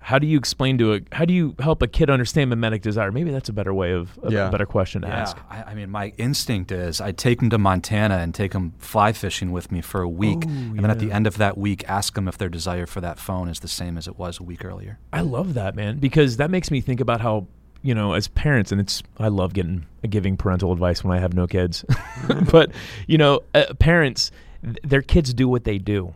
how 0.00 0.18
do 0.18 0.26
you 0.26 0.38
explain 0.38 0.78
to 0.78 0.94
a 0.94 1.00
how 1.12 1.24
do 1.24 1.34
you 1.34 1.54
help 1.58 1.82
a 1.82 1.86
kid 1.86 2.08
understand 2.08 2.48
mimetic 2.50 2.80
desire? 2.82 3.12
Maybe 3.12 3.30
that's 3.30 3.48
a 3.48 3.52
better 3.52 3.74
way 3.74 3.92
of, 3.92 4.18
of 4.20 4.32
Yeah. 4.32 4.48
a 4.48 4.50
better 4.50 4.64
question 4.64 5.02
to 5.02 5.08
Yeah, 5.08 5.20
ask. 5.20 5.36
I, 5.50 5.62
I 5.64 5.74
mean, 5.74 5.90
my 5.90 6.12
instinct 6.16 6.72
is 6.72 7.00
I'd 7.00 7.18
take 7.18 7.40
them 7.40 7.50
to 7.50 7.58
Montana 7.58 8.16
and 8.18 8.34
take 8.34 8.52
them 8.52 8.72
fly 8.78 9.12
fishing 9.12 9.52
with 9.52 9.70
me 9.70 9.80
for 9.82 10.00
a 10.00 10.08
week, 10.08 10.44
Ooh, 10.46 10.48
and 10.48 10.78
then 10.78 10.90
at 10.90 10.98
the 10.98 11.12
end 11.12 11.26
of 11.26 11.36
that 11.38 11.58
week, 11.58 11.84
ask 11.88 12.14
them 12.14 12.26
if 12.28 12.38
their 12.38 12.48
desire 12.48 12.86
for 12.86 13.00
that 13.02 13.18
phone 13.18 13.48
is 13.48 13.60
the 13.60 13.68
same 13.68 13.98
as 13.98 14.06
it 14.08 14.18
was 14.18 14.38
a 14.40 14.42
week 14.44 14.64
earlier. 14.64 14.98
I 15.12 15.20
love 15.22 15.54
that 15.54 15.74
man 15.74 15.98
because 15.98 16.36
that 16.38 16.50
makes 16.50 16.70
me 16.70 16.80
think 16.80 17.00
about 17.00 17.20
how 17.20 17.46
you 17.82 17.94
know 17.94 18.14
as 18.14 18.28
parents 18.28 18.72
and 18.72 18.80
it's 18.80 19.02
I 19.18 19.28
love 19.28 19.52
getting 19.52 19.84
giving 20.08 20.36
parental 20.36 20.72
advice 20.72 21.04
when 21.04 21.16
I 21.16 21.20
have 21.20 21.34
no 21.34 21.46
kids, 21.46 21.84
but 22.50 22.70
you 23.06 23.18
know 23.18 23.40
uh, 23.54 23.74
parents 23.78 24.30
th- 24.62 24.78
their 24.84 25.02
kids 25.02 25.34
do 25.34 25.48
what 25.48 25.64
they 25.64 25.76
do. 25.78 26.14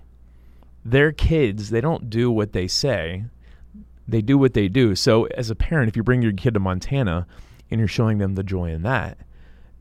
Their 0.84 1.12
kids 1.12 1.70
they 1.70 1.80
don't 1.80 2.10
do 2.10 2.30
what 2.30 2.52
they 2.52 2.66
say, 2.66 3.24
they 4.08 4.20
do 4.20 4.36
what 4.36 4.54
they 4.54 4.68
do. 4.68 4.94
So 4.94 5.24
as 5.26 5.48
a 5.50 5.54
parent, 5.54 5.88
if 5.88 5.96
you 5.96 6.02
bring 6.02 6.22
your 6.22 6.32
kid 6.32 6.54
to 6.54 6.60
Montana 6.60 7.26
and 7.70 7.78
you're 7.78 7.88
showing 7.88 8.18
them 8.18 8.34
the 8.34 8.42
joy 8.42 8.70
in 8.70 8.82
that, 8.82 9.18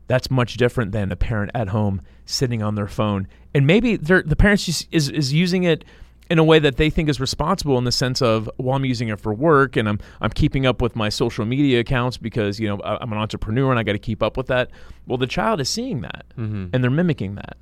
that's 0.06 0.30
much 0.30 0.56
different 0.56 0.92
than 0.92 1.10
a 1.10 1.16
parent 1.16 1.50
at 1.54 1.68
home 1.68 2.02
sitting 2.26 2.62
on 2.62 2.74
their 2.76 2.86
phone 2.88 3.26
and 3.54 3.66
maybe 3.66 3.96
the 3.96 4.36
parents 4.36 4.64
just 4.64 4.86
is, 4.92 5.08
is 5.08 5.32
using 5.32 5.64
it 5.64 5.84
in 6.30 6.38
a 6.38 6.44
way 6.44 6.58
that 6.58 6.76
they 6.76 6.88
think 6.88 7.08
is 7.08 7.20
responsible 7.20 7.76
in 7.78 7.84
the 7.84 7.92
sense 7.92 8.22
of 8.22 8.48
well 8.58 8.76
I'm 8.76 8.84
using 8.84 9.08
it 9.08 9.20
for 9.20 9.34
work 9.34 9.76
and 9.76 9.88
I'm 9.88 9.98
I'm 10.20 10.30
keeping 10.30 10.64
up 10.66 10.80
with 10.80 10.94
my 10.96 11.08
social 11.08 11.44
media 11.44 11.80
accounts 11.80 12.16
because 12.16 12.60
you 12.60 12.68
know 12.68 12.80
I'm 12.84 13.12
an 13.12 13.18
entrepreneur 13.18 13.70
and 13.70 13.78
I 13.78 13.82
got 13.82 13.92
to 13.92 13.98
keep 13.98 14.22
up 14.22 14.36
with 14.36 14.46
that 14.46 14.70
well 15.06 15.18
the 15.18 15.26
child 15.26 15.60
is 15.60 15.68
seeing 15.68 16.02
that 16.02 16.24
Mm-hmm. 16.38 16.66
and 16.72 16.82
they're 16.84 16.90
mimicking 16.90 17.34
that 17.34 17.56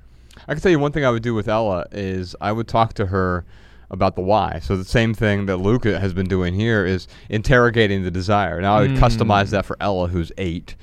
I 0.47 0.53
can 0.53 0.61
tell 0.61 0.71
you 0.71 0.79
one 0.79 0.91
thing 0.91 1.05
I 1.05 1.09
would 1.09 1.23
do 1.23 1.33
with 1.33 1.47
Ella 1.47 1.85
is 1.91 2.35
I 2.41 2.51
would 2.51 2.67
talk 2.67 2.93
to 2.95 3.07
her 3.07 3.45
about 3.89 4.15
the 4.15 4.21
why. 4.21 4.59
So 4.63 4.77
the 4.77 4.85
same 4.85 5.13
thing 5.13 5.45
that 5.47 5.57
Luke 5.57 5.83
has 5.83 6.13
been 6.13 6.27
doing 6.27 6.53
here 6.53 6.85
is 6.85 7.07
interrogating 7.29 8.03
the 8.03 8.11
desire. 8.11 8.61
Now 8.61 8.77
I 8.77 8.81
would 8.81 8.91
mm. 8.91 8.99
customize 8.99 9.49
that 9.49 9.65
for 9.65 9.77
Ella, 9.79 10.07
who's 10.07 10.31
eight, 10.37 10.75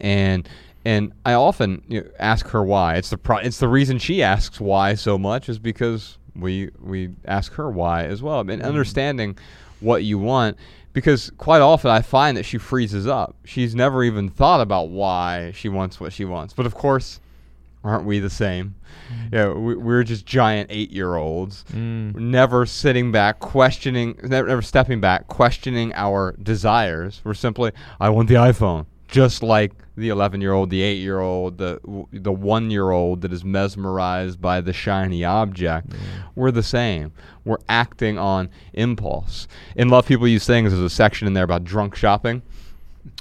and 0.00 0.48
and 0.84 1.12
I 1.24 1.34
often 1.34 1.82
you 1.88 2.02
know, 2.02 2.10
ask 2.18 2.48
her 2.48 2.62
why. 2.62 2.96
It's 2.96 3.10
the 3.10 3.18
pro- 3.18 3.38
it's 3.38 3.58
the 3.58 3.68
reason 3.68 3.98
she 3.98 4.22
asks 4.22 4.60
why 4.60 4.94
so 4.94 5.18
much 5.18 5.48
is 5.48 5.58
because 5.58 6.18
we 6.34 6.70
we 6.80 7.10
ask 7.26 7.52
her 7.54 7.70
why 7.70 8.04
as 8.04 8.22
well. 8.22 8.40
And 8.40 8.50
mm. 8.50 8.64
understanding 8.64 9.38
what 9.80 10.04
you 10.04 10.18
want 10.18 10.56
because 10.94 11.30
quite 11.36 11.60
often 11.60 11.90
I 11.90 12.00
find 12.00 12.36
that 12.38 12.44
she 12.44 12.56
freezes 12.56 13.06
up. 13.06 13.36
She's 13.44 13.74
never 13.74 14.02
even 14.04 14.30
thought 14.30 14.62
about 14.62 14.88
why 14.88 15.52
she 15.52 15.68
wants 15.68 16.00
what 16.00 16.12
she 16.12 16.24
wants. 16.24 16.54
But 16.54 16.66
of 16.66 16.74
course, 16.74 17.20
aren't 17.84 18.06
we 18.06 18.18
the 18.18 18.30
same? 18.30 18.74
Yeah, 19.30 19.52
we, 19.52 19.76
we're 19.76 20.02
just 20.02 20.24
giant 20.26 20.70
eight-year-olds, 20.70 21.64
mm. 21.72 22.14
never 22.14 22.66
sitting 22.66 23.12
back, 23.12 23.38
questioning, 23.38 24.18
never, 24.22 24.48
never 24.48 24.62
stepping 24.62 25.00
back, 25.00 25.28
questioning 25.28 25.92
our 25.94 26.32
desires. 26.42 27.20
We're 27.22 27.34
simply, 27.34 27.72
I 28.00 28.08
want 28.08 28.28
the 28.28 28.36
iPhone, 28.36 28.86
just 29.08 29.42
like 29.42 29.72
the 29.96 30.08
11-year-old, 30.08 30.70
the 30.70 30.82
eight-year-old, 30.82 31.58
the 31.58 31.80
the 32.12 32.32
one-year-old 32.32 33.20
that 33.20 33.32
is 33.32 33.44
mesmerized 33.44 34.40
by 34.40 34.60
the 34.60 34.72
shiny 34.72 35.22
object. 35.22 35.92
We're 36.34 36.50
the 36.50 36.62
same. 36.62 37.12
We're 37.44 37.58
acting 37.68 38.18
on 38.18 38.50
impulse. 38.72 39.46
In 39.76 39.88
Love 39.88 40.06
People 40.06 40.26
Use 40.26 40.46
Things, 40.46 40.72
there's 40.72 40.82
a 40.82 40.90
section 40.90 41.26
in 41.26 41.34
there 41.34 41.44
about 41.44 41.64
drunk 41.64 41.94
shopping. 41.94 42.42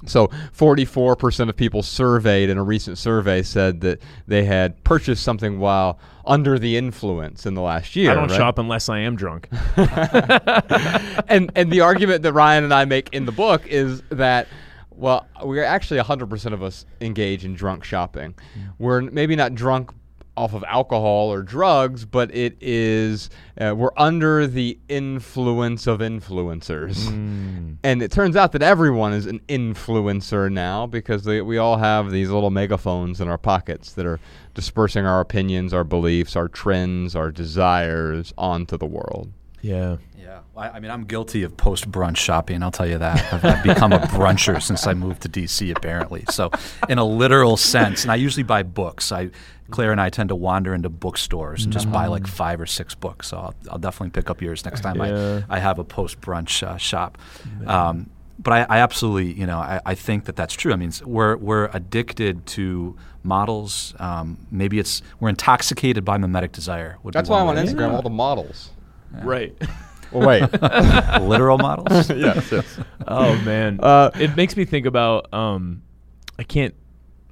So, 0.05 0.27
44% 0.27 1.49
of 1.49 1.55
people 1.55 1.83
surveyed 1.83 2.49
in 2.49 2.57
a 2.57 2.63
recent 2.63 2.97
survey 2.97 3.41
said 3.43 3.81
that 3.81 4.01
they 4.27 4.45
had 4.45 4.83
purchased 4.83 5.23
something 5.23 5.59
while 5.59 5.99
under 6.25 6.57
the 6.57 6.77
influence 6.77 7.45
in 7.45 7.53
the 7.53 7.61
last 7.61 7.95
year. 7.95 8.11
I 8.11 8.15
don't 8.15 8.29
right? 8.29 8.37
shop 8.37 8.57
unless 8.57 8.87
I 8.89 8.99
am 8.99 9.15
drunk 9.15 9.49
and 11.27 11.51
and 11.55 11.71
the 11.71 11.81
argument 11.81 12.23
that 12.23 12.31
Ryan 12.33 12.63
and 12.63 12.73
I 12.73 12.85
make 12.85 13.09
in 13.11 13.25
the 13.25 13.31
book 13.31 13.67
is 13.67 14.01
that 14.09 14.47
well, 14.95 15.27
we're 15.43 15.63
actually 15.63 15.99
100% 15.99 16.53
of 16.53 16.61
us 16.61 16.85
engage 17.01 17.45
in 17.45 17.55
drunk 17.55 17.83
shopping. 17.83 18.35
Mm. 18.57 18.73
We're 18.77 19.01
maybe 19.01 19.35
not 19.35 19.55
drunk 19.55 19.91
off 20.35 20.53
of 20.53 20.63
alcohol 20.63 21.31
or 21.31 21.43
drugs, 21.43 22.05
but 22.05 22.33
it 22.33 22.57
is 22.59 23.29
uh, 23.59 23.73
we're 23.75 23.91
under 23.97 24.47
the 24.47 24.79
influence 24.89 25.85
of 25.87 25.99
influencers. 25.99 27.07
And 27.83 28.01
it 28.01 28.11
turns 28.11 28.35
out 28.35 28.51
that 28.53 28.61
everyone 28.61 29.13
is 29.13 29.25
an 29.25 29.39
influencer 29.47 30.51
now 30.51 30.87
because 30.87 31.23
they, 31.23 31.41
we 31.41 31.57
all 31.57 31.77
have 31.77 32.11
these 32.11 32.29
little 32.29 32.49
megaphones 32.51 33.21
in 33.21 33.27
our 33.27 33.37
pockets 33.37 33.93
that 33.93 34.05
are 34.05 34.19
dispersing 34.53 35.05
our 35.05 35.19
opinions, 35.19 35.73
our 35.73 35.83
beliefs, 35.83 36.35
our 36.35 36.47
trends, 36.47 37.15
our 37.15 37.31
desires 37.31 38.33
onto 38.37 38.77
the 38.77 38.85
world. 38.85 39.31
yeah 39.61 39.97
Yeah, 40.17 40.39
I, 40.55 40.69
I 40.69 40.79
mean, 40.79 40.89
I'm 40.89 41.03
guilty 41.03 41.43
of 41.43 41.57
post 41.57 41.91
brunch 41.91 42.17
shopping. 42.17 42.63
I'll 42.63 42.71
tell 42.71 42.87
you 42.87 42.97
that. 42.97 43.33
I've, 43.33 43.43
I've 43.45 43.63
become 43.63 43.91
a 43.91 43.99
bruncher 43.99 44.61
since 44.61 44.87
I 44.87 44.93
moved 44.93 45.21
to 45.23 45.29
DC, 45.29 45.75
apparently. 45.75 46.23
So, 46.29 46.49
in 46.87 46.97
a 46.97 47.03
literal 47.03 47.57
sense, 47.57 48.03
and 48.03 48.11
I 48.11 48.15
usually 48.15 48.43
buy 48.43 48.63
books. 48.63 49.11
I, 49.11 49.31
Claire 49.71 49.91
and 49.91 50.01
I 50.01 50.09
tend 50.09 50.29
to 50.29 50.35
wander 50.35 50.73
into 50.73 50.89
bookstores 50.89 51.63
and 51.63 51.73
just 51.73 51.91
buy 51.91 52.07
like 52.07 52.27
five 52.27 52.59
or 52.61 52.65
six 52.65 52.95
books. 52.95 53.29
So 53.29 53.37
I'll, 53.37 53.55
I'll 53.71 53.79
definitely 53.79 54.11
pick 54.11 54.29
up 54.29 54.41
yours 54.41 54.63
next 54.65 54.81
time 54.81 54.97
Yeah. 54.97 55.41
I, 55.49 55.55
I 55.57 55.59
have 55.59 55.79
a 55.79 55.83
post 55.83 56.21
brunch 56.21 56.61
uh, 56.61 56.77
shop. 56.77 57.17
Um, 57.65 58.09
but 58.39 58.51
I, 58.53 58.77
I 58.77 58.77
absolutely, 58.79 59.31
you 59.33 59.45
know, 59.45 59.59
I, 59.59 59.79
I 59.85 59.95
think 59.95 60.25
that 60.25 60.35
that's 60.35 60.53
true. 60.53 60.73
I 60.73 60.75
mean, 60.75 60.91
we're 61.05 61.37
we're 61.37 61.69
addicted 61.73 62.45
to 62.47 62.95
models. 63.23 63.93
Um, 63.99 64.45
maybe 64.51 64.79
it's 64.79 65.01
we're 65.19 65.29
intoxicated 65.29 66.03
by 66.03 66.17
mimetic 66.17 66.51
desire. 66.51 66.97
would 67.03 67.13
be 67.13 67.17
That's 67.17 67.29
why 67.29 67.39
I'm 67.39 67.47
on 67.47 67.55
Instagram, 67.55 67.89
say 67.89 67.95
all 67.95 68.01
the 68.01 68.09
models. 68.09 68.71
right 69.23 69.55
Well, 70.11 70.27
wait. 70.27 70.41
literal 71.21 71.57
models. 71.57 72.09
yes, 72.09 72.51
yes. 72.51 72.79
oh 73.07 73.35
man 73.41 73.79
Uh, 73.81 74.11
it 74.19 74.35
makes 74.35 74.55
me 74.55 74.65
think 74.65 74.85
about 74.85 75.31
um 75.33 75.81
i 76.37 76.43
can't 76.43 76.73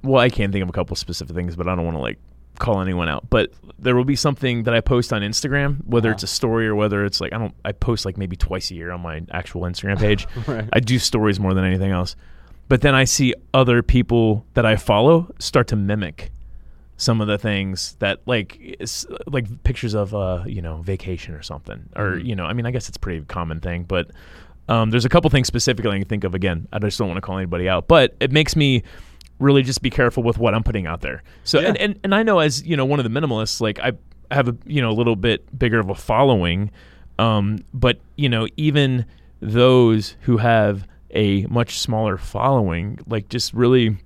well 0.02 0.20
i 0.20 0.28
can't 0.28 0.52
think 0.52 0.62
of 0.62 0.68
a 0.68 0.72
couple 0.72 0.94
specific 0.96 1.34
things 1.34 1.56
but 1.56 1.68
i 1.68 1.74
don't 1.74 1.84
want 1.84 1.96
to 1.96 2.00
like 2.02 2.18
call 2.58 2.80
anyone 2.80 3.08
out 3.08 3.28
but 3.30 3.50
there 3.78 3.96
will 3.96 4.04
be 4.04 4.14
something 4.16 4.64
that 4.64 4.74
i 4.74 4.80
post 4.80 5.12
on 5.12 5.22
instagram 5.22 5.84
whether 5.86 6.08
Uh-huh. 6.10 6.14
it's 6.14 6.22
a 6.22 6.26
story 6.28 6.66
or 6.68 6.74
whether 6.74 7.04
it's 7.04 7.20
like 7.20 7.32
i 7.32 7.38
don't 7.38 7.54
i 7.64 7.72
post 7.72 8.04
like 8.04 8.16
maybe 8.18 8.36
twice 8.36 8.70
a 8.70 8.74
year 8.74 8.90
on 8.92 9.00
my 9.00 9.22
actual 9.30 9.62
instagram 9.62 9.98
page 10.06 10.26
Right. 10.46 10.68
i 10.72 10.78
do 10.80 10.98
stories 10.98 11.40
more 11.40 11.54
than 11.54 11.64
anything 11.64 11.90
else 11.90 12.14
but 12.68 12.82
then 12.82 12.94
i 12.94 13.04
see 13.04 13.34
other 13.54 13.82
people 13.82 14.44
that 14.54 14.66
i 14.66 14.76
follow 14.76 15.32
start 15.38 15.66
to 15.68 15.76
mimic 15.76 16.30
some 16.98 17.20
of 17.20 17.26
the 17.26 17.38
things 17.38 17.96
that 18.00 18.20
like 18.26 18.78
like 19.26 19.46
pictures 19.64 19.94
of 19.94 20.14
uh 20.14 20.44
you 20.46 20.60
know 20.62 20.76
vacation 20.82 21.34
or 21.34 21.42
something 21.42 21.88
or 21.96 22.12
Mhm. 22.16 22.26
you 22.26 22.36
know 22.36 22.44
i 22.44 22.52
mean 22.52 22.66
i 22.66 22.70
guess 22.70 22.86
it's 22.88 22.96
a 22.98 23.00
pretty 23.00 23.24
common 23.24 23.60
thing 23.60 23.84
but 23.84 24.10
um, 24.68 24.90
there's 24.90 25.04
a 25.04 25.08
couple 25.08 25.28
things 25.28 25.48
specifically 25.48 25.90
I 25.90 25.98
can 25.98 26.06
think 26.06 26.22
of. 26.22 26.36
Again, 26.36 26.68
I 26.72 26.78
just 26.78 26.96
don't 26.96 27.08
want 27.08 27.16
to 27.16 27.20
call 27.20 27.36
anybody 27.36 27.68
out, 27.68 27.88
but 27.88 28.14
it 28.20 28.30
makes 28.30 28.54
me 28.54 28.84
really 29.42 29.62
just 29.62 29.82
be 29.82 29.90
careful 29.90 30.22
with 30.22 30.38
what 30.38 30.54
I'm 30.54 30.62
putting 30.62 30.86
out 30.86 31.00
there. 31.00 31.22
So, 31.44 31.60
Yeah. 31.60 31.68
and, 31.68 31.76
and 31.78 32.00
and 32.04 32.14
I 32.14 32.22
know 32.22 32.38
as 32.38 32.64
you 32.64 32.76
know 32.76 32.84
one 32.84 33.00
of 33.00 33.04
the 33.04 33.10
minimalists, 33.20 33.60
like 33.60 33.78
I 33.80 33.92
have 34.30 34.48
a 34.48 34.56
you 34.64 34.80
know 34.80 34.90
a 34.90 34.94
little 34.96 35.16
bit 35.16 35.58
bigger 35.58 35.78
of 35.80 35.90
a 35.90 35.94
following, 35.94 36.70
um, 37.18 37.58
but 37.74 37.98
you 38.16 38.28
know 38.28 38.46
even 38.56 39.04
those 39.40 40.16
who 40.20 40.36
have 40.38 40.86
a 41.10 41.44
much 41.46 41.78
smaller 41.78 42.16
following, 42.16 42.98
like 43.06 43.28
just 43.28 43.52
really 43.52 43.96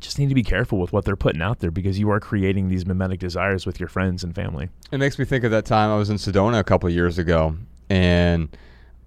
just 0.00 0.18
need 0.18 0.28
to 0.28 0.34
be 0.34 0.42
careful 0.42 0.78
with 0.78 0.92
what 0.92 1.04
they're 1.04 1.16
putting 1.16 1.42
out 1.42 1.60
there 1.60 1.70
because 1.70 1.98
you 1.98 2.10
are 2.10 2.18
creating 2.20 2.68
these 2.68 2.84
mimetic 2.86 3.20
desires 3.20 3.66
with 3.66 3.78
your 3.78 3.88
friends 3.88 4.24
and 4.24 4.34
family. 4.34 4.68
It 4.90 4.98
makes 4.98 5.18
me 5.18 5.24
think 5.24 5.44
of 5.44 5.50
that 5.52 5.64
time 5.64 5.90
I 5.90 5.96
was 5.96 6.10
in 6.10 6.16
Sedona 6.16 6.58
a 6.58 6.64
couple 6.64 6.88
years 6.90 7.18
ago, 7.18 7.56
and 7.90 8.48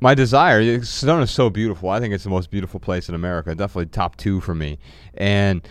my 0.05 0.13
desire. 0.13 0.61
Sedona 0.61 1.23
is 1.23 1.31
so 1.31 1.49
beautiful. 1.49 1.89
I 1.89 1.99
think 1.99 2.13
it's 2.13 2.23
the 2.23 2.29
most 2.29 2.51
beautiful 2.51 2.79
place 2.79 3.09
in 3.09 3.15
America. 3.15 3.55
Definitely 3.55 3.87
top 3.87 4.15
two 4.17 4.39
for 4.39 4.53
me. 4.53 4.77
And 5.15 5.67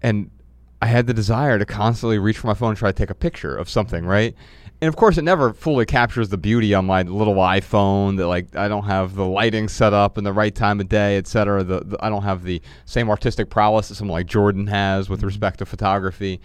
and 0.00 0.30
I 0.80 0.86
had 0.86 1.08
the 1.08 1.14
desire 1.14 1.58
to 1.58 1.66
constantly 1.66 2.20
reach 2.20 2.38
for 2.38 2.46
my 2.46 2.54
phone 2.54 2.68
and 2.68 2.78
try 2.78 2.92
to 2.92 2.96
take 2.96 3.10
a 3.10 3.14
picture 3.14 3.56
of 3.56 3.68
something, 3.68 4.06
right? 4.06 4.36
And 4.80 4.88
of 4.88 4.94
course, 4.94 5.18
it 5.18 5.22
never 5.22 5.52
fully 5.52 5.84
captures 5.84 6.28
the 6.28 6.38
beauty 6.38 6.74
on 6.74 6.86
my 6.86 7.02
little 7.02 7.34
iPhone. 7.34 8.18
That 8.18 8.28
like 8.28 8.54
I 8.54 8.68
don't 8.68 8.84
have 8.84 9.16
the 9.16 9.26
lighting 9.26 9.66
set 9.66 9.92
up 9.92 10.16
in 10.16 10.22
the 10.22 10.32
right 10.32 10.54
time 10.54 10.78
of 10.78 10.88
day, 10.88 11.16
et 11.16 11.26
cetera. 11.26 11.64
The, 11.64 11.80
the 11.80 11.96
I 12.00 12.08
don't 12.08 12.22
have 12.22 12.44
the 12.44 12.62
same 12.84 13.10
artistic 13.10 13.50
prowess 13.50 13.88
that 13.88 13.96
someone 13.96 14.12
like 14.12 14.28
Jordan 14.28 14.68
has 14.68 15.10
with 15.10 15.18
mm-hmm. 15.18 15.26
respect 15.26 15.58
to 15.58 15.66
photography. 15.66 16.40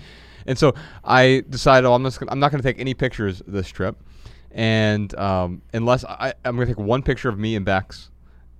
And 0.48 0.58
so 0.58 0.74
I 1.04 1.44
decided, 1.52 1.86
oh, 1.86 1.94
I'm 1.94 2.04
just 2.04 2.20
gonna, 2.20 2.32
I'm 2.32 2.40
not 2.40 2.50
going 2.50 2.64
to 2.64 2.68
take 2.68 2.80
any 2.80 2.96
pictures 2.96 3.44
this 3.46 3.68
trip, 3.68 3.96
and 4.54 5.14
um, 5.18 5.62
unless 5.74 6.04
I, 6.06 6.34
I'm 6.46 6.56
going 6.56 6.68
to 6.68 6.74
take 6.74 6.84
one 6.84 7.04
picture 7.04 7.30
of 7.30 7.40
me 7.40 7.56
and 7.56 7.66
Bex, 7.66 8.10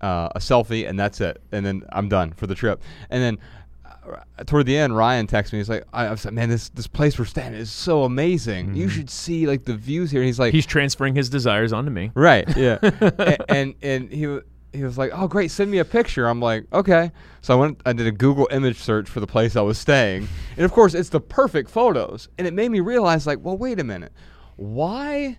uh, 0.02 0.30
a 0.36 0.40
selfie, 0.40 0.88
and 0.88 1.00
that's 1.00 1.22
it, 1.22 1.42
and 1.52 1.66
then 1.66 1.84
I'm 1.92 2.10
done 2.10 2.34
for 2.34 2.48
the 2.48 2.56
trip. 2.56 2.82
And 3.10 3.22
then 3.22 3.40
uh, 3.86 4.44
toward 4.46 4.66
the 4.66 4.78
end, 4.78 4.96
Ryan 4.96 5.28
texts 5.28 5.54
me. 5.54 5.60
He's 5.60 5.70
like, 5.70 5.84
I, 5.94 6.08
I 6.08 6.12
was 6.12 6.26
like, 6.26 6.34
man, 6.34 6.50
this 6.50 6.70
this 6.70 6.88
place 6.88 7.20
we're 7.20 7.26
staying 7.26 7.54
is 7.54 7.72
so 7.72 8.04
amazing. 8.04 8.76
You 8.76 8.90
should 8.90 9.10
see 9.10 9.48
like 9.48 9.66
the 9.66 9.76
views 9.76 10.12
here. 10.12 10.22
And 10.22 10.28
he's 10.28 10.40
like, 10.40 10.54
He's 10.54 10.66
transferring 10.66 11.16
his 11.16 11.30
desires 11.30 11.74
onto 11.74 11.92
me. 11.92 12.12
Right. 12.16 12.48
Yeah. 12.56 12.80
and, 12.82 13.38
and 13.50 13.76
and 13.82 14.12
he 14.12 14.40
he 14.74 14.84
was 14.84 14.98
like, 14.98 15.12
"Oh, 15.14 15.28
great! 15.28 15.52
Send 15.52 15.70
me 15.70 15.80
a 15.80 15.86
picture." 15.86 16.28
I'm 16.28 16.40
like, 16.40 16.66
"Okay." 16.72 17.12
So 17.42 17.54
I 17.54 17.60
went. 17.60 17.82
I 17.86 17.94
did 17.94 18.08
a 18.08 18.12
Google 18.12 18.48
image 18.52 18.78
search 18.78 19.10
for 19.10 19.20
the 19.20 19.28
place 19.28 19.56
I 19.56 19.62
was 19.62 19.78
staying, 19.78 20.28
and 20.56 20.66
of 20.66 20.72
course, 20.72 20.94
it's 20.94 21.10
the 21.10 21.20
perfect 21.20 21.70
photos. 21.70 22.30
And 22.38 22.48
it 22.48 22.54
made 22.54 22.70
me 22.70 22.80
realize, 22.80 23.28
like, 23.28 23.40
well, 23.42 23.58
wait 23.58 23.80
a 23.80 23.84
minute, 23.84 24.14
why? 24.56 25.38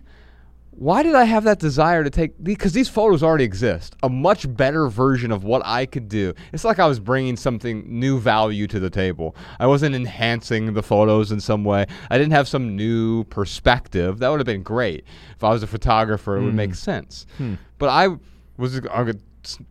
Why 0.75 1.03
did 1.03 1.13
I 1.13 1.25
have 1.25 1.43
that 1.43 1.59
desire 1.59 2.03
to 2.03 2.09
take 2.09 2.31
because 2.43 2.73
these 2.73 2.89
photos 2.89 3.21
already 3.21 3.43
exist, 3.43 3.95
a 4.01 4.09
much 4.09 4.51
better 4.55 4.87
version 4.87 5.31
of 5.31 5.43
what 5.43 5.61
I 5.65 5.85
could 5.85 6.09
do. 6.09 6.33
It's 6.51 6.63
like 6.63 6.79
I 6.79 6.87
was 6.87 6.99
bringing 6.99 7.37
something 7.37 7.83
new 7.87 8.19
value 8.19 8.65
to 8.67 8.79
the 8.79 8.89
table. 8.89 9.35
I 9.59 9.67
wasn't 9.67 9.95
enhancing 9.95 10.73
the 10.73 10.81
photos 10.81 11.31
in 11.31 11.39
some 11.39 11.63
way. 11.63 11.85
I 12.09 12.17
didn't 12.17 12.33
have 12.33 12.47
some 12.47 12.75
new 12.75 13.23
perspective. 13.25 14.19
That 14.19 14.29
would 14.29 14.39
have 14.39 14.47
been 14.47 14.63
great 14.63 15.05
if 15.35 15.43
I 15.43 15.49
was 15.49 15.61
a 15.61 15.67
photographer. 15.67 16.37
It 16.37 16.43
would 16.43 16.55
make 16.55 16.71
hmm. 16.71 16.75
sense. 16.75 17.27
Hmm. 17.37 17.55
But 17.77 17.89
I 17.89 18.09
was 18.57 18.77
I 18.87 19.03
could 19.03 19.21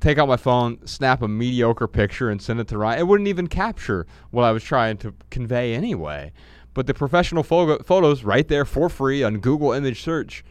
take 0.00 0.18
out 0.18 0.28
my 0.28 0.36
phone, 0.36 0.86
snap 0.86 1.22
a 1.22 1.28
mediocre 1.28 1.88
picture, 1.88 2.30
and 2.30 2.40
send 2.40 2.60
it 2.60 2.68
to 2.68 2.78
Ryan. 2.78 3.00
It 3.00 3.06
wouldn't 3.08 3.28
even 3.28 3.48
capture 3.48 4.06
what 4.30 4.44
I 4.44 4.52
was 4.52 4.62
trying 4.62 4.98
to 4.98 5.14
convey 5.30 5.74
anyway. 5.74 6.32
But 6.74 6.86
the 6.86 6.94
professional 6.94 7.42
photo- 7.42 7.82
photos 7.82 8.24
right 8.24 8.46
there 8.46 8.64
for 8.64 8.88
free 8.88 9.22
on 9.22 9.38
Google 9.38 9.72
image 9.72 10.02
search 10.02 10.44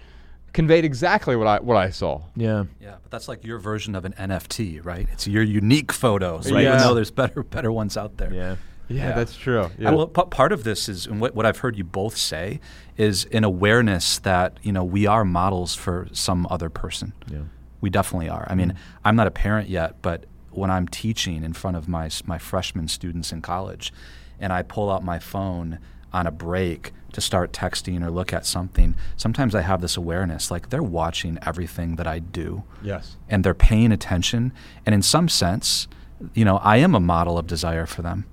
conveyed 0.53 0.85
exactly 0.85 1.35
what 1.35 1.47
I 1.47 1.59
what 1.59 1.77
I 1.77 1.89
saw. 1.89 2.21
Yeah. 2.35 2.65
Yeah, 2.79 2.95
but 3.01 3.11
that's 3.11 3.27
like 3.27 3.43
your 3.45 3.59
version 3.59 3.95
of 3.95 4.05
an 4.05 4.13
NFT, 4.13 4.83
right? 4.85 5.07
It's 5.11 5.27
your 5.27 5.43
unique 5.43 5.91
photos, 5.91 6.51
right? 6.51 6.63
Yeah. 6.63 6.75
Even 6.75 6.87
though 6.87 6.93
there's 6.93 7.11
better 7.11 7.43
better 7.43 7.71
ones 7.71 7.97
out 7.97 8.17
there. 8.17 8.33
Yeah. 8.33 8.55
Yeah, 8.87 9.09
Yeah. 9.09 9.11
that's 9.13 9.35
true. 9.37 9.69
And 9.77 9.95
well, 9.95 10.07
p- 10.07 10.23
part 10.29 10.51
of 10.51 10.63
this 10.65 10.89
is, 10.89 11.05
and 11.07 11.21
what, 11.21 11.33
what 11.33 11.45
I've 11.45 11.59
heard 11.59 11.77
you 11.77 11.85
both 11.85 12.17
say, 12.17 12.59
is 12.97 13.25
an 13.31 13.45
awareness 13.45 14.19
that 14.19 14.57
you 14.61 14.71
know 14.73 14.83
we 14.83 15.07
are 15.07 15.23
models 15.23 15.75
for 15.75 16.07
some 16.11 16.45
other 16.49 16.69
person. 16.69 17.13
Yeah. 17.31 17.43
We 17.79 17.89
definitely 17.89 18.29
are. 18.29 18.45
I 18.49 18.55
mean, 18.55 18.71
mm. 18.71 18.77
I'm 19.03 19.15
not 19.15 19.27
a 19.27 19.31
parent 19.31 19.69
yet, 19.69 20.01
but 20.01 20.25
when 20.51 20.69
I'm 20.69 20.87
teaching 20.87 21.43
in 21.43 21.53
front 21.53 21.77
of 21.77 21.87
my 21.87 22.09
my 22.25 22.37
freshman 22.37 22.87
students 22.89 23.31
in 23.31 23.41
college, 23.41 23.93
and 24.39 24.51
I 24.51 24.61
pull 24.63 24.91
out 24.91 25.03
my 25.03 25.19
phone 25.19 25.79
on 26.13 26.27
a 26.27 26.31
break 26.31 26.93
to 27.13 27.21
start 27.21 27.51
texting 27.51 28.05
or 28.05 28.09
look 28.09 28.33
at 28.33 28.45
something, 28.45 28.95
sometimes 29.17 29.53
I 29.53 29.61
have 29.61 29.81
this 29.81 29.97
awareness, 29.97 30.49
like 30.49 30.69
they're 30.69 30.83
watching 30.83 31.37
everything 31.45 31.95
that 31.97 32.07
I 32.07 32.19
do 32.19 32.63
yes. 32.81 33.17
and 33.29 33.43
they're 33.43 33.53
paying 33.53 33.91
attention. 33.91 34.53
And 34.85 34.95
in 34.95 35.01
some 35.01 35.27
sense, 35.27 35.87
you 36.33 36.45
know, 36.45 36.57
I 36.57 36.77
am 36.77 36.95
a 36.95 36.99
model 36.99 37.37
of 37.37 37.47
desire 37.47 37.85
for 37.85 38.01
them. 38.01 38.25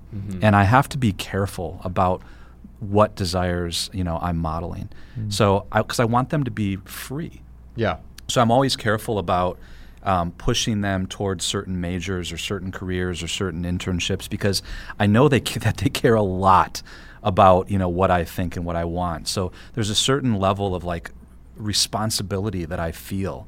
And 0.43 0.55
I 0.55 0.63
have 0.63 0.87
to 0.89 0.97
be 0.97 1.11
careful 1.11 1.81
about 1.83 2.21
what 2.79 3.15
desires, 3.15 3.89
you 3.93 4.03
know, 4.03 4.19
I'm 4.21 4.37
modeling. 4.37 4.89
So, 5.29 5.65
because 5.73 5.99
I, 5.99 6.05
want 6.05 6.29
them 6.29 6.45
to 6.45 6.51
be 6.51 6.77
free. 6.77 7.41
Yeah. 7.75 7.97
So 8.29 8.41
I'm 8.41 8.51
always 8.51 8.75
careful 8.75 9.17
about 9.17 9.59
um, 10.03 10.31
pushing 10.31 10.81
them 10.81 11.07
towards 11.07 11.43
certain 11.43 11.81
majors 11.81 12.31
or 12.31 12.37
certain 12.37 12.71
careers 12.71 13.21
or 13.21 13.27
certain 13.27 13.63
internships 13.63 14.29
because 14.29 14.61
I 14.97 15.07
know 15.07 15.27
they 15.27 15.39
that 15.59 15.77
they 15.77 15.89
care 15.89 16.15
a 16.15 16.21
lot 16.21 16.81
about 17.23 17.69
you 17.69 17.77
know 17.77 17.89
what 17.89 18.11
I 18.11 18.23
think 18.23 18.55
and 18.55 18.65
what 18.65 18.75
I 18.75 18.85
want. 18.85 19.27
So 19.27 19.51
there's 19.73 19.89
a 19.89 19.95
certain 19.95 20.35
level 20.35 20.73
of 20.75 20.83
like 20.83 21.11
responsibility 21.55 22.65
that 22.65 22.79
I 22.79 22.91
feel 22.91 23.47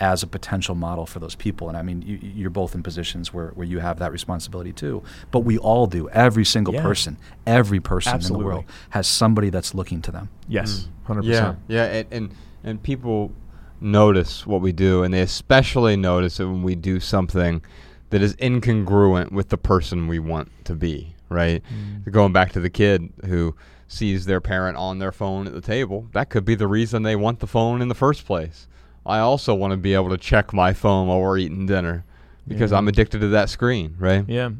as 0.00 0.22
a 0.22 0.26
potential 0.26 0.74
model 0.74 1.06
for 1.06 1.20
those 1.20 1.34
people. 1.36 1.68
And 1.68 1.76
I 1.76 1.82
mean, 1.82 2.02
you, 2.02 2.18
you're 2.20 2.50
both 2.50 2.74
in 2.74 2.82
positions 2.82 3.32
where, 3.32 3.48
where 3.50 3.66
you 3.66 3.78
have 3.78 3.98
that 4.00 4.10
responsibility 4.10 4.72
too. 4.72 5.02
But 5.30 5.40
we 5.40 5.58
all 5.58 5.86
do. 5.86 6.08
Every 6.08 6.44
single 6.44 6.74
Yeah. 6.74 6.82
person, 6.82 7.18
every 7.46 7.78
person 7.78 8.14
Absolutely. 8.14 8.42
in 8.44 8.48
the 8.48 8.54
world 8.54 8.64
has 8.90 9.06
somebody 9.06 9.50
that's 9.50 9.74
looking 9.74 10.02
to 10.02 10.10
them. 10.10 10.28
Yes. 10.48 10.70
Mm. 11.02 11.06
Hundred 11.06 11.24
Yeah, 11.24 11.40
percent. 11.40 11.58
yeah, 11.68 11.84
and, 11.84 12.06
and 12.10 12.34
and 12.64 12.82
people 12.82 13.32
notice 13.80 14.46
what 14.46 14.60
we 14.60 14.72
do, 14.72 15.02
and 15.02 15.12
they 15.14 15.20
especially 15.20 15.96
notice 15.96 16.38
it 16.40 16.44
when 16.46 16.62
we 16.62 16.74
do 16.74 16.98
something 17.00 17.62
that 18.10 18.22
is 18.22 18.34
incongruent 18.36 19.32
with 19.32 19.48
the 19.50 19.58
person 19.58 20.06
we 20.08 20.18
want 20.18 20.48
to 20.64 20.74
be. 20.74 21.11
Right, 21.32 21.62
going 22.10 22.32
back 22.32 22.52
to 22.52 22.60
the 22.60 22.70
kid 22.70 23.12
who 23.26 23.54
sees 23.88 24.24
their 24.26 24.40
parent 24.40 24.76
on 24.76 24.98
their 24.98 25.12
phone 25.12 25.46
at 25.46 25.52
the 25.52 25.60
table, 25.60 26.08
that 26.12 26.30
could 26.30 26.44
be 26.44 26.54
the 26.54 26.66
reason 26.68 27.02
they 27.02 27.16
want 27.16 27.40
the 27.40 27.46
phone 27.46 27.82
in 27.82 27.88
the 27.88 27.94
first 27.94 28.24
place. 28.24 28.66
I 29.04 29.18
also 29.18 29.54
want 29.54 29.72
to 29.72 29.76
be 29.76 29.94
able 29.94 30.10
to 30.10 30.16
check 30.18 30.52
my 30.52 30.72
phone 30.72 31.08
while 31.08 31.20
we're 31.20 31.38
eating 31.38 31.66
dinner 31.66 32.04
because 32.48 32.70
Yeah. 32.70 32.78
I'm 32.78 32.88
addicted 32.88 33.20
to 33.20 33.28
that 33.28 33.48
screen. 33.50 33.96
Right. 33.98 34.24
Yeah. 34.28 34.50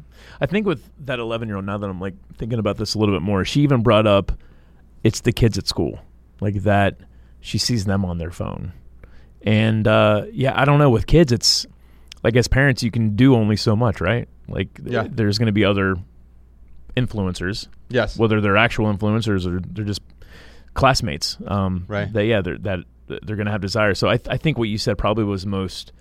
I 0.41 0.45
think 0.45 0.67
with 0.67 0.89
that 1.05 1.19
11 1.19 1.47
year 1.47 1.55
old, 1.57 1.65
now 1.65 1.77
that 1.77 1.89
I'm 1.89 1.99
like 2.01 2.13
thinking 2.37 2.59
about 2.59 2.77
this 2.77 2.93
a 2.93 2.99
little 2.99 3.15
bit 3.15 3.21
more, 3.23 3.43
she 3.45 3.61
even 3.61 3.81
brought 3.81 4.05
up 4.05 4.31
it's 5.03 5.21
the 5.21 5.31
kids 5.31 5.57
at 5.57 5.67
school. 5.67 5.99
Like 6.41 6.63
that, 6.63 6.97
she 7.41 7.57
sees 7.57 7.85
them 7.85 8.05
on 8.05 8.17
their 8.19 8.31
phone. 8.31 8.73
And 9.41 9.87
uh, 9.87 10.25
yeah, 10.31 10.53
I 10.59 10.65
don't 10.65 10.79
know. 10.79 10.89
With 10.89 11.07
kids, 11.07 11.31
it's 11.31 11.65
like 12.23 12.35
as 12.35 12.47
parents, 12.47 12.83
you 12.83 12.91
can 12.91 13.15
do 13.15 13.35
only 13.35 13.55
so 13.57 13.75
much, 13.75 13.99
right? 13.99 14.27
Like 14.47 14.73
th- 14.75 14.89
Yeah. 14.91 15.07
there's 15.09 15.37
going 15.37 15.47
to 15.47 15.51
be 15.53 15.65
other 15.65 15.95
influencers, 16.95 17.67
Yes. 17.89 18.17
whether 18.17 18.39
they're 18.41 18.57
actual 18.57 18.91
influencers 18.93 19.45
or 19.47 19.59
they're 19.59 19.85
just 19.85 20.01
classmates. 20.73 21.37
Um, 21.47 21.85
Right. 21.87 22.11
They, 22.11 22.27
yeah, 22.29 22.41
they're, 22.41 22.57
that 22.59 22.79
they're 23.07 23.35
going 23.35 23.45
to 23.45 23.51
have 23.51 23.61
desires. 23.61 23.99
So 23.99 24.09
I, 24.09 24.17
th- 24.17 24.29
I 24.29 24.37
think 24.37 24.57
what 24.57 24.69
you 24.69 24.77
said 24.77 24.97
probably 24.97 25.23
was 25.23 25.43
the 25.43 25.49
most 25.49 25.91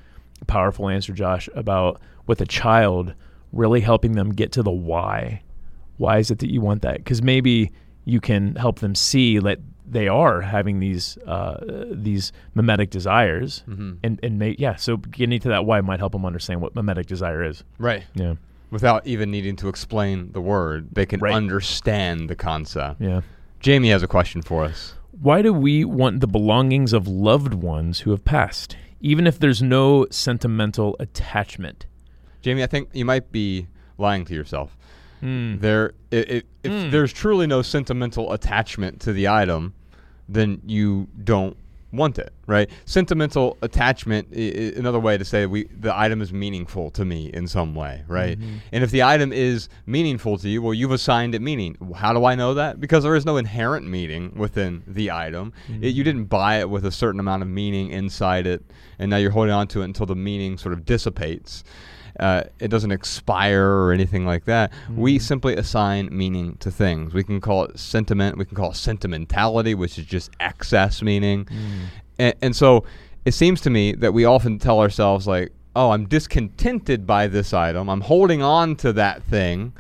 powerful 0.47 0.89
answer, 0.89 1.13
Josh, 1.13 1.49
about 1.55 2.01
with 2.27 2.41
a 2.41 2.47
child 2.47 3.15
really 3.53 3.81
helping 3.81 4.13
them 4.13 4.31
get 4.31 4.53
to 4.53 4.63
the 4.63 4.71
why. 4.71 5.43
Why 5.99 6.19
is 6.19 6.31
it 6.31 6.39
that 6.39 6.51
you 6.51 6.61
want 6.61 6.83
that? 6.83 6.99
Because 6.99 7.23
maybe 7.23 7.71
you 8.05 8.21
can 8.21 8.55
help 8.57 8.79
them 8.81 8.95
see 8.95 9.39
that 9.39 9.59
they 9.87 10.09
are 10.09 10.41
having 10.41 10.81
these 10.81 11.19
uh, 11.27 11.85
these 11.91 12.33
mimetic 12.55 12.89
desires, 12.91 13.63
Mhm. 13.69 13.99
and 14.03 14.19
and 14.23 14.39
may, 14.39 14.57
yeah. 14.59 14.77
So 14.77 14.97
getting 14.97 15.39
to 15.41 15.49
that 15.49 15.67
why 15.67 15.81
might 15.83 15.99
help 15.99 16.13
them 16.13 16.25
understand 16.25 16.63
what 16.63 16.75
mimetic 16.75 17.07
desire 17.07 17.45
is. 17.45 17.63
Right. 17.79 18.05
Yeah, 18.15 18.35
Without 18.73 19.07
even 19.07 19.31
needing 19.31 19.55
to 19.57 19.69
explain 19.69 20.33
the 20.33 20.41
word, 20.41 20.89
they 20.93 21.07
can 21.07 21.21
Right. 21.21 21.35
understand 21.35 22.29
the 22.29 22.35
concept. 22.35 23.01
yeah. 23.01 23.21
Jamie 23.61 23.91
has 23.91 24.03
a 24.03 24.09
question 24.09 24.43
for 24.43 24.65
us. 24.65 24.95
Why 25.13 25.41
do 25.43 25.53
we 25.53 25.85
want 25.85 26.19
the 26.21 26.27
belongings 26.27 26.93
of 26.93 27.07
loved 27.07 27.55
ones 27.55 28.01
who 28.01 28.11
have 28.11 28.25
passed, 28.25 28.77
even 29.01 29.27
if 29.27 29.39
there's 29.39 29.63
no 29.63 30.07
sentimental 30.11 30.97
attachment? 30.99 31.87
Jamie, 32.41 32.63
I 32.65 32.67
think 32.67 32.89
you 32.93 33.05
might 33.05 33.31
be 33.31 33.69
lying 33.99 34.25
to 34.25 34.35
yourself. 34.35 34.77
Mm. 35.23 35.61
There, 35.61 35.93
i- 36.11 36.17
i- 36.17 36.43
if 36.65 36.73
Mm. 36.73 36.91
there's 36.91 37.13
truly 37.13 37.47
no 37.47 37.63
sentimental 37.63 38.33
attachment 38.33 38.99
to 39.03 39.13
the 39.13 39.29
item, 39.29 39.75
then 40.29 40.61
you 40.67 41.07
don't 41.23 41.57
want 41.93 42.19
it, 42.19 42.33
right? 42.47 42.71
Sentimental 42.87 43.59
attachment, 43.63 44.29
i- 44.35 44.39
i- 44.39 44.73
another 44.79 44.99
way 44.99 45.19
to 45.19 45.25
say 45.25 45.47
we 45.47 45.65
the 45.79 45.97
item 45.97 46.23
is 46.23 46.33
meaningful 46.33 46.91
to 46.93 47.05
me 47.05 47.31
in 47.35 47.47
some 47.47 47.75
way, 47.75 48.03
right? 48.09 48.39
Mm-hmm. 48.39 48.57
And 48.73 48.83
if 48.85 48.91
the 48.91 49.03
item 49.03 49.33
is 49.33 49.69
meaningful 49.87 50.39
to 50.39 50.49
you, 50.49 50.63
well, 50.63 50.75
you've 50.75 50.91
assigned 50.93 51.35
it 51.35 51.43
meaning. 51.43 51.77
How 51.95 52.13
do 52.13 52.25
I 52.25 52.35
know 52.35 52.55
that? 52.55 52.81
Because 52.81 53.03
there 53.05 53.15
is 53.15 53.27
no 53.27 53.37
inherent 53.37 53.87
meaning 53.87 54.33
within 54.37 54.83
the 54.87 55.11
item. 55.11 55.53
It, 55.69 55.73
mm-hmm. 55.73 55.85
you 55.85 56.05
didn't 56.05 56.25
buy 56.25 56.61
it 56.61 56.71
with 56.71 56.87
a 56.87 56.91
certain 56.93 57.21
amount 57.21 57.43
of 57.43 57.49
meaning 57.49 57.91
inside 57.91 58.47
it, 58.47 58.65
and 58.99 59.11
now 59.11 59.19
you're 59.19 59.31
holding 59.31 59.53
on 59.53 59.67
to 59.69 59.83
it 59.83 59.85
until 59.85 60.07
the 60.07 60.17
meaning 60.17 60.57
sort 60.59 60.73
of 60.73 60.85
dissipates 60.85 61.63
uh, 62.21 62.45
it 62.59 62.69
doesn't 62.69 62.93
expire 62.93 63.65
or 63.65 63.93
anything 63.93 64.27
like 64.27 64.45
that. 64.45 64.73
We 64.95 65.19
simply 65.19 65.55
assign 65.57 66.09
meaning 66.17 66.57
to 66.61 66.71
things. 66.71 67.15
We 67.15 67.25
can 67.25 67.41
call 67.41 67.65
it 67.65 67.79
sentiment. 67.79 68.39
We 68.39 68.45
can 68.45 68.57
call 68.57 68.71
it 68.71 68.77
sentimentality, 68.77 69.75
which 69.75 69.99
is 69.99 70.07
just 70.07 70.31
excess 70.41 71.03
meaning. 71.03 71.49
And, 72.19 72.35
and 72.43 72.57
so 72.57 72.85
it 73.25 73.33
seems 73.33 73.61
to 73.63 73.71
me 73.71 73.93
that 73.93 74.13
we 74.13 74.25
often 74.25 74.59
tell 74.59 74.81
ourselves, 74.81 75.27
like, 75.27 75.53
oh, 75.75 75.91
I'm 75.91 76.07
discontented 76.07 77.07
by 77.07 77.29
this 77.29 77.55
item. 77.55 77.89
I'm 77.89 78.03
holding 78.03 78.43
on 78.43 78.77
to 78.77 78.93
that 78.95 79.23
thing, 79.23 79.73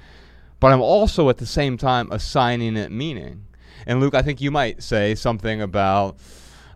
but 0.58 0.72
I'm 0.72 0.80
also 0.80 1.28
at 1.28 1.38
the 1.38 1.46
same 1.46 1.76
time 1.76 2.10
assigning 2.10 2.76
it 2.76 2.90
meaning. 2.90 3.44
And 3.86 4.00
Luke, 4.00 4.14
I 4.14 4.22
think 4.22 4.40
you 4.40 4.50
might 4.50 4.82
say 4.82 5.14
something 5.14 5.60
about, 5.60 6.16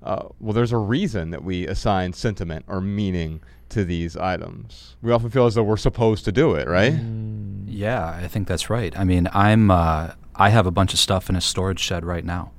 uh, 0.03 0.27
well, 0.41 0.53
there's 0.53 0.73
a 0.73 0.77
reason 0.77 1.31
that 1.31 1.45
we 1.45 1.67
assign 1.67 2.13
sentiment 2.13 2.65
or 2.69 2.81
meaning 2.81 3.41
to 3.71 3.85
these 3.85 4.17
items. 4.17 4.97
We 5.03 5.13
often 5.13 5.31
feel 5.31 5.47
as 5.47 5.55
though 5.55 5.63
we're 5.63 5.77
supposed 5.77 6.25
to 6.27 6.33
do 6.33 6.55
it, 6.55 6.69
right? 6.69 6.95
Yeah, 7.67 8.07
I 8.09 8.29
think 8.29 8.49
that's 8.49 8.71
right. 8.71 8.97
I 8.99 9.05
mean, 9.05 9.29
I'm 9.33 9.71
uh, 9.71 10.13
I 10.35 10.51
have 10.51 10.67
a 10.67 10.71
bunch 10.71 10.93
of 10.93 10.99
stuff 10.99 11.29
in 11.29 11.37
a 11.37 11.41
storage 11.41 11.81
shed 11.81 12.05
right 12.05 12.25
now 12.25 12.53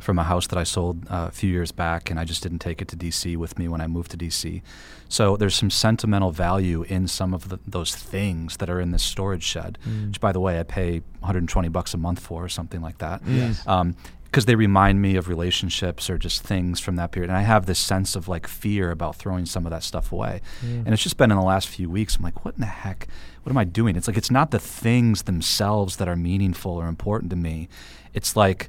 from 0.00 0.18
a 0.18 0.24
house 0.24 0.48
that 0.48 0.58
I 0.58 0.64
sold 0.64 1.06
uh, 1.08 1.26
a 1.28 1.30
few 1.30 1.50
years 1.50 1.70
back, 1.70 2.10
and 2.10 2.18
I 2.18 2.24
just 2.24 2.42
didn't 2.42 2.58
take 2.58 2.82
it 2.82 2.88
to 2.88 2.96
DC 2.96 3.36
with 3.36 3.58
me 3.58 3.68
when 3.68 3.80
I 3.80 3.86
moved 3.86 4.10
to 4.10 4.16
DC. 4.16 4.60
So 5.08 5.36
there's 5.36 5.54
some 5.54 5.70
sentimental 5.70 6.32
value 6.32 6.82
in 6.82 7.06
some 7.06 7.32
of 7.32 7.48
the, 7.48 7.60
those 7.66 7.94
things 7.94 8.56
that 8.56 8.68
are 8.68 8.80
in 8.80 8.90
this 8.90 9.02
storage 9.04 9.44
shed, 9.44 9.78
which, 10.08 10.20
by 10.20 10.32
the 10.32 10.40
way, 10.40 10.58
I 10.58 10.64
pay 10.64 11.02
120 11.20 11.68
bucks 11.68 11.94
a 11.94 11.96
month 11.96 12.18
for 12.18 12.44
or 12.44 12.48
something 12.48 12.82
like 12.82 12.98
that. 12.98 13.22
Yes. 13.26 13.64
Um, 13.66 13.94
because 14.30 14.44
they 14.44 14.54
remind 14.54 15.00
me 15.00 15.16
of 15.16 15.26
relationships 15.28 16.10
or 16.10 16.18
just 16.18 16.42
things 16.42 16.80
from 16.80 16.96
that 16.96 17.12
period. 17.12 17.30
And 17.30 17.38
I 17.38 17.42
have 17.42 17.64
this 17.64 17.78
sense 17.78 18.14
of 18.14 18.28
like 18.28 18.46
fear 18.46 18.90
about 18.90 19.16
throwing 19.16 19.46
some 19.46 19.64
of 19.64 19.70
that 19.70 19.82
stuff 19.82 20.12
away. 20.12 20.42
And 20.84 20.88
it's 20.88 21.02
just 21.02 21.16
been 21.16 21.30
in 21.30 21.38
the 21.38 21.42
last 21.42 21.68
few 21.68 21.88
weeks. 21.88 22.16
I'm 22.16 22.22
like, 22.22 22.44
what 22.44 22.54
in 22.54 22.60
the 22.60 22.66
heck? 22.66 23.08
What 23.42 23.50
am 23.50 23.56
I 23.56 23.64
doing? 23.64 23.96
It's 23.96 24.06
like 24.06 24.18
it's 24.18 24.30
not 24.30 24.50
the 24.50 24.58
things 24.58 25.22
themselves 25.22 25.96
that 25.96 26.08
are 26.08 26.16
meaningful 26.16 26.72
or 26.72 26.88
important 26.88 27.30
to 27.30 27.36
me. 27.36 27.68
It's 28.12 28.36
like 28.36 28.68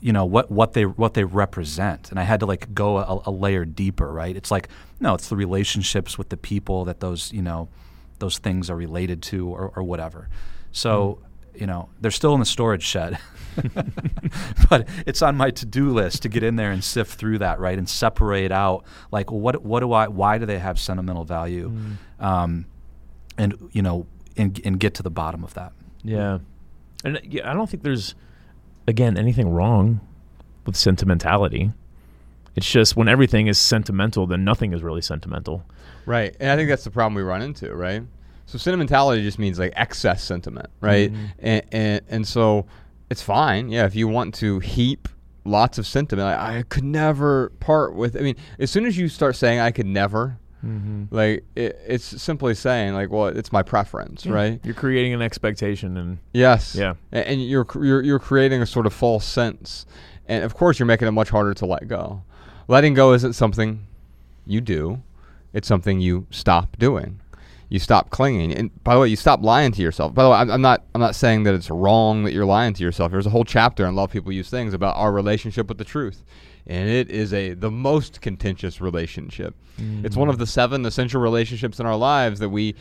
you 0.00 0.12
know 0.12 0.24
what 0.24 0.50
what 0.50 0.72
they 0.74 0.84
what 0.84 1.14
they 1.14 1.24
represent 1.24 2.10
and 2.10 2.20
i 2.20 2.22
had 2.22 2.38
to 2.38 2.46
like 2.46 2.72
go 2.72 2.98
a, 2.98 3.22
a, 3.26 3.32
layer 3.32 3.64
deeper 3.64 4.12
right 4.12 4.36
it's 4.36 4.48
like 4.48 4.68
no 5.00 5.14
it's 5.14 5.28
the 5.28 5.34
relationships 5.34 6.16
with 6.16 6.28
the 6.28 6.36
people 6.36 6.84
that 6.84 7.00
those 7.00 7.32
you 7.32 7.42
know 7.42 7.68
those 8.20 8.38
things 8.38 8.70
are 8.70 8.76
related 8.76 9.20
to 9.22 9.48
or, 9.48 9.72
or 9.74 9.82
whatever 9.82 10.28
so 10.70 11.18
mm. 11.20 11.27
You 11.54 11.66
know 11.66 11.88
they're 12.00 12.10
still 12.10 12.34
in 12.34 12.40
the 12.40 12.46
storage 12.46 12.82
shed 12.82 13.18
but 14.70 14.86
it's 15.06 15.20
on 15.20 15.36
my 15.36 15.50
to-do 15.50 15.90
list 15.90 16.22
to 16.22 16.28
get 16.28 16.42
in 16.42 16.56
there 16.56 16.70
and 16.70 16.84
sift 16.84 17.18
through 17.18 17.38
that 17.38 17.58
right 17.58 17.78
and 17.78 17.88
separate 17.88 18.52
out 18.52 18.84
like 19.10 19.30
what 19.30 19.62
what 19.64 19.80
do 19.80 19.92
i 19.92 20.06
why 20.06 20.38
do 20.38 20.46
they 20.46 20.58
have 20.58 20.78
sentimental 20.78 21.24
value 21.24 21.70
mm. 21.70 22.24
um, 22.24 22.66
and 23.36 23.56
you 23.72 23.82
know 23.82 24.06
and, 24.36 24.60
and 24.64 24.78
get 24.78 24.94
to 24.94 25.02
the 25.02 25.10
bottom 25.10 25.42
of 25.42 25.54
that 25.54 25.72
yeah 26.04 26.38
and 27.04 27.20
yeah, 27.24 27.50
i 27.50 27.54
don't 27.54 27.68
think 27.68 27.82
there's 27.82 28.14
again 28.86 29.16
anything 29.16 29.48
wrong 29.48 30.00
with 30.68 30.76
sentimentality. 30.76 31.72
It's 32.54 32.70
just 32.70 32.94
when 32.94 33.08
everything 33.08 33.46
is 33.46 33.58
sentimental, 33.58 34.26
then 34.26 34.44
nothing 34.44 34.74
is 34.74 34.82
really 34.82 35.00
sentimental. 35.00 35.64
Right. 36.04 36.36
And 36.38 36.50
I 36.50 36.56
think 36.56 36.68
that's 36.68 36.84
the 36.84 36.90
problem 36.90 37.14
we 37.14 37.22
run 37.22 37.40
into, 37.40 37.74
right? 37.74 38.02
So 38.48 38.56
sentimentality 38.56 39.22
just 39.22 39.38
means 39.38 39.58
like 39.58 39.74
excess 39.76 40.22
sentiment, 40.24 40.70
right? 40.80 41.12
Mm-hmm. 41.12 41.24
And, 41.40 41.62
and 41.70 42.00
and 42.08 42.26
so 42.26 42.64
it's 43.10 43.20
fine. 43.20 43.68
Yeah, 43.68 43.84
if 43.84 43.94
you 43.94 44.08
want 44.08 44.34
to 44.36 44.58
heap 44.58 45.06
lots 45.44 45.76
of 45.76 45.86
sentiment, 45.86 46.26
like, 46.26 46.38
I 46.38 46.62
could 46.62 46.84
never 46.84 47.50
part 47.60 47.94
with 47.94 48.16
I 48.16 48.20
mean, 48.20 48.36
as 48.58 48.70
soon 48.70 48.86
as 48.86 48.96
you 48.96 49.08
start 49.08 49.36
saying 49.36 49.60
I 49.60 49.70
could 49.70 49.84
never, 49.84 50.38
Mm-hmm. 50.64 51.14
Like 51.14 51.44
it, 51.54 51.78
it's 51.86 52.20
simply 52.20 52.54
saying 52.54 52.94
like, 52.94 53.10
well, 53.10 53.26
it's 53.26 53.52
my 53.52 53.62
preference, 53.62 54.26
yeah. 54.26 54.32
right? 54.32 54.60
You're 54.64 54.74
creating 54.74 55.14
an 55.14 55.22
expectation, 55.22 55.96
and 55.96 56.18
yes, 56.32 56.74
yeah, 56.74 56.94
and, 57.12 57.26
and 57.26 57.48
you're, 57.48 57.66
you're 57.76 58.02
you're 58.02 58.18
creating 58.18 58.60
a 58.60 58.66
sort 58.66 58.84
of 58.84 58.92
false 58.92 59.24
sense, 59.24 59.86
and 60.26 60.42
of 60.42 60.54
course, 60.54 60.80
you're 60.80 60.86
making 60.86 61.06
it 61.06 61.12
much 61.12 61.30
harder 61.30 61.54
to 61.54 61.66
let 61.66 61.86
go. 61.86 62.22
Letting 62.66 62.94
go 62.94 63.12
isn't 63.12 63.34
something 63.34 63.86
you 64.46 64.60
do; 64.60 65.00
it's 65.52 65.68
something 65.68 66.00
you 66.00 66.26
stop 66.30 66.76
doing. 66.76 67.20
You 67.70 67.78
stop 67.78 68.10
clinging, 68.10 68.54
and 68.54 68.82
by 68.82 68.94
the 68.94 69.00
way, 69.00 69.08
you 69.08 69.16
stop 69.16 69.42
lying 69.42 69.72
to 69.72 69.82
yourself. 69.82 70.14
By 70.14 70.22
the 70.22 70.30
way, 70.30 70.36
I'm, 70.36 70.50
I'm 70.50 70.62
not 70.62 70.84
I'm 70.94 71.00
not 71.00 71.14
saying 71.14 71.42
that 71.42 71.54
it's 71.54 71.68
wrong 71.68 72.24
that 72.24 72.32
you're 72.32 72.46
lying 72.46 72.72
to 72.74 72.82
yourself. 72.82 73.12
There's 73.12 73.26
a 73.26 73.30
whole 73.30 73.44
chapter 73.44 73.84
in 73.84 73.94
Love 73.94 74.10
People 74.10 74.32
Use 74.32 74.48
Things 74.48 74.72
about 74.72 74.96
our 74.96 75.12
relationship 75.12 75.68
with 75.68 75.78
the 75.78 75.84
truth 75.84 76.24
and 76.68 76.88
it 76.88 77.10
is 77.10 77.32
a 77.32 77.54
the 77.54 77.70
most 77.70 78.20
contentious 78.20 78.80
relationship. 78.80 79.54
Mm. 79.78 80.04
It's 80.04 80.16
one 80.16 80.28
of 80.28 80.38
the 80.38 80.46
seven 80.46 80.84
essential 80.84 81.20
relationships 81.20 81.80
in 81.80 81.86
our 81.86 81.96
lives 81.96 82.40
that 82.40 82.50
we 82.50 82.74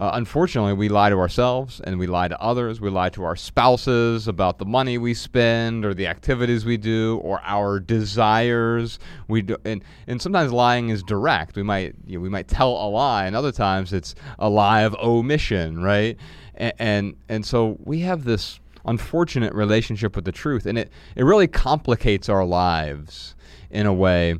uh, 0.00 0.12
unfortunately, 0.14 0.72
we 0.72 0.88
lie 0.88 1.10
to 1.10 1.16
ourselves 1.16 1.80
and 1.84 1.98
we 1.98 2.06
lie 2.06 2.26
to 2.26 2.40
others. 2.40 2.80
We 2.80 2.88
lie 2.90 3.10
to 3.10 3.22
our 3.22 3.36
spouses 3.36 4.26
about 4.26 4.58
the 4.58 4.64
money 4.64 4.96
we 4.96 5.12
spend 5.12 5.84
or 5.84 5.92
the 5.92 6.06
activities 6.06 6.64
we 6.64 6.78
do 6.78 7.20
or 7.22 7.40
our 7.44 7.78
desires. 7.78 8.98
We 9.28 9.42
do, 9.42 9.56
and 9.64 9.84
and 10.06 10.20
sometimes 10.20 10.52
lying 10.52 10.88
is 10.88 11.02
direct. 11.02 11.54
We 11.54 11.62
might 11.62 11.94
you 12.06 12.18
know, 12.18 12.22
we 12.22 12.30
might 12.30 12.48
tell 12.48 12.70
a 12.70 12.88
lie, 12.88 13.26
and 13.26 13.36
other 13.36 13.52
times 13.52 13.92
it's 13.92 14.14
a 14.38 14.48
lie 14.48 14.80
of 14.80 14.94
omission, 14.96 15.82
right? 15.82 16.16
And 16.54 16.72
and, 16.78 17.16
and 17.28 17.46
so 17.46 17.76
we 17.84 18.00
have 18.00 18.24
this 18.24 18.58
unfortunate 18.86 19.52
relationship 19.54 20.16
with 20.16 20.24
the 20.24 20.32
truth. 20.32 20.66
And 20.66 20.78
it, 20.78 20.90
it 21.16 21.24
really 21.24 21.46
complicates 21.46 22.28
our 22.28 22.44
lives 22.44 23.34
in 23.70 23.86
a 23.86 23.92
way 23.92 24.36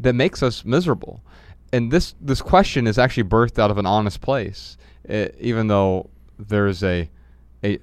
that 0.00 0.14
makes 0.14 0.42
us 0.42 0.64
miserable. 0.64 1.22
And 1.72 1.90
this, 1.90 2.14
this 2.20 2.42
question 2.42 2.86
is 2.86 2.98
actually 2.98 3.24
birthed 3.24 3.58
out 3.58 3.70
of 3.70 3.78
an 3.78 3.86
honest 3.86 4.20
place, 4.20 4.76
it, 5.04 5.36
even 5.40 5.66
though 5.66 6.10
there's 6.38 6.82
a, 6.82 7.10
a, 7.64 7.78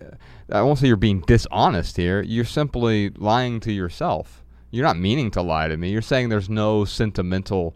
I 0.52 0.62
won't 0.62 0.80
say 0.80 0.88
you're 0.88 0.98
being 0.98 1.22
dishonest 1.22 1.98
here, 1.98 2.22
you're 2.22 2.46
simply 2.46 3.10
lying 3.10 3.60
to 3.62 3.72
yourself. 3.72 4.44
You're 4.72 4.86
not 4.86 4.98
meaning 4.98 5.32
to 5.32 5.42
lie 5.42 5.68
to 5.68 5.78
me. 5.78 5.90
You're 5.90 6.02
saying 6.02 6.30
there's 6.30 6.50
no 6.50 6.86
sentimental, 6.86 7.76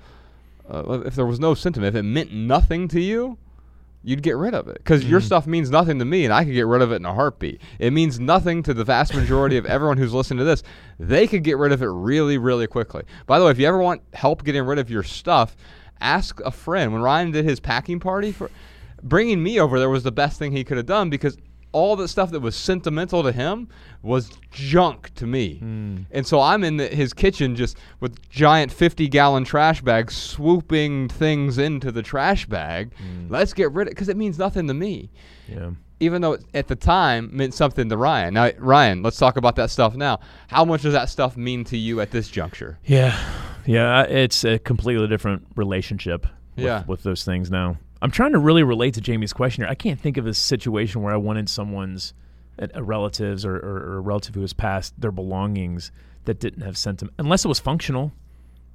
uh, 0.69 1.01
if 1.05 1.15
there 1.15 1.25
was 1.25 1.39
no 1.39 1.53
sentiment, 1.53 1.95
if 1.95 1.99
it 1.99 2.03
meant 2.03 2.31
nothing 2.31 2.87
to 2.89 2.99
you, 2.99 3.37
you'd 4.03 4.21
get 4.21 4.35
rid 4.35 4.53
of 4.53 4.67
it 4.67 4.75
because 4.75 5.01
mm-hmm. 5.01 5.11
your 5.11 5.21
stuff 5.21 5.47
means 5.47 5.69
nothing 5.71 5.97
to 5.97 6.05
me 6.05 6.25
and 6.25 6.33
I 6.33 6.43
could 6.43 6.53
get 6.53 6.67
rid 6.67 6.81
of 6.81 6.91
it 6.91 6.97
in 6.97 7.05
a 7.05 7.13
heartbeat. 7.13 7.61
It 7.79 7.93
means 7.93 8.19
nothing 8.19 8.61
to 8.63 8.73
the 8.73 8.83
vast 8.83 9.15
majority 9.15 9.57
of 9.57 9.65
everyone 9.65 9.97
who's 9.97 10.13
listening 10.13 10.39
to 10.39 10.43
this. 10.43 10.61
They 10.99 11.25
could 11.25 11.43
get 11.43 11.57
rid 11.57 11.71
of 11.71 11.81
it 11.81 11.87
really, 11.87 12.37
really 12.37 12.67
quickly. 12.67 13.03
By 13.25 13.39
the 13.39 13.45
way, 13.45 13.51
if 13.51 13.59
you 13.59 13.67
ever 13.67 13.79
want 13.79 14.01
help 14.13 14.43
getting 14.43 14.63
rid 14.63 14.77
of 14.77 14.89
your 14.89 15.03
stuff, 15.03 15.55
ask 16.01 16.39
a 16.41 16.51
friend. 16.51 16.91
When 16.91 17.01
Ryan 17.01 17.31
did 17.31 17.45
his 17.45 17.59
packing 17.59 17.99
party 17.99 18.31
for 18.31 18.51
bringing 19.03 19.43
me 19.43 19.59
over 19.59 19.79
there 19.79 19.89
was 19.89 20.03
the 20.03 20.11
best 20.11 20.39
thing 20.39 20.51
he 20.51 20.63
could 20.63 20.77
have 20.77 20.85
done 20.85 21.09
because 21.09 21.37
all 21.73 21.95
the 21.95 22.07
stuff 22.07 22.31
that 22.31 22.39
was 22.39 22.55
sentimental 22.55 23.23
to 23.23 23.31
him 23.31 23.67
was 24.01 24.31
junk 24.51 25.13
to 25.15 25.25
me. 25.25 25.59
Mm. 25.61 26.05
And 26.11 26.25
so 26.25 26.39
I'm 26.39 26.63
in 26.63 26.77
the, 26.77 26.87
his 26.87 27.13
kitchen 27.13 27.55
just 27.55 27.77
with 27.99 28.29
giant 28.29 28.71
50 28.71 29.07
gallon 29.09 29.43
trash 29.43 29.81
bags 29.81 30.15
swooping 30.15 31.09
things 31.09 31.57
into 31.57 31.91
the 31.91 32.03
trash 32.03 32.45
bag. 32.45 32.93
Mm. 32.95 33.29
Let's 33.29 33.53
get 33.53 33.71
rid 33.71 33.87
of 33.87 33.91
it 33.91 33.95
because 33.95 34.07
it 34.07 34.17
means 34.17 34.37
nothing 34.37 34.67
to 34.67 34.73
me. 34.73 35.11
Yeah. 35.49 35.71
Even 35.99 36.21
though 36.21 36.37
at 36.53 36.67
the 36.67 36.75
time 36.75 37.29
meant 37.33 37.53
something 37.53 37.89
to 37.89 37.97
Ryan. 37.97 38.35
Now, 38.35 38.51
Ryan, 38.59 39.01
let's 39.01 39.17
talk 39.17 39.37
about 39.37 39.55
that 39.55 39.69
stuff 39.69 39.95
now. 39.95 40.19
How 40.47 40.65
much 40.65 40.83
does 40.83 40.93
that 40.93 41.09
stuff 41.09 41.35
mean 41.35 41.63
to 41.65 41.77
you 41.77 42.01
at 42.01 42.11
this 42.11 42.29
juncture? 42.29 42.77
Yeah. 42.85 43.17
Yeah. 43.65 44.03
It's 44.03 44.43
a 44.43 44.59
completely 44.59 45.07
different 45.07 45.47
relationship 45.55 46.27
with, 46.55 46.65
yeah. 46.65 46.83
with 46.85 47.01
those 47.03 47.23
things 47.23 47.49
now. 47.49 47.77
I'm 48.03 48.11
trying 48.11 48.33
to 48.33 48.39
really 48.39 48.63
relate 48.63 48.95
to 48.95 49.01
Jamie's 49.01 49.31
question 49.31 49.63
here. 49.63 49.71
I 49.71 49.75
can't 49.75 49.97
think 49.97 50.17
of 50.17 50.27
a 50.27 50.33
situation 50.33 51.01
where 51.01 51.13
I 51.13 51.17
wanted 51.17 51.47
someone's 51.47 52.13
a, 52.59 52.83
relatives 52.83 53.45
or, 53.45 53.55
or, 53.55 53.77
or, 53.77 53.95
a 53.95 53.99
relative 54.01 54.35
who 54.35 54.41
has 54.41 54.51
passed 54.51 54.99
their 54.99 55.11
belongings 55.11 55.89
that 56.25 56.37
didn't 56.37 56.63
have 56.63 56.77
sentiment, 56.77 57.15
unless 57.17 57.45
it 57.45 57.47
was 57.47 57.59
functional. 57.59 58.11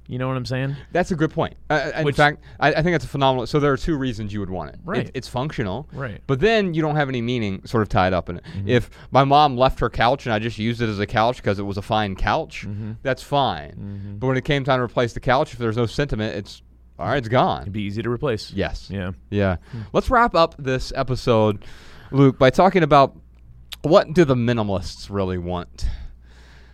You 0.07 0.17
know 0.17 0.27
what 0.27 0.35
I'm 0.35 0.45
saying? 0.47 0.75
That's 0.91 1.11
a 1.11 1.15
good 1.15 1.29
point. 1.29 1.55
Uh, 1.69 1.91
in 1.97 2.05
Which, 2.05 2.15
fact, 2.15 2.43
I, 2.59 2.69
I, 2.69 2.81
think 2.81 2.95
that's 2.95 3.05
a 3.05 3.07
phenomenal. 3.07 3.45
So 3.45 3.59
there 3.59 3.71
are 3.71 3.77
two 3.77 3.95
reasons 3.95 4.33
you 4.33 4.39
would 4.39 4.49
want 4.49 4.71
it. 4.71 4.79
Right. 4.83 5.05
It, 5.05 5.11
it's 5.13 5.27
functional. 5.27 5.87
Right. 5.93 6.19
But 6.25 6.39
then 6.39 6.73
you 6.73 6.81
don't 6.81 6.95
have 6.95 7.09
any 7.09 7.21
meaning 7.21 7.63
sort 7.65 7.83
of 7.83 7.89
tied 7.89 8.13
up 8.13 8.27
in 8.27 8.37
it. 8.37 8.43
Mm-hmm. 8.43 8.69
If 8.69 8.89
my 9.11 9.23
mom 9.23 9.55
left 9.55 9.79
her 9.81 9.89
couch 9.91 10.25
and 10.25 10.33
I 10.33 10.39
just 10.39 10.57
used 10.57 10.81
it 10.81 10.89
as 10.89 10.97
a 10.97 11.05
couch 11.05 11.37
because 11.37 11.59
it 11.59 11.63
was 11.63 11.77
a 11.77 11.83
fine 11.83 12.15
couch, 12.15 12.65
mm-hmm. 12.67 12.93
that's 13.03 13.21
fine. 13.21 13.73
Mm-hmm. 13.73 14.15
But 14.17 14.25
when 14.25 14.37
it 14.37 14.45
came 14.45 14.63
time 14.63 14.79
to 14.79 14.83
replace 14.83 15.13
the 15.13 15.19
couch, 15.19 15.53
if 15.53 15.59
there's 15.59 15.77
no 15.77 15.85
sentiment, 15.85 16.35
it's 16.35 16.63
all 16.99 17.07
right, 17.07 17.17
it's 17.17 17.29
gone. 17.29 17.61
It'd 17.61 17.73
be 17.73 17.83
easy 17.83 18.01
to 18.01 18.09
replace. 18.09 18.51
Yes. 18.51 18.89
Yeah. 18.91 19.11
Yeah. 19.29 19.57
Hmm. 19.71 19.81
Let's 19.93 20.09
wrap 20.09 20.35
up 20.35 20.55
this 20.59 20.91
episode, 20.95 21.63
Luke, 22.11 22.37
by 22.37 22.49
talking 22.49 22.83
about 22.83 23.15
what 23.81 24.13
do 24.13 24.25
the 24.25 24.35
minimalists 24.35 25.07
really 25.09 25.37
want. 25.37 25.87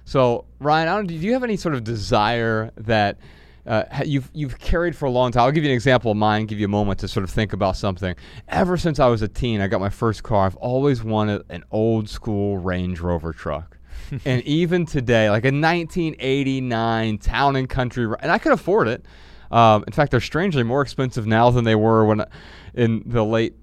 So, 0.06 0.46
Ryan, 0.60 0.88
I 0.88 0.96
don't, 0.96 1.08
do 1.08 1.14
you 1.14 1.34
have 1.34 1.44
any 1.44 1.58
sort 1.58 1.76
of 1.76 1.84
desire 1.84 2.72
that 2.78 3.20
uh, 3.68 3.84
you've 4.06 4.30
you've 4.34 4.60
carried 4.60 4.96
for 4.96 5.06
a 5.06 5.12
long 5.12 5.32
time? 5.32 5.44
I'll 5.44 5.52
give 5.52 5.64
you 5.64 5.70
an 5.70 5.76
example 5.76 6.12
of 6.12 6.18
mine. 6.18 6.46
Give 6.46 6.60
you 6.60 6.66
a 6.66 6.70
moment 6.70 7.00
to 7.00 7.08
sort 7.08 7.24
of 7.24 7.30
think 7.30 7.54
about 7.54 7.76
something. 7.76 8.16
Ever 8.48 8.78
since 8.78 9.00
I 9.00 9.08
was 9.08 9.22
a 9.22 9.28
teen, 9.28 9.62
I 9.62 9.68
got 9.68 9.80
my 9.80 9.90
first 9.90 10.24
car. 10.24 10.46
I've 10.46 10.56
always 10.58 11.04
wanted 11.04 11.44
an 11.50 11.64
old 11.72 12.10
school 12.10 12.58
Range 12.58 13.00
Rover 13.00 13.34
truck. 13.34 13.78
and 14.26 14.42
even 14.44 14.86
today, 14.86 15.30
like 15.30 15.46
a 15.46 15.54
1989 15.54 17.18
town 17.20 17.56
and 17.56 17.70
country, 17.70 18.08
and 18.20 18.32
I 18.32 18.38
could 18.38 18.52
afford 18.52 18.88
it. 18.88 19.06
Um, 19.52 19.84
in 19.88 19.94
fact, 19.94 20.12
they're 20.12 20.22
strangely 20.22 20.64
more 20.64 20.82
expensive 20.82 21.26
now 21.26 21.50
than 21.52 21.64
they 21.64 21.76
were 21.76 22.06
when 22.06 22.26
in 22.74 23.04
the 23.06 23.24
late 23.24 23.56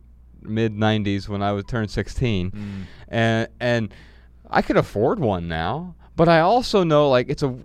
mid 0.42 0.74
90s 0.74 1.28
when 1.28 1.42
I 1.42 1.52
was 1.52 1.64
turned 1.64 1.90
16. 1.90 2.50
Mm. 2.50 2.84
And 3.08 3.48
and 3.60 3.94
I 4.50 4.62
could 4.62 4.76
afford 4.76 5.18
one 5.18 5.48
now, 5.48 5.94
but 6.16 6.28
I 6.28 6.40
also 6.40 6.84
know 6.84 7.08
like 7.08 7.28
it's 7.28 7.42
a 7.42 7.56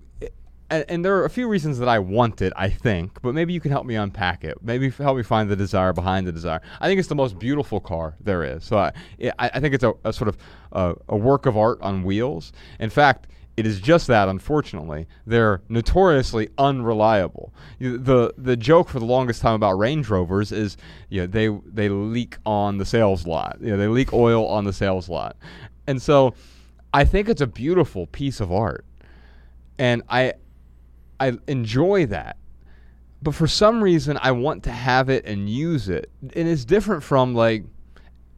and, 0.70 0.86
and, 0.90 1.06
there 1.06 1.16
are 1.16 1.24
a 1.24 1.30
few 1.30 1.48
reasons 1.48 1.80
that 1.80 1.88
I 1.88 2.00
want 2.00 2.42
it, 2.42 2.52
I 2.58 2.70
think, 2.70 3.22
but 3.22 3.34
maybe 3.34 3.54
you 3.54 3.62
can 3.62 3.72
help 3.72 3.86
me 3.86 3.96
unpack 3.96 4.44
it. 4.44 4.58
Maybe 4.62 4.90
help 4.90 5.16
me 5.16 5.24
find 5.24 5.50
the 5.50 5.56
desire 5.56 5.94
behind 5.94 6.28
the 6.28 6.34
desire. 6.34 6.62
I 6.82 6.88
think 6.88 7.00
it's 7.00 7.08
the 7.08 7.16
most 7.16 7.40
beautiful 7.40 7.80
car 7.80 8.16
there 8.20 8.44
is. 8.44 8.66
So 8.66 8.78
I, 8.78 8.92
I 9.40 9.62
think 9.62 9.74
it's 9.76 9.86
a, 9.86 9.94
a 10.04 10.12
sort 10.12 10.28
of 10.28 10.38
uh, 10.74 10.96
a 11.08 11.16
work 11.16 11.46
of 11.46 11.58
art 11.58 11.82
on 11.82 12.04
wheels. 12.04 12.52
In 12.80 12.90
fact, 12.90 13.28
it 13.58 13.66
is 13.66 13.82
just 13.82 14.06
that, 14.08 14.30
unfortunately. 14.30 15.08
They're 15.26 15.62
notoriously 15.68 16.50
unreliable. 16.60 17.54
The 17.80 18.32
the 18.38 18.56
joke 18.56 18.88
for 18.88 19.00
the 19.00 19.06
longest 19.06 19.42
time 19.42 19.56
about 19.56 19.80
Range 19.80 20.08
Rovers 20.08 20.52
is 20.52 20.78
you 21.10 21.22
know, 21.22 21.28
they 21.28 21.48
they 21.66 21.90
leak 21.90 22.38
on 22.46 22.78
the 22.78 22.86
sales 22.86 23.26
lot. 23.26 23.58
You 23.60 23.72
know, 23.72 23.78
they 23.78 23.88
leak 23.88 24.14
oil 24.14 24.48
on 24.48 24.64
the 24.64 24.74
sales 24.74 25.10
lot. 25.10 25.36
And 25.88 26.00
so 26.00 26.36
I 26.94 27.04
think 27.04 27.30
it's 27.30 27.42
a 27.42 27.48
beautiful 27.48 28.06
piece 28.06 28.40
of 28.40 28.52
art. 28.52 28.86
And 29.80 30.04
I 30.08 30.34
I 31.20 31.40
enjoy 31.48 32.06
that. 32.06 32.38
But 33.24 33.34
for 33.34 33.48
some 33.48 33.84
reason 33.84 34.20
I 34.22 34.34
want 34.34 34.64
to 34.66 34.72
have 34.72 35.10
it 35.10 35.26
and 35.26 35.50
use 35.50 35.90
it. 35.90 36.12
And 36.22 36.48
it's 36.48 36.64
different 36.64 37.02
from 37.02 37.34
like 37.34 37.66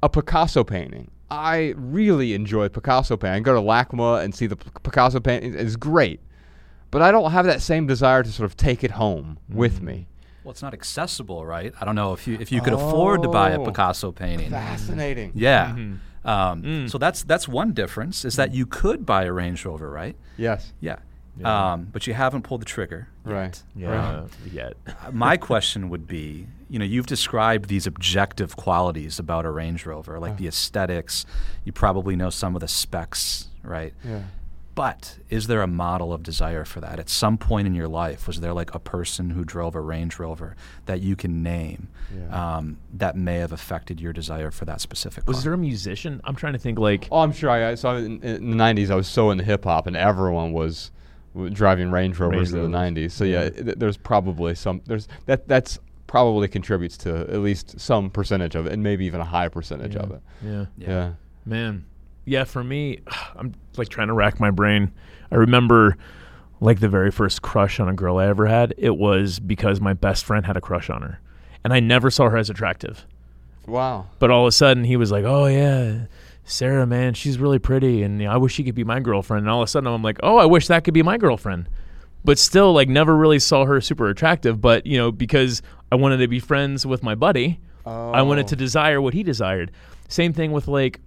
a 0.01 0.07
Picasso 0.07 0.63
painting 0.63 1.11
I 1.31 1.73
really 1.77 2.33
enjoy 2.33 2.69
Picasso 2.69 3.15
painting. 3.17 3.43
Go 3.43 3.53
to 3.53 3.61
LACMA 3.61 4.23
and 4.23 4.33
see 4.33 4.47
the 4.47 4.55
P- 4.55 4.69
Picasso 4.83 5.19
painting. 5.19 5.53
It's 5.53 5.75
great. 5.75 6.19
But 6.91 7.01
I 7.03 7.11
don't 7.11 7.31
have 7.31 7.45
that 7.45 7.61
same 7.61 7.85
desire 7.85 8.23
to 8.23 8.31
sort 8.31 8.45
of 8.49 8.57
take 8.57 8.83
it 8.83 8.91
home 8.91 9.37
with 9.47 9.81
me. 9.81 10.07
Well, 10.43 10.51
it's 10.51 10.61
not 10.63 10.73
accessible, 10.73 11.45
right? 11.45 11.71
I 11.79 11.85
don't 11.85 11.93
know 11.95 12.13
if 12.13 12.27
you 12.27 12.37
if 12.39 12.51
you 12.51 12.61
could 12.61 12.73
afford 12.73 13.21
to 13.23 13.29
buy 13.29 13.51
a 13.51 13.59
Oh. 13.59 13.65
Picasso 13.65 14.11
painting. 14.11 14.49
Fascinating. 14.49 15.31
Yeah. 15.35 15.67
Mm-hmm. 15.67 16.27
Um, 16.27 16.63
Mm. 16.63 16.89
So 16.89 16.97
that's 16.97 17.23
that's 17.23 17.47
one 17.47 17.73
difference 17.73 18.25
is 18.25 18.35
that 18.37 18.53
you 18.53 18.65
could 18.65 19.05
buy 19.05 19.25
a 19.25 19.31
Range 19.31 19.63
Rover, 19.65 19.89
right? 19.89 20.15
Yes. 20.37 20.73
Yeah. 20.81 20.97
Yeah. 21.37 21.73
Um, 21.73 21.87
but 21.93 22.07
you 22.07 22.13
haven't 22.15 22.41
pulled 22.41 22.61
the 22.61 22.65
trigger. 22.65 23.07
Right. 23.23 23.61
Yeah, 23.75 24.25
yet. 24.51 24.73
Uh, 24.87 25.11
My 25.13 25.37
question 25.37 25.89
would 25.89 26.05
be, 26.07 26.47
you 26.69 26.79
know, 26.79 26.85
you've 26.85 27.07
described 27.07 27.67
these 27.69 27.87
objective 27.87 28.55
qualities 28.55 29.17
about 29.19 29.45
a 29.45 29.49
Range 29.51 29.85
Rover, 29.85 30.19
like 30.19 30.37
the 30.37 30.47
aesthetics. 30.47 31.25
You 31.63 31.71
probably 31.71 32.15
know 32.15 32.29
some 32.29 32.55
of 32.55 32.61
the 32.61 32.67
specs, 32.67 33.47
right? 33.63 33.93
Yeah. 34.05 34.21
But 34.75 35.17
is 35.29 35.47
there 35.47 35.61
a 35.61 35.67
model 35.67 36.13
of 36.13 36.23
desire 36.23 36.63
for 36.63 36.79
that? 36.79 36.99
At 36.99 37.09
some 37.09 37.37
point 37.37 37.67
in 37.67 37.75
your 37.75 37.89
life, 37.89 38.27
was 38.27 38.39
there 38.39 38.53
like 38.53 38.73
a 38.73 38.79
person 38.79 39.31
who 39.31 39.43
drove 39.43 39.75
a 39.75 39.81
Range 39.81 40.17
Rover 40.17 40.55
that 40.85 41.01
you 41.01 41.17
can 41.17 41.43
name 41.43 41.89
Yeah. 42.15 42.57
um, 42.57 42.77
that 42.93 43.17
may 43.17 43.37
have 43.39 43.51
affected 43.51 43.99
your 43.99 44.13
desire 44.13 44.51
for 44.51 44.63
that 44.65 44.79
specific 44.79 45.25
car? 45.25 45.33
Was 45.33 45.43
there 45.43 45.51
a 45.53 45.57
musician? 45.57 46.21
I'm 46.23 46.35
trying 46.35 46.53
to 46.53 46.59
think. 46.59 46.79
Like, 46.79 47.09
Oh, 47.11 47.19
I'm 47.19 47.33
sure. 47.33 47.49
I, 47.49 47.71
I 47.71 47.75
saw 47.75 47.95
in, 47.97 48.21
in 48.23 48.51
the 48.51 48.55
'90s. 48.63 48.89
I 48.89 48.95
was 48.95 49.07
so 49.07 49.31
into 49.31 49.43
hip 49.43 49.65
hop, 49.65 49.85
and 49.87 49.97
everyone 49.97 50.53
was 50.53 50.91
driving 51.51 51.91
Range 51.91 52.17
Rovers 52.17 52.53
in 52.53 52.59
the 52.71 52.77
Rovers. 52.77 52.91
'90s. 52.93 53.11
So 53.11 53.23
yeah, 53.25 53.43
Yeah. 53.45 53.49
th- 53.49 53.75
there's 53.79 53.97
probably 53.97 54.55
some. 54.55 54.81
There's 54.85 55.09
that. 55.25 55.45
That's 55.47 55.77
probably 56.09 56.47
contributes 56.47 56.97
to 56.97 57.19
at 57.19 57.37
least 57.37 57.79
some 57.79 58.09
percentage 58.09 58.55
of 58.55 58.65
it, 58.65 58.73
and 58.73 58.81
maybe 58.81 59.05
even 59.05 59.21
a 59.21 59.25
high 59.25 59.47
percentage 59.47 59.93
yeah, 59.93 60.01
of 60.01 60.11
it. 60.11 60.21
yeah. 60.43 60.65
Yeah. 60.75 61.13
Man, 61.45 61.85
yeah. 62.25 62.45
For 62.45 62.63
me, 62.63 63.01
I'm 63.35 63.53
like 63.77 63.89
trying 63.89 64.07
to 64.07 64.15
rack 64.15 64.39
my 64.39 64.49
brain. 64.49 64.91
I 65.31 65.35
remember 65.35 65.97
like 66.61 66.79
the 66.79 66.89
very 66.89 67.11
first 67.11 67.43
crush 67.43 67.79
on 67.79 67.87
a 67.87 67.93
girl 67.93 68.17
I 68.17 68.25
ever 68.25 68.47
had. 68.47 68.73
It 68.75 68.97
was 68.97 69.39
because 69.39 69.79
my 69.79 69.93
best 69.93 70.25
friend 70.25 70.47
had 70.47 70.57
a 70.57 70.61
crush 70.61 70.89
on 70.89 71.03
her, 71.03 71.21
and 71.63 71.71
I 71.71 71.79
never 71.79 72.09
saw 72.09 72.27
her 72.27 72.37
as 72.37 72.49
attractive. 72.49 73.05
Wow. 73.67 74.07
But 74.17 74.31
all 74.31 74.45
of 74.45 74.47
a 74.47 74.51
sudden, 74.51 74.85
he 74.85 74.97
was 74.97 75.11
like, 75.11 75.25
"Oh 75.25 75.45
yeah, 75.45 76.05
Sarah, 76.43 76.87
man, 76.87 77.13
she's 77.13 77.37
really 77.37 77.59
pretty, 77.59 78.01
and 78.01 78.19
you 78.19 78.25
know, 78.25 78.33
I 78.33 78.37
wish 78.37 78.53
she 78.53 78.63
could 78.63 78.73
be 78.73 78.83
my 78.83 78.99
girlfriend." 78.99 79.43
And 79.43 79.51
all 79.51 79.61
of 79.61 79.67
a 79.67 79.69
sudden, 79.69 79.85
I'm 79.85 80.01
like, 80.01 80.17
"Oh, 80.23 80.37
I 80.37 80.47
wish 80.47 80.65
that 80.69 80.83
could 80.83 80.95
be 80.95 81.03
my 81.03 81.19
girlfriend." 81.19 81.69
But 82.25 82.37
still, 82.37 82.73
like, 82.73 82.89
never 82.89 83.15
really 83.15 83.39
saw 83.39 83.65
her 83.65 83.79
super 83.81 84.09
attractive. 84.09 84.59
But 84.61 84.85
you 84.85 84.97
know, 84.97 85.11
because 85.11 85.61
I 85.91 85.95
wanted 85.95 86.17
to 86.17 86.27
be 86.27 86.39
friends 86.39 86.85
with 86.85 87.01
my 87.03 87.15
buddy, 87.15 87.59
I 87.85 88.21
wanted 88.21 88.47
to 88.49 88.55
Oh. 88.55 88.59
desire 88.59 89.01
what 89.01 89.13
he 89.13 89.23
desired. 89.23 89.71
Same 90.09 90.33
thing 90.33 90.51
with 90.51 90.67
like, 90.67 90.99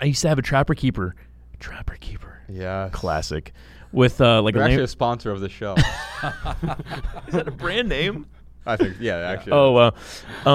I 0.00 0.04
used 0.04 0.22
to 0.22 0.28
have 0.28 0.38
a 0.38 0.42
trapper 0.42 0.74
keeper, 0.74 1.14
trapper 1.60 1.96
keeper, 1.98 2.40
Yeah. 2.48 2.88
classic, 2.92 3.52
with 3.90 4.20
uh, 4.20 4.42
like 4.42 4.54
They're 4.54 4.62
a 4.62 4.66
actually 4.66 4.76
lam- 4.78 4.84
a 4.84 4.88
sponsor 4.88 5.30
of 5.32 5.40
the 5.40 5.48
show. 5.48 5.74
is 7.26 7.34
that 7.34 7.48
a 7.48 7.50
brand 7.50 7.88
name? 7.88 8.26
I 8.66 8.76
think. 8.76 8.96
Yeah. 9.00 9.16
Actually. 9.18 9.52
Oh 9.52 9.72
wow, 9.72 9.92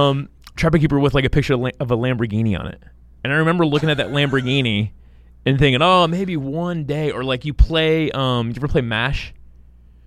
um, 0.10 0.30
trapper 0.56 0.78
keeper 0.78 1.00
with 1.00 1.14
like 1.14 1.26
a 1.26 1.30
picture 1.30 1.56
of 1.56 1.62
la- 1.62 1.70
of 1.80 1.90
a 1.92 1.98
Lamborghini 1.98 2.58
on 2.58 2.68
it, 2.68 2.82
and 3.24 3.34
I 3.34 3.38
remember 3.38 3.66
looking 3.66 3.90
at 3.90 3.98
that 3.98 4.10
Lamborghini 4.10 4.92
and 5.46 5.58
thinking, 5.60 5.82
oh, 5.82 6.08
maybe 6.08 6.38
one 6.38 6.84
day, 6.86 7.12
or 7.12 7.24
like 7.24 7.44
you 7.44 7.54
play, 7.54 8.12
um, 8.12 8.50
you 8.50 8.54
ever 8.58 8.68
play 8.68 8.82
Mash? 8.82 9.34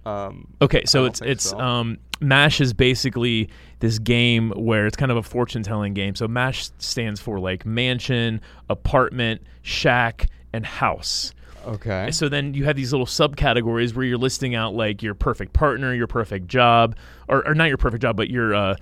Um, 0.06 0.46
Okay, 0.62 0.84
so 0.86 1.04
it's 1.04 1.20
it's 1.20 1.50
so. 1.50 1.58
um 1.58 1.98
Mash 2.20 2.60
is 2.60 2.72
basically 2.72 3.50
this 3.80 3.98
game 3.98 4.50
where 4.56 4.86
it's 4.86 4.96
kind 4.96 5.10
of 5.10 5.18
a 5.18 5.22
fortune 5.22 5.62
telling 5.62 5.92
game. 5.94 6.14
So 6.14 6.26
Mash 6.28 6.70
stands 6.78 7.20
for 7.20 7.38
like 7.40 7.66
mansion, 7.66 8.40
apartment, 8.70 9.42
shack, 9.62 10.28
and 10.52 10.64
house. 10.64 11.32
okay. 11.66 12.10
So 12.12 12.28
then 12.28 12.54
you 12.54 12.64
have 12.64 12.76
these 12.76 12.92
little 12.92 13.06
subcategories 13.06 13.94
where 13.94 14.04
you're 14.06 14.16
listing 14.16 14.54
out 14.54 14.74
like 14.74 15.02
your 15.02 15.14
perfect 15.14 15.52
partner, 15.52 15.92
your 15.92 16.06
perfect 16.06 16.46
job, 16.46 16.96
or, 17.28 17.46
or 17.46 17.54
not 17.54 17.68
your 17.68 17.76
perfect 17.76 18.00
job, 18.02 18.16
but 18.16 18.30
your 18.30 18.54
uh, 18.54 18.76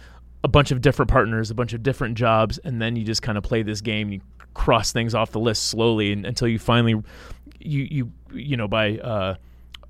a 0.45 0.49
bunch 0.49 0.71
of 0.71 0.81
different 0.83 1.11
partners, 1.11 1.51
a 1.51 1.55
bunch 1.55 1.73
of 1.73 1.83
different 1.83 2.17
jobs, 2.17 2.59
and 2.59 2.81
then 2.83 2.95
you 2.97 3.03
just 3.05 3.23
kind 3.23 3.39
of 3.39 3.43
play 3.43 3.63
this 3.63 3.81
game. 3.81 4.11
You 4.13 4.21
cross 4.53 4.93
things 4.93 5.15
off 5.15 5.33
the 5.33 5.41
list 5.41 5.65
slowly 5.69 6.13
and, 6.13 6.25
until 6.27 6.47
you 6.47 6.59
finally, 6.61 7.03
you 7.59 7.81
you 7.91 8.13
you 8.33 8.57
know 8.57 8.69
by 8.69 8.99
uh, 8.99 9.35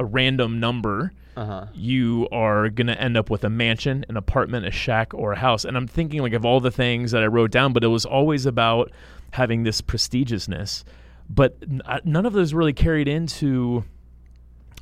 a 0.01 0.05
random 0.05 0.61
number, 0.61 1.13
Uh 1.37 1.45
huh. 1.47 1.67
you 1.75 2.29
are 2.33 2.69
going 2.69 2.87
to 2.89 3.01
end 3.01 3.17
up 3.17 3.31
with 3.31 3.45
a 3.45 3.51
mansion, 3.51 4.05
an 4.09 4.17
apartment, 4.17 4.67
a 4.67 4.71
shack, 4.71 5.13
or 5.15 5.33
a 5.33 5.39
house. 5.39 5.65
And 5.65 5.77
I'm 5.77 5.87
thinking 5.87 6.21
like 6.23 6.33
of 6.33 6.45
all 6.45 6.61
the 6.61 6.71
things 6.71 7.11
that 7.13 7.23
I 7.23 7.27
wrote 7.27 7.51
down, 7.51 7.73
but 7.73 7.85
it 7.85 7.89
was 7.89 8.05
always 8.05 8.47
about 8.47 8.91
having 9.33 9.63
this 9.65 9.81
prestigiousness. 9.81 10.85
But 11.29 11.57
n- 11.63 11.81
none 12.05 12.27
of 12.27 12.33
those 12.35 12.53
really 12.55 12.73
carried 12.73 13.09
into, 13.09 13.85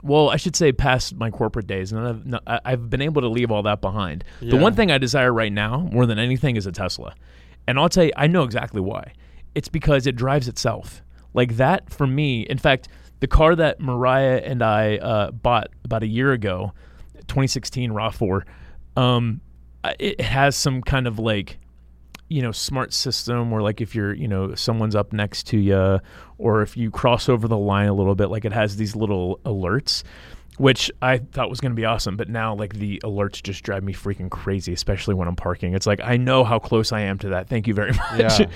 well, 0.03 0.31
I 0.31 0.37
should 0.37 0.57
say 0.57 0.73
past 0.73 1.15
my 1.15 1.31
corporate 1.31 1.67
days. 1.67 1.93
None 1.93 2.07
of, 2.07 2.27
no, 2.27 2.41
I've 2.47 2.91
been 2.91 3.01
able 3.03 3.23
to 3.23 3.29
leave 3.29 3.51
all 3.51 3.63
that 3.63 3.81
behind. 3.81 4.25
The 4.41 4.57
one 4.57 4.75
thing 4.75 4.91
I 4.91 4.99
desire 4.99 5.33
right 5.33 5.53
now 5.53 5.89
more 5.93 6.07
than 6.07 6.19
anything 6.19 6.57
is 6.57 6.67
a 6.67 6.73
Tesla. 6.73 7.15
And 7.69 7.79
I'll 7.79 7.89
tell 7.89 8.05
you, 8.05 8.13
I 8.17 8.27
know 8.27 8.43
exactly 8.43 8.81
why. 8.81 9.13
It's 9.55 9.69
because 9.69 10.07
it 10.07 10.17
drives 10.17 10.49
itself. 10.49 11.03
Like 11.35 11.57
that 11.57 11.93
for 11.93 12.07
me, 12.07 12.43
in 12.43 12.59
fact, 12.59 12.89
the 13.21 13.27
car 13.27 13.55
that 13.55 13.81
Mariah 13.81 14.43
and 14.45 14.63
I 14.63 14.97
uh, 14.97 15.31
bought 15.31 15.69
about 15.85 16.03
a 16.03 16.07
year 16.07 16.33
ago, 16.33 16.73
2016 17.29 17.93
RAV4, 17.93 18.43
um, 18.97 19.41
it 19.99 20.21
has 20.21 20.57
some 20.57 20.83
kind 20.83 21.07
of 21.07 21.19
like, 21.19 21.59
you 22.29 22.43
know, 22.43 22.53
smart 22.53 22.93
system 22.93 23.51
where 23.51 23.63
like 23.63 23.81
if 23.81 23.95
you're, 23.95 24.13
you 24.13 24.29
know, 24.29 24.55
someone's 24.55 24.97
up 24.97 25.13
next 25.13 25.47
to 25.49 25.59
you 25.59 26.01
or 26.39 26.63
if 26.63 26.77
you 26.77 26.91
cross 26.91 27.29
over 27.29 27.47
the 27.47 27.59
line 27.59 27.89
a 27.89 27.95
little 27.95 28.15
bit, 28.15 28.29
like 28.29 28.45
it 28.45 28.53
has 28.53 28.77
these 28.77 28.97
little 28.97 29.39
alerts 29.45 30.03
which 30.59 30.91
I 31.01 31.19
thought 31.19 31.49
was 31.51 31.61
going 31.61 31.73
to 31.73 31.77
be 31.77 31.85
awesome. 31.85 32.16
But 32.16 32.29
now, 32.29 32.55
like 32.55 32.74
the 32.74 33.01
alerts 33.05 33.43
just 33.43 33.62
drive 33.65 33.83
me 33.83 33.93
freaking 33.93 34.31
crazy, 34.31 34.73
especially 34.73 35.15
when 35.15 35.29
I'm 35.29 35.37
parking. 35.37 35.74
It's 35.74 35.87
like 35.87 36.01
I 36.03 36.16
know 36.16 36.45
how 36.45 36.59
close 36.59 36.93
I 36.93 37.01
am 37.03 37.19
to 37.20 37.29
that. 37.31 37.49
Thank 37.49 37.66
you 37.66 37.74
very 37.74 37.93
much. 38.12 38.41
Yeah. 38.41 38.47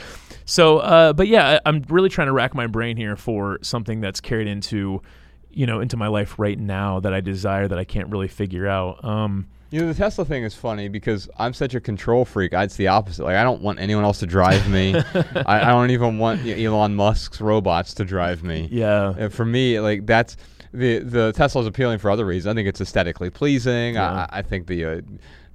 so, 0.44 0.78
uh, 0.78 1.12
but 1.12 1.28
yeah, 1.28 1.59
I, 1.64 1.68
I'm 1.68 1.85
really 1.89 2.09
trying 2.09 2.27
to 2.28 2.32
rack 2.32 2.55
my 2.55 2.66
brain 2.66 2.97
here 2.97 3.16
for 3.16 3.59
something 3.62 4.01
that's 4.01 4.20
carried 4.20 4.47
into, 4.47 5.02
you 5.51 5.66
know, 5.66 5.81
into 5.81 5.97
my 5.97 6.09
life 6.09 6.39
right 6.39 6.59
now 6.59 7.01
that 7.01 7.14
I 7.14 7.20
desire 7.20 7.66
that 7.68 7.78
I 7.78 7.85
can't 7.85 8.09
really 8.10 8.28
figure 8.28 8.66
out. 8.68 9.02
Um, 9.05 9.47
You 9.70 9.81
know, 9.81 9.89
the 9.89 9.94
Tesla 9.94 10.24
thing 10.24 10.44
is 10.44 10.55
funny 10.55 10.89
because 10.89 11.28
I'm 11.39 11.52
such 11.55 11.74
a 11.74 11.81
control 11.81 12.24
freak. 12.24 12.52
I- 12.55 12.64
It's 12.64 12.77
the 12.77 12.89
opposite. 12.89 13.24
Like, 13.24 13.36
I 13.36 13.43
don't 13.43 13.62
want 13.62 13.81
anyone 13.81 14.05
else 14.05 14.18
to 14.20 14.27
drive 14.27 14.68
me. 14.70 14.94
I, 15.47 15.62
I 15.62 15.70
don't 15.70 15.90
even 15.90 16.18
want 16.18 16.43
you 16.43 16.55
know, 16.70 16.74
Elon 16.77 16.94
Musk's 16.94 17.40
robots 17.40 17.94
to 17.94 18.05
drive 18.05 18.44
me. 18.44 18.68
yeah, 18.70 19.14
And 19.18 19.32
for 19.32 19.44
me, 19.47 19.81
like 19.81 20.05
that's 20.06 20.36
the 20.77 20.98
the 21.01 21.32
Tesla 21.32 21.62
is 21.62 21.66
appealing 21.66 21.98
for 21.98 22.11
other 22.11 22.24
reasons. 22.24 22.53
I 22.53 22.55
think 22.55 22.69
it's 22.69 22.81
aesthetically 22.81 23.31
pleasing. 23.31 23.94
Yeah. 23.94 24.27
I, 24.31 24.39
I 24.39 24.43
think 24.43 24.66
the 24.66 24.85
uh, 24.85 25.01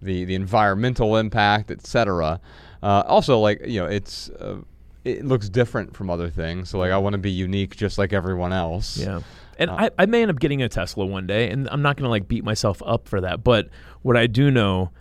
the 0.02 0.26
the 0.26 0.36
environmental 0.36 1.18
impact, 1.18 1.72
etc. 1.72 2.40
Uh, 2.84 3.04
also, 3.06 3.40
like 3.40 3.66
you 3.66 3.80
know, 3.80 3.86
it's 3.88 4.30
uh, 4.30 4.58
it 5.04 5.26
looks 5.26 5.50
different 5.50 5.96
from 5.96 6.10
other 6.10 6.30
things. 6.30 6.70
So 6.70 6.80
like, 6.80 6.92
I 6.92 6.98
want 6.98 7.14
to 7.14 7.20
be 7.20 7.32
unique, 7.32 7.76
just 7.76 7.98
like 7.98 8.14
everyone 8.14 8.54
else. 8.54 8.98
Yeah. 8.98 9.22
And 9.58 9.70
Uh, 9.70 9.76
I, 9.76 9.90
I 10.00 10.06
may 10.06 10.22
end 10.22 10.32
up 10.32 10.40
getting 10.40 10.62
a 10.62 10.70
Tesla 10.70 11.06
one 11.06 11.28
day, 11.28 11.50
and 11.50 11.68
I'm 11.70 11.82
not 11.82 11.98
going 11.98 12.06
to 12.06 12.10
like 12.10 12.28
beat 12.28 12.44
myself 12.44 12.82
up 12.86 13.08
for 13.08 13.22
that. 13.22 13.44
But 13.44 13.70
what 14.02 14.18
I 14.18 14.28
do 14.28 14.50
know 14.50 14.92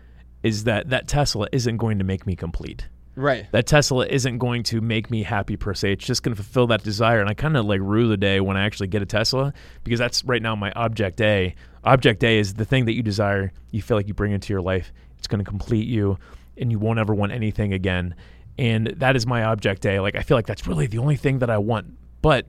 is 0.43 0.65
that 0.65 0.91
that 0.91 1.07
Tesla 1.09 1.47
isn't 1.53 1.77
going 1.77 1.99
to 1.99 2.05
make 2.05 2.27
me 2.27 2.35
complete. 2.37 2.89
Right. 3.16 3.51
That 3.53 3.66
Tesla 3.66 4.07
isn't 4.07 4.39
going 4.39 4.62
to 4.65 4.81
make 4.81 5.11
me 5.11 5.23
happy 5.23 5.57
per 5.57 5.74
se. 5.74 5.93
It's 5.93 6.07
just 6.07 6.23
going 6.23 6.35
to 6.35 6.43
fulfill 6.43 6.69
that 6.69 6.82
desire. 6.82 7.20
And 7.20 7.28
I 7.28 7.35
kind 7.35 7.57
of 7.57 7.66
like 7.66 7.81
rue 7.82 8.09
the 8.09 8.16
day 8.16 8.41
when 8.41 8.57
I 8.57 8.65
actually 8.65 8.87
get 8.87 9.03
a 9.03 9.07
Tesla 9.07 9.53
because 9.85 9.99
that's 9.99 10.24
right 10.24 10.41
now 10.41 10.55
my 10.55 10.73
object 10.73 11.20
A. 11.20 11.55
Object 11.85 12.23
A 12.24 12.39
is 12.39 12.55
the 12.55 12.65
thing 12.65 12.85
that 12.85 12.95
you 12.95 13.03
desire, 13.03 13.53
you 13.70 13.82
feel 13.82 13.97
like 13.97 14.09
you 14.09 14.15
bring 14.15 14.32
into 14.32 14.53
your 14.53 14.62
life. 14.62 14.93
It's 15.19 15.27
going 15.27 15.43
to 15.43 15.49
complete 15.49 15.87
you, 15.87 16.19
and 16.57 16.70
you 16.70 16.78
won't 16.78 16.99
ever 16.99 17.15
want 17.15 17.32
anything 17.32 17.73
again. 17.73 18.15
And 18.59 18.89
that 18.97 19.16
is 19.16 19.27
my 19.27 19.45
object 19.45 19.85
A. 19.87 20.01
Like 20.01 20.16
I 20.16 20.23
feel 20.23 20.37
like 20.37 20.47
that's 20.47 20.66
really 20.66 20.87
the 20.87 20.99
only 20.99 21.16
thing 21.16 21.41
that 21.41 21.51
I 21.51 21.59
want. 21.59 21.87
But 22.23 22.47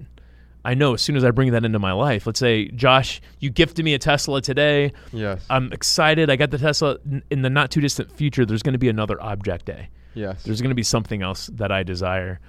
I 0.64 0.74
know 0.74 0.94
as 0.94 1.02
soon 1.02 1.16
as 1.16 1.24
I 1.24 1.32
bring 1.32 1.52
that 1.52 1.66
into 1.66 1.80
my 1.80 1.92
life, 1.92 2.28
let's 2.28 2.40
say, 2.40 2.68
Josh, 2.70 3.22
you 3.40 3.50
gifted 3.50 3.84
me 3.84 3.94
a 3.94 4.00
Tesla 4.00 4.42
today. 4.42 4.94
Yes. 5.12 5.44
I'm 5.50 5.72
excited. 5.74 6.30
I 6.30 6.36
got 6.36 6.52
the 6.52 6.58
Tesla. 6.58 6.98
In 7.30 7.42
the 7.42 7.50
not 7.50 7.72
too 7.72 7.82
distant 7.82 8.12
future, 8.12 8.46
there's 8.46 8.64
going 8.64 8.74
to 8.74 8.80
be 8.80 8.90
another 8.90 9.22
object 9.22 9.70
A. 9.70 9.90
yes. 10.14 10.44
There's 10.44 10.62
going 10.62 10.70
to 10.70 10.76
be 10.76 10.84
something 10.84 11.22
else 11.22 11.48
that 11.54 11.72
I 11.72 11.84
desire. 11.84 12.40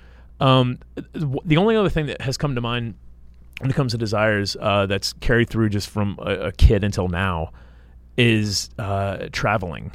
Um, 0.40 0.78
the 1.14 1.56
only 1.56 1.76
other 1.76 1.88
thing 1.88 2.06
that 2.06 2.20
has 2.20 2.36
come 2.36 2.54
to 2.54 2.60
mind 2.60 2.94
when 3.60 3.70
it 3.70 3.74
comes 3.74 3.92
to 3.92 3.98
desires 3.98 4.56
uh, 4.60 4.86
that's 4.86 5.12
carried 5.14 5.48
through 5.48 5.68
just 5.68 5.88
from 5.88 6.18
a, 6.20 6.46
a 6.46 6.52
kid 6.52 6.82
until 6.82 7.08
now 7.08 7.52
is 8.16 8.70
uh, 8.78 9.28
traveling. 9.32 9.92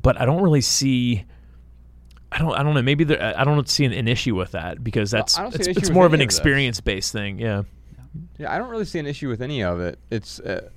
But 0.00 0.20
I 0.20 0.24
don't 0.24 0.42
really 0.42 0.62
see. 0.62 1.24
I 2.30 2.38
don't. 2.38 2.54
I 2.54 2.62
don't 2.62 2.74
know. 2.74 2.82
Maybe 2.82 3.04
there, 3.04 3.38
I 3.38 3.44
don't 3.44 3.68
see 3.68 3.84
an, 3.84 3.92
an 3.92 4.08
issue 4.08 4.34
with 4.34 4.52
that 4.52 4.82
because 4.82 5.10
that's 5.10 5.38
I 5.38 5.48
it's, 5.48 5.68
it's 5.68 5.90
more 5.90 6.06
of 6.06 6.14
an 6.14 6.20
any 6.20 6.24
of 6.24 6.28
experience 6.28 6.80
based 6.80 7.12
thing. 7.12 7.38
Yeah. 7.38 7.64
Yeah, 8.38 8.52
I 8.52 8.58
don't 8.58 8.70
really 8.70 8.84
see 8.84 8.98
an 8.98 9.06
issue 9.06 9.28
with 9.28 9.42
any 9.42 9.62
of 9.62 9.80
it. 9.80 9.98
It's 10.10 10.40
uh, 10.40 10.70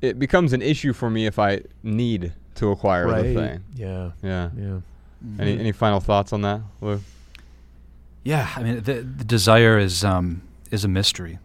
it 0.00 0.18
becomes 0.18 0.52
an 0.52 0.62
issue 0.62 0.92
for 0.92 1.08
me 1.08 1.26
if 1.26 1.38
I 1.38 1.62
need 1.82 2.32
to 2.56 2.70
acquire 2.70 3.06
the 3.22 3.34
thing. 3.34 3.64
Yeah. 3.74 4.10
Yeah. 4.22 4.50
Yeah. 4.56 4.80
Any 5.38 5.58
any 5.58 5.72
final 5.72 6.00
thoughts 6.00 6.32
on 6.32 6.42
that, 6.42 6.60
Lou? 6.80 7.00
Yeah, 8.22 8.50
I 8.56 8.62
mean, 8.62 8.82
the, 8.82 8.94
the 9.02 9.24
desire 9.24 9.78
is 9.78 10.04
um, 10.04 10.42
is 10.70 10.84
a 10.84 10.88
mystery. 10.88 11.38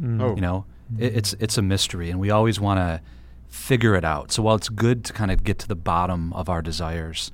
Mm. 0.00 0.22
Oh. 0.22 0.34
You 0.34 0.40
know, 0.40 0.64
it, 0.98 1.16
it's 1.16 1.32
it's 1.34 1.58
a 1.58 1.62
mystery, 1.62 2.10
and 2.10 2.20
we 2.20 2.30
always 2.30 2.60
want 2.60 2.78
to 2.78 3.00
figure 3.48 3.94
it 3.96 4.04
out. 4.04 4.30
So 4.32 4.42
while 4.42 4.54
it's 4.54 4.68
good 4.68 5.04
to 5.06 5.12
kind 5.12 5.30
of 5.30 5.42
get 5.42 5.58
to 5.60 5.68
the 5.68 5.74
bottom 5.74 6.32
of 6.32 6.48
our 6.48 6.62
desires, 6.62 7.32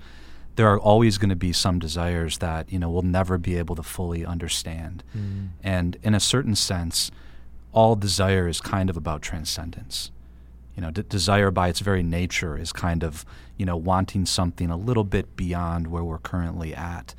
there 0.57 0.67
are 0.73 0.81
always 0.81 1.19
going 1.19 1.29
to 1.29 1.37
be 1.37 1.53
some 1.53 1.79
desires 1.79 2.39
that 2.39 2.73
you 2.73 2.79
know 2.79 2.91
we'll 2.91 3.03
never 3.03 3.39
be 3.39 3.57
able 3.57 3.77
to 3.77 3.83
fully 3.83 4.25
understand. 4.25 5.03
Mm. 5.17 5.49
And 5.63 5.97
in 6.03 6.15
a 6.15 6.21
certain 6.21 6.55
sense, 6.57 7.11
all 7.73 7.97
desire 7.97 8.49
is 8.49 8.61
kind 8.61 8.89
of 8.89 8.97
about 8.97 9.23
transcendence. 9.23 10.11
You 10.77 10.83
know, 10.83 10.91
d- 10.91 11.03
desire 11.09 11.51
by 11.51 11.69
its 11.69 11.81
very 11.81 12.03
nature 12.03 12.57
is 12.57 12.73
kind 12.73 13.03
of 13.03 13.25
you 13.57 13.67
know 13.67 13.77
wanting 13.77 14.27
something 14.27 14.71
a 14.71 14.77
little 14.77 15.05
bit 15.05 15.37
beyond 15.37 15.87
where 15.89 16.05
we're 16.05 16.19
currently 16.19 16.75
at. 16.75 17.15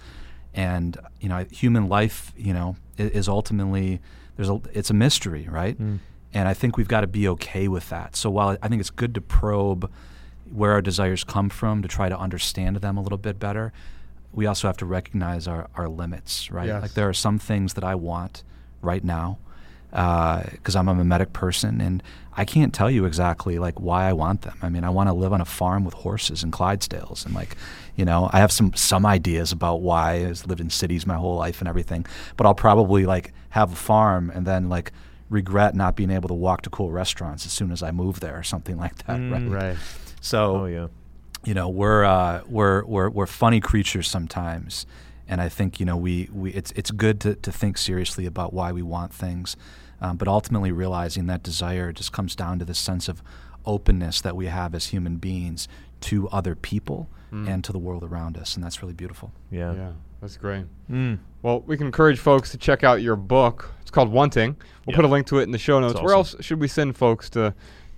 And 0.53 0.97
you 1.19 1.29
know, 1.29 1.45
human 1.51 1.89
life, 1.89 2.33
you 2.37 2.53
know, 2.53 2.77
is, 2.97 3.11
is 3.11 3.27
ultimately 3.27 3.99
there's 4.35 4.49
a 4.49 4.61
it's 4.73 4.89
a 4.89 4.93
mystery, 4.93 5.47
right? 5.49 5.79
Mm. 5.79 5.99
And 6.33 6.47
I 6.47 6.53
think 6.53 6.77
we've 6.77 6.87
got 6.87 7.01
to 7.01 7.07
be 7.07 7.27
okay 7.29 7.67
with 7.67 7.89
that. 7.89 8.15
So 8.15 8.29
while 8.29 8.57
I 8.61 8.67
think 8.67 8.79
it's 8.79 8.89
good 8.89 9.15
to 9.15 9.21
probe 9.21 9.89
where 10.51 10.71
our 10.73 10.81
desires 10.81 11.23
come 11.23 11.49
from 11.49 11.81
to 11.81 11.87
try 11.87 12.09
to 12.09 12.17
understand 12.17 12.77
them 12.77 12.97
a 12.97 13.01
little 13.01 13.17
bit 13.17 13.39
better, 13.39 13.73
we 14.31 14.45
also 14.45 14.67
have 14.67 14.77
to 14.77 14.85
recognize 14.85 15.47
our, 15.47 15.67
our 15.75 15.87
limits, 15.87 16.51
right? 16.51 16.67
Yes. 16.67 16.81
Like 16.81 16.93
there 16.93 17.09
are 17.09 17.13
some 17.13 17.39
things 17.39 17.73
that 17.73 17.83
I 17.83 17.95
want 17.95 18.43
right 18.81 19.03
now 19.03 19.39
because 19.91 20.75
I'm 20.75 20.87
a 20.87 20.95
mimetic 20.95 21.33
person 21.33 21.81
and 21.81 22.03
I 22.35 22.45
can't 22.45 22.73
tell 22.73 22.91
you 22.91 23.05
exactly 23.05 23.57
like 23.57 23.79
why 23.79 24.07
I 24.07 24.13
want 24.13 24.43
them. 24.43 24.57
I 24.61 24.69
mean, 24.69 24.83
I 24.83 24.89
want 24.91 25.09
to 25.09 25.13
live 25.13 25.33
on 25.33 25.41
a 25.41 25.45
farm 25.45 25.83
with 25.83 25.95
horses 25.95 26.43
and 26.43 26.53
Clydesdales 26.53 27.25
and 27.25 27.33
like, 27.33 27.55
you 27.95 28.05
know, 28.05 28.29
I 28.31 28.39
have 28.39 28.51
some 28.51 28.73
some 28.75 29.05
ideas 29.05 29.51
about 29.51 29.81
why 29.81 30.25
I've 30.27 30.45
lived 30.45 30.61
in 30.61 30.69
cities 30.69 31.07
my 31.07 31.15
whole 31.15 31.35
life 31.35 31.61
and 31.61 31.67
everything, 31.67 32.05
but 32.35 32.45
I'll 32.45 32.53
probably 32.55 33.05
like 33.05 33.33
have 33.49 33.73
a 33.73 33.75
farm 33.75 34.29
and 34.29 34.45
then 34.45 34.69
like 34.69 34.91
regret 35.29 35.73
not 35.75 35.95
being 35.95 36.11
able 36.11 36.27
to 36.29 36.35
walk 36.35 36.61
to 36.61 36.69
cool 36.69 36.91
restaurants 36.91 37.45
as 37.45 37.51
soon 37.51 37.71
as 37.71 37.81
I 37.81 37.91
move 37.91 38.19
there 38.19 38.37
or 38.37 38.43
something 38.43 38.77
like 38.77 38.97
that, 39.07 39.13
right? 39.13 39.41
Mm. 39.41 39.51
Right. 39.53 39.77
So 40.21 40.57
Oh 40.57 40.65
yeah. 40.65 40.87
you 41.43 41.53
know 41.55 41.69
we're 41.69 42.03
uh, 42.03 42.43
we're 42.47 42.83
we're 42.85 43.09
we're 43.09 43.25
funny 43.25 43.59
creatures 43.61 44.07
sometimes, 44.07 44.85
and 45.27 45.41
I 45.41 45.49
think 45.49 45.79
you 45.79 45.85
know 45.85 45.97
we, 45.97 46.29
we 46.33 46.51
it's 46.53 46.71
it's 46.75 46.91
good 46.91 47.19
to, 47.21 47.35
to 47.35 47.51
think 47.51 47.77
seriously 47.77 48.25
about 48.25 48.53
why 48.53 48.71
we 48.71 48.81
want 48.81 49.13
things, 49.13 49.55
um, 50.01 50.17
but 50.17 50.27
ultimately 50.27 50.71
realizing 50.71 51.27
that 51.27 51.43
desire 51.43 51.91
just 51.91 52.11
comes 52.11 52.35
down 52.35 52.59
to 52.59 52.65
this 52.65 52.79
sense 52.79 53.07
of 53.07 53.21
openness 53.65 54.21
that 54.21 54.35
we 54.35 54.45
have 54.47 54.73
as 54.73 54.87
human 54.87 55.17
beings 55.17 55.67
to 56.01 56.27
other 56.29 56.55
people 56.55 57.09
Mm. 57.29 57.45
and 57.45 57.61
to 57.65 57.73
the 57.73 57.77
world 57.77 58.05
around 58.05 58.37
us, 58.37 58.55
and 58.55 58.63
that's 58.63 58.81
really 58.81 58.93
beautiful. 58.93 59.33
Yeah. 59.51 59.73
Yeah, 59.73 59.91
that's 60.21 60.37
great. 60.37 60.63
Mm. 60.89 61.19
Well, 61.41 61.59
we 61.67 61.75
can 61.75 61.85
encourage 61.87 62.19
folks 62.19 62.51
to 62.51 62.57
check 62.57 62.85
out 62.85 63.01
your 63.01 63.17
book. 63.17 63.69
It's 63.81 63.91
called 63.91 64.09
Wanting. 64.13 64.55
We'll 64.85 64.93
Yeah. 64.93 64.95
put 64.95 65.03
a 65.03 65.09
link 65.09 65.27
to 65.27 65.39
it 65.39 65.43
in 65.43 65.51
the 65.51 65.57
show 65.57 65.81
notes. 65.81 65.99
Where 66.01 66.13
else 66.13 66.37
should 66.39 66.61
we 66.61 66.69
send 66.69 66.95
folks 66.95 67.29
to? 67.31 67.53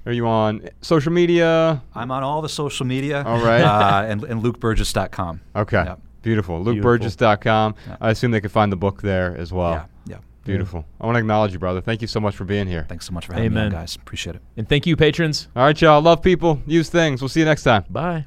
Are 0.08 0.12
you 0.12 0.26
on 0.28 0.68
social 0.82 1.12
media? 1.12 1.84
I'm 1.94 2.10
on 2.10 2.24
all 2.24 2.42
the 2.42 2.50
social 2.50 2.88
media, 2.88 3.22
All 3.24 3.40
right. 3.40 3.62
uh, 3.62 4.02
and, 4.08 4.24
and 4.24 4.42
lukeburgis.com. 4.42 5.42
Okay. 5.56 5.84
Yep. 5.86 6.00
Beautiful. 6.22 6.64
Beautiful. 6.64 6.91
LukeBurgis.com. 6.91 7.76
Yeah. 7.88 7.98
I 8.02 8.10
assume 8.12 8.32
they 8.32 8.41
can 8.41 8.50
find 8.50 8.72
the 8.72 8.76
book 8.78 9.02
there 9.02 9.36
as 9.38 9.52
well. 9.54 9.72
yeah, 9.72 9.86
yeah. 10.06 10.18
Beautiful. 10.44 10.86
I 11.00 11.06
want 11.06 11.16
to 11.16 11.20
acknowledge 11.20 11.54
you, 11.54 11.60
brother. 11.60 11.80
Thank 11.82 12.02
you 12.02 12.08
so 12.08 12.20
much 12.20 12.36
for 12.36 12.44
being 12.44 12.66
here. 12.68 12.86
Thanks 12.90 13.06
so 13.06 13.14
much 13.14 13.26
for 13.28 13.34
having 13.34 13.52
me, 13.52 13.60
Amen. 13.60 13.66
on, 13.68 13.72
guys. 13.82 13.96
Appreciate 13.96 14.36
it. 14.36 14.41
And 14.58 14.68
thank 14.68 14.88
you, 14.88 14.96
patrons. 14.96 15.48
All 15.56 15.64
right, 15.64 15.80
y'all. 15.80 16.02
Love 16.02 16.22
people. 16.24 16.60
Use 16.66 16.90
things. 16.90 17.22
We'll 17.22 17.30
see 17.30 17.41
you 17.41 17.46
next 17.46 17.64
time. 17.64 17.86
Bye. 17.90 18.26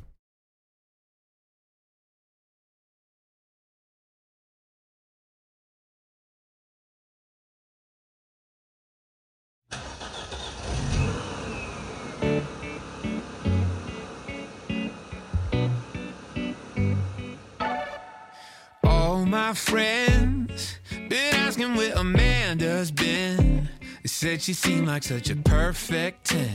Friends 19.55 20.79
been 21.09 21.35
asking 21.35 21.75
where 21.75 21.93
Amanda's 21.95 22.91
been. 22.91 23.69
They 24.03 24.09
said 24.09 24.43
she 24.43 24.55
seemed 24.55 24.89
like 24.89 25.03
such 25.03 25.31
a 25.31 25.37
perfect 25.37 26.25
10. 26.25 26.51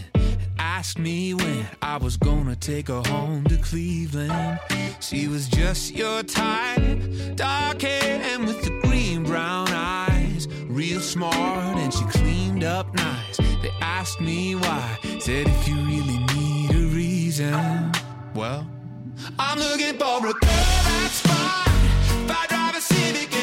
Asked 0.58 1.00
me 1.00 1.34
when 1.34 1.68
I 1.82 1.98
was 1.98 2.18
gonna 2.18 2.56
take 2.56 2.88
her 2.88 3.02
home 3.08 3.44
to 3.46 3.58
Cleveland. 3.58 4.60
She 5.00 5.28
was 5.28 5.48
just 5.48 5.94
your 5.94 6.24
type, 6.24 7.36
dark 7.36 7.82
hair 7.82 8.22
and 8.32 8.46
with 8.48 8.64
the 8.64 8.80
green 8.82 9.24
brown 9.24 9.68
eyes. 9.70 10.48
Real 10.68 11.00
smart 11.00 11.78
and 11.78 11.94
she 11.94 12.04
cleaned 12.06 12.64
up 12.64 12.94
nice. 12.96 13.38
They 13.38 13.72
asked 13.82 14.20
me 14.22 14.56
why, 14.56 14.98
said 15.20 15.48
if 15.48 15.68
you 15.68 15.76
really 15.76 16.20
need 16.34 16.72
a 16.72 16.88
reason. 16.96 17.92
Well, 18.34 18.68
I'm 19.38 19.60
looking 19.60 19.98
for 19.98 20.18
a 20.18 20.34
girl 20.34 20.40
that's 20.42 21.22
fine. 21.22 21.67
If 22.30 22.36
I 22.36 22.46
drive 22.48 22.76
a 22.76 22.82
Civic 22.82 23.37